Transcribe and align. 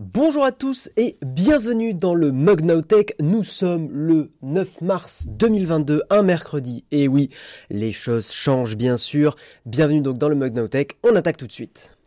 Bonjour 0.00 0.44
à 0.44 0.52
tous 0.52 0.92
et 0.96 1.18
bienvenue 1.26 1.92
dans 1.92 2.14
le 2.14 2.30
Mug. 2.30 2.64
Nous 3.18 3.42
sommes 3.42 3.88
le 3.90 4.30
9 4.42 4.80
mars 4.80 5.26
2022, 5.28 6.04
un 6.10 6.22
mercredi. 6.22 6.84
Et 6.92 7.08
oui, 7.08 7.30
les 7.68 7.90
choses 7.90 8.30
changent 8.30 8.76
bien 8.76 8.96
sûr. 8.96 9.34
Bienvenue 9.66 10.00
donc 10.00 10.16
dans 10.16 10.28
le 10.28 10.36
Mug. 10.36 10.56
On 11.02 11.16
attaque 11.16 11.36
tout 11.36 11.48
de 11.48 11.52
suite. 11.52 11.97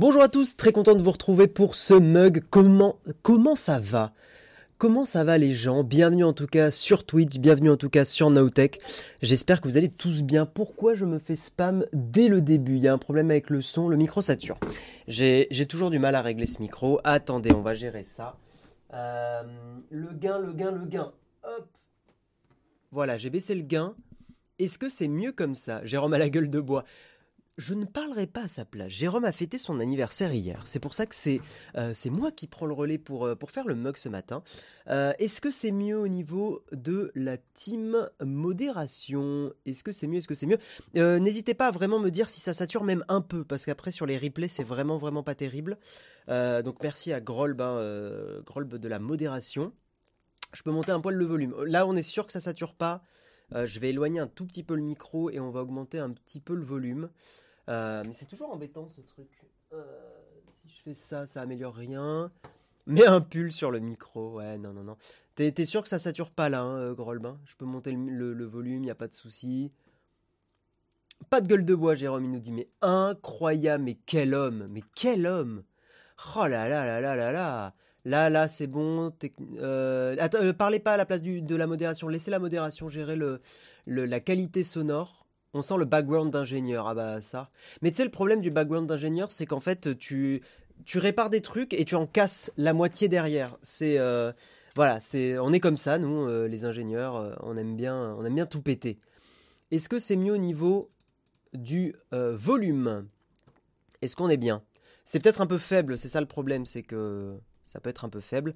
Bonjour 0.00 0.22
à 0.22 0.30
tous, 0.30 0.56
très 0.56 0.72
content 0.72 0.94
de 0.94 1.02
vous 1.02 1.10
retrouver 1.10 1.46
pour 1.46 1.74
ce 1.74 1.92
mug. 1.92 2.42
Comment, 2.48 2.98
comment 3.20 3.54
ça 3.54 3.78
va? 3.78 4.14
Comment 4.78 5.04
ça 5.04 5.24
va 5.24 5.36
les 5.36 5.52
gens? 5.52 5.84
Bienvenue 5.84 6.24
en 6.24 6.32
tout 6.32 6.46
cas 6.46 6.70
sur 6.70 7.04
Twitch, 7.04 7.38
bienvenue 7.38 7.68
en 7.68 7.76
tout 7.76 7.90
cas 7.90 8.06
sur 8.06 8.30
Nowtech. 8.30 8.80
J'espère 9.20 9.60
que 9.60 9.68
vous 9.68 9.76
allez 9.76 9.90
tous 9.90 10.22
bien. 10.22 10.46
Pourquoi 10.46 10.94
je 10.94 11.04
me 11.04 11.18
fais 11.18 11.36
spam 11.36 11.84
dès 11.92 12.28
le 12.28 12.40
début? 12.40 12.76
Il 12.76 12.82
y 12.82 12.88
a 12.88 12.94
un 12.94 12.98
problème 12.98 13.30
avec 13.30 13.50
le 13.50 13.60
son, 13.60 13.90
le 13.90 13.98
micro 13.98 14.22
sature. 14.22 14.58
J'ai 15.06 15.66
toujours 15.68 15.90
du 15.90 15.98
mal 15.98 16.14
à 16.14 16.22
régler 16.22 16.46
ce 16.46 16.62
micro. 16.62 16.98
Attendez, 17.04 17.52
on 17.52 17.60
va 17.60 17.74
gérer 17.74 18.02
ça. 18.02 18.38
Euh, 18.94 19.42
le 19.90 20.14
gain, 20.14 20.38
le 20.38 20.54
gain, 20.54 20.70
le 20.70 20.86
gain. 20.86 21.12
Hop. 21.44 21.68
Voilà, 22.90 23.18
j'ai 23.18 23.28
baissé 23.28 23.54
le 23.54 23.64
gain. 23.64 23.94
Est-ce 24.58 24.78
que 24.78 24.88
c'est 24.88 25.08
mieux 25.08 25.32
comme 25.32 25.54
ça? 25.54 25.84
Jérôme 25.84 26.14
à 26.14 26.18
la 26.18 26.30
gueule 26.30 26.48
de 26.48 26.60
bois 26.60 26.84
je 27.60 27.74
ne 27.74 27.84
parlerai 27.84 28.26
pas 28.26 28.44
à 28.44 28.48
sa 28.48 28.64
place. 28.64 28.90
Jérôme 28.90 29.24
a 29.24 29.32
fêté 29.32 29.58
son 29.58 29.80
anniversaire 29.80 30.32
hier. 30.32 30.62
C'est 30.64 30.80
pour 30.80 30.94
ça 30.94 31.04
que 31.04 31.14
c'est 31.14 31.42
euh, 31.76 31.92
moi 32.06 32.32
qui 32.32 32.46
prends 32.46 32.64
le 32.64 32.72
relais 32.72 32.96
pour, 32.96 33.26
euh, 33.26 33.36
faire 33.46 33.66
le 33.66 33.74
mug 33.74 33.98
ce 33.98 34.08
matin. 34.08 34.42
Euh, 34.88 35.12
est-ce 35.18 35.42
que 35.42 35.50
c'est 35.50 35.70
mieux 35.70 35.98
au 35.98 36.08
niveau 36.08 36.64
de 36.72 37.12
la 37.14 37.36
team 37.36 38.08
modération? 38.24 39.52
Est-ce 39.66 39.84
que 39.84 39.92
c'est 39.92 40.06
mieux? 40.06 40.18
Est-ce 40.18 40.28
que 40.28 40.34
c'est 40.34 40.46
mieux? 40.46 40.58
N'hésitez 40.94 41.52
pas 41.52 41.66
à 41.66 41.70
vraiment 41.70 41.98
me 41.98 42.08
dire 42.08 42.30
si 42.30 42.40
ça 42.40 42.54
sature 42.54 42.82
même 42.82 43.04
un 43.08 43.20
peu, 43.20 43.44
parce 43.44 43.66
qu'après 43.66 43.92
sur 43.92 44.06
les 44.06 44.16
replays 44.16 44.48
c'est 44.48 44.64
vraiment 44.64 44.96
vraiment 44.96 45.22
pas 45.22 45.34
terrible. 45.34 45.76
donc 46.28 46.82
merci 46.82 47.12
à 47.12 47.20
Grolb, 47.20 47.60
hein, 47.60 47.76
de 47.78 48.88
la 48.88 48.98
modération. 48.98 49.72
Je 50.54 50.62
peux 50.62 50.70
monter 50.70 50.92
un 50.92 51.00
poil 51.00 51.14
le 51.14 51.26
volume. 51.26 51.54
Là 51.64 51.86
on 51.86 51.94
est 51.94 52.02
sûr 52.02 52.26
que 52.26 52.32
ça 52.32 52.40
sature 52.40 52.74
pas. 52.74 53.02
je 53.52 53.80
vais 53.80 53.90
éloigner 53.90 54.20
un 54.20 54.28
tout 54.28 54.46
petit 54.46 54.62
peu 54.62 54.74
le 54.74 54.82
micro 54.82 55.30
et 55.30 55.40
on 55.40 55.50
va 55.50 55.60
augmenter 55.60 55.98
un 55.98 56.10
petit 56.10 56.40
peu 56.40 56.54
le 56.54 56.64
volume. 56.64 57.10
Euh, 57.70 58.02
mais 58.04 58.12
c'est 58.12 58.26
toujours 58.26 58.52
embêtant 58.52 58.88
ce 58.88 59.00
truc. 59.00 59.28
Euh, 59.72 59.84
si 60.50 60.68
je 60.68 60.82
fais 60.82 60.94
ça, 60.94 61.26
ça 61.26 61.42
améliore 61.42 61.74
rien. 61.74 62.30
Mets 62.86 63.06
un 63.06 63.20
pull 63.20 63.52
sur 63.52 63.70
le 63.70 63.78
micro. 63.78 64.34
Ouais, 64.34 64.58
non, 64.58 64.72
non, 64.72 64.82
non. 64.82 64.96
T'es, 65.36 65.64
sûr 65.64 65.82
que 65.82 65.88
ça 65.88 65.98
sature 65.98 66.30
pas 66.30 66.48
là, 66.48 66.60
hein, 66.60 66.76
euh, 66.76 66.94
Grolbin 66.94 67.38
Je 67.46 67.54
peux 67.56 67.64
monter 67.64 67.92
le, 67.92 68.34
le, 68.34 68.44
volume, 68.44 68.84
y 68.84 68.90
a 68.90 68.94
pas 68.94 69.08
de 69.08 69.14
souci. 69.14 69.72
Pas 71.30 71.40
de 71.40 71.46
gueule 71.46 71.64
de 71.64 71.74
bois, 71.74 71.94
Jérôme, 71.94 72.24
il 72.24 72.32
nous 72.32 72.40
dit. 72.40 72.52
Mais 72.52 72.68
incroyable, 72.82 73.84
mais 73.84 73.98
quel 74.06 74.34
homme 74.34 74.66
Mais 74.70 74.82
quel 74.94 75.26
homme 75.26 75.62
Oh 76.36 76.46
là 76.46 76.68
là 76.68 76.84
là 76.84 77.00
là 77.00 77.14
là 77.14 77.32
là 77.32 77.74
Là, 78.06 78.30
là, 78.30 78.48
c'est 78.48 78.66
bon. 78.66 79.12
attends, 80.18 80.52
parlez 80.54 80.80
pas 80.80 80.94
à 80.94 80.96
la 80.96 81.04
place 81.04 81.22
de 81.22 81.56
la 81.56 81.66
modération. 81.66 82.08
Laissez 82.08 82.30
la 82.30 82.38
modération 82.38 82.88
gérer 82.88 83.14
le, 83.14 83.40
le, 83.86 84.06
la 84.06 84.20
qualité 84.20 84.64
sonore. 84.64 85.26
On 85.52 85.62
sent 85.62 85.76
le 85.78 85.84
background 85.84 86.32
d'ingénieur. 86.32 86.86
Ah 86.86 86.94
bah 86.94 87.20
ça. 87.20 87.50
Mais 87.82 87.90
tu 87.90 87.98
sais, 87.98 88.04
le 88.04 88.10
problème 88.10 88.40
du 88.40 88.50
background 88.50 88.88
d'ingénieur, 88.88 89.30
c'est 89.30 89.46
qu'en 89.46 89.60
fait, 89.60 89.98
tu, 89.98 90.42
tu 90.84 90.98
répares 90.98 91.30
des 91.30 91.40
trucs 91.40 91.74
et 91.74 91.84
tu 91.84 91.96
en 91.96 92.06
casses 92.06 92.52
la 92.56 92.72
moitié 92.72 93.08
derrière. 93.08 93.56
C'est 93.62 93.98
euh, 93.98 94.32
voilà, 94.76 95.00
c'est 95.00 95.38
on 95.38 95.52
est 95.52 95.60
comme 95.60 95.76
ça, 95.76 95.98
nous, 95.98 96.28
euh, 96.28 96.46
les 96.46 96.64
ingénieurs, 96.64 97.16
euh, 97.16 97.34
on 97.42 97.56
aime 97.56 97.76
bien, 97.76 98.14
on 98.18 98.24
aime 98.24 98.34
bien 98.34 98.46
tout 98.46 98.62
péter. 98.62 98.98
Est-ce 99.70 99.88
que 99.88 99.98
c'est 99.98 100.16
mieux 100.16 100.34
au 100.34 100.38
niveau 100.38 100.88
du 101.52 101.94
volume? 102.12 103.06
Est-ce 104.02 104.16
qu'on 104.16 104.28
est 104.28 104.36
bien? 104.36 104.62
C'est 105.04 105.20
peut-être 105.20 105.40
un 105.40 105.46
peu 105.46 105.58
faible. 105.58 105.96
C'est 105.98 106.08
ça 106.08 106.20
le 106.20 106.26
problème, 106.26 106.66
c'est 106.66 106.82
que 106.82 107.36
ça 107.64 107.80
peut 107.80 107.90
être 107.90 108.04
un 108.04 108.08
peu 108.08 108.20
faible. 108.20 108.54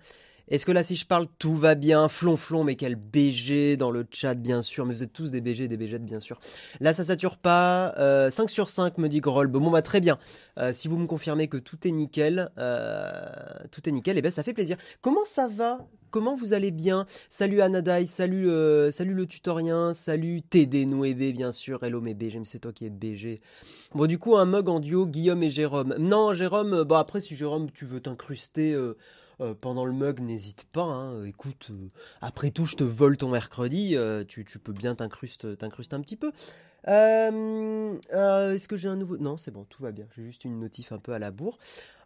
Est-ce 0.48 0.66
que 0.66 0.72
là, 0.72 0.82
si 0.82 0.94
je 0.94 1.06
parle, 1.06 1.26
tout 1.38 1.54
va 1.54 1.74
bien? 1.74 2.08
Flonflon, 2.08 2.64
mais 2.64 2.76
quel 2.76 2.96
BG 2.96 3.78
dans 3.78 3.90
le 3.90 4.06
chat, 4.10 4.34
bien 4.34 4.60
sûr. 4.60 4.84
Mais 4.84 4.92
vous 4.92 5.02
êtes 5.02 5.12
tous 5.12 5.30
des 5.30 5.40
BG, 5.40 5.68
des 5.68 5.78
BG, 5.78 5.98
bien 6.00 6.20
sûr. 6.20 6.38
Là, 6.80 6.92
ça 6.92 7.02
sature 7.02 7.38
pas. 7.38 7.94
5 7.96 7.98
euh, 7.98 8.30
sur 8.48 8.68
5, 8.68 8.98
me 8.98 9.08
dit 9.08 9.20
Groll. 9.20 9.46
Bon, 9.46 9.70
bah, 9.70 9.80
très 9.80 10.00
bien. 10.00 10.18
Euh, 10.58 10.74
si 10.74 10.86
vous 10.86 10.98
me 10.98 11.06
confirmez 11.06 11.48
que 11.48 11.56
tout 11.56 11.88
est 11.88 11.90
nickel, 11.90 12.50
euh, 12.58 13.24
tout 13.70 13.88
est 13.88 13.92
nickel, 13.92 14.16
et 14.16 14.18
eh 14.18 14.22
ben, 14.22 14.30
ça 14.30 14.42
fait 14.42 14.52
plaisir. 14.52 14.76
Comment 15.00 15.24
ça 15.24 15.48
va? 15.48 15.78
Comment 16.10 16.36
vous 16.36 16.52
allez 16.52 16.70
bien? 16.70 17.06
Salut 17.30 17.60
Anadai, 17.62 18.06
salut, 18.06 18.48
salut 18.92 19.14
le 19.14 19.26
tutorien, 19.26 19.94
salut 19.94 20.42
TD 20.42 20.86
Noébé, 20.86 21.32
bien 21.32 21.50
sûr. 21.50 21.82
Hello 21.82 22.00
mes 22.00 22.14
BG, 22.14 22.38
mais 22.38 22.44
c'est 22.44 22.60
toi 22.60 22.72
qui 22.72 22.84
es 22.84 22.90
BG. 22.90 23.40
Bon, 23.94 24.06
du 24.06 24.18
coup, 24.18 24.36
un 24.36 24.44
mug 24.44 24.68
en 24.68 24.78
duo, 24.78 25.06
Guillaume 25.06 25.42
et 25.42 25.50
Jérôme. 25.50 25.96
Non, 25.98 26.32
Jérôme, 26.32 26.84
bah 26.84 27.00
après, 27.00 27.20
si 27.20 27.34
Jérôme, 27.34 27.68
tu 27.72 27.84
veux 27.84 27.98
t'incruster 27.98 28.76
euh, 29.40 29.54
pendant 29.54 29.84
le 29.84 29.92
mug, 29.92 30.20
n'hésite 30.20 30.64
pas. 30.72 30.82
Hein. 30.82 31.24
Écoute, 31.24 31.68
euh, 31.70 31.88
après 32.20 32.50
tout, 32.50 32.66
je 32.66 32.76
te 32.76 32.84
vole 32.84 33.16
ton 33.16 33.28
mercredi. 33.28 33.96
Euh, 33.96 34.24
tu, 34.24 34.44
peux 34.44 34.72
bien 34.72 34.94
t'incruster 34.94 35.48
un 35.48 36.00
petit 36.00 36.16
peu. 36.16 36.32
Euh, 36.88 37.94
euh, 38.12 38.54
est-ce 38.54 38.68
que 38.68 38.76
j'ai 38.76 38.88
un 38.88 38.96
nouveau 38.96 39.16
Non, 39.16 39.38
c'est 39.38 39.50
bon, 39.50 39.64
tout 39.68 39.82
va 39.82 39.92
bien. 39.92 40.06
J'ai 40.16 40.24
juste 40.24 40.44
une 40.44 40.58
notif 40.58 40.92
un 40.92 40.98
peu 40.98 41.12
à 41.12 41.18
la 41.18 41.30
bourre. 41.30 41.58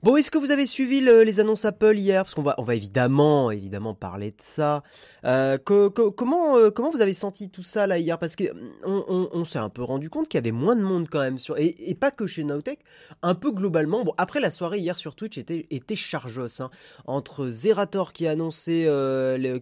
Bon, 0.02 0.16
est-ce 0.16 0.30
que 0.30 0.38
vous 0.38 0.52
avez 0.52 0.66
suivi 0.66 1.00
les 1.00 1.40
annonces 1.40 1.64
Apple 1.64 1.98
hier? 1.98 2.22
Parce 2.22 2.34
qu'on 2.34 2.42
va, 2.42 2.54
on 2.58 2.62
va 2.62 2.76
évidemment, 2.76 3.50
évidemment 3.50 3.94
parler 3.94 4.30
de 4.30 4.40
ça. 4.40 4.84
Euh, 5.24 5.58
comment, 5.58 6.70
comment 6.70 6.90
vous 6.90 7.00
avez 7.00 7.14
senti 7.14 7.50
tout 7.50 7.64
ça 7.64 7.88
là 7.88 7.98
hier? 7.98 8.16
Parce 8.18 8.36
que 8.36 8.44
on, 8.84 9.44
s'est 9.44 9.58
un 9.58 9.70
peu 9.70 9.82
rendu 9.82 10.08
compte 10.08 10.28
qu'il 10.28 10.38
y 10.38 10.42
avait 10.42 10.52
moins 10.52 10.76
de 10.76 10.82
monde 10.82 11.08
quand 11.10 11.20
même 11.20 11.38
et, 11.56 11.94
pas 11.96 12.12
que 12.12 12.28
chez 12.28 12.44
Nowtech, 12.44 12.78
un 13.22 13.34
peu 13.34 13.50
globalement. 13.50 14.04
Bon, 14.04 14.14
après 14.18 14.38
la 14.38 14.52
soirée 14.52 14.78
hier 14.78 14.96
sur 14.96 15.16
Twitch 15.16 15.36
était, 15.36 15.66
était 15.70 15.96
chargeuse 15.96 16.60
hein. 16.60 16.70
entre 17.06 17.48
Zerator 17.48 18.12
qui 18.12 18.28
a 18.28 18.32
annoncé, 18.32 18.82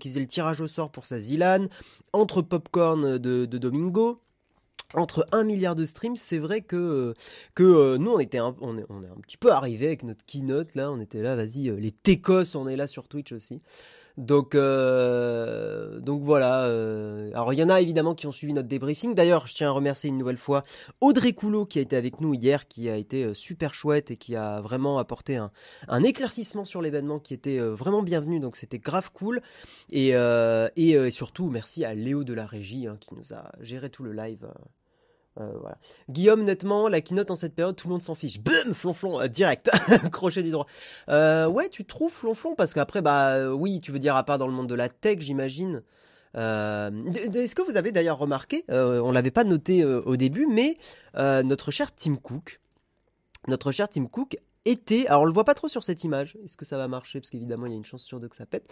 qui 0.00 0.09
faisait 0.10 0.21
le 0.21 0.27
tirage 0.27 0.60
au 0.60 0.66
sort 0.66 0.91
pour 0.91 1.06
sa 1.06 1.19
Zilan, 1.19 1.69
entre 2.12 2.43
Popcorn 2.43 3.16
de 3.16 3.47
Domingo 3.47 4.21
entre 4.95 5.27
un 5.33 5.45
milliard 5.45 5.75
de 5.75 5.85
streams, 5.85 6.17
c'est 6.17 6.39
vrai 6.39 6.61
que, 6.61 7.15
que 7.55 7.63
euh, 7.63 7.99
nous, 7.99 8.13
on, 8.13 8.19
était 8.19 8.41
on, 8.41 8.79
est, 8.79 8.85
on 8.89 9.03
est 9.03 9.09
un 9.09 9.21
petit 9.23 9.37
peu 9.37 9.53
arrivé 9.53 9.87
avec 9.87 10.03
notre 10.03 10.25
keynote, 10.25 10.75
là, 10.75 10.91
on 10.91 11.01
était 11.01 11.23
là, 11.23 11.37
vas-y, 11.37 11.69
euh, 11.69 11.77
les 11.77 11.93
Técos, 11.93 12.57
on 12.57 12.69
est 12.69 12.77
là 12.77 12.87
sur 12.87 13.09
Twitch 13.09 13.33
aussi. 13.33 13.61
Donc, 14.17 14.55
euh, 14.55 16.01
donc 16.01 16.23
voilà. 16.23 16.65
Euh, 16.65 17.31
alors 17.35 17.53
il 17.53 17.59
y 17.59 17.63
en 17.63 17.69
a 17.69 17.81
évidemment 17.81 18.15
qui 18.15 18.27
ont 18.27 18.33
suivi 18.33 18.53
notre 18.53 18.69
débriefing. 18.69 19.15
D'ailleurs, 19.15 19.47
je 19.47 19.55
tiens 19.55 19.69
à 19.69 19.73
remercier 19.73 20.09
une 20.09 20.17
nouvelle 20.17 20.39
fois 20.39 20.65
Audrey 21.01 21.33
Coulot 21.33 21.67
qui 21.67 21.79
a 21.79 21.83
été 21.83 21.97
avec 21.97 22.21
nous 22.21 22.33
hier, 22.33 22.67
qui 22.67 22.89
a 22.89 22.97
été 22.97 23.25
euh, 23.25 23.35
super 23.35 23.75
chouette 23.75 24.11
et 24.11 24.17
qui 24.17 24.35
a 24.35 24.61
vraiment 24.61 24.99
apporté 24.99 25.37
un, 25.37 25.51
un 25.89 26.03
éclaircissement 26.03 26.65
sur 26.65 26.81
l'événement 26.81 27.19
qui 27.19 27.35
était 27.35 27.59
vraiment 27.59 28.03
bienvenu. 28.03 28.41
Donc 28.41 28.57
c'était 28.57 28.79
grave 28.79 29.11
cool. 29.13 29.43
Et, 29.91 30.11
et, 30.11 31.11
surtout 31.11 31.49
merci 31.49 31.85
à 31.85 31.95
Léo 31.95 32.25
de 32.25 32.33
la 32.33 32.47
régie 32.47 32.87
hein, 32.87 32.97
qui 33.01 33.15
nous 33.15 33.35
a 33.35 33.53
géré 33.61 33.91
tout 33.91 34.03
le 34.03 34.13
live. 34.13 34.47
Euh, 35.41 35.53
Guillaume, 36.09 36.45
nettement, 36.45 36.89
la 36.89 37.01
keynote 37.01 37.31
en 37.31 37.37
cette 37.37 37.55
période, 37.55 37.77
tout 37.77 37.89
le 37.89 37.93
monde 37.93 38.03
s'en 38.03 38.15
fiche. 38.15 38.41
Boum, 38.41 38.75
flonflon, 38.75 39.21
euh, 39.21 39.29
direct, 39.29 39.71
crochet 40.13 40.43
du 40.43 40.51
droit. 40.51 40.67
Euh, 41.09 41.47
ouais, 41.47 41.69
tu 41.69 41.85
trouves 41.85 42.13
flonflon 42.13 42.55
parce 42.55 42.73
qu'après, 42.73 43.03
bah 43.03 43.51
oui, 43.53 43.81
tu 43.81 43.93
veux 43.93 43.99
dire 43.99 44.17
à 44.17 44.25
part 44.25 44.39
dans 44.39 44.47
le 44.47 44.53
monde 44.53 44.69
de 44.69 44.75
la 44.75 44.89
tech, 44.89 45.21
j'imagine. 45.21 45.83
Est-ce 46.35 47.55
que 47.55 47.63
vous 47.63 47.79
avez 47.79 47.93
d'ailleurs 47.93 48.19
remarqué, 48.19 48.65
on 48.69 49.11
l'avait 49.11 49.31
pas 49.31 49.45
noté 49.45 49.87
au 49.87 50.17
début, 50.17 50.47
mais 50.47 50.77
notre 51.15 51.71
cher 51.71 51.95
Tim 51.95 52.16
Cook, 52.16 52.60
notre 53.49 53.72
cher 53.72 53.89
Tim 53.89 54.05
Cook 54.05 54.37
était, 54.66 55.07
alors 55.07 55.22
on 55.22 55.25
le 55.25 55.33
voit 55.33 55.45
pas 55.45 55.55
trop 55.55 55.69
sur 55.69 55.83
cette 55.83 56.05
image, 56.05 56.37
est-ce 56.45 56.59
que 56.59 56.66
ça 56.66 56.77
va 56.77 56.89
marcher? 56.89 57.21
Parce 57.21 57.31
qu'évidemment 57.31 57.65
il 57.65 57.72
y 57.72 57.75
a 57.75 57.78
une 57.78 57.87
chance 57.87 58.03
sur 58.03 58.21
deux 58.21 58.28
que 58.28 58.37
ça 58.37 58.45
pète, 58.45 58.71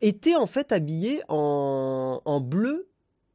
était 0.00 0.36
en 0.36 0.46
fait 0.46 0.70
habillé 0.70 1.22
en 1.28 2.40
bleu 2.40 2.88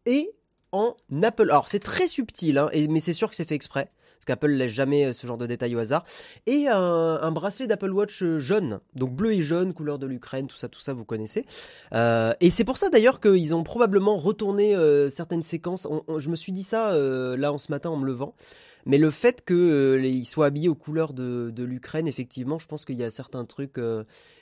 et 0.06 0.32
en 0.72 0.96
Apple. 1.24 1.50
Alors 1.50 1.70
c'est 1.70 1.80
très 1.80 2.08
subtil, 2.08 2.58
hein, 2.58 2.70
mais 2.90 3.00
c'est 3.00 3.14
sûr 3.14 3.30
que 3.30 3.36
c'est 3.36 3.48
fait 3.48 3.56
exprès. 3.56 3.90
Parce 4.20 4.26
qu'Apple 4.26 4.52
laisse 4.52 4.74
jamais 4.74 5.06
euh, 5.06 5.14
ce 5.14 5.26
genre 5.26 5.38
de 5.38 5.46
détails 5.46 5.76
au 5.76 5.80
hasard. 5.80 6.04
Et 6.46 6.68
un, 6.68 7.32
bracelet 7.32 7.68
d'Apple 7.68 7.92
Watch 7.92 8.22
euh, 8.22 8.38
jaune, 8.38 8.82
donc 8.94 9.14
bleu 9.16 9.32
et 9.32 9.42
jaune, 9.42 9.74
couleur 9.74 9.98
de 9.98 10.06
l'Ukraine, 10.08 10.48
tout 10.48 10.58
ça, 10.58 10.68
tout 10.68 10.82
ça, 10.82 10.92
vous 10.92 11.06
connaissez. 11.06 11.46
Euh, 11.94 12.34
et 12.42 12.50
c'est 12.50 12.66
pour 12.66 12.78
ça 12.78 12.90
d'ailleurs 12.90 13.22
qu'ils 13.22 13.56
ont 13.56 13.64
probablement 13.64 14.18
retourné 14.18 14.76
certaines 15.10 15.44
séquences. 15.44 15.88
je 16.18 16.30
me 16.30 16.36
suis 16.36 16.52
dit 16.52 16.64
ça 16.64 16.94
là 16.96 17.54
en 17.54 17.58
ce 17.58 17.72
matin 17.72 17.90
en 17.90 17.98
me 17.98 18.06
levant. 18.06 18.36
Mais 18.86 18.98
le 18.98 19.12
fait 19.12 19.46
qu'ils 19.46 20.26
soient 20.26 20.48
habillés 20.48 20.70
aux 20.70 20.76
couleurs 20.76 21.14
de 21.14 21.64
l'Ukraine, 21.64 22.08
effectivement, 22.08 22.60
je 22.60 22.68
pense 22.68 22.86
qu'il 22.86 23.00
y 23.00 23.04
a 23.04 23.12
certains 23.12 23.46
trucs 23.46 23.80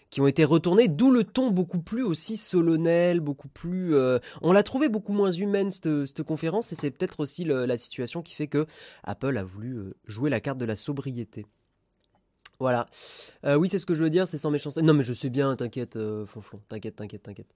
qui 0.09 0.21
ont 0.21 0.27
été 0.27 0.45
retournés, 0.45 0.88
d'où 0.88 1.12
le 1.12 1.24
ton 1.24 1.51
beaucoup 1.51 1.80
plus 1.80 2.04
aussi 2.04 2.38
solennel, 2.38 3.19
beaucoup 3.19 3.50
plus... 3.50 3.95
Euh, 3.95 4.19
on 4.42 4.51
l'a 4.51 4.63
trouvé 4.63 4.89
beaucoup 4.89 5.13
moins 5.13 5.31
humaine 5.31 5.71
cette, 5.71 6.24
conférence 6.24 6.71
et 6.71 6.75
c'est 6.75 6.92
peut-être 6.92 7.19
aussi 7.19 7.44
la 7.44 7.77
situation 7.77 8.21
qui 8.21 8.33
fait 8.33 8.48
que 8.48 8.65
Apple 9.04 9.38
a 9.38 9.44
voulu 9.44 9.75
euh, 9.75 9.95
jouer 10.06 10.30
la 10.30 10.39
carte 10.39 10.57
de 10.57 10.65
la 10.65 10.75
sobriété. 10.75 11.45
Voilà. 12.59 12.88
Euh, 13.45 13.56
oui, 13.56 13.69
c'est 13.69 13.77
ce 13.77 13.86
que 13.86 13.94
je 13.94 14.04
veux 14.04 14.09
dire, 14.09 14.27
c'est 14.27 14.39
sans 14.39 14.50
méchanceté. 14.50 14.81
Non, 14.81 14.95
mais 14.95 15.04
je 15.04 15.13
sais 15.13 15.30
bien, 15.30 15.56
t'inquiète, 15.56 15.95
euh, 15.95 16.25
Fonflon, 16.25 16.60
t'inquiète, 16.68 16.95
t'inquiète, 16.95 17.21
t'inquiète. 17.21 17.53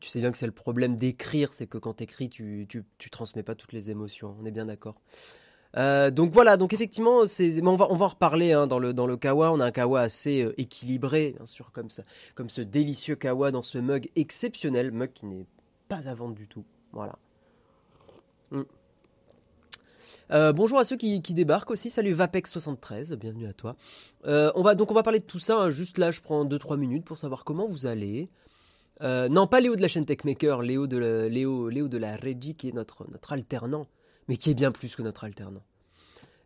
tu 0.00 0.10
sais 0.10 0.20
bien 0.20 0.30
que 0.30 0.36
c'est 0.36 0.46
le 0.46 0.52
problème 0.52 0.96
d'écrire, 0.96 1.54
c'est 1.54 1.66
que 1.66 1.78
quand 1.78 1.94
t'écris, 1.94 2.28
tu, 2.28 2.66
tu, 2.68 2.84
tu 2.98 3.08
transmets 3.08 3.42
pas 3.42 3.54
toutes 3.54 3.72
les 3.72 3.90
émotions. 3.90 4.36
On 4.40 4.44
est 4.44 4.50
bien 4.50 4.66
d'accord. 4.66 5.00
Euh, 5.76 6.10
donc 6.10 6.32
voilà, 6.32 6.56
donc 6.56 6.72
effectivement, 6.72 7.26
c'est, 7.26 7.62
on 7.62 7.76
va, 7.76 7.90
on 7.90 7.96
va 7.96 8.06
en 8.06 8.08
reparler 8.08 8.52
hein, 8.52 8.66
dans 8.66 8.78
le 8.78 8.92
dans 8.92 9.06
le 9.06 9.16
kawa. 9.16 9.52
On 9.52 9.60
a 9.60 9.66
un 9.66 9.70
kawa 9.70 10.00
assez 10.00 10.42
euh, 10.42 10.60
équilibré, 10.60 11.34
bien 11.36 11.46
sûr, 11.46 11.72
comme 11.72 11.88
ça, 11.88 12.02
comme 12.34 12.50
ce 12.50 12.60
délicieux 12.60 13.16
kawa 13.16 13.50
dans 13.50 13.62
ce 13.62 13.78
mug 13.78 14.10
exceptionnel, 14.16 14.90
mug 14.92 15.12
qui 15.12 15.26
n'est 15.26 15.46
pas 15.88 16.08
à 16.08 16.14
vendre 16.14 16.34
du 16.34 16.46
tout. 16.46 16.64
Voilà. 16.92 17.18
Mm. 18.50 18.62
Euh, 20.30 20.52
bonjour 20.52 20.78
à 20.78 20.84
ceux 20.84 20.96
qui, 20.96 21.20
débarquent 21.20 21.70
aussi. 21.70 21.88
Salut 21.88 22.14
Vapex73, 22.14 23.14
bienvenue 23.16 23.46
à 23.46 23.52
toi. 23.54 23.76
on 24.24 24.62
va 24.62 24.74
donc 24.74 24.90
on 24.90 24.94
va 24.94 25.02
parler 25.02 25.20
de 25.20 25.24
tout 25.24 25.38
ça. 25.38 25.58
Hein. 25.58 25.70
Juste 25.70 25.96
là, 25.96 26.10
je 26.10 26.20
prends 26.20 26.44
2-3 26.44 26.76
minutes 26.76 27.04
pour 27.04 27.18
savoir 27.18 27.44
comment 27.44 27.66
vous 27.66 27.86
allez. 27.86 28.28
non, 29.00 29.46
pas 29.46 29.60
Léo 29.60 29.74
de 29.74 29.80
la 29.80 29.88
chaîne 29.88 30.04
Techmaker, 30.04 30.60
Léo 30.60 30.86
de 30.86 30.98
la, 30.98 31.28
Léo, 31.30 31.70
Léo 31.70 31.88
de 31.88 31.96
la 31.96 32.16
Regi 32.16 32.54
qui 32.54 32.68
est 32.68 32.72
notre 32.72 33.10
notre 33.10 33.32
alternant 33.32 33.86
mais 34.32 34.38
qui 34.38 34.48
est 34.48 34.54
bien 34.54 34.72
plus 34.72 34.96
que 34.96 35.02
notre 35.02 35.24
alternant. 35.24 35.62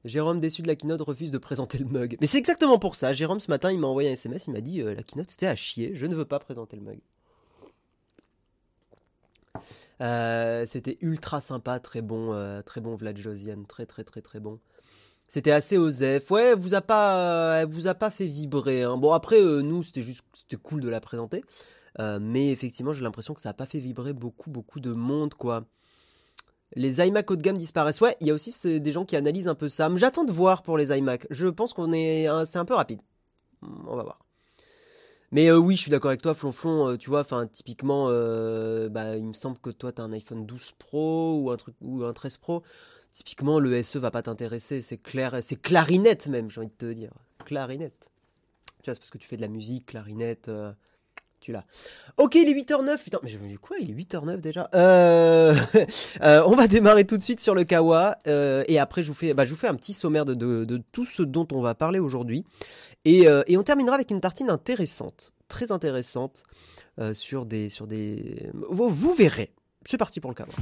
Jérôme, 0.04 0.40
déçu 0.40 0.60
de 0.60 0.66
la 0.66 0.74
keynote, 0.74 1.02
refuse 1.02 1.30
de 1.30 1.38
présenter 1.38 1.78
le 1.78 1.84
mug. 1.84 2.16
Mais 2.20 2.26
c'est 2.26 2.38
exactement 2.38 2.80
pour 2.80 2.96
ça. 2.96 3.12
Jérôme, 3.12 3.38
ce 3.38 3.48
matin, 3.48 3.70
il 3.70 3.78
m'a 3.78 3.86
envoyé 3.86 4.10
un 4.10 4.14
SMS, 4.14 4.48
il 4.48 4.54
m'a 4.54 4.60
dit 4.60 4.82
euh, 4.82 4.92
la 4.92 5.04
keynote 5.04 5.30
c'était 5.30 5.46
à 5.46 5.54
chier, 5.54 5.92
je 5.94 6.04
ne 6.06 6.16
veux 6.16 6.24
pas 6.24 6.40
présenter 6.40 6.76
le 6.76 6.82
mug. 6.82 6.98
Euh, 10.00 10.66
c'était 10.66 10.98
ultra 11.00 11.40
sympa, 11.40 11.78
très 11.78 12.02
bon, 12.02 12.32
euh, 12.32 12.60
très 12.60 12.80
bon 12.80 12.96
Vlad 12.96 13.16
Josiane, 13.16 13.66
très 13.66 13.86
très 13.86 14.02
très 14.02 14.20
très 14.20 14.40
bon. 14.40 14.58
C'était 15.28 15.52
assez 15.52 15.78
osef. 15.78 16.28
Ouais, 16.32 16.56
vous 16.56 16.74
a 16.74 16.80
pas, 16.80 17.66
vous 17.66 17.86
a 17.86 17.94
pas 17.94 18.10
fait 18.10 18.26
vibrer. 18.26 18.82
Hein. 18.82 18.96
Bon 18.96 19.12
après, 19.12 19.40
nous, 19.40 19.84
c'était 19.84 20.02
juste, 20.02 20.24
cool 20.60 20.80
de 20.80 20.88
la 20.88 21.00
présenter, 21.00 21.44
mais 22.20 22.50
effectivement, 22.50 22.92
j'ai 22.92 23.04
l'impression 23.04 23.32
que 23.32 23.40
ça 23.40 23.50
a 23.50 23.54
pas 23.54 23.66
fait 23.66 23.78
vibrer 23.78 24.12
beaucoup 24.12 24.50
beaucoup 24.50 24.80
de 24.80 24.90
monde, 24.90 25.34
quoi. 25.34 25.66
Les 26.74 26.98
iMac 27.00 27.30
haut 27.30 27.36
de 27.36 27.42
gamme 27.42 27.56
disparaissent. 27.56 28.00
Ouais, 28.00 28.16
il 28.20 28.26
y 28.26 28.30
a 28.30 28.34
aussi 28.34 28.80
des 28.80 28.92
gens 28.92 29.04
qui 29.04 29.16
analysent 29.16 29.48
un 29.48 29.54
peu 29.54 29.68
ça. 29.68 29.88
J'attends 29.96 30.24
de 30.24 30.32
voir 30.32 30.62
pour 30.62 30.76
les 30.76 30.96
iMac. 30.96 31.26
Je 31.30 31.46
pense 31.48 31.72
qu'on 31.72 31.92
est, 31.92 32.28
c'est 32.44 32.58
un 32.58 32.64
peu 32.64 32.74
rapide. 32.74 33.00
On 33.62 33.96
va 33.96 34.02
voir. 34.02 34.26
Mais 35.32 35.48
euh, 35.48 35.58
oui, 35.58 35.76
je 35.76 35.82
suis 35.82 35.90
d'accord 35.90 36.10
avec 36.10 36.22
toi, 36.22 36.34
Flonflon. 36.34 36.88
Euh, 36.88 36.96
tu 36.96 37.10
vois, 37.10 37.20
enfin, 37.20 37.46
typiquement, 37.46 38.06
euh, 38.08 38.88
bah, 38.88 39.16
il 39.16 39.26
me 39.26 39.32
semble 39.32 39.58
que 39.58 39.70
toi, 39.70 39.92
tu 39.92 40.00
as 40.00 40.04
un 40.04 40.12
iPhone 40.12 40.46
12 40.46 40.72
Pro 40.78 41.40
ou 41.40 41.50
un 41.50 41.56
truc 41.56 41.74
ou 41.80 42.04
un 42.04 42.12
13 42.12 42.36
Pro. 42.38 42.62
Typiquement, 43.12 43.58
le 43.58 43.82
SE 43.82 43.98
va 43.98 44.10
pas 44.10 44.22
t'intéresser. 44.22 44.80
C'est 44.80 44.98
clair, 44.98 45.36
c'est 45.42 45.60
clarinette 45.60 46.26
même, 46.26 46.50
j'ai 46.50 46.60
envie 46.60 46.68
de 46.68 46.72
te 46.72 46.92
dire. 46.92 47.12
Clarinette. 47.44 48.10
Tu 48.82 48.90
vois, 48.90 48.94
c'est 48.94 49.00
parce 49.00 49.10
que 49.10 49.18
tu 49.18 49.26
fais 49.26 49.36
de 49.36 49.42
la 49.42 49.48
musique, 49.48 49.86
clarinette 49.86 50.50
là 51.48 51.64
Ok, 52.16 52.34
il 52.34 52.48
est 52.48 52.54
8h09. 52.54 53.02
Putain, 53.02 53.18
mais 53.22 53.28
je 53.28 53.38
me 53.38 53.48
dis 53.48 53.56
quoi 53.56 53.76
Il 53.78 53.90
est 53.90 53.94
8h09 53.94 54.40
déjà? 54.40 54.68
Euh, 54.74 55.54
euh... 56.22 56.42
on 56.46 56.54
va 56.54 56.66
démarrer 56.66 57.04
tout 57.04 57.16
de 57.16 57.22
suite 57.22 57.40
sur 57.40 57.54
le 57.54 57.64
Kawa. 57.64 58.18
Euh, 58.26 58.64
et 58.68 58.78
après, 58.78 59.02
je 59.02 59.08
vous, 59.08 59.14
fais, 59.14 59.34
bah, 59.34 59.44
je 59.44 59.50
vous 59.50 59.56
fais 59.56 59.68
un 59.68 59.74
petit 59.74 59.92
sommaire 59.92 60.24
de, 60.24 60.82
tout 60.92 61.04
ce 61.04 61.22
dont 61.22 61.46
on 61.52 61.60
va 61.60 61.74
parler 61.74 61.98
aujourd'hui. 61.98 62.44
Et, 63.04 63.28
on 63.28 63.62
terminera 63.62 63.94
avec 63.94 64.10
une 64.10 64.20
tartine 64.20 64.50
intéressante. 64.50 65.32
Très 65.48 65.72
intéressante. 65.72 66.42
sur 67.12 67.46
des. 67.46 67.68
Sur 67.68 67.86
des... 67.86 68.50
Vous 68.54 69.14
verrez. 69.14 69.52
C'est 69.84 69.98
parti 69.98 70.20
pour 70.20 70.30
le 70.30 70.34
Kawa. 70.34 70.52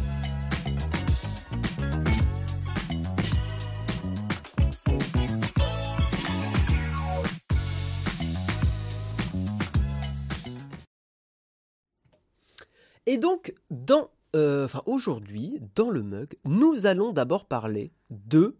Et 13.06 13.18
donc, 13.18 13.54
dans, 13.70 14.10
euh, 14.34 14.64
enfin 14.64 14.82
aujourd'hui, 14.86 15.60
dans 15.74 15.90
le 15.90 16.02
mug, 16.02 16.36
nous 16.44 16.86
allons 16.86 17.12
d'abord 17.12 17.46
parler 17.46 17.92
de 18.10 18.56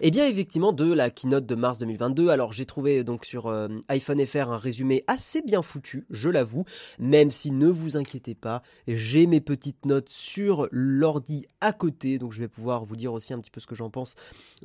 eh 0.00 0.10
bien 0.10 0.26
effectivement 0.26 0.72
de 0.72 0.92
la 0.92 1.10
keynote 1.10 1.46
de 1.46 1.54
mars 1.54 1.78
2022. 1.78 2.28
Alors 2.28 2.52
j'ai 2.52 2.66
trouvé 2.66 3.04
donc 3.04 3.24
sur 3.24 3.46
euh, 3.46 3.68
iPhone 3.88 4.24
FR 4.24 4.50
un 4.50 4.56
résumé 4.56 5.04
assez 5.06 5.40
bien 5.40 5.62
foutu, 5.62 6.06
je 6.10 6.28
l'avoue, 6.28 6.64
même 6.98 7.30
si 7.30 7.50
ne 7.50 7.68
vous 7.68 7.96
inquiétez 7.96 8.34
pas, 8.34 8.62
j'ai 8.86 9.26
mes 9.26 9.40
petites 9.40 9.86
notes 9.86 10.10
sur 10.10 10.68
l'ordi 10.70 11.46
à 11.60 11.72
côté, 11.72 12.18
donc 12.18 12.32
je 12.32 12.40
vais 12.40 12.48
pouvoir 12.48 12.84
vous 12.84 12.96
dire 12.96 13.12
aussi 13.12 13.32
un 13.32 13.38
petit 13.38 13.50
peu 13.50 13.60
ce 13.60 13.66
que 13.66 13.74
j'en 13.74 13.90
pense 13.90 14.14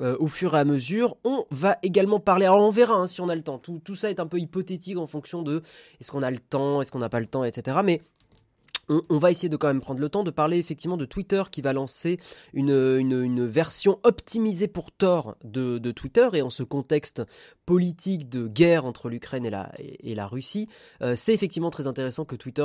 euh, 0.00 0.16
au 0.18 0.28
fur 0.28 0.54
et 0.54 0.58
à 0.58 0.64
mesure. 0.64 1.16
On 1.24 1.44
va 1.50 1.78
également 1.82 2.20
parler, 2.20 2.46
alors 2.46 2.62
on 2.62 2.70
verra 2.70 2.94
hein, 2.94 3.06
si 3.06 3.20
on 3.20 3.28
a 3.28 3.34
le 3.34 3.42
temps, 3.42 3.58
tout, 3.58 3.80
tout 3.82 3.94
ça 3.94 4.10
est 4.10 4.20
un 4.20 4.26
peu 4.26 4.38
hypothétique 4.38 4.98
en 4.98 5.06
fonction 5.06 5.42
de 5.42 5.62
est-ce 6.00 6.12
qu'on 6.12 6.22
a 6.22 6.30
le 6.30 6.38
temps, 6.38 6.82
est-ce 6.82 6.92
qu'on 6.92 6.98
n'a 6.98 7.08
pas 7.08 7.20
le 7.20 7.26
temps, 7.26 7.44
etc. 7.44 7.78
Mais 7.82 8.02
on, 8.88 9.18
va 9.18 9.30
essayer 9.30 9.48
de 9.48 9.56
quand 9.56 9.68
même 9.68 9.80
prendre 9.80 10.00
le 10.00 10.08
temps 10.08 10.24
de 10.24 10.30
parler 10.30 10.58
effectivement 10.58 10.96
de 10.96 11.04
Twitter 11.04 11.42
qui 11.50 11.62
va 11.62 11.72
lancer 11.72 12.18
une, 12.52 13.46
version 13.46 13.98
optimisée 14.02 14.68
pour 14.68 14.92
Tor 14.92 15.36
de, 15.44 15.78
Twitter 15.92 16.28
et 16.34 16.42
en 16.42 16.50
ce 16.50 16.62
contexte 16.62 17.22
politique 17.66 18.28
de 18.28 18.48
guerre 18.48 18.84
entre 18.84 19.08
l'Ukraine 19.08 19.46
et 19.46 20.14
la, 20.14 20.26
Russie, 20.26 20.68
euh, 21.02 21.14
c'est 21.16 21.34
effectivement 21.34 21.70
très 21.70 21.86
intéressant 21.86 22.24
que 22.24 22.36
Twitter 22.36 22.64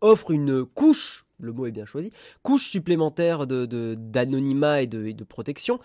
offre 0.00 0.30
une 0.30 0.64
couche 0.64 1.25
le 1.38 1.52
mot 1.52 1.66
est 1.66 1.72
bien 1.72 1.84
choisi, 1.84 2.12
couche 2.42 2.68
supplémentaire 2.68 3.46
d'anonymat 3.46 4.86
de, 4.86 5.06
et, 5.06 5.14
de, 5.14 5.24
protection. 5.24 5.78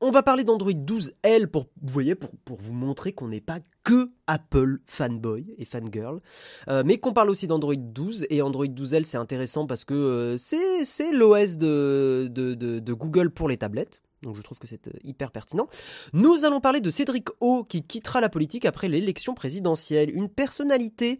On 0.00 0.10
va 0.10 0.22
parler 0.22 0.44
d'Android 0.44 0.72
12L 0.72 1.46
pour, 1.46 1.68
vous 1.82 1.92
voyez, 1.92 2.14
pour, 2.14 2.30
pour 2.44 2.60
vous 2.60 2.72
montrer 2.72 3.12
qu'on 3.12 3.28
n'est 3.28 3.40
pas 3.40 3.58
que 3.82 4.10
Apple 4.26 4.78
fanboy 4.86 5.54
et 5.58 5.64
fangirl, 5.64 6.20
euh, 6.68 6.82
mais 6.86 6.98
qu'on 6.98 7.12
parle 7.12 7.30
aussi 7.30 7.46
d'Android 7.46 7.74
12 7.76 8.26
et 8.30 8.40
Android 8.40 8.66
12L 8.66 9.04
c'est 9.04 9.18
intéressant 9.18 9.66
parce 9.66 9.84
que 9.84 9.94
euh, 9.94 10.36
c'est 10.38 11.12
l'OS 11.12 11.58
de, 11.58 12.28
de 12.30 12.92
Google 12.92 13.30
pour 13.30 13.48
les 13.48 13.58
tablettes. 13.58 14.03
Donc 14.24 14.36
je 14.36 14.42
trouve 14.42 14.58
que 14.58 14.66
c'est 14.66 14.88
euh, 14.88 14.92
hyper 15.04 15.30
pertinent. 15.30 15.68
Nous 16.12 16.44
allons 16.44 16.60
parler 16.60 16.80
de 16.80 16.90
Cédric 16.90 17.28
O 17.40 17.64
qui 17.64 17.82
quittera 17.82 18.20
la 18.20 18.28
politique 18.28 18.64
après 18.64 18.88
l'élection 18.88 19.34
présidentielle. 19.34 20.10
Une 20.14 20.28
personnalité, 20.28 21.18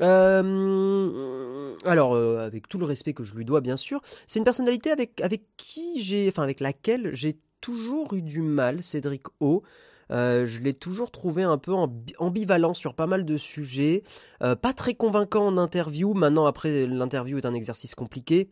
euh, 0.00 1.74
alors 1.84 2.14
euh, 2.14 2.46
avec 2.46 2.68
tout 2.68 2.78
le 2.78 2.86
respect 2.86 3.12
que 3.12 3.24
je 3.24 3.34
lui 3.34 3.44
dois 3.44 3.60
bien 3.60 3.76
sûr, 3.76 4.00
c'est 4.26 4.38
une 4.38 4.44
personnalité 4.44 4.90
avec, 4.90 5.20
qui 5.56 6.00
j'ai, 6.00 6.28
enfin 6.28 6.42
avec 6.42 6.60
laquelle 6.60 7.10
j'ai 7.12 7.38
toujours 7.60 8.14
eu 8.14 8.22
du 8.22 8.42
mal, 8.42 8.82
Cédric 8.82 9.24
O. 9.40 9.62
je 10.10 10.62
l'ai 10.62 10.74
toujours 10.74 11.10
trouvé 11.10 11.42
un 11.42 11.58
peu 11.58 11.72
ambivalent 12.18 12.74
sur 12.74 12.94
pas 12.94 13.06
mal 13.06 13.24
de 13.24 13.36
sujets, 13.36 14.04
pas 14.40 14.72
très 14.72 14.94
convaincant 14.94 15.46
en 15.46 15.56
interview. 15.56 16.14
Maintenant, 16.14 16.46
après, 16.46 16.86
l'interview 16.86 17.38
est 17.38 17.46
un 17.46 17.54
exercice 17.54 17.94
compliqué. 17.94 18.50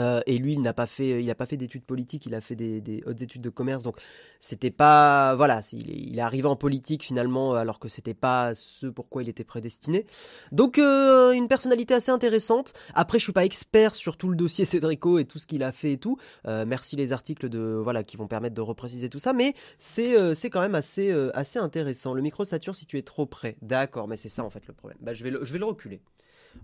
Euh, 0.00 0.20
et 0.26 0.38
lui, 0.38 0.54
il 0.54 0.60
n'a 0.60 0.72
pas 0.72 0.86
fait, 0.86 1.22
il 1.22 1.34
pas 1.34 1.46
fait 1.46 1.56
d'études 1.56 1.84
politiques, 1.84 2.26
il 2.26 2.34
a 2.34 2.40
fait 2.40 2.56
des, 2.56 3.02
hautes 3.06 3.22
études 3.22 3.42
de 3.42 3.50
commerce, 3.50 3.84
donc 3.84 3.96
c'était 4.38 4.70
pas, 4.70 5.34
voilà, 5.34 5.60
il 5.72 6.18
est, 6.18 6.20
arrivé 6.20 6.46
en 6.46 6.56
politique 6.56 7.02
finalement, 7.02 7.54
alors 7.54 7.78
que 7.78 7.88
c'était 7.88 8.14
pas 8.14 8.54
ce 8.54 8.86
pourquoi 8.86 9.22
il 9.22 9.28
était 9.28 9.44
prédestiné. 9.44 10.06
Donc 10.52 10.78
euh, 10.78 11.32
une 11.32 11.48
personnalité 11.48 11.94
assez 11.94 12.10
intéressante. 12.10 12.72
Après, 12.94 13.18
je 13.18 13.24
suis 13.24 13.32
pas 13.32 13.44
expert 13.44 13.94
sur 13.94 14.16
tout 14.16 14.28
le 14.28 14.36
dossier 14.36 14.64
Cédrico 14.70 15.18
et 15.18 15.24
tout 15.24 15.38
ce 15.38 15.46
qu'il 15.46 15.62
a 15.62 15.72
fait 15.72 15.92
et 15.92 15.98
tout. 15.98 16.16
Euh, 16.46 16.64
merci 16.66 16.96
les 16.96 17.12
articles 17.12 17.48
de, 17.48 17.80
voilà, 17.82 18.02
qui 18.04 18.16
vont 18.16 18.26
permettre 18.26 18.54
de 18.54 18.60
repréciser 18.60 19.08
tout 19.08 19.18
ça, 19.18 19.32
mais 19.32 19.54
c'est, 19.78 20.34
c'est 20.34 20.50
quand 20.50 20.60
même 20.60 20.74
assez, 20.74 21.10
assez 21.34 21.58
intéressant. 21.58 22.14
Le 22.14 22.22
micro 22.22 22.44
sature 22.44 22.76
si 22.76 22.86
tu 22.86 22.98
es 22.98 23.02
trop 23.02 23.26
près. 23.26 23.56
D'accord, 23.62 24.08
mais 24.08 24.16
c'est 24.16 24.28
ça 24.28 24.44
en 24.44 24.50
fait 24.50 24.66
le 24.66 24.74
problème. 24.74 24.98
Bah, 25.00 25.12
je 25.12 25.24
vais, 25.24 25.32
je 25.42 25.52
vais 25.52 25.58
le 25.58 25.64
reculer. 25.64 26.00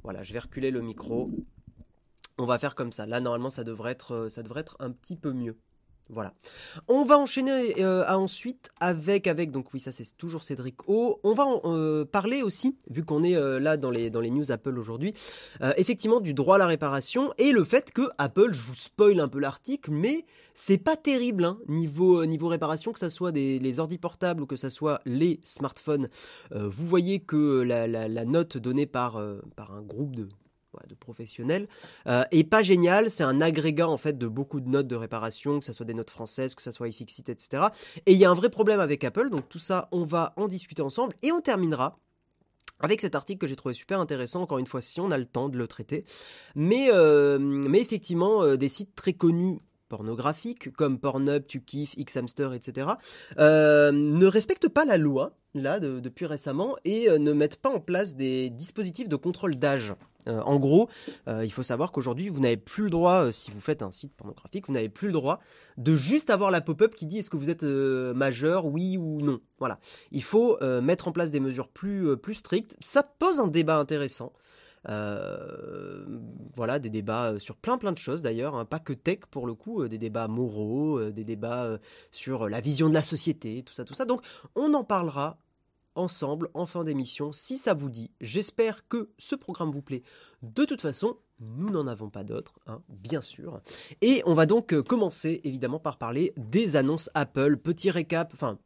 Voilà, 0.03 0.23
je 0.23 0.33
vais 0.33 0.39
reculer 0.39 0.71
le 0.71 0.81
micro. 0.81 1.31
On 2.39 2.45
va 2.45 2.59
faire 2.59 2.75
comme 2.75 2.93
ça. 2.93 3.07
Là, 3.07 3.21
normalement, 3.21 3.51
ça 3.51 3.65
devrait 3.65 3.93
être, 3.93 4.15
euh, 4.15 4.29
ça 4.29 4.43
devrait 4.43 4.61
être 4.61 4.77
un 4.79 4.91
petit 4.91 5.17
peu 5.17 5.33
mieux. 5.33 5.57
Voilà. 6.09 6.35
On 6.87 7.05
va 7.05 7.19
enchaîner 7.19 7.83
euh, 7.83 8.07
ensuite 8.07 8.71
avec, 8.79 9.27
avec, 9.27 9.51
donc 9.51 9.75
oui, 9.75 9.81
ça 9.81 9.91
c'est 9.91 10.17
toujours 10.17 10.45
Cédric 10.45 10.89
O. 10.89 11.19
On 11.25 11.35
va 11.35 11.49
euh, 11.65 12.05
parler 12.05 12.43
aussi, 12.43 12.79
vu 12.89 13.05
qu'on 13.05 13.25
est 13.25 13.35
là 13.59 13.77
dans 13.77 13.91
les, 13.91 14.09
dans 14.09 14.21
les 14.21 14.31
news 14.31 14.53
Apple 14.53 14.79
aujourd'hui, 14.79 15.15
effectivement 15.77 16.21
du 16.21 16.33
droit 16.33 16.55
à 16.55 16.59
la 16.59 16.69
réparation 16.69 17.33
et 17.39 17.51
le 17.51 17.65
fait 17.65 17.91
que 17.91 18.03
Apple, 18.19 18.53
je 18.53 18.63
vous 18.63 18.77
spoil 18.77 19.19
un 19.19 19.27
peu 19.27 19.41
l'article, 19.41 19.91
mais 19.91 20.25
c'est 20.55 20.79
pas 20.79 20.95
terrible 20.95 21.45
hein, 21.45 21.59
niveau, 21.67 22.25
niveau 22.25 22.47
réparation, 22.47 22.93
que 22.93 23.01
ce 23.01 23.09
soit 23.09 23.33
des, 23.33 23.59
les 23.59 23.81
ordi 23.81 23.99
portables 23.99 24.45
ou 24.45 24.47
que 24.47 24.55
ce 24.55 24.69
soit 24.69 25.01
les 25.07 25.41
smartphones. 25.43 26.09
vous 26.53 26.87
voyez 26.87 27.19
que 27.19 27.63
la, 27.63 27.89
la 27.89 28.25
note 28.25 28.59
donnée 28.59 28.87
par, 28.87 29.21
par 29.57 29.75
un 29.75 29.83
groupe 29.83 30.15
de 30.15 30.29
de 30.89 30.95
professionnels. 30.95 31.69
et 32.31 32.45
pas 32.45 32.63
génial, 32.63 33.11
c'est 33.11 33.25
un 33.25 33.41
agrégat 33.41 33.89
en 33.89 33.97
fait 33.97 34.19
de 34.19 34.29
beaucoup 34.29 34.61
de 34.61 34.69
notes 34.69 34.87
de 34.87 34.97
réparation, 34.97 35.59
que 35.59 35.65
ce 35.65 35.73
soit 35.73 35.87
des 35.87 35.95
notes 35.95 36.11
françaises, 36.11 36.55
que 36.55 36.63
ce 36.63 36.71
soit 36.71 36.89
iFixit, 36.89 37.29
etc. 37.29 37.65
Et 38.07 38.13
il 38.13 38.19
y 38.19 38.25
a 38.25 38.31
un 38.31 38.35
vrai 38.35 38.51
problème 38.51 38.81
avec 38.81 39.05
Apple, 39.05 39.31
donc 39.31 39.49
tout 39.49 39.59
ça, 39.59 39.89
on 39.93 40.05
va 40.05 40.33
en 40.37 40.49
discuter 40.49 40.83
ensemble. 40.83 41.15
Et 41.23 41.33
on 41.33 41.41
terminera 41.41 41.99
avec 42.81 43.01
cet 43.01 43.15
article 43.15 43.39
que 43.39 43.47
j'ai 43.47 43.57
trouvé 43.57 43.75
super 43.75 44.01
intéressant, 44.01 44.43
encore 44.43 44.59
une 44.59 44.67
fois, 44.67 44.81
si 44.81 45.01
on 45.01 45.11
a 45.11 45.17
le 45.17 45.25
temps 45.25 45.49
de 45.49 45.57
le 45.57 45.67
traiter. 45.67 46.05
Mais, 46.55 46.91
mais 47.39 47.81
effectivement, 47.81 48.57
des 48.57 48.69
sites 48.69 48.95
très 48.95 49.15
connus 49.15 49.61
pornographiques 49.89 50.73
comme 50.73 50.99
Pornhub, 50.99 51.47
Tukif, 51.47 51.97
Xhamster, 51.97 52.53
etc. 52.53 52.89
Euh, 53.39 53.93
ne 53.93 54.27
respectent 54.27 54.69
pas 54.69 54.85
la 54.85 54.97
loi 54.97 55.37
là 55.55 55.81
depuis 55.81 56.27
récemment 56.27 56.77
et 56.85 57.09
euh, 57.09 57.19
ne 57.19 57.33
mettent 57.33 57.57
pas 57.57 57.71
en 57.71 57.81
place 57.81 58.15
des 58.15 58.51
dispositifs 58.51 59.09
de 59.09 59.17
contrôle 59.17 59.57
d'âge. 59.57 59.95
Euh, 60.29 60.41
en 60.41 60.59
gros, 60.59 60.89
il 61.29 61.53
faut 61.53 61.63
savoir 61.63 61.93
qu'aujourd'hui, 61.93 62.29
vous 62.29 62.41
n'avez 62.41 62.57
plus 62.57 62.85
le 62.85 62.91
droit, 62.91 63.31
si 63.31 63.53
vous 63.53 63.61
faites 63.61 63.83
un 63.83 63.93
site 63.93 64.13
pornographique, 64.15 64.67
vous 64.67 64.73
n'avez 64.73 64.89
plus 64.89 65.07
le 65.07 65.13
droit 65.13 65.41
de 65.77 65.95
juste 65.95 66.31
avoir 66.31 66.51
la 66.51 66.61
pop-up 66.61 66.97
qui 66.97 67.07
dit 67.07 67.19
est-ce 67.19 67.31
que 67.31 67.37
vous 67.37 67.49
êtes 67.49 67.63
majeur, 67.63 68.67
oui 68.67 68.97
ou 68.97 69.21
non. 69.21 69.41
Voilà. 69.59 69.79
Il 70.11 70.25
faut 70.25 70.59
mettre 70.83 71.07
en 71.07 71.13
place 71.13 71.31
des 71.31 71.39
mesures 71.39 71.69
plus, 71.69 72.17
plus 72.17 72.35
strictes. 72.35 72.77
Ça 72.81 73.05
pose 73.05 73.39
un 73.39 73.47
débat 73.47 73.77
intéressant. 73.77 74.33
Euh, 74.89 76.05
voilà, 76.55 76.79
des 76.79 76.91
débats 76.91 77.33
euh, 77.33 77.39
sur 77.39 77.57
plein 77.57 77.77
plein 77.77 77.93
de 77.93 77.99
choses 77.99 78.23
d'ailleurs, 78.23 78.55
hein, 78.55 78.65
pas 78.65 78.79
que 78.79 78.93
tech 78.93 79.21
pour 79.31 79.47
le 79.47 79.55
coup, 79.55 79.83
euh, 79.83 79.89
des 79.89 79.99
débats 79.99 80.29
moraux, 80.29 81.11
des 81.11 81.25
débats 81.25 81.79
sur 82.13 82.49
la 82.49 82.61
vision 82.61 82.89
de 82.89 82.95
la 82.95 83.03
société, 83.03 83.63
tout 83.63 83.75
ça, 83.75 83.85
tout 83.85 83.95
ça. 83.95 84.05
Donc 84.05 84.23
on 84.55 84.73
en 84.75 84.85
parlera 84.85 85.39
ensemble 85.95 86.51
en 86.55 86.67
fin 86.67 86.85
d'émission 86.85 87.33
si 87.33 87.57
ça 87.59 87.75
vous 87.75 87.91
dit. 87.91 88.11
J'espère 88.21 88.87
que 88.87 89.11
ce 89.19 89.35
programme 89.35 89.71
vous 89.71 89.83
plaît. 89.83 90.03
De 90.43 90.65
toute 90.65 90.83
façon, 90.83 91.17
nous 91.41 91.71
n'en 91.71 91.87
avons 91.87 92.11
pas 92.11 92.23
d'autres, 92.23 92.61
hein, 92.67 92.81
bien 92.89 93.23
sûr. 93.23 93.61
Et 94.03 94.23
on 94.27 94.35
va 94.35 94.47
donc 94.47 94.81
commencer 94.83 95.41
évidemment 95.45 95.81
par 95.81 95.97
parler 95.97 96.33
des 96.37 96.77
annonces 96.77 97.11
Apple. 97.15 97.57
Petit 97.57 97.91
récap, 97.91 98.31
enfin 98.35 98.59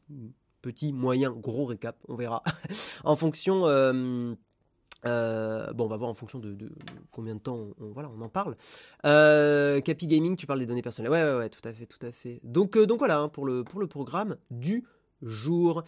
petit, 0.61 0.93
moyen, 0.93 1.31
gros 1.31 1.65
récap, 1.65 1.97
on 2.09 2.17
verra, 2.17 2.43
en 3.05 3.17
fonction 3.17 3.65
bon, 5.05 5.85
on 5.85 5.89
va 5.89 5.97
voir 5.97 6.11
en 6.11 6.15
fonction 6.15 6.39
de, 6.39 6.57
combien 7.11 7.35
de 7.35 7.41
temps 7.41 7.69
on, 7.81 7.93
voilà, 7.93 8.11
on 8.17 8.21
en 8.21 8.29
parle. 8.29 8.57
Euh, 9.05 9.81
Capi 9.81 10.07
Gaming, 10.07 10.37
tu 10.37 10.47
parles 10.47 10.61
des 10.61 10.67
données 10.67 10.83
personnelles. 10.83 11.11
Ouais, 11.11 11.23
ouais, 11.23 11.37
ouais, 11.37 11.49
tout 11.49 11.67
à 11.67 11.73
fait, 11.73 11.87
tout 11.87 12.05
à 12.05 12.13
fait. 12.13 12.41
Donc, 12.45 12.77
euh, 12.77 12.87
donc 12.87 12.99
voilà, 12.99 13.19
hein, 13.19 13.29
pour, 13.29 13.47
le, 13.47 13.65
pour 13.65 13.81
le 13.81 13.87
programme 13.87 14.37
du 14.51 14.85
jour. 15.23 15.85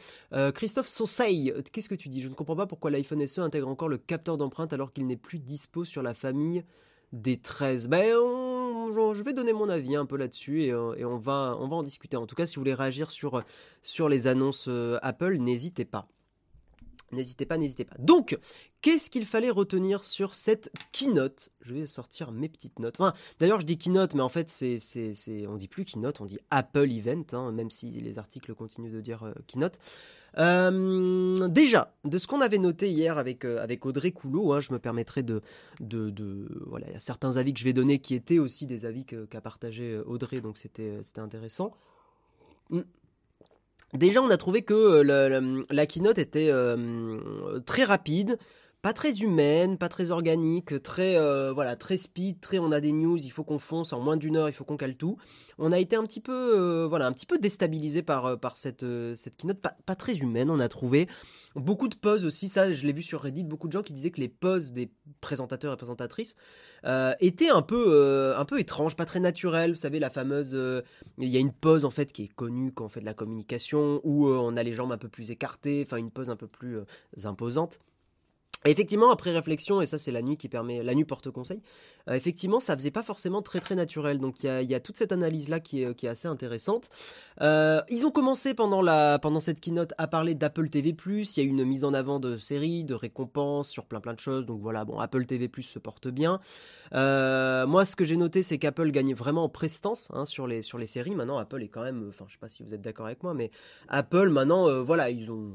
Christophe 0.55 0.89
Sonseil, 0.89 1.55
qu'est-ce 1.73 1.89
que 1.89 1.95
tu 1.95 2.11
dis? 2.11 2.21
Je 2.21 2.29
ne 2.29 2.35
comprends 2.35 2.57
pas 2.57 2.67
pourquoi 2.67 2.91
l'iPhone 2.91 3.27
SE 3.27 3.41
intègre 3.41 3.67
encore 3.67 3.89
le 3.89 3.97
capteur 3.97 4.37
d'empreinte 4.37 4.75
alors 4.75 4.93
qu'il 4.93 5.07
n'est 5.07 5.17
plus 5.17 5.39
dispo 5.39 5.87
sur 5.87 6.03
la 6.03 6.13
famille 6.13 6.65
des 7.13 7.39
13. 7.39 7.89
Ben, 7.89 8.11
je 8.11 9.23
vais 9.23 9.33
donner 9.33 9.55
mon 9.55 9.71
avis 9.71 9.97
un 9.97 10.05
peu 10.05 10.19
là-dessus 10.19 10.65
et, 10.65 10.67
et, 10.67 11.05
on, 11.07 11.17
va, 11.17 11.57
on 11.59 11.67
va 11.67 11.77
en 11.77 11.83
discuter. 11.83 12.19
En 12.19 12.27
tout 12.27 12.35
cas, 12.35 12.45
si 12.45 12.57
vous 12.57 12.61
voulez 12.61 12.75
réagir 12.75 13.11
sur, 13.11 13.43
sur 13.81 14.11
les 14.11 14.27
annonces 14.27 14.69
Apple, 15.01 15.37
n'hésitez 15.39 15.87
pas. 15.87 16.09
N'hésitez 17.13 17.45
pas, 17.45 17.59
n'hésitez 17.59 17.85
pas. 17.85 17.97
Donc, 17.99 18.39
qu'est-ce 18.81 19.11
qu'il 19.11 19.27
fallait 19.27 19.51
retenir 19.51 20.05
sur 20.05 20.35
cette 20.35 20.73
keynote? 20.93 21.51
Je 21.61 21.75
vais 21.75 21.87
sortir 21.87 22.33
mes 22.33 22.49
petites 22.49 22.79
notes. 22.79 22.99
Enfin, 22.99 23.13
d'ailleurs, 23.39 23.61
je 23.61 23.67
dis 23.67 23.77
keynote, 23.77 24.15
mais 24.15 24.23
en 24.23 24.31
fait, 24.31 24.49
c'est, 24.49 24.79
c'est, 24.79 25.13
c'est, 25.15 25.47
on 25.47 25.57
dit 25.57 25.69
plus 25.69 25.85
keynote, 25.85 26.21
on 26.21 26.25
dit 26.25 26.39
Apple 26.51 26.91
Event, 26.91 27.25
hein, 27.33 27.53
même 27.53 27.71
si 27.71 27.91
les 28.01 28.19
articles 28.19 28.55
continuent 28.55 28.93
de 28.93 29.01
dire 29.01 29.25
euh, 29.25 29.35
keynote. 29.47 29.79
Euh, 30.39 31.49
déjà, 31.49 31.95
de 32.05 32.17
ce 32.17 32.27
qu'on 32.27 32.41
avait 32.41 32.57
noté 32.57 32.91
hier 32.91 33.19
avec, 33.19 33.45
euh, 33.45 33.63
avec 33.63 33.85
Audrey 33.85 34.13
Coulot, 34.13 34.55
hein, 34.55 34.61
je 34.61 34.73
me 34.73 34.79
permettrai 34.79 35.23
de, 35.23 35.43
de, 35.81 36.09
de, 36.09 36.49
Voilà, 36.67 36.87
il 36.89 36.95
y 36.95 36.97
a 36.97 37.01
certains 37.01 37.37
avis 37.37 37.53
que 37.53 37.61
je 37.61 37.65
vais 37.65 37.75
donner 37.75 37.99
qui 37.99 38.15
étaient 38.15 38.39
aussi 38.39 38.65
des 38.67 38.87
avis 38.87 39.05
qu'a 39.05 39.41
partagé 39.43 39.99
Audrey, 40.07 40.41
donc 40.41 40.57
c'était, 40.57 40.99
c'était 41.03 41.21
intéressant. 41.21 41.73
Hmm. 42.71 42.81
Déjà, 43.93 44.23
on 44.23 44.31
a 44.31 44.37
trouvé 44.39 44.63
que 44.63 44.73
euh, 44.73 45.63
la, 45.71 45.87
keynote 45.87 46.19
était 46.19 46.49
euh, 46.51 47.61
très 47.67 47.85
rapide, 47.85 48.39
pas 48.83 48.93
très 48.93 49.21
humaine, 49.21 49.79
pas 49.79 49.89
très 49.89 50.11
organique, 50.11 50.83
très 50.83 51.17
euh, 51.17 51.53
voilà, 51.53 51.77
très 51.77 51.97
speed, 51.97 52.41
très 52.41 52.59
on 52.59 52.73
a 52.73 52.81
des 52.81 52.93
news, 52.93 53.17
il 53.17 53.31
faut 53.31 53.45
qu'on 53.45 53.59
fonce 53.59 53.93
en 53.93 54.01
moins 54.01 54.17
d'une 54.17 54.37
heure, 54.37 54.49
il 54.49 54.53
faut 54.53 54.65
qu'on 54.65 54.77
cale 54.77 54.97
tout. 54.97 55.17
On 55.59 55.73
a 55.73 55.79
été 55.79 55.97
un 55.97 56.05
petit 56.05 56.21
peu 56.21 56.85
voilà, 56.89 57.07
un 57.07 57.13
petit 57.13 57.27
peu 57.27 57.39
déstabilisé 57.39 58.03
par 58.03 58.39
par 58.39 58.57
cette 58.57 58.85
cette 59.15 59.37
keynote 59.37 59.61
pas, 59.61 59.95
très 59.95 60.17
humaine, 60.17 60.51
on 60.51 60.61
a 60.61 60.69
trouvé 60.69 61.09
beaucoup 61.55 61.89
de 61.89 61.97
pauses 61.97 62.25
aussi, 62.25 62.49
ça 62.49 62.73
je 62.73 62.87
l'ai 62.87 62.93
vu 62.93 63.03
sur 63.03 63.21
Reddit, 63.21 63.45
beaucoup 63.45 63.69
de 63.69 63.73
gens 63.73 63.83
qui 63.83 63.93
disaient 63.93 64.11
que 64.11 64.21
les 64.21 64.29
pauses 64.29 64.73
des 64.73 64.91
présentateurs 65.21 65.73
et 65.73 65.77
présentatrices 65.77 66.37
euh, 66.85 67.15
était 67.21 67.49
un 67.49 67.63
peu, 67.63 67.85
euh, 67.89 68.37
un 68.37 68.45
peu 68.45 68.59
étrange, 68.59 68.97
pas 68.97 69.05
très 69.05 69.21
naturel. 69.21 69.71
Vous 69.71 69.77
savez, 69.77 70.01
la 70.01 70.11
fameuse. 70.11 70.53
Euh, 70.55 70.83
il 71.19 71.29
y 71.29 71.37
a 71.37 71.41
une 71.41 71.53
pose 71.53 71.85
en 71.85 71.91
fait 71.91 72.13
qui 72.13 72.25
est 72.25 72.35
connue 72.35 72.73
quand 72.73 72.87
on 72.87 72.89
fait 72.89 73.01
de 73.01 73.07
la 73.07 73.15
communication 73.15 74.01
où 74.05 74.29
on 74.29 74.57
a 74.57 74.63
les 74.63 74.75
jambes 74.75 74.93
un 74.93 74.99
peu 74.99 75.09
plus 75.09 75.31
écartées, 75.31 75.85
enfin 75.87 75.97
une 75.97 76.11
pose 76.11 76.31
un 76.31 76.37
peu 76.37 76.47
plus 76.47 76.79
imposante 77.25 77.79
effectivement, 78.71 79.11
après 79.11 79.33
réflexion, 79.33 79.81
et 79.81 79.87
ça 79.87 79.99
c'est 79.99 80.13
la 80.13 80.23
nuit 80.23 80.37
qui 80.37 80.49
permet, 80.49 80.83
la 80.83 80.95
nuit 80.95 81.05
porte 81.05 81.31
conseil, 81.31 81.61
euh, 82.09 82.15
effectivement 82.15 82.61
ça 82.61 82.77
faisait 82.77 82.91
pas 82.91 83.03
forcément 83.03 83.43
très 83.43 83.61
très 83.61 83.75
naturel. 83.75 84.19
Donc 84.19 84.43
il 84.43 84.71
y 84.71 84.75
a, 84.75 84.81
toute 84.81 84.97
cette 84.97 85.13
analyse 85.13 85.49
là 85.49 85.61
qui 85.61 85.83
est, 85.83 86.05
assez 86.07 86.29
intéressante. 86.29 86.91
Euh, 87.41 87.81
ils 87.89 88.07
ont 88.07 88.11
commencé 88.11 88.55
pendant, 88.55 88.83
cette 89.41 89.61
keynote 89.61 89.93
à 89.99 90.07
parler 90.07 90.35
d'Apple 90.35 90.69
TV+, 90.69 90.95
il 91.07 91.25
y 91.37 91.41
a 91.41 91.43
eu 91.43 91.49
une 91.49 91.65
mise 91.65 91.85
en 91.85 91.95
avant 91.95 92.21
de 92.21 92.39
séries, 92.39 92.85
de 92.85 92.95
récompenses 92.95 93.69
sur 93.69 93.87
plein 93.87 94.01
plein 94.01 94.15
de 94.15 94.21
choses. 94.21 94.47
Donc 94.47 94.61
voilà, 94.61 94.85
bon, 94.85 94.99
Apple 94.99 95.25
TV+, 95.27 95.51
se 95.61 95.79
porte 95.79 96.09
bien. 96.09 96.41
Euh, 96.95 97.67
moi 97.67 97.87
ce 97.87 97.97
que 97.97 98.05
j'ai 98.05 98.19
noté 98.19 98.43
c'est 98.43 98.59
qu'Apple 98.59 98.91
gagne 98.91 99.15
vraiment 99.15 99.45
en 99.45 99.49
prestance 99.49 100.11
hein, 100.13 100.27
sur, 100.27 100.47
les, 100.47 100.63
sur 100.63 100.79
les 100.79 100.87
séries. 100.87 101.15
Maintenant 101.15 101.39
Apple 101.39 101.63
est 101.63 101.69
quand 101.69 101.83
même, 101.83 102.07
enfin 102.09 102.27
je 102.29 102.35
sais 102.35 102.39
pas 102.39 102.49
si 102.49 102.63
vous 102.63 102.75
êtes 102.75 102.83
d'accord 102.83 103.07
avec 103.07 103.23
moi, 103.23 103.33
mais 103.33 103.51
Apple 103.89 104.29
maintenant, 104.29 104.83
voilà, 104.83 105.11
ils 105.11 105.31
ont, 105.31 105.53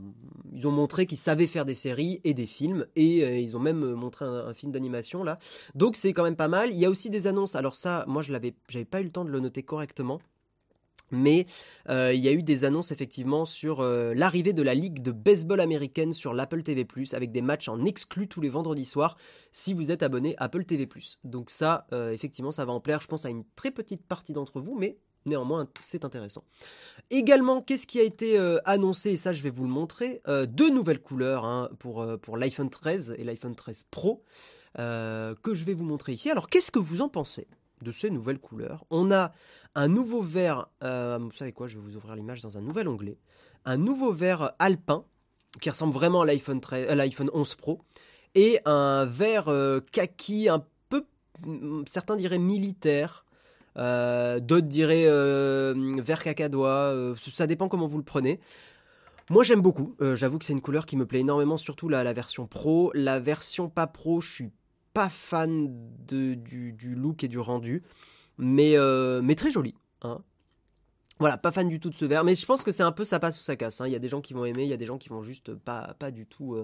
ils 0.54 0.68
ont 0.68 0.72
montré 0.72 1.06
qu'ils 1.06 1.18
savaient 1.18 1.48
faire 1.48 1.66
des 1.66 1.76
séries 1.76 2.20
et 2.24 2.34
des 2.34 2.48
films 2.48 2.86
et 2.98 3.24
euh, 3.24 3.38
ils 3.38 3.56
ont 3.56 3.60
même 3.60 3.84
euh, 3.84 3.96
montré 3.96 4.26
un, 4.26 4.54
film 4.54 4.72
d'animation 4.72 5.24
là. 5.24 5.38
Donc 5.76 5.96
c'est 5.96 6.14
quand 6.14 6.24
même 6.24 6.36
pas 6.36 6.48
mal. 6.48 6.72
Il 6.72 6.78
y 6.78 6.86
a 6.86 6.90
aussi 6.90 7.10
des 7.10 7.28
annonces. 7.28 7.56
Alors 7.56 7.76
ça, 7.76 8.04
moi 8.08 8.22
je 8.22 8.32
l'avais, 8.32 8.54
pas 8.90 9.00
eu 9.00 9.06
le 9.06 9.12
temps 9.12 9.24
de 9.24 9.30
le 9.30 9.40
noter 9.40 9.64
correctement. 9.64 10.20
Mais 11.10 11.46
euh, 11.88 12.12
il 12.14 12.20
y 12.20 12.28
a 12.28 12.34
eu 12.34 12.44
des 12.44 12.66
annonces 12.66 12.92
effectivement 12.92 13.46
sur 13.46 13.82
l'arrivée 13.82 14.52
de 14.52 14.62
la 14.62 14.74
ligue 14.74 15.02
de 15.02 15.14
baseball 15.14 15.62
américaine 15.62 16.12
sur 16.12 16.34
l'Apple 16.34 16.64
TV⁇ 16.64 16.84
avec 17.16 17.32
des 17.32 17.42
matchs 17.42 17.70
en 17.70 17.86
exclus 17.86 18.28
tous 18.28 18.42
les 18.42 18.50
vendredis 18.50 18.84
soirs 18.84 19.16
si 19.54 19.74
vous 19.74 19.90
êtes 19.90 20.04
abonné 20.04 20.36
Apple 20.38 20.66
TV⁇ 20.66 20.86
Donc 21.24 21.50
ça, 21.50 21.88
effectivement, 22.12 22.52
ça 22.52 22.66
va 22.66 22.74
en 22.74 22.82
plaire, 22.82 23.02
je 23.02 23.08
pense, 23.08 23.26
à 23.26 23.30
une 23.30 23.46
très 23.56 23.72
petite 23.72 24.06
partie 24.06 24.34
d'entre 24.34 24.60
vous, 24.60 24.76
mais 24.78 24.98
Néanmoins, 25.26 25.68
c'est 25.82 26.06
intéressant. 26.06 26.44
Également, 27.10 27.62
qu'est-ce 27.62 27.88
qui 27.88 28.00
a 28.00 28.04
été 28.04 28.38
euh, 28.38 28.60
annoncé 28.66 29.12
Et 29.12 29.18
ça, 29.18 29.34
je 29.34 29.42
vais 29.42 29.50
vous 29.50 29.64
le 29.64 29.70
montrer. 29.70 30.22
Euh, 30.28 30.46
deux 30.46 30.70
nouvelles 30.70 31.02
couleurs 31.02 31.46
hein, 31.46 31.70
pour, 31.80 32.02
euh, 32.02 32.18
pour 32.18 32.38
l'iPhone 32.38 32.70
13 32.70 33.16
et 33.18 33.24
l'iPhone 33.24 33.56
13 33.56 33.86
Pro 33.92 34.24
que 34.76 35.54
je 35.54 35.66
vais 35.66 35.74
vous 35.74 35.84
montrer 35.84 36.14
ici. 36.14 36.30
Alors, 36.30 36.50
qu'est-ce 36.50 36.72
que 36.72 36.78
vous 36.78 37.02
en 37.02 37.10
pensez 37.10 37.48
de 37.82 37.92
ces 37.92 38.12
nouvelles 38.12 38.38
couleurs? 38.38 38.86
On 38.92 39.12
a 39.12 39.34
un 39.74 39.88
nouveau 39.88 40.22
vert, 40.22 40.70
vous 40.82 41.32
savez 41.34 41.52
quoi, 41.52 41.68
je 41.68 41.80
vais 41.80 41.82
vous 41.82 41.96
ouvrir 41.96 42.14
l'image 42.14 42.42
dans 42.42 42.60
un 42.60 42.62
nouvel 42.62 42.88
onglet. 42.88 43.18
Un 43.66 43.78
nouveau 43.78 44.14
vert 44.14 44.54
alpin 44.60 45.04
qui 45.62 45.72
ressemble 45.72 45.94
vraiment 45.94 46.22
à 46.22 46.28
l'iPhone, 46.28 46.62
l'iPhone 46.72 47.32
11 47.34 47.56
Pro 47.56 47.82
et 48.36 48.60
un 48.66 49.06
vert 49.06 49.50
kaki 49.92 50.48
un 50.48 50.64
peu, 50.90 51.04
certains 51.88 52.16
diraient 52.16 52.38
militaire, 52.38 53.26
d'autres 53.78 54.68
diraient 54.68 55.06
euh, 55.08 55.74
vert 56.02 56.24
cacadois. 56.24 56.92
Euh, 56.94 57.16
ça 57.16 57.48
dépend 57.48 57.68
comment 57.68 57.88
vous 57.88 57.98
le 57.98 58.04
prenez. 58.04 58.40
Moi 59.30 59.44
j'aime 59.44 59.62
beaucoup. 59.62 59.96
J'avoue 60.14 60.40
que 60.40 60.46
c'est 60.46 60.54
une 60.54 60.62
couleur 60.62 60.86
qui 60.86 60.96
me 60.96 61.06
plaît 61.06 61.20
énormément, 61.20 61.58
surtout 61.58 61.90
la, 61.90 62.14
version 62.14 62.48
pro. 62.48 62.92
La 62.94 63.20
version 63.20 63.70
pas 63.70 63.88
pro, 63.88 64.22
je 64.22 64.32
suis 64.32 64.52
pas 64.94 65.10
fan 65.10 65.70
du, 66.08 66.96
look 66.96 67.24
et 67.24 67.28
du 67.28 67.38
rendu, 67.38 67.84
mais, 68.38 68.78
mais 69.22 69.36
très 69.36 69.52
joli. 69.52 69.76
Hein. 70.02 70.22
Voilà, 71.20 71.38
pas 71.38 71.52
fan 71.52 71.68
du 71.68 71.80
tout 71.80 71.90
de 71.90 71.96
ce 71.96 72.06
vert, 72.06 72.24
mais 72.24 72.36
je 72.36 72.46
pense 72.46 72.64
que 72.64 72.72
c'est 72.72 72.84
un 72.84 72.94
peu 72.94 73.04
ça 73.04 73.20
passe 73.20 73.40
ou 73.40 73.44
ça 73.44 73.58
casse. 73.58 73.82
Hein. 73.82 73.88
Il 73.88 73.92
y 73.92 73.98
a 73.98 74.00
des 74.00 74.08
gens 74.08 74.22
qui 74.22 74.34
vont 74.34 74.46
aimer, 74.46 74.64
il 74.64 74.70
y 74.70 74.74
a 74.74 74.78
des 74.78 74.86
gens 74.86 74.98
qui 74.98 75.10
vont 75.10 75.24
juste 75.24 75.54
pas, 75.56 75.94
pas 76.00 76.10
du 76.10 76.26
tout 76.26 76.56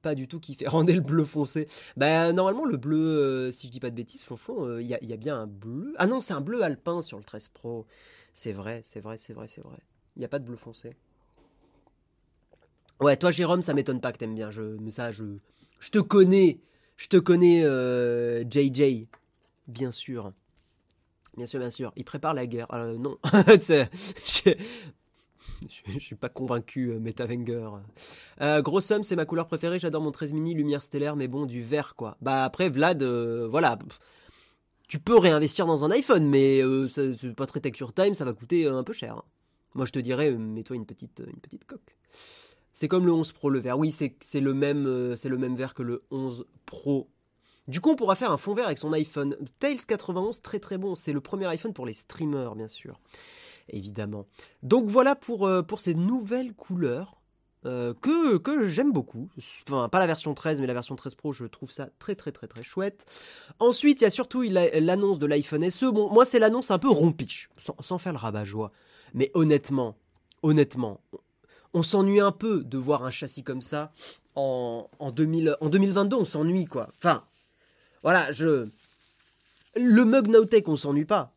pas 0.00 0.14
du 0.14 0.28
tout 0.28 0.40
qui 0.40 0.54
fait 0.54 0.68
rendre 0.68 0.92
le 0.92 1.00
bleu 1.00 1.24
foncé. 1.24 1.68
Bah 1.96 2.32
normalement 2.32 2.64
le 2.64 2.76
bleu, 2.76 2.98
euh, 2.98 3.50
si 3.50 3.66
je 3.66 3.72
dis 3.72 3.80
pas 3.80 3.90
de 3.90 3.96
bêtises, 3.96 4.22
Flonflon, 4.22 4.66
euh, 4.66 4.82
il 4.82 4.88
y, 4.88 4.94
a, 4.94 5.16
bien 5.16 5.40
un 5.40 5.46
bleu. 5.46 5.94
Ah 5.98 6.06
non, 6.06 6.20
c'est 6.20 6.34
un 6.34 6.40
bleu 6.40 6.62
alpin 6.62 7.02
sur 7.02 7.18
le 7.18 7.24
13 7.24 7.48
Pro. 7.48 7.86
C'est 8.34 8.52
vrai, 8.52 8.82
c'est 8.84 9.00
vrai, 9.00 9.16
c'est 9.16 9.32
vrai, 9.32 9.46
c'est 9.46 9.62
vrai. 9.62 9.78
Il 10.16 10.20
n'y 10.20 10.24
a 10.24 10.28
pas 10.28 10.38
de 10.38 10.44
bleu 10.44 10.56
foncé. 10.56 10.96
Ouais, 13.00 13.16
toi 13.16 13.30
Jérôme, 13.30 13.62
ça 13.62 13.72
m'étonne 13.74 14.00
pas 14.00 14.12
que 14.12 14.18
t'aimes 14.18 14.34
bien. 14.34 14.50
Je, 14.50 14.62
mais 14.62 14.90
ça, 14.90 15.10
je, 15.10 15.24
je 15.78 15.90
te 15.90 15.98
connais, 15.98 16.60
je 16.96 17.08
te 17.08 17.16
connais, 17.16 17.60
JJ, 17.60 18.80
euh, 18.80 19.04
bien 19.66 19.92
sûr. 19.92 20.32
Bien 21.36 21.46
sûr, 21.46 21.60
bien 21.60 21.70
sûr. 21.70 21.92
Il 21.96 22.04
prépare 22.04 22.34
la 22.34 22.46
guerre. 22.46 22.66
non, 22.98 23.16
suis 25.98 26.16
pas 26.16 26.28
convaincu, 26.28 26.90
euh, 26.90 27.00
Metavenger. 27.00 27.70
Euh, 28.40 28.62
gros 28.62 28.80
somme, 28.80 29.02
c'est 29.02 29.16
ma 29.16 29.24
couleur 29.24 29.46
préférée. 29.46 29.78
J'adore 29.78 30.02
mon 30.02 30.10
13 30.10 30.32
mini, 30.32 30.54
lumière 30.54 30.82
stellaire, 30.82 31.16
mais 31.16 31.28
bon, 31.28 31.46
du 31.46 31.62
vert, 31.62 31.94
quoi. 31.96 32.16
Bah 32.20 32.44
après, 32.44 32.68
Vlad, 32.68 33.02
euh, 33.02 33.48
voilà. 33.50 33.78
Tu 34.88 34.98
peux 34.98 35.16
réinvestir 35.16 35.66
dans 35.66 35.84
un 35.84 35.90
iPhone, 35.90 36.26
mais 36.26 36.62
c'est 36.88 37.34
pas 37.34 37.46
très 37.46 37.60
tech 37.60 37.78
your 37.78 37.92
time, 37.92 38.14
ça 38.14 38.24
va 38.24 38.32
coûter 38.32 38.66
un 38.66 38.82
peu 38.82 38.92
cher. 38.92 39.22
Moi, 39.74 39.86
je 39.86 39.92
te 39.92 40.00
dirais, 40.00 40.32
mets-toi 40.32 40.74
une 40.74 40.86
petite, 40.86 41.22
une 41.24 41.38
petite 41.38 41.64
coque. 41.64 41.96
C'est 42.72 42.88
comme 42.88 43.06
le 43.06 43.12
11 43.12 43.30
Pro, 43.30 43.50
le 43.50 43.60
vert. 43.60 43.78
Oui, 43.78 43.92
c'est 43.92 44.40
le 44.40 44.52
même, 44.52 44.84
le 44.84 45.36
même 45.36 45.54
vert 45.54 45.74
que 45.74 45.84
le 45.84 46.02
11 46.10 46.44
Pro. 46.66 47.08
Du 47.68 47.80
coup, 47.80 47.90
on 47.90 47.94
pourra 47.94 48.16
faire 48.16 48.32
un 48.32 48.36
fond 48.36 48.52
vert 48.52 48.66
avec 48.66 48.78
son 48.78 48.92
iPhone. 48.92 49.36
Tails 49.60 49.86
91, 49.86 50.42
très 50.42 50.58
très 50.58 50.76
bon. 50.76 50.96
C'est 50.96 51.12
le 51.12 51.20
premier 51.20 51.46
iPhone 51.46 51.72
pour 51.72 51.86
les 51.86 51.92
streamers, 51.92 52.56
bien 52.56 52.66
sûr 52.66 52.98
évidemment. 53.72 54.26
Donc 54.62 54.86
voilà 54.88 55.14
pour, 55.14 55.46
euh, 55.46 55.62
pour 55.62 55.80
ces 55.80 55.94
nouvelles 55.94 56.54
couleurs. 56.54 57.16
Euh, 57.66 57.92
que, 57.92 58.38
que 58.38 58.66
j'aime 58.66 58.90
beaucoup. 58.90 59.28
Enfin, 59.68 59.90
pas 59.90 59.98
la 59.98 60.06
version 60.06 60.32
13, 60.32 60.62
mais 60.62 60.66
la 60.66 60.72
version 60.72 60.96
13 60.96 61.14
Pro, 61.14 61.32
je 61.32 61.44
trouve 61.44 61.70
ça 61.70 61.90
très 61.98 62.14
très 62.14 62.32
très 62.32 62.46
très 62.46 62.62
chouette. 62.62 63.04
Ensuite, 63.58 64.00
il 64.00 64.04
y 64.04 64.06
a 64.06 64.10
surtout 64.10 64.40
l'annonce 64.40 65.18
de 65.18 65.26
l'iPhone 65.26 65.68
SE. 65.70 65.90
Bon, 65.90 66.10
moi, 66.10 66.24
c'est 66.24 66.38
l'annonce 66.38 66.70
un 66.70 66.78
peu 66.78 66.88
rompiche, 66.88 67.50
sans, 67.58 67.98
faire 67.98 68.12
le 68.12 68.18
rabat-joie. 68.18 68.72
Mais 69.12 69.30
honnêtement, 69.34 69.98
honnêtement, 70.42 71.02
on 71.74 71.82
s'ennuie 71.82 72.20
un 72.20 72.32
peu 72.32 72.64
de 72.64 72.78
voir 72.78 73.04
un 73.04 73.10
châssis 73.10 73.42
comme 73.42 73.60
ça 73.60 73.92
en, 74.36 74.88
en, 74.98 75.10
2000, 75.10 75.58
en 75.60 75.68
2022. 75.68 76.16
On 76.16 76.24
s'ennuie, 76.24 76.64
quoi. 76.64 76.88
Enfin, 76.96 77.24
voilà, 78.02 78.32
je. 78.32 78.68
Le 79.76 80.04
mug 80.06 80.28
Nowtech, 80.28 80.66
on 80.66 80.76
s'ennuie 80.76 81.04
pas 81.04 81.34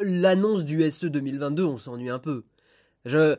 l'annonce 0.00 0.64
du 0.64 0.88
SE 0.90 1.06
2022, 1.06 1.64
on 1.64 1.78
s'ennuie 1.78 2.10
un 2.10 2.18
peu. 2.18 2.44
Je, 3.04 3.36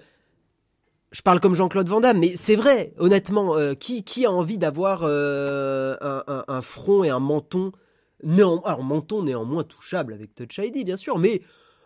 je 1.12 1.22
parle 1.22 1.40
comme 1.40 1.56
Jean-Claude 1.56 1.90
Van 1.90 2.00
Damme, 2.00 2.20
mais 2.20 2.36
c'est 2.36 2.56
vrai, 2.56 2.94
honnêtement, 2.98 3.58
euh, 3.58 3.74
qui, 3.74 4.04
qui 4.04 4.26
a 4.26 4.32
envie 4.32 4.58
d'avoir 4.58 5.02
euh, 5.04 5.96
un, 6.48 6.62
front 6.62 7.04
et 7.04 7.10
un 7.10 7.20
menton 7.20 7.72
néan, 8.24 8.62
Alors, 8.66 8.84
menton 8.84 9.24
néanmoins 9.24 9.64
touchable 9.64 10.14
avec 10.14 10.36
Touch 10.36 10.58
ID, 10.60 10.86
bien 10.86 10.98
sûr, 10.98 11.18
mais 11.18 11.42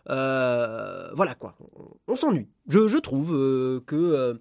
euh, 0.10 1.10
voilà 1.13 1.36
quoi, 1.36 1.55
on, 2.07 2.15
s'ennuie. 2.15 2.50
Je, 2.67 2.88
je, 2.88 2.98
trouve 2.98 3.29
que. 3.86 4.39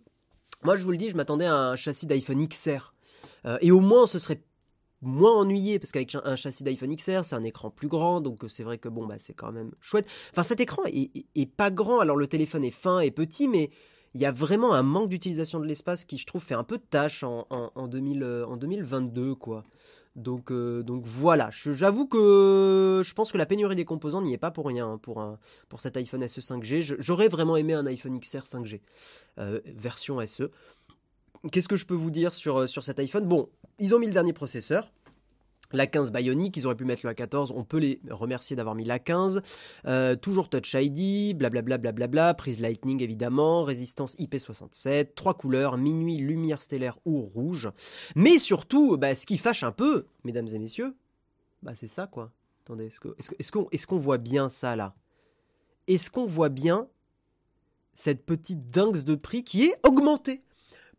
moi, 0.63 0.77
je 0.77 0.85
vous 0.85 0.91
le 0.91 0.97
dis, 0.97 1.11
je 1.11 1.17
m'attendais 1.17 1.47
à 1.47 1.55
un 1.55 1.77
châssis 1.77 2.07
d'iPhone 2.07 2.47
XR. 2.47 2.95
et 3.61 3.71
au 3.71 3.81
moins, 3.81 4.07
ce 4.07 4.19
serait 4.19 4.43
moins 5.03 5.35
ennuyé 5.35 5.79
parce 5.79 5.93
qu'avec 5.93 6.17
un 6.25 6.37
châssis 6.37 6.63
d'iPhone 6.63 6.95
XR, 6.95 7.25
c'est 7.25 7.35
un 7.35 7.43
écran 7.43 7.71
plus 7.71 7.89
grand, 7.89 8.21
donc 8.21 8.45
c'est 8.49 8.63
vrai 8.63 8.79
que 8.79 8.89
bon 8.89 9.07
bah 9.07 9.17
c'est 9.19 9.35
quand 9.35 9.53
même 9.53 9.73
chouette. 9.81 10.09
Enfin 10.31 10.45
cet 10.45 10.61
écran 10.61 10.83
est, 10.87 11.47
pas 11.57 11.71
grand, 11.71 12.01
alors 12.01 12.17
le 12.17 12.27
téléphone 12.27 12.65
est 12.65 12.71
fin 12.71 13.01
et 13.01 13.11
petit, 13.11 13.49
mais 13.49 13.71
il 14.15 14.21
y 14.21 14.27
a 14.27 14.33
vraiment 14.33 14.75
un 14.75 14.83
manque 14.83 15.09
d'utilisation 15.09 15.59
de 15.59 15.67
l'espace 15.67 16.05
qui 16.05 16.19
je 16.19 16.27
trouve 16.27 16.43
fait 16.43 16.55
un 16.55 16.65
peu 16.65 16.79
de 16.79 16.85
tâche 16.89 17.25
en, 17.25 17.47
en, 17.51 17.89
2022 17.89 19.35
quoi. 19.35 19.65
Donc, 20.15 20.53
euh, 20.53 20.83
donc 20.83 21.07
voilà, 21.07 21.49
j'avoue 21.51 22.07
que 22.07 23.01
je 23.03 23.15
pense 23.15 23.33
que 23.33 23.39
la 23.39 23.47
pénurie 23.47 23.77
des 23.77 23.87
composants 23.87 24.21
n'y 24.21 24.35
est 24.35 24.39
pas 24.39 24.51
pour 24.51 24.67
rien 24.67 24.87
hein, 24.87 24.99
pour, 24.99 25.23
un, 25.23 25.39
pour 25.71 25.81
cet 25.81 25.97
iPhone 25.97 26.27
SE 26.29 26.41
5G. 26.41 26.97
J'aurais 26.99 27.29
vraiment 27.29 27.57
aimé 27.57 27.73
un 27.73 27.87
iPhone 27.87 28.21
XR 28.21 28.41
5G, 28.41 28.81
euh, 29.39 29.61
version 29.65 30.25
SE. 30.27 30.51
Qu'est-ce 31.51 31.67
que 31.67 31.77
je 31.77 31.87
peux 31.87 31.95
vous 31.95 32.11
dire 32.11 32.35
sur, 32.35 32.59
euh, 32.59 32.67
sur 32.67 32.85
cet 32.85 32.99
iPhone? 32.99 33.27
Bon, 33.27 33.49
ils 33.79 33.95
ont 33.95 33.99
mis 33.99 34.07
le 34.07 34.13
dernier 34.13 34.33
processeur. 34.33 34.93
La 35.73 35.87
15 35.87 36.13
Bionic, 36.13 36.55
ils 36.57 36.67
auraient 36.67 36.77
pu 36.77 36.85
mettre 36.85 37.07
la 37.07 37.15
14, 37.15 37.53
on 37.57 37.65
peut 37.65 37.79
les 37.79 37.99
remercier 38.11 38.55
d'avoir 38.57 38.75
mis 38.75 38.85
la 38.85 38.99
15. 38.99 39.41
Euh, 39.87 40.17
toujours 40.17 40.51
Touch 40.51 40.75
ID, 40.75 41.37
blablabla, 41.37 42.35
prise 42.35 42.61
Lightning 42.61 43.03
évidemment, 43.03 43.63
résistance 43.63 44.15
IP67, 44.17 45.15
trois 45.15 45.35
couleurs, 45.35 45.79
minuit, 45.79 46.19
lumière 46.19 46.61
stellaire 46.61 46.99
ou 47.07 47.21
rouge. 47.21 47.71
Mais 48.17 48.39
surtout, 48.39 48.99
bah, 48.99 49.15
ce 49.15 49.25
qui 49.25 49.39
fâche 49.39 49.63
un 49.63 49.73
peu, 49.73 50.05
mesdames 50.25 50.49
et 50.49 50.59
messieurs, 50.59 50.95
bah, 51.63 51.73
c'est 51.75 51.87
ça 51.87 52.07
quoi. 52.07 52.31
Attendez, 52.65 52.91
est-ce 53.39 53.87
qu'on 53.87 53.99
voit 53.99 54.19
bien 54.19 54.49
ça 54.49 54.77
là? 54.77 54.95
Est-ce 55.89 56.11
qu'on 56.11 56.27
voit 56.27 56.51
bien 56.51 56.87
cette 57.95 58.25
petite 58.25 58.71
dingue 58.71 59.03
de 59.03 59.15
prix 59.15 59.43
qui 59.43 59.65
est 59.65 59.75
augmentée? 59.85 60.43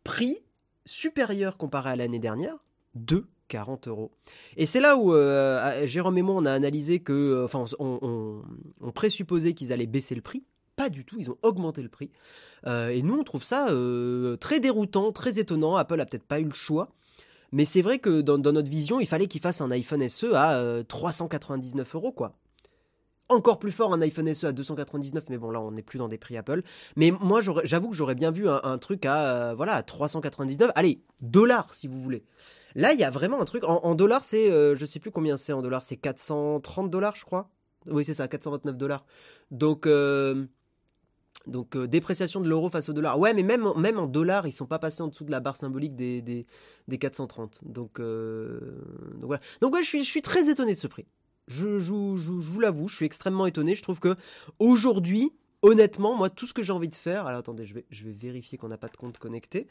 Prix 0.02 0.43
supérieur 0.86 1.56
comparé 1.56 1.90
à 1.90 1.96
l'année 1.96 2.18
dernière, 2.18 2.56
de 2.94 3.26
40 3.48 3.88
euros. 3.88 4.10
Et 4.56 4.66
c'est 4.66 4.80
là 4.80 4.96
où 4.96 5.14
euh, 5.14 5.86
Jérôme 5.86 6.18
et 6.18 6.22
moi, 6.22 6.34
on 6.36 6.44
a 6.44 6.52
analysé 6.52 7.00
que, 7.00 7.12
euh, 7.12 7.44
enfin, 7.44 7.64
on, 7.78 8.42
présupposait 8.94 9.54
qu'ils 9.54 9.72
allaient 9.72 9.86
baisser 9.86 10.14
le 10.14 10.22
prix. 10.22 10.44
Pas 10.76 10.88
du 10.88 11.04
tout, 11.04 11.16
ils 11.18 11.30
ont 11.30 11.38
augmenté 11.42 11.82
le 11.82 11.88
prix. 11.88 12.10
Euh, 12.66 12.88
et 12.88 13.02
nous, 13.02 13.14
on 13.14 13.24
trouve 13.24 13.44
ça 13.44 13.68
très 14.40 14.60
déroutant, 14.60 15.12
très 15.12 15.38
étonnant. 15.38 15.76
Apple 15.76 16.00
a 16.00 16.06
peut-être 16.06 16.24
pas 16.24 16.40
eu 16.40 16.44
le 16.44 16.52
choix. 16.52 16.90
Mais 17.52 17.64
c'est 17.64 17.82
vrai 17.82 18.00
que 18.00 18.20
dans, 18.20 18.38
dans, 18.38 18.52
notre 18.52 18.70
vision, 18.70 18.98
il 18.98 19.06
fallait 19.06 19.28
qu'il 19.28 19.40
fasse 19.40 19.60
un 19.60 19.70
iPhone 19.70 20.08
SE 20.08 20.34
à 20.34 20.82
399 20.88 21.94
euros, 21.94 22.10
quoi 22.10 22.34
encore 23.28 23.58
plus 23.58 23.72
fort 23.72 23.92
un 23.92 24.00
iPhone 24.02 24.32
SE 24.34 24.46
à 24.46 24.52
299, 24.52 25.24
mais 25.30 25.38
bon 25.38 25.50
là 25.50 25.60
on 25.60 25.72
n'est 25.72 25.82
plus 25.82 25.98
dans 25.98 26.08
des 26.08 26.18
prix 26.18 26.36
Apple. 26.36 26.62
Mais 26.96 27.10
moi 27.10 27.40
j'avoue 27.64 27.90
que 27.90 27.96
j'aurais 27.96 28.14
bien 28.14 28.30
vu 28.30 28.48
un, 28.48 28.78
truc 28.78 29.06
à 29.06 29.50
euh, 29.50 29.54
voilà 29.54 29.74
à 29.74 29.82
399, 29.82 30.70
allez 30.74 31.02
dollars 31.20 31.74
si 31.74 31.88
vous 31.88 32.00
voulez. 32.00 32.24
Là 32.74 32.92
il 32.92 33.00
y 33.00 33.04
a 33.04 33.10
vraiment 33.10 33.40
un 33.40 33.44
truc 33.44 33.64
en, 33.64 33.94
dollars 33.94 34.24
c'est 34.24 34.50
euh, 34.50 34.74
je 34.74 34.84
sais 34.84 35.00
plus 35.00 35.10
combien 35.10 35.36
c'est 35.36 35.52
en 35.52 35.62
dollars 35.62 35.82
c'est 35.82 35.96
430 35.96 36.90
dollars 36.90 37.16
je 37.16 37.24
crois. 37.24 37.50
Oui 37.86 38.04
c'est 38.04 38.14
ça 38.14 38.28
429 38.28 38.76
dollars. 38.76 39.06
Donc 39.50 39.86
euh, 39.86 40.46
donc 41.46 41.76
dépréciation 41.76 42.40
de 42.40 42.48
l'euro 42.48 42.68
face 42.68 42.88
au 42.88 42.92
dollar. 42.92 43.18
Ouais 43.18 43.32
mais 43.32 43.42
même 43.42 43.66
même 43.76 43.98
en 43.98 44.06
dollars 44.06 44.46
ils 44.46 44.52
sont 44.52 44.66
pas 44.66 44.78
passés 44.78 45.02
en 45.02 45.08
dessous 45.08 45.24
de 45.24 45.30
la 45.30 45.40
barre 45.40 45.56
symbolique 45.56 45.94
des 45.94 46.20
des, 46.20 46.98
430. 46.98 47.60
Donc 47.62 48.00
donc 48.00 49.22
voilà. 49.22 49.40
Donc 49.62 49.74
ouais 49.74 49.82
je 49.82 49.88
suis 49.88 50.04
je 50.04 50.10
suis 50.10 50.22
très 50.22 50.50
étonné 50.50 50.74
de 50.74 50.78
ce 50.78 50.88
prix. 50.88 51.06
Je, 51.46 51.66
vous 51.66 52.60
l'avoue, 52.60 52.88
je 52.88 52.96
suis 52.96 53.06
extrêmement 53.06 53.46
étonné. 53.46 53.74
Je 53.74 53.82
trouve 53.82 54.00
que 54.00 54.16
aujourd'hui, 54.58 55.32
honnêtement, 55.62 56.16
moi, 56.16 56.30
tout 56.30 56.46
ce 56.46 56.54
que 56.54 56.62
j'ai 56.62 56.72
envie 56.72 56.88
de 56.88 56.94
faire. 56.94 57.26
Alors 57.26 57.40
attendez, 57.40 57.66
je 57.66 57.74
vais, 57.74 58.12
vérifier 58.12 58.58
qu'on 58.58 58.68
n'a 58.68 58.78
pas 58.78 58.88
de 58.88 58.96
compte 58.96 59.18
connecté. 59.18 59.66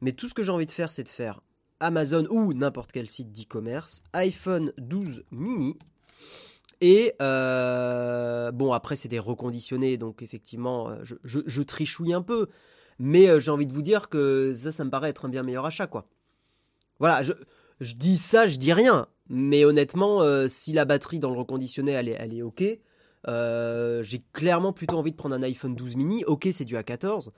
Mais 0.00 0.12
tout 0.12 0.28
ce 0.28 0.34
que 0.34 0.42
j'ai 0.42 0.52
envie 0.52 0.66
de 0.66 0.72
faire, 0.72 0.90
c'est 0.90 1.04
de 1.04 1.08
faire 1.08 1.40
Amazon 1.80 2.26
ou 2.30 2.54
n'importe 2.54 2.92
quel 2.92 3.08
site 3.08 3.32
d'e-commerce, 3.32 4.02
iPhone 4.12 4.72
12 4.78 5.24
mini. 5.30 5.76
Et 6.80 7.14
euh, 7.20 8.52
bon, 8.52 8.72
après, 8.72 8.96
c'est 8.96 9.08
des 9.08 9.18
reconditionnés, 9.18 9.96
donc 9.96 10.22
effectivement, 10.22 10.90
euh, 10.90 11.02
je, 11.24 11.62
trichouille 11.62 12.12
un 12.12 12.22
peu. 12.22 12.48
Mais 13.00 13.28
euh, 13.28 13.40
j'ai 13.40 13.50
envie 13.50 13.66
de 13.66 13.72
vous 13.72 13.82
dire 13.82 14.08
que 14.08 14.54
ça, 14.56 14.72
ça 14.72 14.84
me 14.84 14.90
paraît 14.90 15.10
être 15.10 15.24
un 15.24 15.28
bien 15.28 15.42
meilleur 15.42 15.66
achat, 15.66 15.86
quoi. 15.86 16.08
Voilà, 17.00 17.22
je 17.22 17.94
dis 17.94 18.16
ça, 18.16 18.46
je 18.46 18.56
dis 18.56 18.72
rien. 18.72 19.06
Mais 19.28 19.64
honnêtement, 19.64 20.22
euh, 20.22 20.48
si 20.48 20.72
la 20.72 20.84
batterie 20.84 21.18
dans 21.18 21.30
le 21.30 21.38
reconditionné, 21.38 21.92
elle 21.92 22.08
est, 22.08 22.16
elle 22.18 22.34
est 22.34 22.42
OK, 22.42 22.64
euh, 23.26 24.02
j'ai 24.02 24.22
clairement 24.32 24.72
plutôt 24.72 24.96
envie 24.96 25.12
de 25.12 25.16
prendre 25.16 25.34
un 25.34 25.42
iPhone 25.42 25.74
12 25.74 25.96
mini. 25.96 26.24
OK, 26.24 26.48
c'est 26.52 26.64
du 26.64 26.76
A14 26.76 27.30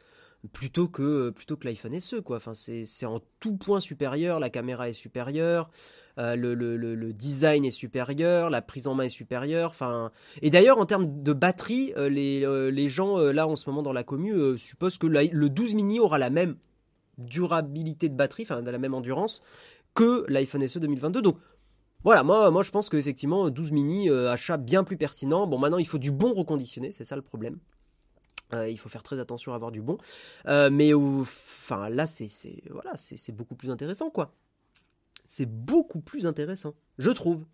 plutôt 0.55 0.88
que 0.88 1.29
plutôt 1.29 1.59
que 1.59 1.66
l'iPhone 1.68 2.00
SE 2.00 2.16
quoi. 2.22 2.38
Enfin 2.38 2.55
c'est 2.55 3.05
en 3.05 3.20
tout 3.40 3.59
point 3.59 3.79
supérieur, 3.79 4.40
la 4.40 4.48
caméra 4.48 4.88
est 4.88 4.94
supérieure, 4.94 5.70
euh, 6.16 6.35
le, 6.35 6.55
le, 6.55 6.79
le, 6.79 7.12
design 7.12 7.66
est 7.66 7.70
supérieur, 7.70 8.48
la 8.48 8.62
prise 8.62 8.87
en 8.87 8.94
main 8.94 9.05
est 9.05 9.11
supérieure. 9.11 9.68
Enfin 9.68 10.11
et 10.40 10.48
d'ailleurs 10.48 10.79
en 10.79 10.87
termes 10.87 11.22
de 11.22 11.35
batterie, 11.35 11.92
les, 11.98 12.70
les 12.70 12.88
gens 12.88 13.18
là 13.18 13.46
en 13.46 13.55
ce 13.55 13.68
moment 13.68 13.83
dans 13.83 13.92
la 13.92 14.03
commu 14.03 14.57
supposent 14.57 14.96
que 14.96 15.07
le 15.07 15.48
12 15.50 15.74
mini 15.74 16.00
aura 16.00 16.16
la 16.16 16.31
même 16.31 16.57
durabilité 17.18 18.09
de 18.09 18.14
batterie, 18.14 18.44
enfin 18.44 18.62
la 18.62 18.79
même 18.79 18.94
endurance 18.94 19.42
que 19.94 20.24
l'iPhone 20.29 20.66
SE 20.66 20.79
2022. 20.79 21.20
Donc 21.22 21.37
voilà, 22.03 22.23
moi, 22.23 22.63
je 22.63 22.71
pense 22.71 22.89
qu'effectivement 22.89 23.51
12 23.51 23.73
mini, 23.73 24.09
euh, 24.09 24.31
achat 24.31 24.57
bien 24.57 24.85
plus 24.85 24.97
pertinent. 24.97 25.47
Bon 25.47 25.59
maintenant 25.59 25.79
il 25.79 25.87
faut 25.87 25.99
du 25.99 26.11
bon 26.11 26.33
reconditionné, 26.33 26.93
c'est 26.93 27.05
ça 27.05 27.17
le 27.17 27.23
problème. 27.23 27.59
Euh, 28.53 28.69
il 28.69 28.79
faut 28.79 28.89
faire 28.89 29.03
très 29.03 29.21
attention 29.21 29.53
à 29.53 29.55
avoir 29.55 29.71
du 29.71 29.83
bon. 29.83 29.99
Euh, 30.47 30.71
mais 30.73 30.95
enfin 30.95 31.89
là 31.89 32.07
c'est 32.07 32.29
voilà, 32.71 32.93
beaucoup 33.33 33.55
plus 33.55 33.71
intéressant 33.71 34.11
quoi. 34.11 34.33
C'est 35.29 35.47
beaucoup 35.47 36.01
plus 36.01 36.27
intéressant, 36.27 36.75
je 36.99 37.11
trouve. 37.11 37.45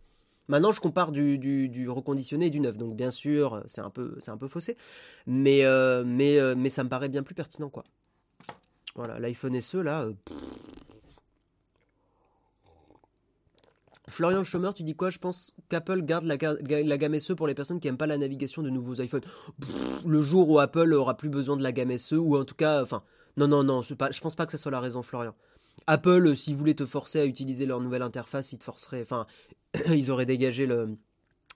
Maintenant, 0.49 0.71
je 0.71 0.81
compare 0.81 1.11
du, 1.11 1.89
reconditionné 1.89 2.47
et 2.47 2.51
du 2.51 2.61
neuf, 2.61 2.79
donc 2.79 2.95
bien 2.95 3.11
sûr, 3.11 3.65
c'est 3.67 3.81
un 3.81 3.91
peu, 3.91 4.17
c'est 4.21 4.31
un 4.31 4.37
peu 4.37 4.47
faussé, 4.47 4.77
mais, 5.27 5.65
mais, 6.07 6.55
mais 6.55 6.71
ça 6.71 6.85
me 6.85 6.89
paraît 6.89 7.09
bien 7.09 7.25
plus 7.25 7.35
pertinent, 7.35 7.69
quoi. 7.69 7.83
Voilà, 8.95 9.19
l'iPhone 9.19 9.61
SE, 9.61 9.79
là, 9.79 10.07
Florian 14.09 14.45
Schomer, 14.45 14.71
tu 14.75 14.83
dis 14.85 14.95
quoi? 14.95 15.11
Je 15.11 15.19
pense 15.19 15.53
qu'Apple 15.69 16.03
garde 16.03 16.25
la, 16.25 16.37
gamme 16.37 17.19
SE 17.19 17.33
pour 17.33 17.47
les 17.47 17.55
personnes 17.55 17.81
qui 17.81 17.89
n'aiment 17.89 17.97
pas 17.97 18.07
la 18.07 18.19
navigation 18.19 18.63
de 18.63 18.71
nouveaux 18.71 19.01
iPhones. 19.01 19.25
le 20.07 20.23
jour 20.23 20.49
où 20.49 20.59
Apple 20.61 20.93
aura 20.93 21.17
plus 21.17 21.29
besoin 21.29 21.57
de 21.57 21.63
la 21.63 21.73
gamme 21.73 21.97
SE, 21.99 22.15
ou 22.15 22.37
en 22.37 22.45
tout 22.45 22.55
cas, 22.55 22.83
enfin, 22.83 23.03
non, 23.37 23.49
non, 23.49 23.65
non, 23.65 23.83
pas, 23.99 24.11
je 24.13 24.21
pense 24.21 24.37
pas 24.37 24.47
que 24.47 24.53
ce 24.53 24.59
soit 24.59 24.71
la 24.71 24.81
raison, 24.81 25.03
Florian. 25.03 25.35
Apple, 25.87 26.27
euh, 26.27 26.35
s'ils 26.35 26.55
voulaient 26.57 26.75
te 26.75 26.87
forcer 26.87 27.21
à 27.21 27.25
utiliser 27.27 27.67
leur 27.67 27.81
nouvelle 27.81 28.03
interface, 28.03 28.53
ils 28.53 28.59
te 28.59 28.65
forceraient, 28.65 29.03
enfin, 29.03 29.27
ils 29.89 30.11
auraient 30.11 30.27
dégagé 30.27 30.67
le, 30.67 30.97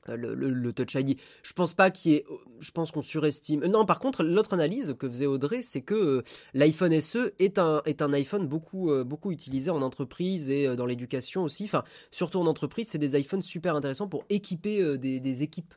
euh, 0.08 0.16
le, 0.16 0.72
Touch 0.72 0.94
ID. 0.94 1.18
Je 1.42 1.52
pense 1.52 1.74
pas 1.74 1.90
qu'il 1.90 2.14
ait, 2.14 2.24
je 2.60 2.70
pense 2.70 2.90
qu'on 2.92 3.02
surestime. 3.02 3.66
Non, 3.66 3.84
par 3.84 3.98
contre, 3.98 4.22
l'autre 4.22 4.54
analyse 4.54 4.94
que 4.98 5.08
faisait 5.08 5.26
Audrey, 5.26 5.62
c'est 5.62 5.82
que 5.82 5.94
euh, 5.94 6.22
l'iPhone 6.54 6.98
SE 7.00 7.32
est 7.38 7.58
un, 7.58 7.82
est 7.84 8.00
un 8.00 8.12
iPhone 8.12 8.46
beaucoup, 8.46 8.90
euh, 8.90 9.04
beaucoup 9.04 9.30
utilisé 9.30 9.70
en 9.70 9.82
entreprise 9.82 10.50
et 10.50 10.74
dans 10.74 10.86
l'éducation 10.86 11.42
aussi. 11.42 11.64
Enfin, 11.64 11.84
surtout 12.10 12.38
en 12.38 12.46
entreprise, 12.46 12.88
c'est 12.88 12.98
des 12.98 13.18
iPhones 13.18 13.42
super 13.42 13.76
intéressants 13.76 14.08
pour 14.08 14.24
équiper 14.30 14.98
des, 14.98 15.42
équipes. 15.42 15.74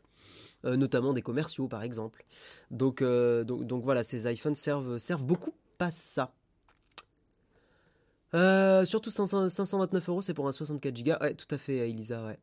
notamment 0.63 1.13
des 1.13 1.21
commerciaux 1.21 1.67
par 1.67 1.83
exemple. 1.83 2.25
Donc, 2.71 3.03
donc, 3.03 3.83
voilà, 3.83 4.03
ces 4.03 4.31
iPhones 4.31 4.55
servent, 4.55 4.97
servent 4.97 5.25
beaucoup 5.25 5.53
pas 5.77 5.91
ça. 5.91 6.33
surtout 8.85 9.09
529 9.09 10.09
euros, 10.09 10.21
c'est 10.21 10.33
pour 10.33 10.47
un 10.47 10.51
64 10.51 11.03
Go. 11.03 11.11
Ouais, 11.21 11.33
tout 11.33 11.47
à 11.51 11.57
fait, 11.57 11.89
Elisa, 11.89 12.23
ouais. 12.25 12.39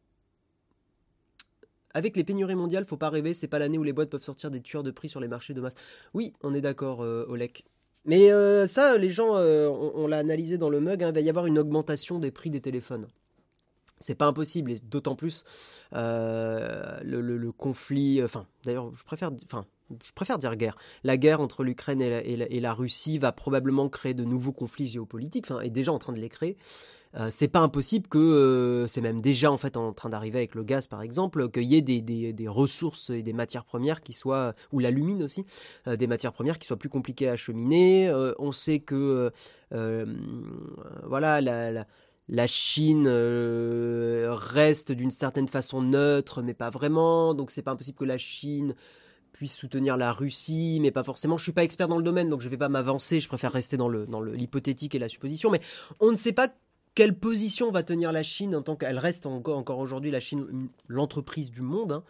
Avec 1.95 2.17
les 2.17 2.25
pénuries 2.25 2.55
mondiales, 2.55 2.85
faut 2.85 2.97
pas 2.97 3.11
rêver, 3.11 3.35
c'est 3.35 3.49
pas 3.49 3.59
l'année 3.59 3.79
où 3.79 3.83
les 3.83 3.93
boîtes 3.93 4.11
peuvent 4.11 4.23
sortir 4.23 4.51
des 4.51 4.61
tueurs 4.61 4.83
de 4.83 4.91
prix 4.91 5.09
sur 5.09 5.21
les 5.21 5.29
marchés 5.29 5.55
de 5.55 5.61
masse. 5.61 5.75
Oui, 6.15 6.33
on 6.43 6.55
est 6.55 6.61
d'accord, 6.61 7.03
euh, 7.03 7.27
Olek. 7.29 7.65
Mais 8.05 8.31
euh, 8.31 8.67
ça, 8.67 8.97
les 8.97 9.11
gens, 9.11 9.37
euh, 9.37 9.69
on, 9.69 10.07
l'a 10.07 10.19
analysé 10.19 10.57
dans 10.57 10.71
le 10.71 10.81
mug, 10.81 11.03
hein, 11.03 11.09
il 11.09 11.15
va 11.15 11.21
y 11.21 11.29
avoir 11.29 11.47
une 11.47 11.59
augmentation 11.59 12.19
des 12.19 12.31
prix 12.31 12.49
des 12.49 12.61
téléphones. 12.61 13.09
C'est 13.99 14.15
pas 14.15 14.27
impossible, 14.27 14.71
et 14.71 14.79
d'autant 14.79 15.15
plus 15.15 15.45
le, 15.93 17.51
conflit. 17.51 18.23
Enfin, 18.25 18.47
d'ailleurs, 18.65 18.95
je 18.95 19.05
préfère, 19.05 19.31
je 20.03 20.13
préfère 20.13 20.39
dire 20.39 20.57
guerre. 20.57 20.77
La 21.05 21.19
guerre 21.19 21.41
entre 21.41 21.65
l'Ukraine 21.65 22.01
et, 22.01 22.61
la 22.61 22.73
Russie 22.73 23.19
va 23.19 23.33
probablement 23.33 23.91
créer 23.91 24.15
de 24.15 24.25
nouveaux 24.25 24.53
conflits 24.53 24.89
géopolitiques, 24.89 25.51
enfin, 25.51 25.61
est 25.61 25.71
déjà 25.71 25.93
en 25.93 25.99
train 25.99 26.15
de 26.15 26.21
les 26.21 26.31
créer. 26.31 26.57
Euh, 27.17 27.29
c'est 27.33 27.49
pas 27.49 27.59
impossible 27.59 28.07
que 28.07 28.19
euh, 28.19 28.87
c'est 28.87 29.01
même 29.01 29.21
déjà 29.21 29.51
en 29.51 29.57
fait 29.57 29.77
en 29.77 29.93
train 29.93 30.11
d'arriver 30.11 30.39
avec 30.39 30.55
le 30.55 30.63
gaz 30.63 30.87
par 30.87 31.03
exemple 31.03 31.51
qu'il 31.51 31.65
y 31.65 31.75
ait 31.77 31.83
des, 31.83 32.01
des, 32.01 32.49
ressources 32.49 33.11
et 33.11 33.23
des 33.23 33.33
matières 33.33 33.65
premières 33.65 34.01
qui 34.01 34.13
soient 34.13 34.55
ou 34.71 34.79
l'alumine 34.79 35.25
aussi 35.25 35.45
euh, 35.89 35.97
des 35.97 36.07
matières 36.07 36.33
premières 36.33 36.57
qui 36.57 36.69
soient 36.69 36.77
plus 36.79 36.89
compliquées 36.89 37.29
à 37.29 37.33
acheminer 37.33 38.13
on 38.39 38.53
sait 38.53 38.79
que 38.79 39.33
voilà 39.71 41.41
la, 41.41 41.85
la 42.29 42.47
Chine 42.47 43.09
reste 43.09 44.93
d'une 44.93 45.11
certaine 45.11 45.49
façon 45.49 45.83
neutre, 45.83 46.43
mais 46.43 46.55
pas 46.55 46.71
vraiment. 46.71 47.35
Donc 47.35 47.51
c'est 47.51 47.63
pas 47.63 47.73
impossible 47.73 47.99
que 47.99 48.05
la 48.05 48.19
Chine 48.19 48.75
puisse 49.33 49.55
soutenir 49.55 49.97
la 49.97 50.13
Russie, 50.13 50.79
mais 50.81 50.91
pas 50.91 51.05
forcément. 51.05 51.37
Je 51.37 51.43
suis 51.43 51.53
pas 51.53 51.65
expert 51.65 51.89
dans 51.89 51.97
le 51.97 52.03
domaine, 52.03 52.29
donc 52.29 52.41
je 52.41 52.49
vais 52.49 52.57
pas 52.57 52.69
m'avancer. 52.69 53.21
Je 53.21 53.29
préfère 53.29 53.53
rester 53.53 53.77
dans 53.77 53.89
le 53.89 54.07
dans 54.07 54.21
l'hypothétique 54.21 54.95
et 54.95 54.99
la 54.99 55.09
supposition. 55.09 55.51
Mais 55.51 55.61
on 56.01 56.11
ne 56.11 56.17
sait 56.17 56.33
pas 56.33 56.49
quelle 56.95 57.15
position 57.15 57.71
va 57.71 57.83
tenir 57.83 58.13
la 58.13 58.23
Chine 58.23 58.55
en 58.55 58.63
tant 58.63 58.77
qu'elle 58.77 58.99
reste 58.99 59.27
encore, 59.27 59.79
aujourd'hui 59.79 60.11
la 60.11 60.21
Chine 60.21 60.69
l'entreprise 60.89 61.51
du 61.51 61.63
monde 61.63 61.93
hein. 61.93 62.05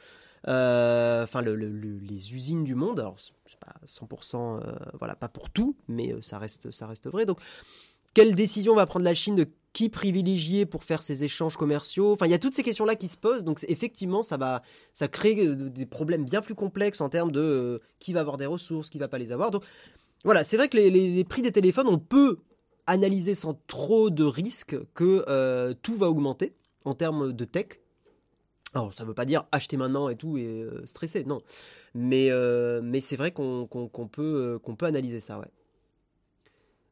euh, 0.48 1.24
enfin 1.24 1.42
les 1.42 2.34
usines 2.34 2.64
du 2.64 2.74
monde 2.74 3.00
alors 3.00 3.16
c'est 3.18 3.58
pas 3.58 3.74
100% 3.86 4.36
euh, 4.36 4.72
voilà 4.98 5.14
pas 5.14 5.28
pour 5.28 5.50
tout 5.50 5.76
mais 5.88 6.12
euh, 6.12 6.22
ça 6.22 6.38
reste 6.38 6.70
ça 6.70 6.86
reste 6.86 7.08
vrai 7.08 7.26
donc 7.26 7.38
quelle 8.14 8.34
décision 8.34 8.74
va 8.74 8.86
prendre 8.86 9.04
la 9.04 9.14
Chine 9.14 9.36
de 9.36 9.46
qui 9.72 9.88
privilégier 9.88 10.66
pour 10.66 10.82
faire 10.82 11.02
ces 11.02 11.22
échanges 11.22 11.56
commerciaux? 11.56 12.12
Enfin, 12.12 12.26
il 12.26 12.30
y 12.32 12.34
a 12.34 12.38
toutes 12.38 12.54
ces 12.54 12.62
questions-là 12.64 12.96
qui 12.96 13.06
se 13.06 13.16
posent. 13.16 13.44
Donc, 13.44 13.64
effectivement, 13.68 14.24
ça 14.24 14.36
va, 14.36 14.62
ça 14.94 15.06
crée 15.06 15.36
des 15.54 15.86
problèmes 15.86 16.24
bien 16.24 16.42
plus 16.42 16.56
complexes 16.56 17.00
en 17.00 17.08
termes 17.08 17.30
de 17.30 17.80
qui 18.00 18.12
va 18.12 18.20
avoir 18.20 18.36
des 18.36 18.46
ressources, 18.46 18.90
qui 18.90 18.98
va 18.98 19.06
pas 19.06 19.18
les 19.18 19.30
avoir. 19.30 19.52
Donc, 19.52 19.62
voilà, 20.24 20.44
c'est 20.44 20.56
vrai 20.56 20.68
que 20.68 20.76
les, 20.76 21.24
prix 21.24 21.42
des 21.42 21.52
téléphones, 21.52 21.86
on 21.86 21.98
peut 21.98 22.38
analyser 22.90 23.36
sans 23.36 23.54
trop 23.68 24.10
de 24.10 24.24
risques 24.24 24.76
que 24.94 25.24
euh, 25.28 25.74
tout 25.80 25.94
va 25.94 26.10
augmenter 26.10 26.56
en 26.84 26.94
termes 26.94 27.32
de 27.32 27.44
tech. 27.44 27.80
Alors, 28.74 28.92
ça 28.92 29.04
ne 29.04 29.08
veut 29.08 29.14
pas 29.14 29.24
dire 29.24 29.46
acheter 29.52 29.76
maintenant 29.76 30.08
et 30.08 30.16
tout 30.16 30.36
et 30.36 30.46
euh, 30.46 30.84
stresser, 30.86 31.24
non. 31.24 31.40
Mais, 31.94 32.30
euh, 32.30 33.00
c'est 33.00 33.16
vrai 33.16 33.30
qu'on 33.30 33.66
peut, 34.10 34.58
qu'on 34.62 34.76
peut 34.76 34.86
analyser 34.86 35.20
ça, 35.20 35.38
ouais. 35.38 35.50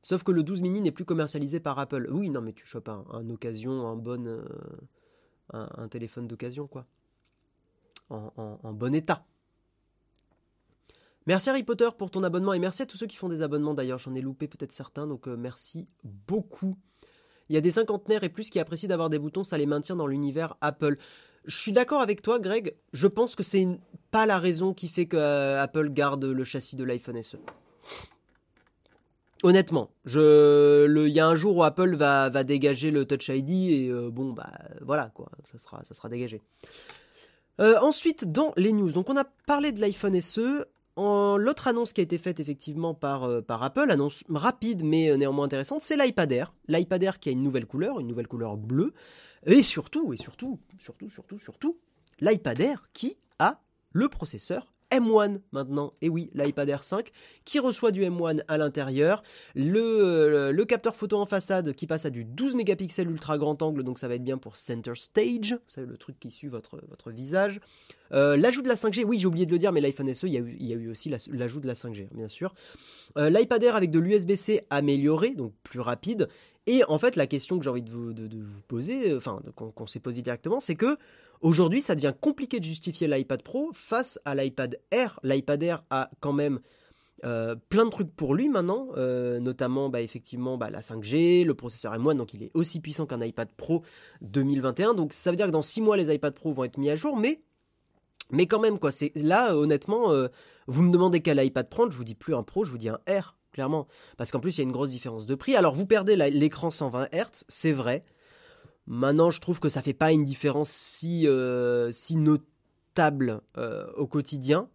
Sauf 0.02 0.22
que 0.22 0.30
le 0.30 0.42
12 0.44 0.62
mini 0.62 0.80
n'est 0.80 0.92
plus 0.92 1.04
commercialisé 1.04 1.58
par 1.58 1.78
Apple. 1.78 2.08
Oui, 2.10 2.30
non, 2.30 2.40
mais 2.40 2.52
tu 2.52 2.64
chopes 2.64 2.88
un, 2.88 3.28
occasion, 3.30 3.86
un 3.88 3.96
bon, 3.96 4.40
un, 5.52 5.88
téléphone 5.88 6.28
d'occasion, 6.28 6.66
quoi. 6.68 6.86
en 8.08 8.72
bon 8.72 8.94
état. 8.94 9.26
Merci 11.28 11.50
Harry 11.50 11.62
Potter 11.62 11.90
pour 11.98 12.10
ton 12.10 12.22
abonnement 12.22 12.54
et 12.54 12.58
merci 12.58 12.80
à 12.80 12.86
tous 12.86 12.96
ceux 12.96 13.06
qui 13.06 13.16
font 13.16 13.28
des 13.28 13.42
abonnements 13.42 13.74
d'ailleurs. 13.74 13.98
J'en 13.98 14.14
ai 14.14 14.22
loupé 14.22 14.48
peut-être 14.48 14.72
certains, 14.72 15.06
donc 15.06 15.28
euh, 15.28 15.36
merci 15.36 15.86
beaucoup. 16.02 16.78
Il 17.50 17.54
y 17.54 17.58
a 17.58 17.60
des 17.60 17.72
cinquantenaires 17.72 18.24
et 18.24 18.30
plus 18.30 18.48
qui 18.48 18.58
apprécient 18.58 18.88
d'avoir 18.88 19.10
des 19.10 19.18
boutons, 19.18 19.44
ça 19.44 19.58
les 19.58 19.66
maintient 19.66 19.94
dans 19.94 20.06
l'univers 20.06 20.54
Apple. 20.62 20.96
Je 21.44 21.54
suis 21.54 21.72
d'accord 21.72 22.00
avec 22.00 22.22
toi, 22.22 22.38
Greg. 22.38 22.76
Je 22.94 23.06
pense 23.06 23.36
que 23.36 23.42
c'est 23.42 23.68
pas 24.10 24.24
la 24.24 24.38
raison 24.38 24.72
qui 24.72 24.88
fait 24.88 25.04
que 25.04 25.18
euh, 25.18 25.62
Apple 25.62 25.90
garde 25.90 26.24
le 26.24 26.44
châssis 26.44 26.76
de 26.76 26.84
l'iPhone 26.84 27.22
SE. 27.22 27.36
Honnêtement, 29.42 29.90
il 30.06 31.08
y 31.08 31.20
a 31.20 31.28
un 31.28 31.36
jour 31.36 31.58
où 31.58 31.62
Apple 31.62 31.94
va, 31.94 32.30
dégager 32.42 32.90
le 32.90 33.04
Touch 33.04 33.28
ID 33.28 33.50
et 33.50 33.88
euh, 33.90 34.08
bon 34.10 34.32
bah 34.32 34.50
voilà 34.80 35.10
quoi, 35.12 35.28
ça 35.44 35.58
sera, 35.58 35.84
ça 35.84 35.92
sera 35.92 36.08
dégagé. 36.08 36.40
ensuite, 37.58 38.32
dans 38.32 38.54
les 38.56 38.72
news, 38.72 38.92
donc 38.92 39.10
on 39.10 39.16
a 39.18 39.24
parlé 39.46 39.72
de 39.72 39.80
l'iPhone 39.82 40.18
SE. 40.22 40.64
L'autre 40.98 41.68
annonce 41.68 41.92
qui 41.92 42.00
a 42.00 42.04
été 42.04 42.18
faite 42.18 42.40
effectivement 42.40 42.94
par, 42.94 43.24
euh, 43.24 43.42
Apple, 43.48 43.90
annonce 43.90 44.24
rapide 44.28 44.84
mais 44.84 45.10
euh, 45.10 45.16
néanmoins 45.16 45.44
intéressante, 45.44 45.82
c'est 45.82 45.96
l'iPad 45.96 46.30
Air. 46.32 46.54
L'iPad 46.66 47.02
Air 47.02 47.18
qui 47.20 47.28
a 47.28 47.32
une 47.32 47.42
nouvelle 47.42 47.66
couleur, 47.66 48.00
une 48.00 48.08
nouvelle 48.08 48.26
couleur 48.26 48.56
bleue. 48.56 48.92
Et 49.46 49.62
surtout, 49.62 50.12
et 50.12 50.16
surtout, 50.16 50.58
surtout, 50.78 51.08
surtout, 51.08 51.38
surtout, 51.38 51.78
l'iPad 52.20 52.60
Air 52.60 52.88
qui 52.92 53.16
a 53.38 53.60
le 53.92 54.08
processeur 54.08 54.72
M1 54.90 55.40
maintenant. 55.52 55.92
Et 56.02 56.08
oui, 56.08 56.30
l'iPad 56.34 56.68
Air 56.68 56.84
5 56.84 57.10
qui 57.44 57.58
reçoit 57.58 57.90
du 57.90 58.02
M1 58.02 58.42
à 58.48 58.58
l'intérieur. 58.58 59.22
Le, 59.54 60.64
capteur 60.64 60.96
photo 60.96 61.18
en 61.18 61.26
façade 61.26 61.72
qui 61.72 61.86
passe 61.86 62.04
à 62.04 62.10
du 62.10 62.24
12 62.24 62.54
mégapixels 62.54 63.10
ultra 63.10 63.38
grand 63.38 63.62
angle, 63.62 63.82
donc 63.82 63.98
ça 63.98 64.08
va 64.08 64.14
être 64.14 64.24
bien 64.24 64.38
pour 64.38 64.56
Center 64.56 64.92
Stage. 64.94 65.52
Vous 65.52 65.70
savez, 65.74 65.86
le 65.86 65.96
truc 65.96 66.18
qui 66.18 66.30
suit 66.30 66.48
votre, 66.48 66.78
visage. 67.10 67.60
Euh, 68.12 68.36
l'ajout 68.36 68.62
de 68.62 68.68
la 68.68 68.74
5G, 68.74 69.04
oui, 69.04 69.18
j'ai 69.18 69.26
oublié 69.26 69.46
de 69.46 69.52
le 69.52 69.58
dire, 69.58 69.72
mais 69.72 69.80
l'iPhone 69.80 70.12
SE, 70.12 70.26
il 70.26 70.32
y 70.32 70.72
a 70.72 70.76
eu, 70.76 70.90
aussi 70.90 71.10
l'ajout 71.32 71.60
de 71.60 71.66
la 71.66 71.74
5G, 71.74 72.08
bien 72.14 72.28
sûr. 72.28 72.54
Euh, 73.16 73.30
L'iPad 73.30 73.62
Air 73.62 73.76
avec 73.76 73.90
de 73.90 73.98
l'USB-C 73.98 74.66
amélioré, 74.68 75.30
donc 75.30 75.52
plus 75.62 75.80
rapide. 75.80 76.28
Et 76.68 76.84
en 76.84 76.98
fait, 76.98 77.16
la 77.16 77.26
question 77.26 77.58
que 77.58 77.64
j'ai 77.64 77.70
envie 77.70 77.82
de 77.82 77.90
vous, 77.90 78.12
poser, 78.68 79.14
enfin, 79.16 79.40
qu'on 79.56 79.86
s'est 79.86 80.00
posé 80.00 80.22
directement, 80.22 80.60
c'est 80.60 80.76
que 80.76 80.96
Aujourd'hui, 81.40 81.80
ça 81.80 81.94
devient 81.94 82.14
compliqué 82.20 82.58
de 82.58 82.64
justifier 82.64 83.06
l'iPad 83.06 83.42
Pro 83.42 83.70
face 83.72 84.18
à 84.24 84.34
l'iPad 84.34 84.80
Air. 84.90 85.20
L'iPad 85.22 85.62
Air 85.62 85.82
a 85.88 86.10
quand 86.18 86.32
même 86.32 86.58
euh, 87.24 87.54
plein 87.68 87.84
de 87.84 87.90
trucs 87.90 88.14
pour 88.14 88.34
lui 88.34 88.48
maintenant, 88.48 88.88
euh, 88.96 89.38
notamment 89.38 89.88
bah, 89.88 90.00
effectivement 90.00 90.56
bah, 90.58 90.70
la 90.70 90.80
5G, 90.80 91.44
le 91.44 91.54
processeur 91.54 91.92
M1, 91.94 92.16
donc 92.16 92.34
il 92.34 92.42
est 92.42 92.50
aussi 92.54 92.80
puissant 92.80 93.06
qu'un 93.06 93.20
iPad 93.20 93.48
Pro 93.56 93.82
2021. 94.22 94.94
Donc 94.94 95.12
ça 95.12 95.30
veut 95.30 95.36
dire 95.36 95.46
que 95.46 95.52
dans 95.52 95.62
6 95.62 95.80
mois, 95.80 95.96
les 95.96 96.12
iPad 96.12 96.34
Pro 96.34 96.52
vont 96.52 96.64
être 96.64 96.78
mis 96.78 96.90
à 96.90 96.96
jour, 96.96 97.16
mais, 97.16 97.40
mais 98.30 98.46
quand 98.46 98.60
même, 98.60 98.80
quoi. 98.80 98.90
Là, 99.14 99.56
honnêtement, 99.56 100.10
euh, 100.10 100.26
vous 100.66 100.82
me 100.82 100.90
demandez 100.90 101.20
quel 101.20 101.44
iPad 101.44 101.68
prendre, 101.68 101.92
je 101.92 101.96
vous 101.96 102.04
dis 102.04 102.16
plus 102.16 102.34
un 102.34 102.42
Pro, 102.42 102.64
je 102.64 102.70
vous 102.72 102.78
dis 102.78 102.88
un 102.88 102.98
R, 103.08 103.36
clairement. 103.58 103.88
Parce 104.16 104.30
qu'en 104.30 104.38
plus, 104.38 104.56
il 104.56 104.58
y 104.58 104.60
a 104.60 104.64
une 104.64 104.72
grosse 104.72 104.90
différence 104.90 105.26
de 105.26 105.34
prix. 105.34 105.56
Alors 105.56 105.74
vous 105.74 105.84
perdez 105.84 106.14
l'écran 106.14 106.70
120 106.70 107.08
Hz, 107.12 107.44
c'est 107.48 107.72
vrai. 107.72 108.04
Maintenant, 108.86 109.30
je 109.30 109.40
trouve 109.40 109.58
que 109.58 109.68
ça 109.68 109.82
fait 109.82 109.94
pas 109.94 110.12
une 110.12 110.22
différence 110.22 110.70
si, 110.70 111.26
euh, 111.26 111.90
si 111.90 112.16
notable 112.16 113.40
euh, 113.56 113.90
au 113.96 114.06
quotidien. 114.06 114.68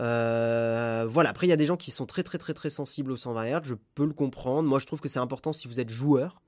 Euh, 0.00 1.04
voilà, 1.06 1.28
après 1.28 1.46
il 1.46 1.50
y 1.50 1.52
a 1.52 1.56
des 1.56 1.66
gens 1.66 1.76
qui 1.76 1.90
sont 1.90 2.06
très 2.06 2.22
très 2.22 2.38
très 2.38 2.54
très 2.54 2.70
sensibles 2.70 3.10
aux 3.12 3.16
120 3.18 3.44
Hz, 3.44 3.60
je 3.64 3.74
peux 3.94 4.06
le 4.06 4.14
comprendre. 4.14 4.66
Moi 4.66 4.78
je 4.78 4.86
trouve 4.86 5.00
que 5.00 5.08
c'est 5.08 5.18
important 5.18 5.52
si 5.52 5.68
vous 5.68 5.78
êtes 5.78 5.90
joueur, 5.90 6.40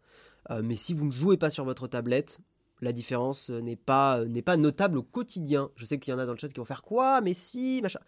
mais 0.63 0.77
si 0.77 0.95
vous 0.95 1.05
ne 1.05 1.11
jouez 1.11 1.37
pas 1.37 1.51
sur 1.51 1.67
votre 1.67 1.89
tablette, 1.89 2.39
la 2.81 2.93
différence 2.93 3.51
n'est 3.51 3.77
pas, 3.77 4.25
n'est 4.25 4.41
pas 4.41 4.57
notable 4.57 4.97
au 4.97 5.03
quotidien. 5.03 5.71
Je 5.77 5.85
sais 5.85 5.99
qu'il 5.99 6.13
y 6.13 6.15
en 6.15 6.19
a 6.19 6.25
dans 6.25 6.33
le 6.33 6.39
chat 6.39 6.49
qui 6.49 6.59
vont 6.59 6.65
faire 6.65 6.83
quoi, 6.83 7.21
mais 7.21 7.35
si, 7.35 7.81
machin. 7.83 8.01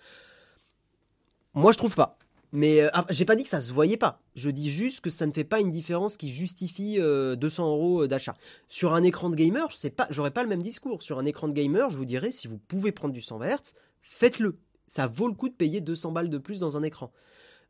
Moi 1.52 1.72
je 1.72 1.76
trouve 1.76 1.96
pas. 1.96 2.18
Mais 2.52 2.82
euh, 2.82 2.90
ah, 2.92 3.06
j'ai 3.08 3.24
pas 3.24 3.34
dit 3.34 3.42
que 3.42 3.48
ça 3.48 3.62
se 3.62 3.72
voyait 3.72 3.96
pas. 3.96 4.20
Je 4.36 4.50
dis 4.50 4.70
juste 4.70 5.00
que 5.00 5.08
ça 5.08 5.26
ne 5.26 5.32
fait 5.32 5.44
pas 5.44 5.60
une 5.60 5.70
différence 5.70 6.18
qui 6.18 6.28
justifie 6.28 6.96
200 6.96 7.00
euh, 7.00 7.66
euros 7.66 8.02
euh, 8.02 8.08
d'achat. 8.08 8.34
Sur 8.68 8.92
un 8.92 9.02
écran 9.02 9.30
de 9.30 9.36
gamer, 9.36 9.68
pas, 9.96 10.06
j'aurais 10.10 10.30
pas 10.30 10.42
le 10.42 10.50
même 10.50 10.62
discours. 10.62 11.02
Sur 11.02 11.18
un 11.18 11.24
écran 11.24 11.48
de 11.48 11.54
gamer, 11.54 11.88
je 11.88 11.96
vous 11.96 12.04
dirais, 12.04 12.30
si 12.30 12.48
vous 12.48 12.58
pouvez 12.58 12.92
prendre 12.92 13.14
du 13.14 13.22
120 13.22 13.46
Hz, 13.46 13.74
faites-le. 14.02 14.58
Ça 14.86 15.06
vaut 15.06 15.28
le 15.28 15.34
coup 15.34 15.48
de 15.48 15.54
payer 15.54 15.80
200 15.80 16.12
balles 16.12 16.28
de 16.28 16.38
plus 16.38 16.60
dans 16.60 16.76
un 16.76 16.82
écran. 16.82 17.10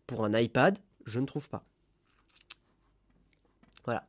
Pour 0.08 0.24
un 0.24 0.36
iPad, 0.36 0.76
je 1.06 1.20
ne 1.20 1.26
trouve 1.26 1.48
pas. 1.48 1.64
Voilà. 3.84 4.08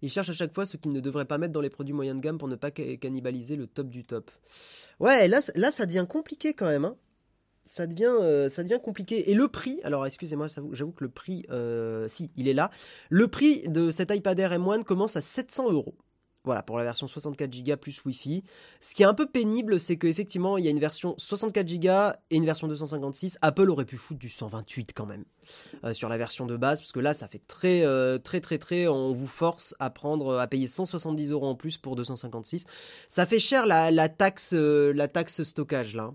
Ils 0.00 0.10
cherchent 0.10 0.30
à 0.30 0.34
chaque 0.34 0.54
fois 0.54 0.64
ce 0.64 0.78
qu'ils 0.78 0.92
ne 0.92 1.00
devraient 1.00 1.26
pas 1.26 1.36
mettre 1.36 1.52
dans 1.52 1.60
les 1.60 1.68
produits 1.68 1.92
moyens 1.92 2.16
de 2.16 2.22
gamme 2.22 2.38
pour 2.38 2.48
ne 2.48 2.56
pas 2.56 2.70
cannibaliser 2.70 3.56
le 3.56 3.66
top 3.66 3.90
du 3.90 4.04
top. 4.04 4.30
Ouais, 5.00 5.28
là, 5.28 5.40
là 5.54 5.70
ça 5.70 5.84
devient 5.84 6.06
compliqué 6.08 6.54
quand 6.54 6.66
même. 6.66 6.86
Hein 6.86 6.96
ça 7.64 7.86
devient, 7.86 8.12
euh, 8.20 8.48
ça 8.48 8.62
devient 8.62 8.80
compliqué. 8.82 9.30
Et 9.30 9.34
le 9.34 9.48
prix, 9.48 9.80
alors 9.84 10.06
excusez-moi, 10.06 10.46
j'avoue 10.72 10.92
que 10.92 11.04
le 11.04 11.10
prix, 11.10 11.44
euh, 11.50 12.06
si, 12.08 12.30
il 12.36 12.48
est 12.48 12.54
là. 12.54 12.70
Le 13.10 13.28
prix 13.28 13.62
de 13.68 13.90
cet 13.90 14.10
iPad 14.14 14.38
Air 14.38 14.52
M1 14.52 14.84
commence 14.84 15.16
à 15.16 15.22
700 15.22 15.72
euros. 15.72 15.94
Voilà, 16.46 16.62
pour 16.62 16.76
la 16.76 16.84
version 16.84 17.06
64 17.06 17.64
Go 17.64 17.76
plus 17.78 18.04
Wi-Fi. 18.04 18.44
Ce 18.78 18.94
qui 18.94 19.02
est 19.02 19.06
un 19.06 19.14
peu 19.14 19.24
pénible, 19.24 19.80
c'est 19.80 19.96
qu'effectivement, 19.96 20.58
il 20.58 20.64
y 20.64 20.68
a 20.68 20.70
une 20.70 20.78
version 20.78 21.14
64 21.16 21.66
Go 21.78 22.18
et 22.28 22.36
une 22.36 22.44
version 22.44 22.68
256. 22.68 23.38
Apple 23.40 23.70
aurait 23.70 23.86
pu 23.86 23.96
foutre 23.96 24.20
du 24.20 24.28
128 24.28 24.92
quand 24.94 25.06
même 25.06 25.24
euh, 25.84 25.94
sur 25.94 26.10
la 26.10 26.18
version 26.18 26.44
de 26.44 26.58
base, 26.58 26.82
parce 26.82 26.92
que 26.92 27.00
là, 27.00 27.14
ça 27.14 27.28
fait 27.28 27.40
très, 27.46 27.82
très, 28.18 28.42
très, 28.42 28.58
très. 28.58 28.88
On 28.88 29.14
vous 29.14 29.26
force 29.26 29.74
à 29.78 29.88
prendre, 29.88 30.38
à 30.38 30.46
payer 30.46 30.66
170 30.66 31.32
euros 31.32 31.46
en 31.46 31.54
plus 31.54 31.78
pour 31.78 31.96
256. 31.96 32.66
Ça 33.08 33.24
fait 33.24 33.38
cher 33.38 33.64
la, 33.64 34.08
taxe, 34.10 34.52
la 34.52 35.08
taxe 35.08 35.44
stockage 35.44 35.96
là. 35.96 36.12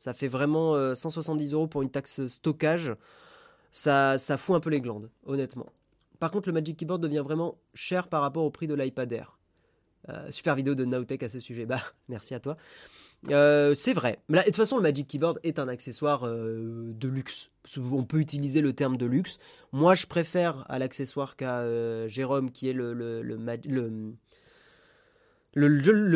Ça 0.00 0.14
fait 0.14 0.28
vraiment 0.28 0.94
170 0.94 1.52
euros 1.52 1.66
pour 1.66 1.82
une 1.82 1.90
taxe 1.90 2.26
stockage. 2.26 2.94
Ça, 3.70 4.16
ça 4.16 4.38
fout 4.38 4.56
un 4.56 4.60
peu 4.60 4.70
les 4.70 4.80
glandes, 4.80 5.10
honnêtement. 5.26 5.66
Par 6.18 6.30
contre, 6.30 6.48
le 6.48 6.54
Magic 6.54 6.78
Keyboard 6.78 7.02
devient 7.02 7.22
vraiment 7.22 7.58
cher 7.74 8.08
par 8.08 8.22
rapport 8.22 8.44
au 8.44 8.50
prix 8.50 8.66
de 8.66 8.72
l'iPad 8.72 9.12
Air. 9.12 9.38
Euh, 10.08 10.30
super 10.30 10.54
vidéo 10.54 10.74
de 10.74 10.86
Nowtech 10.86 11.22
à 11.22 11.28
ce 11.28 11.38
sujet. 11.38 11.66
Bah, 11.66 11.82
merci 12.08 12.34
à 12.34 12.40
toi. 12.40 12.56
Euh, 13.28 13.74
c'est 13.74 13.92
vrai. 13.92 14.20
Mais 14.30 14.38
de 14.38 14.44
toute 14.44 14.56
façon, 14.56 14.76
le 14.76 14.82
Magic 14.82 15.06
Keyboard 15.06 15.38
est 15.42 15.58
un 15.58 15.68
accessoire 15.68 16.26
euh, 16.26 16.92
de 16.94 17.08
luxe. 17.08 17.50
On 17.76 18.04
peut 18.04 18.20
utiliser 18.20 18.62
le 18.62 18.72
terme 18.72 18.96
de 18.96 19.04
luxe. 19.04 19.38
Moi, 19.72 19.94
je 19.94 20.06
préfère 20.06 20.64
à 20.70 20.78
l'accessoire 20.78 21.36
qu'à 21.36 22.08
Jérôme, 22.08 22.50
qui 22.50 22.70
est 22.70 22.72
le 22.72 23.22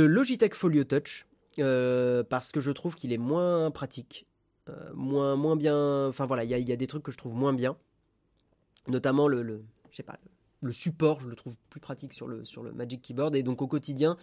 Logitech 0.06 0.54
Folio 0.54 0.84
Touch. 0.84 1.26
Parce 1.56 2.52
que 2.52 2.60
je 2.60 2.70
trouve 2.70 2.94
qu'il 2.94 3.12
est 3.12 3.18
moins 3.18 3.70
pratique. 3.70 4.26
moins, 4.94 5.36
moins 5.36 5.56
bien. 5.56 6.08
Enfin 6.08 6.26
voilà, 6.26 6.44
il 6.44 6.50
y, 6.50 6.68
y 6.68 6.72
a, 6.72 6.76
des 6.76 6.86
trucs 6.86 7.02
que 7.02 7.12
je 7.12 7.18
trouve 7.18 7.34
moins 7.34 7.52
bien. 7.52 7.76
Notamment 8.86 9.28
le, 9.28 9.42
le 9.42 9.64
je 9.94 9.96
sais 9.96 10.02
pas, 10.02 10.18
le 10.64 10.72
support, 10.72 11.20
je 11.20 11.28
le 11.28 11.36
trouve 11.36 11.56
plus 11.70 11.78
pratique 11.78 12.12
sur 12.12 12.26
le, 12.26 12.44
sur 12.44 12.62
le 12.62 12.72
Magic 12.72 13.02
Keyboard. 13.02 13.36
Et 13.36 13.42
donc 13.42 13.62
au 13.62 13.68
quotidien, 13.68 14.16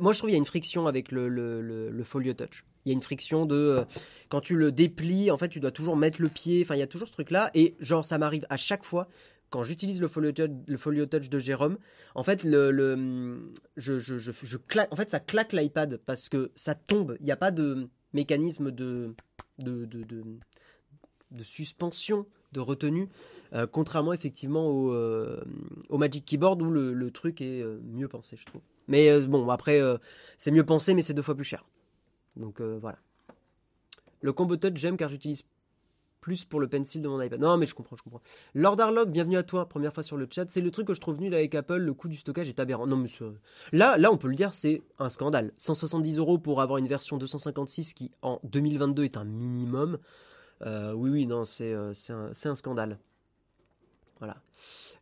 moi 0.00 0.12
je 0.12 0.18
trouve 0.18 0.28
qu'il 0.28 0.36
y 0.36 0.36
a 0.36 0.38
une 0.38 0.44
friction 0.44 0.86
avec 0.86 1.10
le, 1.10 1.28
le, 1.28 2.04
Folio 2.04 2.34
Touch. 2.34 2.64
Il 2.84 2.90
y 2.90 2.92
a 2.92 2.94
une 2.94 3.02
friction 3.02 3.44
de 3.44 3.56
euh, 3.56 3.84
quand 4.28 4.40
tu 4.40 4.56
le 4.56 4.70
déplies, 4.70 5.30
en 5.30 5.36
fait 5.36 5.48
tu 5.48 5.60
dois 5.60 5.72
toujours 5.72 5.96
mettre 5.96 6.22
le 6.22 6.28
pied. 6.28 6.62
Enfin 6.62 6.74
il 6.76 6.78
y 6.78 6.82
a 6.82 6.86
toujours 6.86 7.08
ce 7.08 7.12
truc 7.12 7.30
là. 7.30 7.50
Et 7.54 7.74
genre 7.80 8.04
ça 8.04 8.18
m'arrive 8.18 8.46
à 8.50 8.56
chaque 8.56 8.84
fois 8.84 9.08
quand 9.50 9.62
j'utilise 9.62 10.00
le 10.00 10.08
folio, 10.08 10.32
touch, 10.32 10.50
le 10.66 10.76
folio 10.76 11.06
touch 11.06 11.28
de 11.28 11.38
Jérôme, 11.38 11.78
en 12.14 12.22
fait, 12.22 12.44
le, 12.44 12.70
le 12.70 13.52
je, 13.76 13.98
je, 13.98 14.18
je, 14.18 14.56
claque, 14.56 14.92
en 14.92 14.96
fait, 14.96 15.10
ça 15.10 15.20
claque 15.20 15.52
l'iPad 15.52 16.00
parce 16.04 16.28
que 16.28 16.50
ça 16.54 16.74
tombe. 16.74 17.16
Il 17.20 17.26
n'y 17.26 17.32
a 17.32 17.36
pas 17.36 17.50
de 17.50 17.88
mécanisme 18.12 18.70
de, 18.70 19.14
de, 19.58 19.84
de, 19.84 20.04
de 21.30 21.44
suspension, 21.44 22.26
de 22.52 22.60
retenue. 22.60 23.08
Euh, 23.54 23.66
contrairement 23.66 24.12
effectivement 24.12 24.66
au, 24.68 24.92
euh, 24.92 25.42
au, 25.88 25.96
Magic 25.96 26.24
Keyboard 26.26 26.60
où 26.60 26.70
le, 26.70 27.10
truc 27.10 27.40
est 27.40 27.62
euh, 27.62 27.80
mieux 27.82 28.08
pensé, 28.08 28.36
je 28.36 28.44
trouve. 28.44 28.60
Mais 28.88 29.20
bon, 29.26 29.48
après, 29.50 29.80
c'est 30.38 30.50
mieux 30.50 30.64
pensé, 30.64 30.94
mais 30.94 31.02
c'est 31.02 31.12
deux 31.12 31.22
fois 31.22 31.34
plus 31.34 31.44
cher. 31.44 31.66
Donc 32.36 32.62
voilà. 32.62 32.98
Le 34.22 34.32
combo 34.32 34.56
touch, 34.56 34.76
j'aime 34.76 34.96
car 34.96 35.10
j'utilise 35.10 35.42
plus 36.20 36.44
pour 36.44 36.60
le 36.60 36.68
pencil 36.68 37.02
de 37.02 37.08
mon 37.08 37.20
iPad. 37.20 37.40
Non, 37.40 37.56
mais 37.56 37.66
je 37.66 37.74
comprends, 37.74 37.96
je 37.96 38.02
comprends. 38.02 38.20
Lord 38.54 38.80
Arlog, 38.80 39.10
bienvenue 39.10 39.36
à 39.36 39.42
toi, 39.42 39.68
première 39.68 39.92
fois 39.92 40.02
sur 40.02 40.16
le 40.16 40.26
chat. 40.30 40.46
C'est 40.50 40.60
le 40.60 40.70
truc 40.70 40.86
que 40.86 40.94
je 40.94 41.00
trouve 41.00 41.20
nul 41.20 41.34
avec 41.34 41.54
Apple, 41.54 41.76
le 41.76 41.94
coût 41.94 42.08
du 42.08 42.16
stockage 42.16 42.48
est 42.48 42.60
aberrant. 42.60 42.86
Non, 42.86 42.96
monsieur. 42.96 43.34
Là, 43.72 43.96
on 44.10 44.16
peut 44.16 44.28
le 44.28 44.36
dire, 44.36 44.54
c'est 44.54 44.82
un 44.98 45.10
scandale. 45.10 45.52
170 45.58 46.18
euros 46.18 46.38
pour 46.38 46.60
avoir 46.60 46.78
une 46.78 46.88
version 46.88 47.16
256 47.16 47.94
qui, 47.94 48.10
en 48.22 48.40
2022, 48.44 49.04
est 49.04 49.16
un 49.16 49.24
minimum. 49.24 49.98
oui, 50.64 51.10
oui, 51.10 51.26
non, 51.26 51.44
c'est 51.44 51.72
un, 51.72 51.92
un 52.44 52.54
scandale. 52.54 52.98
Voilà. 54.18 54.36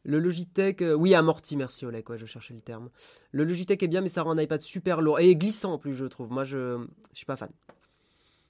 Le 0.04 0.18
Logitech, 0.18 0.82
euh, 0.82 0.94
oui, 0.94 1.14
amorti, 1.14 1.56
merci 1.56 1.86
Oleg, 1.86 2.08
ouais, 2.08 2.18
je 2.18 2.26
cherchais 2.26 2.54
le 2.54 2.60
terme. 2.60 2.90
Le 3.32 3.44
Logitech 3.44 3.82
est 3.82 3.88
bien, 3.88 4.00
mais 4.00 4.08
ça 4.08 4.22
rend 4.22 4.32
un 4.32 4.38
iPad 4.38 4.60
super 4.60 5.00
lourd 5.00 5.18
et 5.20 5.34
glissant 5.34 5.72
en 5.72 5.78
plus, 5.78 5.94
je 5.94 6.04
trouve. 6.04 6.30
Moi, 6.30 6.44
je, 6.44 6.84
je 7.12 7.16
suis 7.16 7.26
pas 7.26 7.36
fan. 7.36 7.50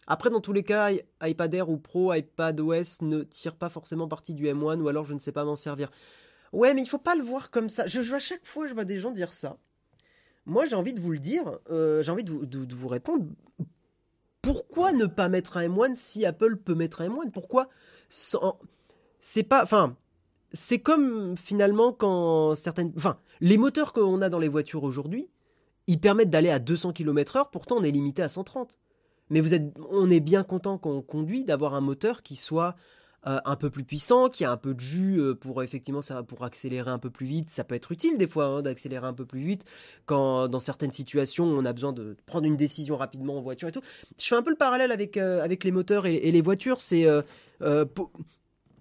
Après, 0.07 0.31
dans 0.31 0.41
tous 0.41 0.53
les 0.53 0.63
cas, 0.63 0.91
iPad 1.23 1.55
Air 1.55 1.69
ou 1.69 1.79
Pro, 1.79 2.15
iPad 2.15 2.61
OS 2.61 3.03
ne 3.03 3.23
tire 3.23 3.57
pas 3.57 3.69
forcément 3.69 4.07
partie 4.07 4.35
du 4.35 4.47
M1 4.47 4.81
ou 4.81 4.89
alors 4.89 5.05
je 5.05 5.15
ne 5.15 5.19
sais 5.19 5.33
pas 5.33 5.45
m'en 5.45 5.57
servir. 5.57 5.91
Ouais, 6.53 6.75
mais 6.75 6.83
il 6.83 6.87
faut 6.87 6.99
pas 6.99 7.17
le 7.17 7.23
voir 7.23 7.51
comme 7.51 7.69
ça. 7.69 7.87
Je, 7.87 8.01
à 8.15 8.19
chaque 8.19 8.47
fois, 8.47 8.67
je 8.67 8.75
vois 8.75 8.85
des 8.85 8.99
gens 8.99 9.11
dire 9.11 9.33
ça. 9.33 9.57
Moi, 10.45 10.65
j'ai 10.67 10.77
envie 10.77 10.95
de 10.95 11.01
vous 11.01 11.11
le 11.11 11.19
dire. 11.19 11.59
Euh, 11.71 12.03
j'ai 12.03 12.13
envie 12.13 12.23
de 12.23 12.31
vous, 12.31 12.47
de 12.47 12.75
vous, 12.75 12.89
répondre. 12.89 13.27
Pourquoi 14.43 14.93
ne 14.93 15.07
pas 15.07 15.29
mettre 15.29 15.57
un 15.57 15.69
M1 15.69 15.97
si 15.97 16.25
Apple 16.25 16.57
peut 16.57 16.77
mettre 16.77 17.01
un 17.01 17.09
M1 17.09 17.31
Pourquoi 17.33 17.69
C'est 18.09 19.43
pas. 19.43 19.65
Enfin, 19.65 19.97
c'est 20.53 20.79
comme 20.79 21.37
finalement 21.37 21.93
quand 21.93 22.55
certaines. 22.55 22.93
Enfin, 22.97 23.19
les 23.41 23.59
moteurs 23.59 23.93
qu'on 23.93 24.23
a 24.23 24.29
dans 24.29 24.39
les 24.39 24.49
voitures 24.49 24.85
aujourd'hui, 24.85 25.29
ils 25.89 26.01
permettent 26.01 26.31
d'aller 26.31 26.51
à 26.51 26.61
200 26.61 26.93
km/h, 26.93 27.51
pourtant 27.51 27.77
on 27.79 27.83
est 27.83 27.91
limité 27.91 28.23
à 28.23 28.29
130. 28.29 28.79
Mais 29.31 29.41
vous 29.41 29.55
êtes, 29.55 29.65
on 29.91 30.11
est 30.11 30.21
bien 30.21 30.43
content 30.45 30.79
quand 30.79 30.91
on 30.91 31.03
conduit 31.03 31.45
d'avoir 31.45 31.75
un 31.75 31.81
moteur 31.81 32.23
qui 32.23 32.37
soit 32.37 32.77
euh, 33.27 33.41
un 33.45 33.57
peu 33.57 33.71
plus 33.71 33.83
puissant, 33.83 34.29
qui 34.29 34.45
a 34.45 34.53
un 34.53 34.57
peu 34.57 34.73
de 34.73 34.79
jus 34.79 35.19
euh, 35.19 35.35
pour 35.35 35.65
effectivement 35.65 36.01
ça, 36.01 36.23
pour 36.23 36.45
accélérer 36.45 36.93
un 36.93 37.01
peu 37.01 37.11
plus 37.11 37.27
vite. 37.27 37.51
Ça 37.51 37.65
peut 37.65 37.75
être 37.75 37.91
utile 37.91 38.19
des 38.19 38.29
fois 38.29 38.47
hein, 38.47 38.63
d'accélérer 38.63 39.05
un 39.05 39.15
peu 39.15 39.27
plus 39.27 39.41
vite 39.41 39.65
quand 40.05 40.47
dans 40.47 40.61
certaines 40.61 40.93
situations 40.93 41.45
on 41.45 41.65
a 41.65 41.73
besoin 41.73 41.93
de 41.93 42.17
prendre 42.27 42.47
une 42.47 42.57
décision 42.57 42.97
rapidement 42.97 43.39
en 43.39 43.43
voiture 43.43 43.67
et 43.67 43.73
tout. 43.73 43.81
Je 44.17 44.27
fais 44.27 44.37
un 44.37 44.43
peu 44.43 44.51
le 44.51 44.57
parallèle 44.57 44.93
avec, 44.93 45.17
euh, 45.17 45.43
avec 45.43 45.65
les 45.65 45.73
moteurs 45.73 46.07
et, 46.07 46.31
les 46.31 46.41
voitures. 46.41 46.81
C'est 46.81 47.05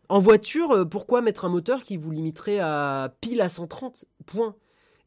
en 0.08 0.20
voiture, 0.20 0.88
pourquoi 0.88 1.24
mettre 1.24 1.46
un 1.46 1.50
moteur 1.50 1.84
qui 1.84 1.98
vous 1.98 2.12
limiterait 2.12 2.60
à 2.60 3.12
pile 3.22 3.42
à 3.42 3.50
130 3.50 4.06
points 4.28 4.56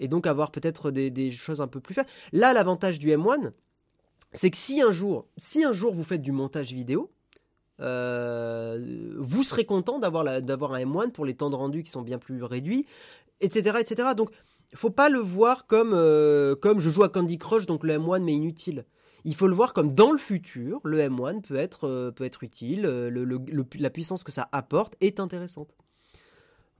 Et 0.00 0.08
donc 0.08 0.26
avoir 0.26 0.50
peut-être 0.50 0.90
des, 0.90 1.30
choses 1.30 1.60
un 1.60 1.68
peu 1.68 1.78
plus 1.78 1.94
faibles? 1.94 2.10
Là, 2.32 2.52
l'avantage 2.52 2.98
du 2.98 3.10
M1, 3.10 3.52
c'est 4.32 4.50
que 4.50 4.56
si 4.56 4.82
un 4.82 4.90
jour, 4.90 5.26
si 5.36 5.64
un 5.64 5.72
jour 5.72 5.94
vous 5.94 6.04
faites 6.04 6.22
du 6.22 6.32
montage 6.32 6.72
vidéo, 6.72 7.10
euh, 7.80 9.14
vous 9.18 9.42
serez 9.42 9.64
content 9.64 9.98
d'avoir, 9.98 10.26
un 10.26 10.40
M1 10.40 11.10
pour 11.12 11.24
les 11.24 11.34
temps 11.34 11.50
de 11.50 11.56
rendu 11.56 11.82
qui 11.82 11.90
sont 11.90 12.02
bien 12.02 12.18
plus 12.18 12.42
réduits, 12.42 12.86
etc. 13.40 13.78
etc. 13.80 14.10
Donc, 14.16 14.30
faut 14.74 14.90
pas 14.90 15.08
le 15.08 15.20
voir 15.20 15.66
comme, 15.66 15.92
euh, 15.94 16.54
comme 16.56 16.80
je 16.80 16.90
joue 16.90 17.04
à 17.04 17.08
Candy 17.08 17.38
Crush, 17.38 17.66
donc 17.66 17.84
le 17.84 17.94
M1 17.98 18.22
mais 18.22 18.34
inutile 18.34 18.84
il 19.24 19.34
faut 19.34 19.46
le 19.46 19.54
voir 19.54 19.72
comme 19.72 19.94
dans 19.94 20.10
le 20.10 20.18
futur, 20.18 20.80
le 20.84 20.98
M1 20.98 21.42
peut 21.42 21.56
être, 21.56 21.86
euh, 21.86 22.10
peut 22.10 22.24
être 22.24 22.42
utile, 22.42 22.82
la 22.82 23.90
puissance 23.90 24.24
que 24.24 24.32
ça 24.32 24.48
apporte 24.52 24.94
est 25.00 25.20
intéressante. 25.20 25.76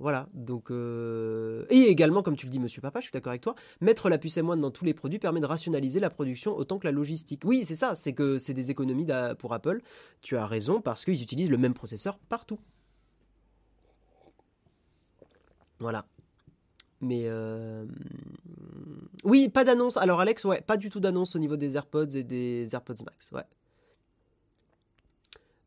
Voilà, 0.00 0.28
donc 0.32 0.70
euh, 0.70 1.66
et 1.70 1.82
également, 1.88 2.22
comme 2.22 2.36
tu 2.36 2.46
le 2.46 2.50
dis, 2.50 2.60
Monsieur 2.60 2.80
Papa, 2.80 3.00
je 3.00 3.06
suis 3.06 3.12
d'accord 3.12 3.30
avec 3.30 3.42
toi, 3.42 3.56
mettre 3.80 4.08
la 4.08 4.18
puce 4.18 4.36
M1 4.36 4.60
dans 4.60 4.70
tous 4.70 4.84
les 4.84 4.94
produits 4.94 5.18
permet 5.18 5.40
de 5.40 5.46
rationaliser 5.46 5.98
la 5.98 6.08
production 6.08 6.56
autant 6.56 6.78
que 6.78 6.86
la 6.86 6.92
logistique. 6.92 7.42
Oui, 7.44 7.64
c'est 7.64 7.74
ça, 7.74 7.96
c'est 7.96 8.12
que 8.12 8.38
c'est 8.38 8.54
des 8.54 8.70
économies 8.70 9.08
pour 9.38 9.52
Apple. 9.54 9.80
Tu 10.22 10.36
as 10.36 10.46
raison 10.46 10.80
parce 10.80 11.04
qu'ils 11.04 11.20
utilisent 11.20 11.50
le 11.50 11.58
même 11.58 11.74
processeur 11.74 12.18
partout. 12.20 12.60
Voilà. 15.80 16.06
Mais 17.00 17.24
euh, 17.26 17.84
oui, 19.24 19.48
pas 19.48 19.64
d'annonce. 19.64 19.96
Alors 19.96 20.20
Alex, 20.20 20.44
ouais, 20.44 20.60
pas 20.60 20.76
du 20.76 20.90
tout 20.90 21.00
d'annonce 21.00 21.36
au 21.36 21.38
niveau 21.38 21.56
des 21.56 21.76
AirPods 21.76 22.10
et 22.14 22.24
des 22.24 22.72
AirPods 22.72 23.04
Max, 23.04 23.30
ouais. 23.32 23.44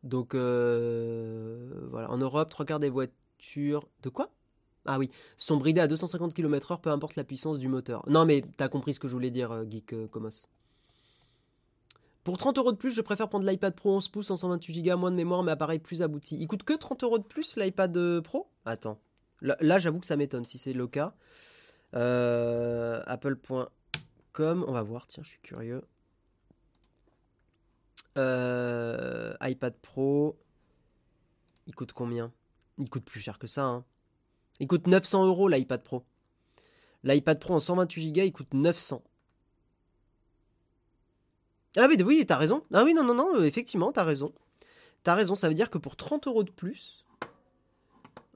Donc 0.03 0.35
euh, 0.35 1.87
voilà, 1.91 2.09
en 2.09 2.17
Europe, 2.17 2.49
trois 2.49 2.65
quarts 2.65 2.79
des 2.79 2.89
De 3.55 4.09
quoi? 4.09 4.29
Ah 4.85 4.97
oui, 4.97 5.09
sont 5.37 5.57
bridées 5.57 5.81
à 5.81 5.87
250 5.87 6.33
km/h, 6.33 6.81
peu 6.81 6.89
importe 6.89 7.15
la 7.15 7.23
puissance 7.23 7.59
du 7.59 7.67
moteur. 7.67 8.03
Non, 8.07 8.25
mais 8.25 8.43
t'as 8.57 8.67
compris 8.67 8.93
ce 8.93 8.99
que 8.99 9.07
je 9.07 9.13
voulais 9.13 9.29
dire, 9.29 9.51
euh, 9.51 9.63
Geek 9.69 10.09
Comos. 10.09 10.47
Pour 12.23 12.37
30 12.37 12.57
euros 12.57 12.71
de 12.71 12.77
plus, 12.77 12.91
je 12.91 13.01
préfère 13.01 13.29
prendre 13.29 13.47
l'iPad 13.47 13.75
Pro 13.75 13.95
11 13.95 14.07
pouces 14.09 14.31
en 14.31 14.35
128 14.35 14.83
Go, 14.83 14.97
moins 14.97 15.11
de 15.11 15.15
mémoire, 15.15 15.43
mais 15.43 15.51
appareil 15.51 15.79
plus 15.79 16.01
abouti. 16.01 16.37
Il 16.39 16.47
coûte 16.47 16.63
que 16.63 16.73
30 16.73 17.03
euros 17.03 17.17
de 17.17 17.23
plus 17.23 17.57
l'iPad 17.57 18.21
Pro? 18.21 18.47
Attends. 18.65 18.99
Là, 19.41 19.79
j'avoue 19.79 19.99
que 19.99 20.05
ça 20.05 20.15
m'étonne 20.17 20.45
si 20.45 20.59
c'est 20.59 20.73
le 20.73 20.85
cas. 20.87 21.15
Euh, 21.95 23.01
Apple.com, 23.05 24.65
on 24.67 24.71
va 24.71 24.83
voir, 24.83 25.07
tiens, 25.07 25.23
je 25.23 25.29
suis 25.29 25.39
curieux. 25.39 25.81
Euh, 28.17 29.33
iPad 29.41 29.73
Pro, 29.81 30.37
il 31.65 31.73
coûte 31.73 31.93
combien? 31.93 32.31
Il 32.81 32.89
coûte 32.89 33.05
plus 33.05 33.21
cher 33.21 33.39
que 33.39 33.47
ça. 33.47 33.63
Hein. 33.63 33.85
Il 34.59 34.67
coûte 34.67 34.87
900 34.87 35.25
euros 35.25 35.47
l'iPad 35.47 35.81
Pro. 35.81 36.03
L'iPad 37.03 37.39
Pro 37.39 37.55
en 37.55 37.59
128 37.59 38.11
Go, 38.11 38.21
il 38.21 38.33
coûte 38.33 38.53
900. 38.53 39.01
Ah 41.77 41.87
oui, 41.87 41.95
oui, 42.03 42.25
t'as 42.27 42.35
raison. 42.35 42.63
Ah 42.73 42.83
oui, 42.83 42.93
non, 42.93 43.03
non, 43.03 43.13
non, 43.13 43.41
effectivement, 43.43 43.93
t'as 43.93 44.03
raison. 44.03 44.33
T'as 45.03 45.15
raison, 45.15 45.35
ça 45.35 45.47
veut 45.47 45.55
dire 45.55 45.69
que 45.69 45.77
pour 45.77 45.95
30 45.95 46.27
euros 46.27 46.43
de 46.43 46.51
plus, 46.51 47.01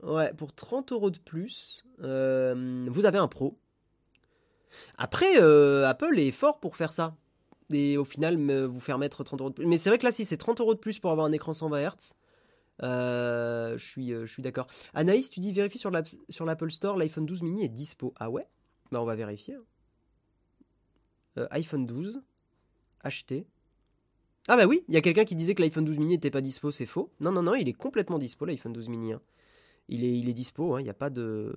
Ouais, 0.05 0.31
pour 0.33 0.53
30 0.53 0.91
euros 0.91 1.09
de 1.09 1.17
plus, 1.17 1.83
euh, 2.03 2.85
vous 2.89 3.05
avez 3.05 3.17
un 3.17 3.27
Pro. 3.27 3.57
Après, 4.97 5.41
euh, 5.41 5.87
Apple 5.87 6.19
est 6.19 6.31
fort 6.31 6.59
pour 6.59 6.77
faire 6.77 6.93
ça. 6.93 7.15
Et 7.73 7.97
au 7.97 8.05
final, 8.05 8.37
vous 8.67 8.79
faire 8.79 8.99
mettre 8.99 9.23
30 9.23 9.41
euros 9.41 9.49
de 9.49 9.55
plus. 9.55 9.65
Mais 9.65 9.79
c'est 9.79 9.89
vrai 9.89 9.97
que 9.97 10.05
là, 10.05 10.11
si 10.11 10.23
c'est 10.23 10.37
30 10.37 10.61
euros 10.61 10.75
de 10.75 10.79
plus 10.79 10.99
pour 10.99 11.11
avoir 11.11 11.25
un 11.25 11.31
écran 11.31 11.53
120 11.53 11.81
Hz, 11.81 12.13
euh, 12.83 13.77
je 13.77 13.85
suis, 13.85 14.09
je 14.09 14.25
suis 14.25 14.41
d'accord. 14.41 14.67
Anaïs, 14.93 15.29
tu 15.29 15.39
dis 15.39 15.51
vérifie 15.51 15.77
sur 15.79 15.91
l'Apple 15.91 16.71
Store, 16.71 16.97
l'iPhone 16.97 17.25
12 17.25 17.43
mini 17.43 17.65
est 17.65 17.69
dispo. 17.69 18.13
Ah 18.19 18.29
ouais? 18.29 18.47
Bah 18.91 19.01
on 19.01 19.05
va 19.05 19.15
vérifier. 19.15 19.55
Hein. 21.37 21.47
iPhone 21.51 21.85
12, 21.85 22.21
acheté. 23.01 23.47
Ah 24.47 24.57
bah 24.57 24.65
oui, 24.67 24.83
il 24.87 24.93
y 24.93 24.97
a 24.97 25.01
quelqu'un 25.01 25.25
qui 25.25 25.35
disait 25.35 25.55
que 25.55 25.61
l'iPhone 25.61 25.85
12 25.85 25.97
mini 25.97 26.13
n'était 26.13 26.29
pas 26.29 26.41
dispo, 26.41 26.69
c'est 26.69 26.85
faux. 26.85 27.11
Non, 27.19 27.31
non, 27.31 27.41
non, 27.41 27.55
il 27.55 27.67
est 27.67 27.73
complètement 27.73 28.19
dispo 28.19 28.45
l'iPhone 28.45 28.73
12 28.73 28.89
mini. 28.89 29.13
Hein. 29.13 29.21
Il, 29.89 30.03
est, 30.03 30.17
il 30.17 30.31
dispo, 30.33 30.75
hein, 30.75 30.81
il 30.81 30.83
n'y 30.83 30.89
a, 30.89 30.93
pas 30.93 31.09
de... 31.09 31.51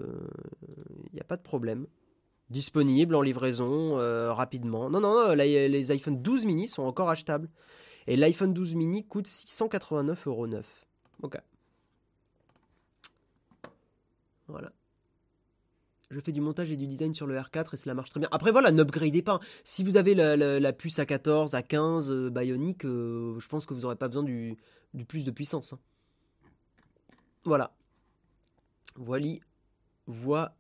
problème. 1.43 1.87
Disponible 2.49 3.15
en 3.15 3.21
livraison 3.21 3.99
euh, 3.99 4.33
rapidement. 4.33 4.89
Non, 4.89 5.01
non, 5.01 5.13
non, 5.13 5.35
les 5.35 5.91
iPhone 5.91 6.23
12 6.23 6.47
mini 6.47 6.67
sont 6.67 6.83
encore 6.83 7.11
achetables. 7.11 7.51
Et 8.07 8.17
l'iPhone 8.17 8.55
12 8.55 8.75
mini 8.75 9.05
coûte 9.05 9.27
689,9€. 9.27 10.63
Ok. 11.23 11.39
Voilà 14.47 14.73
je 16.11 16.21
fais 16.21 16.33
du 16.33 16.41
montage 16.41 16.71
et 16.71 16.77
du 16.77 16.87
design 16.87 17.13
sur 17.13 17.27
le 17.27 17.37
R4 17.37 17.75
et 17.75 17.77
cela 17.77 17.95
marche 17.95 18.11
très 18.11 18.21
bien. 18.21 18.29
Après 18.33 18.51
voilà, 18.51 18.73
n'upgradez 18.73 19.23
pas. 19.23 19.41
Si 19.65 19.85
vous 19.85 19.97
avez 19.97 20.15
la, 20.15 20.73
puce 20.73 20.99
à 20.99 21.07
14, 21.07 21.55
à 21.55 21.63
15 21.63 22.11
euh, 22.11 22.31
Bionic, 22.31 22.85
euh, 22.85 23.39
je 23.39 23.49
pense 23.49 23.67
que 23.67 23.75
vous 23.75 23.83
n'aurez 23.83 23.97
pas 23.97 24.09
besoin 24.09 24.23
du, 24.23 24.57
plus 25.07 25.25
de 25.25 25.31
puissance. 25.31 25.75
Hein. 25.75 25.79
Voilà. 27.45 27.75
Voilà. 28.97 29.29
Voilà. 30.07 30.55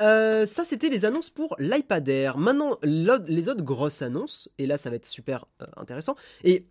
Euh, 0.00 0.46
ça, 0.46 0.64
c'était 0.64 0.88
les 0.88 1.04
annonces 1.04 1.30
pour 1.30 1.54
l'iPad 1.58 2.08
Air. 2.08 2.38
Maintenant, 2.38 2.78
les 2.82 3.48
autres 3.48 3.62
grosses 3.62 4.02
annonces, 4.02 4.48
et 4.58 4.66
là, 4.66 4.78
ça 4.78 4.90
va 4.90 4.96
être 4.96 5.06
super 5.06 5.44
euh, 5.60 5.66
intéressant. 5.76 6.16
Et 6.42 6.66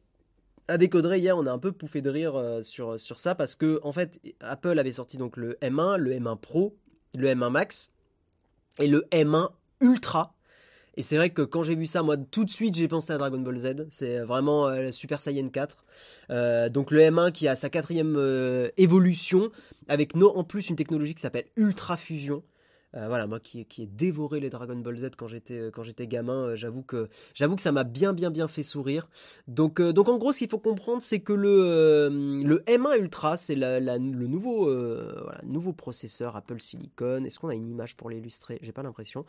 avec 0.67 0.95
Audrey 0.95 1.19
hier, 1.19 1.37
on 1.37 1.45
a 1.45 1.51
un 1.51 1.59
peu 1.59 1.71
pouffé 1.71 2.01
de 2.01 2.09
rire 2.09 2.59
sur, 2.61 2.99
sur 2.99 3.19
ça 3.19 3.35
parce 3.35 3.55
que 3.55 3.79
en 3.83 3.91
fait, 3.91 4.19
Apple 4.39 4.79
avait 4.79 4.91
sorti 4.93 5.17
donc 5.17 5.37
le 5.37 5.57
M1, 5.61 5.97
le 5.97 6.13
M1 6.13 6.37
Pro 6.37 6.77
le 7.15 7.27
M1 7.29 7.49
Max 7.49 7.91
et 8.79 8.87
le 8.87 9.05
M1 9.11 9.49
Ultra. 9.81 10.35
Et 10.95 11.01
c'est 11.01 11.17
vrai 11.17 11.31
que 11.31 11.41
quand 11.41 11.63
j'ai 11.63 11.75
vu 11.75 11.87
ça, 11.87 12.03
moi 12.03 12.17
tout 12.17 12.45
de 12.45 12.49
suite 12.49 12.75
j'ai 12.75 12.87
pensé 12.87 13.13
à 13.13 13.17
Dragon 13.17 13.39
Ball 13.39 13.57
Z. 13.57 13.87
C'est 13.89 14.19
vraiment 14.19 14.67
euh, 14.67 14.91
Super 14.91 15.19
Saiyan 15.19 15.49
4. 15.49 15.85
Euh, 16.29 16.69
donc 16.69 16.91
le 16.91 17.01
M1 17.01 17.31
qui 17.31 17.47
a 17.47 17.55
sa 17.55 17.69
quatrième 17.69 18.15
euh, 18.15 18.69
évolution 18.77 19.51
avec 19.87 20.15
no, 20.15 20.29
en 20.35 20.43
plus 20.43 20.69
une 20.69 20.75
technologie 20.75 21.15
qui 21.15 21.21
s'appelle 21.21 21.45
Ultra 21.55 21.97
Fusion. 21.97 22.43
Euh, 22.95 23.07
voilà, 23.07 23.25
moi 23.25 23.39
qui, 23.39 23.65
qui 23.65 23.83
ai 23.83 23.87
dévoré 23.87 24.39
les 24.39 24.49
Dragon 24.49 24.75
Ball 24.75 24.97
Z 24.97 25.11
quand 25.17 25.27
j'étais 25.27 25.59
euh, 25.59 26.05
gamin, 26.05 26.49
euh, 26.49 26.55
j'avoue 26.55 26.83
que 26.83 27.09
que 27.33 27.61
ça 27.61 27.71
m'a 27.71 27.83
bien 27.83 28.13
bien 28.13 28.29
bien 28.31 28.47
fait 28.47 28.63
sourire. 28.63 29.07
Donc 29.47 29.81
donc 29.81 30.09
en 30.09 30.17
gros, 30.17 30.31
ce 30.31 30.39
qu'il 30.39 30.49
faut 30.49 30.59
comprendre, 30.59 31.01
c'est 31.01 31.19
que 31.19 31.33
le 31.33 32.09
le 32.43 32.59
M1 32.67 32.99
Ultra, 32.99 33.37
c'est 33.37 33.55
la, 33.55 33.79
le 33.79 34.27
nouveau 34.27 34.71
nouveau 35.43 35.73
processeur 35.73 36.35
Apple 36.35 36.59
Silicon. 36.59 37.23
Est-ce 37.25 37.39
qu'on 37.39 37.49
a 37.49 37.55
une 37.55 37.67
image 37.67 37.95
pour 37.95 38.09
l'illustrer? 38.09 38.59
J'ai 38.61 38.71
pas 38.71 38.83
l'impression. 38.83 39.25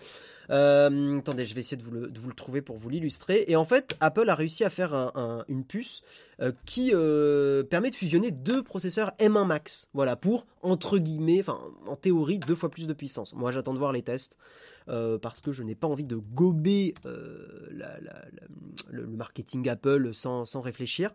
attendez, 0.48 1.44
je 1.44 1.54
vais 1.54 1.60
essayer 1.60 1.76
de 1.76 1.82
vous 1.82 1.90
le, 1.90 2.08
de 2.08 2.18
vous 2.18 2.28
le 2.28 2.34
trouver 2.34 2.62
pour 2.62 2.76
vous 2.76 2.88
l'illustrer. 2.88 3.44
Et 3.48 3.56
en 3.56 3.64
fait, 3.64 3.96
Apple 4.00 4.28
a 4.28 4.34
réussi 4.34 4.64
à 4.64 4.70
faire 4.70 4.94
un, 4.94 5.44
une 5.48 5.64
puce 5.64 6.02
qui 6.64 6.92
permet 7.70 7.90
de 7.90 7.94
fusionner 7.94 8.30
deux 8.30 8.62
processeurs 8.62 9.12
M1 9.18 9.46
Max. 9.46 9.88
Voilà, 9.94 10.16
pour 10.16 10.46
entre 10.64 10.98
guillemets, 10.98 11.42
en 11.86 11.96
théorie, 11.96 12.38
deux 12.38 12.54
fois 12.54 12.70
plus 12.70 12.86
de 12.86 12.94
puissance. 12.94 13.34
Moi, 13.34 13.52
j'attends 13.52 13.74
de 13.74 13.78
voir 13.78 13.92
les 13.92 14.02
tests 14.02 14.38
euh, 14.88 15.18
parce 15.18 15.40
que 15.40 15.52
je 15.52 15.62
n'ai 15.62 15.74
pas 15.74 15.86
envie 15.86 16.06
de 16.06 16.16
gober 16.16 16.94
euh, 17.06 17.68
le, 18.90 19.06
marketing 19.06 19.68
Apple 19.68 20.14
sans, 20.14 20.60
réfléchir. 20.60 21.10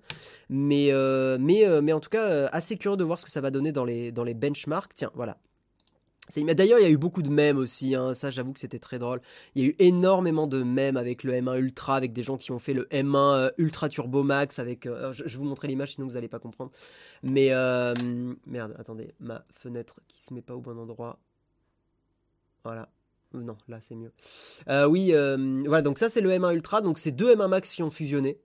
Mais, 0.49 0.89
euh, 0.91 1.37
en 1.37 1.99
tout 1.99 2.09
cas, 2.09 2.45
assez 2.47 2.77
curieux 2.77 2.97
de 2.97 3.03
voir 3.03 3.19
ce 3.19 3.25
que 3.25 3.31
ça 3.31 3.41
va 3.41 3.51
donner 3.51 3.71
dans 3.71 3.85
les 3.85 4.33
benchmarks. 4.33 4.93
Tiens, 4.95 5.11
voilà. 5.15 5.37
D'ailleurs, 6.35 6.79
il 6.79 6.83
y 6.83 6.85
a 6.85 6.89
eu 6.89 6.97
beaucoup 6.97 7.21
de 7.21 7.29
mèmes 7.29 7.57
aussi, 7.57 7.95
hein. 7.95 8.13
ça 8.13 8.29
j'avoue 8.29 8.53
que 8.53 8.59
c'était 8.59 8.79
très 8.79 8.99
drôle. 8.99 9.21
Il 9.55 9.63
y 9.63 9.65
a 9.65 9.69
eu 9.69 9.75
énormément 9.79 10.47
de 10.47 10.63
mèmes 10.63 10.97
avec 10.97 11.23
le 11.23 11.33
M1 11.33 11.59
Ultra, 11.59 11.95
avec 11.95 12.13
des 12.13 12.23
gens 12.23 12.37
qui 12.37 12.51
ont 12.51 12.59
fait 12.59 12.73
le 12.73 12.85
M1 12.91 13.51
Ultra 13.57 13.89
Turbo 13.89 14.23
Max. 14.23 14.59
Avec, 14.59 14.85
je, 14.85 15.23
vais 15.23 15.37
vous 15.37 15.43
montrer 15.43 15.67
l'image, 15.67 15.93
sinon 15.93 16.07
vous 16.07 16.13
n'allez 16.13 16.27
pas 16.27 16.39
comprendre. 16.39 16.71
Mais 17.23 17.49
merde, 18.45 18.75
attendez, 18.77 19.09
ma 19.19 19.43
fenêtre 19.51 20.01
qui 20.07 20.21
se 20.21 20.33
met 20.33 20.41
pas 20.41 20.55
au 20.55 20.61
bon 20.61 20.77
endroit. 20.77 21.19
Voilà. 22.63 22.89
Non, 23.33 23.57
là 23.67 23.79
c'est 23.79 23.95
mieux. 23.95 24.11
Euh, 24.69 24.87
oui, 24.87 25.11
euh, 25.13 25.63
voilà, 25.65 25.83
donc 25.83 25.99
ça 25.99 26.09
c'est 26.09 26.21
le 26.21 26.31
M1 26.31 26.55
Ultra, 26.55 26.81
donc 26.81 26.97
c'est 26.97 27.11
deux 27.11 27.35
M1 27.35 27.47
Max 27.47 27.73
qui 27.73 27.83
ont 27.83 27.91
fusionné. 27.91 28.39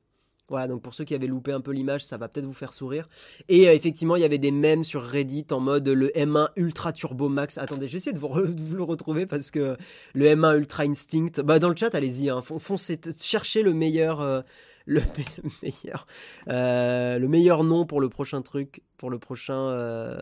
Voilà, 0.49 0.69
donc 0.69 0.83
pour 0.83 0.95
ceux 0.95 1.05
qui 1.05 1.15
avaient 1.15 1.27
loupé 1.27 1.53
un 1.53 1.61
peu 1.61 1.73
l'image, 1.73 2.05
ça 2.05 2.19
va 2.19 2.29
peut-être 2.29 2.45
vous 2.45 2.53
faire 2.53 2.75
sourire. 2.75 3.09
Et 3.49 3.69
euh, 3.69 3.73
effectivement, 3.73 4.17
il 4.17 4.23
y 4.23 4.27
avait 4.27 4.39
des 4.39 4.51
mèmes 4.51 4.85
sur 4.85 5.03
Reddit 5.03 5.47
en 5.51 5.61
mode 5.61 5.89
le 5.89 6.09
M1 6.09 6.49
Ultra 6.57 6.93
Turbo 6.93 7.29
Max. 7.29 7.57
Attendez, 7.57 7.87
je 7.87 7.93
vais 7.93 7.97
essayer 7.97 8.13
de 8.13 8.19
vous, 8.19 8.29
le 8.77 8.83
retrouver 8.83 9.25
parce 9.25 9.51
que 9.51 9.77
le 10.13 10.25
M1 10.27 10.59
Ultra 10.59 10.83
Instinct, 10.83 11.43
bah 11.43 11.59
dans 11.59 11.71
le 11.71 11.77
chat, 11.77 11.95
allez-y, 11.95 12.29
hein, 12.29 12.43
foncez, 12.43 13.01
cherchez 13.19 13.63
le 13.63 13.73
meilleur, 13.73 14.43
le 14.85 15.01
meilleur, 15.63 16.07
le 16.47 17.27
meilleur 17.27 17.65
nom 17.65 17.87
pour 17.87 18.03
le 18.03 18.11
prochain 18.11 18.43
truc, 18.43 18.83
pour 18.99 19.09
le 19.09 19.19
prochain 19.19 20.19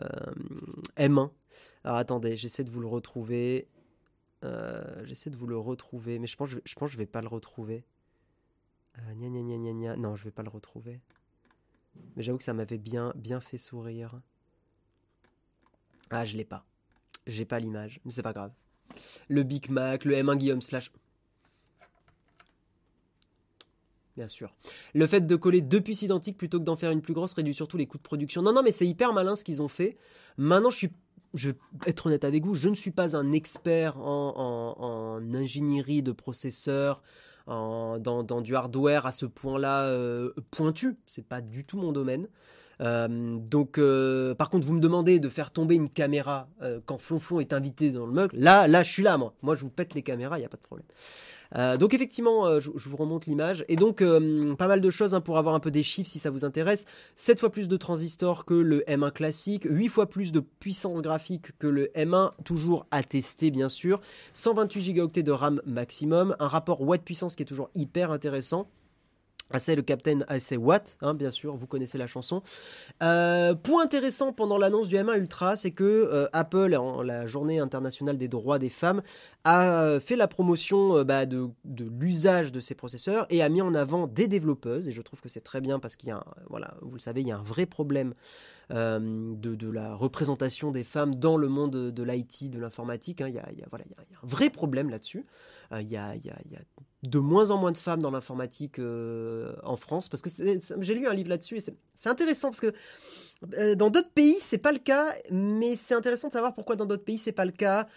M1. 0.97 1.29
Alors 1.83 1.97
attendez, 1.97 2.37
j'essaie 2.37 2.63
de 2.63 2.69
vous 2.69 2.79
le 2.79 2.87
retrouver. 2.87 3.67
Euh, 4.43 4.83
j'essaie 5.05 5.29
de 5.29 5.35
vous 5.35 5.47
le 5.47 5.57
retrouver, 5.57 6.19
mais 6.19 6.27
je 6.27 6.35
pense, 6.35 6.49
je 6.49 6.75
pense 6.75 6.89
que 6.89 6.93
je 6.93 6.97
vais 6.97 7.05
pas 7.05 7.21
le 7.21 7.27
retrouver. 7.27 7.85
Euh, 8.99 9.13
gna, 9.15 9.29
gna, 9.29 9.73
gna, 9.73 9.95
non, 9.97 10.15
je 10.15 10.23
vais 10.23 10.31
pas 10.31 10.43
le 10.43 10.49
retrouver. 10.49 10.99
Mais 12.15 12.23
j'avoue 12.23 12.37
que 12.37 12.43
ça 12.43 12.53
m'avait 12.53 12.77
bien, 12.77 13.13
bien 13.15 13.39
fait 13.39 13.57
sourire. 13.57 14.19
Ah, 16.09 16.25
je 16.25 16.37
l'ai 16.37 16.45
pas. 16.45 16.65
J'ai 17.25 17.45
pas 17.45 17.59
l'image, 17.59 17.99
mais 18.05 18.11
c'est 18.11 18.21
pas 18.21 18.33
grave. 18.33 18.51
Le 19.29 19.43
Big 19.43 19.69
Mac, 19.69 20.05
le 20.05 20.15
M1 20.15 20.37
Guillaume 20.37 20.61
Slash. 20.61 20.91
Bien 24.15 24.27
sûr. 24.27 24.53
Le 24.93 25.07
fait 25.07 25.21
de 25.21 25.35
coller 25.35 25.61
deux 25.61 25.81
puces 25.81 26.03
identiques 26.03 26.37
plutôt 26.37 26.59
que 26.59 26.63
d'en 26.63 26.75
faire 26.75 26.91
une 26.91 27.01
plus 27.01 27.15
grosse 27.15 27.33
réduit 27.33 27.53
surtout 27.53 27.77
les 27.77 27.87
coûts 27.87 27.97
de 27.97 28.03
production. 28.03 28.43
Non, 28.43 28.53
non, 28.53 28.61
mais 28.61 28.71
c'est 28.71 28.85
hyper 28.85 29.11
malin 29.13 29.35
ce 29.35 29.43
qu'ils 29.43 29.61
ont 29.61 29.67
fait. 29.67 29.97
Maintenant, 30.37 30.69
je 30.69 30.77
suis 30.77 30.91
je 31.33 31.49
vais 31.49 31.57
être 31.87 32.07
honnête 32.07 32.23
avec 32.23 32.45
vous, 32.45 32.53
je 32.53 32.69
ne 32.69 32.75
suis 32.75 32.91
pas 32.91 33.15
un 33.15 33.31
expert 33.31 33.97
en, 33.97 35.19
ingénierie 35.33 36.03
de 36.03 36.11
processeurs, 36.11 37.01
dans, 37.47 38.41
du 38.41 38.55
hardware 38.55 39.05
à 39.05 39.11
ce 39.11 39.25
point-là 39.25 39.85
euh, 39.85 40.31
pointu. 40.51 40.97
C'est 41.05 41.27
pas 41.27 41.41
du 41.41 41.65
tout 41.65 41.77
mon 41.77 41.91
domaine. 41.91 42.27
Euh, 42.83 43.07
donc, 43.09 43.77
euh, 43.77 44.35
par 44.35 44.49
contre, 44.49 44.65
vous 44.65 44.73
me 44.73 44.79
demandez 44.79 45.19
de 45.19 45.29
faire 45.29 45.51
tomber 45.51 45.75
une 45.75 45.89
caméra 45.89 46.47
quand 46.85 46.97
Flonflon 46.97 47.39
est 47.39 47.53
invité 47.53 47.91
dans 47.91 48.05
le 48.05 48.13
mug. 48.13 48.29
Là, 48.33 48.67
là, 48.67 48.83
je 48.83 48.91
suis 48.91 49.03
là, 49.03 49.17
moi. 49.17 49.33
Moi, 49.41 49.55
je 49.55 49.61
vous 49.61 49.69
pète 49.69 49.93
les 49.93 50.01
caméras, 50.01 50.37
il 50.37 50.41
n'y 50.41 50.45
a 50.45 50.49
pas 50.49 50.57
de 50.57 50.61
problème. 50.61 50.85
Euh, 51.55 51.77
donc 51.77 51.93
effectivement, 51.93 52.45
euh, 52.47 52.59
je, 52.59 52.89
vous 52.89 52.97
remonte 52.97 53.25
l'image. 53.25 53.63
Et 53.67 53.75
donc, 53.75 54.01
euh, 54.01 54.55
pas 54.55 54.67
mal 54.67 54.81
de 54.81 54.89
choses 54.89 55.13
hein, 55.13 55.21
pour 55.21 55.37
avoir 55.37 55.55
un 55.55 55.59
peu 55.59 55.71
des 55.71 55.83
chiffres 55.83 56.09
si 56.09 56.19
ça 56.19 56.29
vous 56.29 56.45
intéresse. 56.45 56.85
7 57.15 57.39
fois 57.39 57.51
plus 57.51 57.67
de 57.67 57.77
transistors 57.77 58.45
que 58.45 58.53
le 58.53 58.81
M1 58.87 59.11
classique, 59.11 59.67
8 59.69 59.87
fois 59.87 60.09
plus 60.09 60.31
de 60.31 60.39
puissance 60.39 61.01
graphique 61.01 61.57
que 61.59 61.67
le 61.67 61.87
M1, 61.95 62.31
toujours 62.43 62.85
attesté 62.91 63.51
bien 63.51 63.69
sûr. 63.69 64.01
128 64.33 64.93
Go 64.93 65.07
de 65.07 65.31
RAM 65.31 65.61
maximum, 65.65 66.35
un 66.39 66.47
rapport 66.47 66.81
watt-puissance 66.81 67.35
qui 67.35 67.43
est 67.43 67.47
toujours 67.47 67.69
hyper 67.75 68.11
intéressant. 68.11 68.67
C'est 69.59 69.75
le 69.75 69.83
Captain 69.83 70.19
assez 70.27 70.57
Watt, 70.57 70.97
hein, 71.01 71.13
bien 71.13 71.29
sûr, 71.29 71.55
vous 71.55 71.67
connaissez 71.67 71.97
la 71.97 72.07
chanson. 72.07 72.41
Euh, 73.03 73.53
point 73.53 73.83
intéressant 73.83 74.33
pendant 74.33 74.57
l'annonce 74.57 74.87
du 74.87 74.95
M1 74.95 75.17
Ultra, 75.17 75.55
c'est 75.55 75.71
que 75.71 75.83
euh, 75.83 76.27
Apple, 76.33 76.75
en 76.75 77.03
la 77.03 77.27
journée 77.27 77.59
internationale 77.59 78.17
des 78.17 78.27
droits 78.27 78.57
des 78.57 78.69
femmes, 78.69 79.03
a 79.43 79.99
fait 79.99 80.15
la 80.15 80.27
promotion 80.27 80.97
euh, 80.97 81.03
bah, 81.03 81.25
de, 81.25 81.49
l'usage 81.99 82.51
de 82.51 82.59
ces 82.59 82.73
processeurs 82.73 83.27
et 83.29 83.43
a 83.43 83.49
mis 83.49 83.61
en 83.61 83.75
avant 83.75 84.07
des 84.07 84.27
développeuses. 84.27 84.87
Et 84.87 84.91
je 84.91 85.01
trouve 85.01 85.21
que 85.21 85.29
c'est 85.29 85.43
très 85.43 85.61
bien 85.61 85.79
parce 85.79 85.95
qu'il 85.95 86.09
y 86.09 86.13
a, 86.13 86.23
voilà, 86.49 86.73
vous 86.81 86.95
le 86.95 87.01
savez, 87.01 87.21
il 87.21 87.27
y 87.27 87.31
a 87.31 87.37
un 87.37 87.43
vrai 87.43 87.65
problème 87.65 88.13
de, 88.69 89.71
la 89.71 89.93
représentation 89.93 90.71
des 90.71 90.83
femmes 90.83 91.13
dans 91.15 91.37
le 91.37 91.47
monde 91.47 91.91
de, 91.91 92.03
l'IT, 92.03 92.49
de 92.49 92.59
l'informatique. 92.59 93.21
Il, 93.25 93.33
y 93.33 93.37
a, 93.37 93.45
voilà, 93.69 93.85
il 93.87 93.91
y 93.91 94.15
a 94.15 94.19
un 94.23 94.27
vrai 94.27 94.49
problème 94.49 94.89
là-dessus. 94.89 95.25
il 95.71 95.89
y 95.89 95.97
a 95.97 96.15
de 97.03 97.19
moins 97.19 97.51
en 97.51 97.57
moins 97.57 97.71
de 97.71 97.77
femmes 97.77 98.01
dans 98.01 98.11
l'informatique 98.11 98.79
euh, 98.79 99.53
en 99.63 99.75
France 99.75 100.07
parce 100.07 100.21
que 100.21 100.29
j'ai 100.79 100.95
lu 100.95 101.05
un 101.07 101.13
livre 101.13 101.29
là-dessus 101.29 101.57
et 101.57 101.59
c'est 101.59 102.09
intéressant 102.09 102.49
parce 102.49 102.61
que 102.61 102.73
euh, 103.57 103.75
dans 103.75 103.89
d'autres 103.89 104.11
pays 104.11 104.37
c'est 104.39 104.57
pas 104.57 104.71
le 104.71 104.79
cas 104.79 105.13
mais 105.29 105.75
c'est 105.75 105.95
intéressant 105.95 106.29
de 106.29 106.33
savoir 106.33 106.55
pourquoi 106.55 106.77
dans 106.77 106.85
d'autres 106.85 107.03
pays 107.03 107.17
c'est 107.17 107.33
pas 107.33 107.45
le 107.45 107.51
cas. 107.51 107.87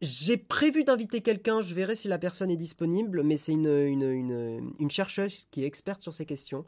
J'ai 0.00 0.36
prévu 0.36 0.84
d'inviter 0.84 1.22
quelqu'un 1.22 1.62
je 1.62 1.74
verrai 1.74 1.94
si 1.94 2.06
la 2.06 2.18
personne 2.18 2.50
est 2.50 2.56
disponible 2.56 3.22
mais 3.22 3.38
c'est 3.38 3.52
une, 3.52 3.66
une, 3.66 4.72
une, 4.78 4.90
chercheuse 4.90 5.46
qui 5.50 5.64
est 5.64 5.66
experte 5.66 6.02
sur 6.02 6.12
ces 6.12 6.26
questions 6.26 6.64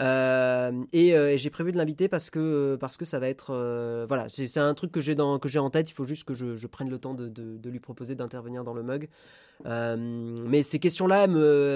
euh, 0.00 0.84
et, 0.92 1.38
j'ai 1.38 1.50
prévu 1.50 1.72
de 1.72 1.78
l'inviter 1.78 2.08
parce 2.08 2.30
que 2.30 2.76
parce 2.78 2.96
que 2.96 3.04
ça 3.04 3.18
va 3.18 3.28
être 3.28 4.04
voilà 4.08 4.28
c'est 4.28 4.58
un 4.58 4.74
truc 4.74 4.92
que 4.92 5.00
j'ai 5.00 5.18
en 5.18 5.70
tête 5.70 5.88
il 5.90 5.92
faut 5.92 6.04
juste 6.04 6.24
que 6.24 6.34
je, 6.34 6.66
prenne 6.66 6.90
le 6.90 6.98
temps 6.98 7.14
de, 7.14 7.28
de, 7.28 7.70
lui 7.70 7.80
proposer 7.80 8.14
d'intervenir 8.14 8.64
dans 8.64 8.74
le 8.74 8.82
mug 8.82 9.08
euh, 9.64 9.96
mais 9.96 10.62
ces 10.62 10.78
questions-là, 10.78 11.26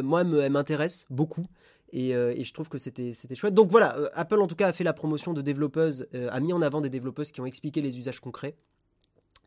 moi, 0.02 0.22
elles 0.22 0.50
m'intéressent 0.50 1.06
beaucoup. 1.10 1.46
Euh, 1.94 2.32
et, 2.36 2.44
je 2.44 2.52
trouve 2.52 2.68
que 2.68 2.78
c'était 2.78 3.14
chouette. 3.34 3.54
Donc 3.54 3.70
voilà, 3.70 3.96
euh, 3.96 4.08
Apple 4.14 4.40
en 4.40 4.46
tout 4.46 4.54
cas 4.54 4.68
a 4.68 4.72
fait 4.72 4.84
la 4.84 4.92
promotion 4.92 5.32
de 5.32 5.42
développeuses, 5.42 6.06
a 6.14 6.38
mis 6.40 6.52
en 6.52 6.62
avant 6.62 6.80
des 6.80 6.90
développeuses 6.90 7.32
qui 7.32 7.40
ont 7.40 7.46
expliqué 7.46 7.82
les 7.82 7.98
usages 7.98 8.20
concrets. 8.20 8.54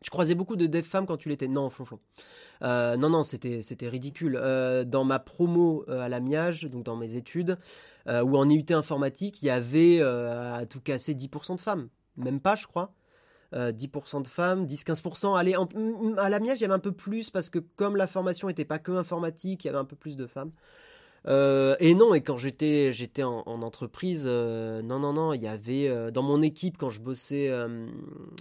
Je 0.04 0.10
croisais 0.10 0.34
beaucoup 0.34 0.56
de 0.56 0.66
dev 0.66 0.82
femmes 0.82 1.06
quand 1.06 1.16
tu 1.16 1.30
l'étais. 1.30 1.48
Non, 1.48 1.70
flonflon. 1.70 1.98
Euh, 2.62 2.96
non, 2.96 3.08
non, 3.08 3.22
c'était, 3.22 3.88
ridicule. 3.88 4.38
Euh, 4.40 4.84
dans 4.84 5.02
ma 5.02 5.18
promo 5.18 5.84
à 5.88 6.08
la 6.08 6.20
Miage, 6.20 6.64
donc 6.64 6.84
dans 6.84 6.96
mes 6.96 7.16
études, 7.16 7.58
ou 8.06 8.36
en 8.36 8.48
IUT 8.48 8.66
informatique, 8.70 9.42
il 9.42 9.46
y 9.46 9.50
avait 9.50 10.00
à 10.02 10.66
tout 10.68 10.80
casser 10.80 11.14
10% 11.14 11.56
de 11.56 11.60
femmes. 11.60 11.88
Même 12.16 12.40
pas, 12.40 12.54
je 12.54 12.66
crois. 12.66 12.92
10% 13.52 14.22
de 14.22 14.28
femmes, 14.28 14.66
10-15%. 14.66 15.38
Allez, 15.38 15.54
à 16.18 16.28
la 16.28 16.38
Miage, 16.38 16.58
il 16.58 16.62
y 16.62 16.64
avait 16.66 16.74
un 16.74 16.78
peu 16.78 16.92
plus 16.92 17.30
parce 17.30 17.48
que 17.48 17.60
comme 17.60 17.96
la 17.96 18.06
formation 18.06 18.48
n'était 18.48 18.64
pas 18.64 18.78
que 18.78 18.92
informatique, 18.92 19.64
il 19.64 19.68
y 19.68 19.70
avait 19.70 19.78
un 19.78 19.84
peu 19.84 19.96
plus 19.96 20.16
de 20.16 20.26
femmes. 20.26 20.50
Euh, 21.26 21.74
et 21.80 21.94
non, 21.94 22.12
et 22.14 22.20
quand 22.20 22.36
j'étais 22.36 22.92
j'étais 22.92 23.22
en, 23.22 23.40
entreprise, 23.46 24.24
euh, 24.26 24.82
non 24.82 24.98
non 24.98 25.14
non, 25.14 25.32
il 25.32 25.42
y 25.42 25.46
avait 25.46 25.88
euh, 25.88 26.10
dans 26.10 26.22
mon 26.22 26.42
équipe 26.42 26.76
quand 26.76 26.90
je 26.90 27.00
bossais 27.00 27.50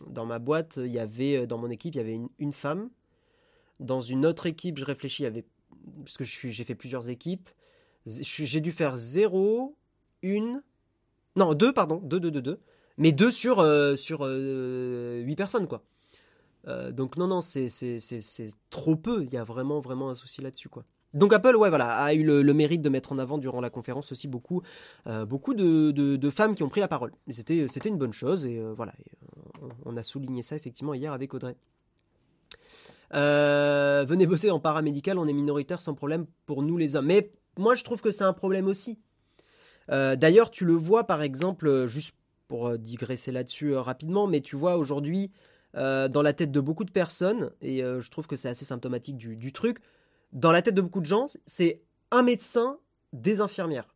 dans 0.09 0.25
ma 0.25 0.39
boîte, 0.39 0.77
il 0.77 0.91
y 0.91 0.99
avait 0.99 1.47
dans 1.47 1.57
mon 1.57 1.69
équipe 1.69 1.95
il 1.95 1.97
y 1.97 2.01
avait 2.01 2.19
une, 2.39 2.53
femme. 2.53 2.89
Dans 3.79 4.01
une 4.01 4.25
autre 4.25 4.45
équipe, 4.47 4.77
je 4.77 4.85
réfléchis, 4.85 5.23
y 5.23 5.25
avait 5.25 5.45
parce 6.05 6.17
que 6.17 6.23
j'ai 6.23 6.63
fait 6.63 6.75
plusieurs 6.75 7.09
équipes, 7.09 7.49
j'ai 8.05 8.61
dû 8.61 8.71
faire 8.71 8.97
zéro, 8.97 9.75
une, 10.21 10.61
non 11.35 11.53
deux 11.53 11.73
pardon, 11.73 11.97
deux 12.03 12.19
deux 12.19 12.31
deux 12.31 12.41
deux, 12.41 12.59
mais 12.97 13.11
deux 13.13 13.31
sur 13.31 13.65
sur 13.97 14.25
huit 14.25 15.35
personnes 15.37 15.67
quoi. 15.67 15.83
donc 16.91 17.17
non 17.17 17.27
non 17.27 17.41
c'est 17.41 17.69
trop 18.69 18.95
peu, 18.97 19.23
il 19.23 19.31
y 19.31 19.37
a 19.37 19.43
vraiment 19.45 19.79
vraiment 19.79 20.09
un 20.09 20.15
souci 20.15 20.41
là-dessus 20.41 20.69
quoi. 20.69 20.83
Donc 21.13 21.31
Apple, 21.31 21.55
ouais, 21.55 21.69
voilà, 21.69 21.89
a 21.89 22.13
eu 22.13 22.23
le, 22.23 22.53
mérite 22.53 22.81
de 22.81 22.89
mettre 22.89 23.11
en 23.11 23.19
avant 23.19 23.37
durant 23.37 23.61
la 23.61 23.69
conférence 23.69 24.11
aussi 24.11 24.27
beaucoup, 24.27 24.63
euh, 25.07 25.25
beaucoup 25.25 25.53
de, 25.53 26.29
femmes 26.31 26.55
qui 26.55 26.63
ont 26.63 26.69
pris 26.69 26.81
la 26.81 26.87
parole. 26.87 27.11
C'était, 27.29 27.67
c'était 27.69 27.89
une 27.89 27.97
bonne 27.97 28.13
chose 28.13 28.45
et 28.45 28.57
euh, 28.57 28.73
voilà, 28.73 28.93
euh, 29.61 29.67
on, 29.85 29.95
a 29.95 30.03
souligné 30.03 30.41
ça 30.41 30.55
effectivement 30.55 30.93
hier 30.93 31.13
avec 31.13 31.33
Audrey. 31.33 31.55
venez 33.11 34.25
bosser 34.25 34.49
en 34.49 34.59
paramédical, 34.59 35.19
on 35.19 35.27
est 35.27 35.33
minoritaire 35.33 35.81
sans 35.81 35.93
problème 35.93 36.25
pour 36.47 36.63
nous 36.63 36.77
les 36.77 36.95
hommes. 36.95 37.05
Mais 37.05 37.31
moi, 37.57 37.75
je 37.75 37.83
trouve 37.83 38.01
que 38.01 38.09
c'est 38.09 38.23
un 38.23 38.33
problème 38.33 38.67
aussi. 38.67 38.97
d'ailleurs, 39.89 40.49
tu 40.49 40.65
le 40.65 40.73
vois 40.73 41.03
par 41.03 41.21
exemple, 41.21 41.85
juste 41.85 42.15
pour 42.47 42.77
digresser 42.77 43.31
là-dessus 43.31 43.75
rapidement, 43.75 44.25
mais 44.25 44.41
tu 44.41 44.55
vois 44.55 44.77
aujourd'hui 44.77 45.31
dans 45.75 46.21
la 46.23 46.33
tête 46.33 46.51
de 46.51 46.59
beaucoup 46.59 46.85
de 46.85 46.91
personnes, 46.91 47.51
et 47.61 47.81
je 47.81 48.09
trouve 48.09 48.25
que 48.25 48.35
c'est 48.35 48.49
assez 48.49 48.65
symptomatique 48.65 49.17
du 49.17 49.53
truc, 49.53 49.77
dans 50.33 50.51
la 50.51 50.61
tête 50.61 50.75
de 50.75 50.81
beaucoup 50.81 50.99
de 50.99 51.05
gens, 51.05 51.27
c'est 51.45 51.81
un 52.11 52.23
médecin, 52.23 52.77
des 53.13 53.41
infirmières. 53.41 53.93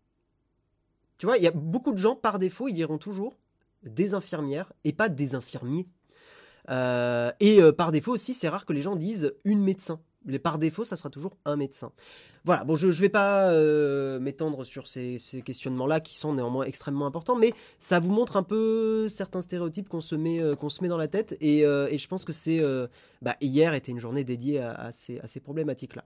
Tu 1.18 1.26
vois, 1.26 1.38
il 1.38 1.44
y 1.44 1.48
a 1.48 1.52
beaucoup 1.52 1.92
de 1.92 1.98
gens, 1.98 2.16
par 2.16 2.38
défaut, 2.38 2.68
ils 2.68 2.74
diront 2.74 3.00
toujours 3.00 3.36
des 3.84 4.14
infirmières 4.14 4.72
et 4.84 4.94
pas 4.94 5.10
des 5.10 5.36
infirmiers. 5.36 5.88
Euh, 6.70 7.32
et 7.40 7.62
euh, 7.62 7.72
par 7.72 7.92
défaut 7.92 8.14
aussi, 8.14 8.34
c'est 8.34 8.50
rare 8.50 8.66
que 8.66 8.74
les 8.74 8.82
gens 8.82 8.96
disent 8.96 9.34
une 9.44 9.62
médecin. 9.62 10.00
Mais 10.26 10.40
par 10.40 10.60
défaut, 10.60 10.84
ça 10.84 10.96
sera 10.96 11.10
toujours 11.10 11.38
un 11.46 11.56
médecin. 11.56 11.92
Voilà, 12.44 12.66
bon, 12.66 12.76
je 12.76 12.88
ne 12.88 12.92
vais 12.92 13.10
pas 13.10 13.50
euh, 13.50 14.20
m'étendre 14.20 14.64
sur 14.66 14.86
ces, 14.88 15.18
questionnements-là 15.44 16.02
qui 16.02 16.16
sont 16.16 16.34
néanmoins 16.34 16.66
extrêmement 16.66 17.06
importants, 17.06 17.36
mais 17.36 17.54
ça 17.80 18.00
vous 18.00 18.12
montre 18.12 18.38
un 18.38 18.44
peu 18.44 19.10
certains 19.10 19.42
stéréotypes 19.42 19.90
qu'on 19.90 20.02
se, 20.02 20.16
met, 20.16 20.40
se 20.40 20.82
met 20.82 20.90
dans 20.90 20.98
la 20.98 21.08
tête. 21.08 21.36
Et, 21.42 21.62
je 21.62 22.08
pense 22.08 22.26
que 22.26 22.34
c'est. 22.34 22.62
Bah, 23.22 23.36
hier 23.42 23.74
était 23.74 23.92
une 23.92 24.00
journée 24.00 24.24
dédiée 24.24 24.60
à 24.60 24.92
ces 24.92 25.40
problématiques-là. 25.40 26.04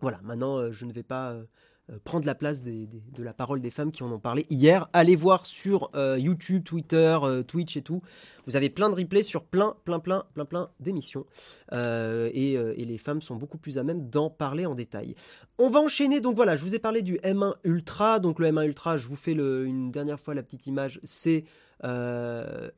Voilà, 0.00 0.20
maintenant 0.22 0.56
euh, 0.56 0.72
je 0.72 0.86
ne 0.86 0.92
vais 0.92 1.02
pas 1.02 1.30
euh, 1.30 1.44
euh, 1.90 1.98
prendre 2.04 2.24
la 2.26 2.34
place 2.34 2.62
de 2.62 2.88
la 3.18 3.34
parole 3.34 3.60
des 3.60 3.70
femmes 3.70 3.92
qui 3.92 4.02
en 4.02 4.10
ont 4.10 4.18
parlé 4.18 4.46
hier. 4.48 4.88
Allez 4.92 5.16
voir 5.16 5.44
sur 5.44 5.90
YouTube, 5.94 6.64
Twitter, 6.64 7.18
Twitch 7.46 7.76
et 7.76 7.82
tout. 7.82 8.00
Vous 8.46 8.56
avez 8.56 8.70
plein 8.70 8.88
de 8.90 8.94
replays 8.94 9.22
sur 9.22 9.44
plein, 9.44 9.76
plein, 9.84 9.98
plein, 9.98 10.24
plein, 10.34 10.44
plein 10.44 10.70
d'émissions. 10.80 11.26
et, 11.72 12.56
les 12.78 12.98
femmes 12.98 13.20
sont 13.20 13.36
beaucoup 13.36 13.58
plus 13.58 13.78
à 13.78 13.82
même 13.82 14.08
d'en 14.08 14.30
parler 14.30 14.66
en 14.66 14.74
détail. 14.74 15.14
On 15.58 15.68
va 15.68 15.80
enchaîner. 15.80 16.20
Donc 16.20 16.36
voilà, 16.36 16.56
je 16.56 16.62
vous 16.62 16.74
ai 16.74 16.78
parlé 16.78 17.02
du 17.02 17.16
M1 17.18 17.54
Ultra. 17.64 18.20
Donc 18.20 18.38
le 18.38 18.46
M1 18.46 18.66
Ultra, 18.66 18.96
je 18.96 19.08
vous 19.08 19.16
fais 19.16 19.32
une 19.32 19.90
dernière 19.90 20.20
fois 20.20 20.34
la 20.34 20.42
petite 20.42 20.66
image. 20.66 21.00
C'est 21.02 21.44
un 21.82 22.70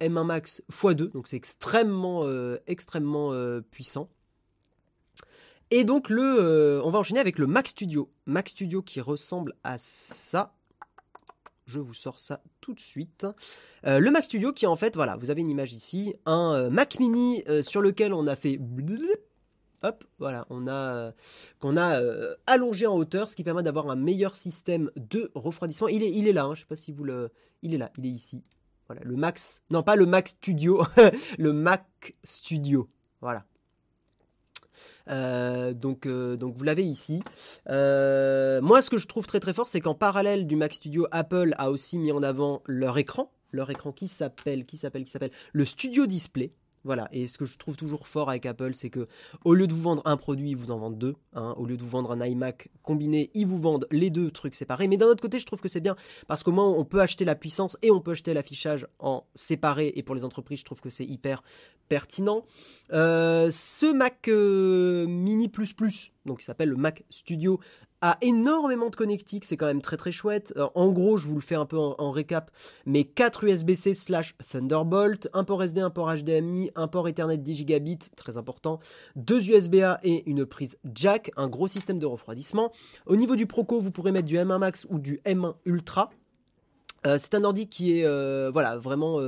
M1 0.00 0.24
Max 0.24 0.62
x2. 0.72 1.12
Donc 1.12 1.28
c'est 1.28 1.36
extrêmement, 1.36 2.26
extrêmement 2.66 3.32
puissant. 3.70 4.10
Et 5.70 5.84
donc 5.84 6.10
le, 6.10 6.22
euh, 6.22 6.80
on 6.84 6.90
va 6.90 7.00
enchaîner 7.00 7.20
avec 7.20 7.38
le 7.38 7.46
Mac 7.46 7.66
Studio. 7.68 8.08
Mac 8.26 8.48
Studio 8.48 8.82
qui 8.82 9.00
ressemble 9.00 9.54
à 9.64 9.76
ça. 9.78 10.54
Je 11.66 11.80
vous 11.80 11.94
sors 11.94 12.20
ça 12.20 12.40
tout 12.60 12.74
de 12.74 12.80
suite. 12.80 13.26
Euh, 13.84 13.98
le 13.98 14.10
Mac 14.12 14.24
Studio 14.24 14.52
qui 14.52 14.68
en 14.68 14.76
fait, 14.76 14.94
voilà, 14.94 15.16
vous 15.16 15.30
avez 15.30 15.40
une 15.40 15.50
image 15.50 15.72
ici, 15.72 16.14
un 16.24 16.52
euh, 16.54 16.70
Mac 16.70 17.00
Mini 17.00 17.42
sur 17.62 17.82
lequel 17.82 18.14
on 18.14 18.28
a 18.28 18.36
fait 18.36 18.60
hop, 19.82 20.04
voilà, 20.20 20.46
on 20.50 20.68
a 20.68 21.12
qu'on 21.58 21.76
a 21.76 22.00
allongé 22.46 22.86
en 22.86 22.96
hauteur, 22.96 23.28
ce 23.28 23.34
qui 23.34 23.42
permet 23.42 23.64
d'avoir 23.64 23.90
un 23.90 23.96
meilleur 23.96 24.36
système 24.36 24.90
de 24.96 25.32
refroidissement. 25.34 25.88
Il 25.88 26.04
est, 26.04 26.12
il 26.12 26.28
est 26.28 26.32
là, 26.32 26.44
hein, 26.44 26.54
je 26.54 26.60
sais 26.60 26.66
pas 26.66 26.76
si 26.76 26.92
vous 26.92 27.02
le, 27.02 27.30
il 27.62 27.74
est 27.74 27.78
là, 27.78 27.90
il 27.98 28.06
est 28.06 28.10
ici. 28.10 28.44
Voilà, 28.86 29.02
le 29.04 29.16
Max, 29.16 29.62
non 29.70 29.82
pas 29.82 29.96
le 29.96 30.06
Mac 30.06 30.28
Studio, 30.28 30.84
le 31.38 31.52
Mac 31.52 32.14
Studio. 32.22 32.88
Voilà, 33.20 33.44
donc, 35.72 36.06
euh, 36.06 36.36
donc 36.36 36.54
vous 36.56 36.64
l'avez 36.64 36.84
ici. 36.84 37.22
Euh, 37.68 38.60
moi, 38.60 38.82
ce 38.82 38.90
que 38.90 38.98
je 38.98 39.06
trouve 39.06 39.26
très 39.26 39.40
très 39.40 39.52
fort, 39.52 39.68
c'est 39.68 39.80
qu'en 39.80 39.94
parallèle 39.94 40.46
du 40.46 40.56
Mac 40.56 40.74
Studio, 40.74 41.06
Apple 41.10 41.54
a 41.58 41.70
aussi 41.70 41.98
mis 41.98 42.12
en 42.12 42.22
avant 42.22 42.62
leur 42.66 42.98
écran, 42.98 43.30
leur 43.52 43.70
écran 43.70 43.92
qui 43.92 44.08
s'appelle, 44.08 44.64
qui 44.64 44.76
s'appelle, 44.76 45.04
qui 45.04 45.10
s'appelle 45.10 45.32
le 45.52 45.64
Studio 45.64 46.06
Display. 46.06 46.52
Voilà, 46.86 47.08
et 47.10 47.26
ce 47.26 47.36
que 47.36 47.46
je 47.46 47.58
trouve 47.58 47.76
toujours 47.76 48.06
fort 48.06 48.30
avec 48.30 48.46
Apple, 48.46 48.72
c'est 48.74 48.90
que 48.90 49.08
au 49.44 49.54
lieu 49.54 49.66
de 49.66 49.74
vous 49.74 49.82
vendre 49.82 50.02
un 50.04 50.16
produit, 50.16 50.50
ils 50.50 50.56
vous 50.56 50.70
en 50.70 50.78
vendent 50.78 50.98
deux. 50.98 51.16
Hein. 51.34 51.52
Au 51.58 51.66
lieu 51.66 51.76
de 51.76 51.82
vous 51.82 51.90
vendre 51.90 52.12
un 52.12 52.24
iMac 52.24 52.68
combiné, 52.84 53.30
ils 53.34 53.46
vous 53.46 53.58
vendent 53.58 53.88
les 53.90 54.08
deux 54.08 54.30
trucs 54.30 54.54
séparés. 54.54 54.86
Mais 54.86 54.96
d'un 54.96 55.06
autre 55.06 55.20
côté, 55.20 55.40
je 55.40 55.46
trouve 55.46 55.60
que 55.60 55.68
c'est 55.68 55.80
bien 55.80 55.96
parce 56.28 56.44
qu'au 56.44 56.52
moins 56.52 56.68
on 56.68 56.84
peut 56.84 57.00
acheter 57.00 57.24
la 57.24 57.34
puissance 57.34 57.76
et 57.82 57.90
on 57.90 58.00
peut 58.00 58.12
acheter 58.12 58.32
l'affichage 58.34 58.86
en 59.00 59.24
séparé. 59.34 59.92
Et 59.96 60.04
pour 60.04 60.14
les 60.14 60.24
entreprises, 60.24 60.60
je 60.60 60.64
trouve 60.64 60.80
que 60.80 60.90
c'est 60.90 61.04
hyper 61.04 61.42
pertinent. 61.88 62.44
Euh, 62.92 63.50
ce 63.50 63.92
Mac 63.92 64.28
euh, 64.28 65.06
Mini 65.06 65.50
donc 66.26 66.42
il 66.42 66.44
s'appelle 66.44 66.70
le 66.70 66.76
Mac 66.76 67.04
Studio, 67.10 67.60
a 68.00 68.18
énormément 68.20 68.90
de 68.90 68.96
connectiques, 68.96 69.44
c'est 69.44 69.56
quand 69.56 69.66
même 69.66 69.80
très 69.80 69.96
très 69.96 70.12
chouette. 70.12 70.52
Euh, 70.56 70.68
en 70.74 70.90
gros, 70.90 71.16
je 71.16 71.26
vous 71.26 71.34
le 71.34 71.40
fais 71.40 71.54
un 71.54 71.66
peu 71.66 71.78
en, 71.78 72.10
récap, 72.10 72.50
mais 72.84 73.04
4 73.04 73.44
USB-C 73.44 73.94
slash 73.94 74.36
Thunderbolt, 74.50 75.28
un 75.32 75.44
port 75.44 75.62
SD, 75.62 75.80
un 75.80 75.90
port 75.90 76.14
HDMI, 76.14 76.70
un 76.74 76.88
port 76.88 77.08
Ethernet 77.08 77.38
10 77.38 77.54
gigabits, 77.54 77.98
très 78.16 78.36
important, 78.36 78.80
deux 79.16 79.50
USB-A 79.50 80.00
et 80.02 80.28
une 80.28 80.46
prise 80.46 80.78
jack, 80.94 81.30
un 81.36 81.48
gros 81.48 81.68
système 81.68 81.98
de 81.98 82.06
refroidissement. 82.06 82.70
Au 83.06 83.16
niveau 83.16 83.36
du 83.36 83.46
Proco, 83.46 83.80
vous 83.80 83.90
pourrez 83.90 84.12
mettre 84.12 84.28
du 84.28 84.36
M1 84.36 84.58
Max 84.58 84.86
ou 84.90 84.98
du 84.98 85.20
M1 85.24 85.54
Ultra. 85.64 86.10
Euh, 87.06 87.16
c'est 87.18 87.34
un 87.34 87.44
ordi 87.44 87.68
qui 87.68 87.98
est 87.98 88.04
euh, 88.04 88.50
voilà 88.52 88.76
vraiment 88.76 89.20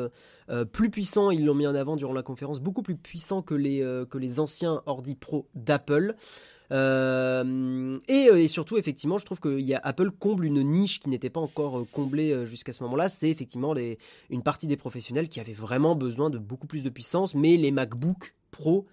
plus 0.72 0.88
puissant, 0.88 1.30
ils 1.30 1.44
l'ont 1.44 1.54
mis 1.54 1.66
en 1.66 1.74
avant 1.74 1.94
durant 1.96 2.14
la 2.14 2.22
conférence, 2.22 2.58
beaucoup 2.58 2.80
plus 2.80 2.96
puissant 2.96 3.42
que 3.42 3.54
les, 3.54 3.80
que 4.08 4.16
les 4.16 4.40
anciens 4.40 4.82
ordi 4.86 5.14
pro 5.14 5.46
d'Apple. 5.54 6.16
Euh, 6.70 7.98
euh, 8.10 8.36
et, 8.36 8.48
surtout, 8.48 8.76
effectivement, 8.76 9.18
je 9.18 9.24
trouve 9.24 9.40
que 9.40 9.58
y 9.58 9.74
a, 9.74 9.80
Apple 9.82 10.10
comble 10.10 10.44
une 10.44 10.62
niche 10.62 11.00
qui 11.00 11.08
n'était 11.08 11.30
pas 11.30 11.40
encore 11.40 11.78
euh, 11.78 11.86
comblée 11.90 12.46
jusqu'à 12.46 12.72
ce 12.72 12.82
moment-là. 12.84 13.08
C'est 13.08 13.30
effectivement 13.30 13.74
une 14.30 14.42
partie 14.42 14.66
des 14.66 14.76
professionnels 14.76 15.28
qui 15.28 15.40
avaient 15.40 15.52
vraiment 15.52 15.94
besoin 15.94 16.30
de 16.30 16.38
beaucoup 16.38 16.66
plus 16.66 16.82
de 16.82 16.90
puissance, 16.90 17.34
mais 17.34 17.56
les 17.56 17.70
MacBook 17.70 18.34
Pro 18.50 18.86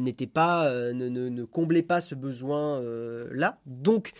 n'étaient 0.00 0.28
pas, 0.28 0.72
ne, 0.92 1.08
ne, 1.08 1.44
comblaient 1.44 1.82
pas 1.82 2.00
ce 2.00 2.14
besoin-là. 2.14 3.58
Donc, 3.66 4.12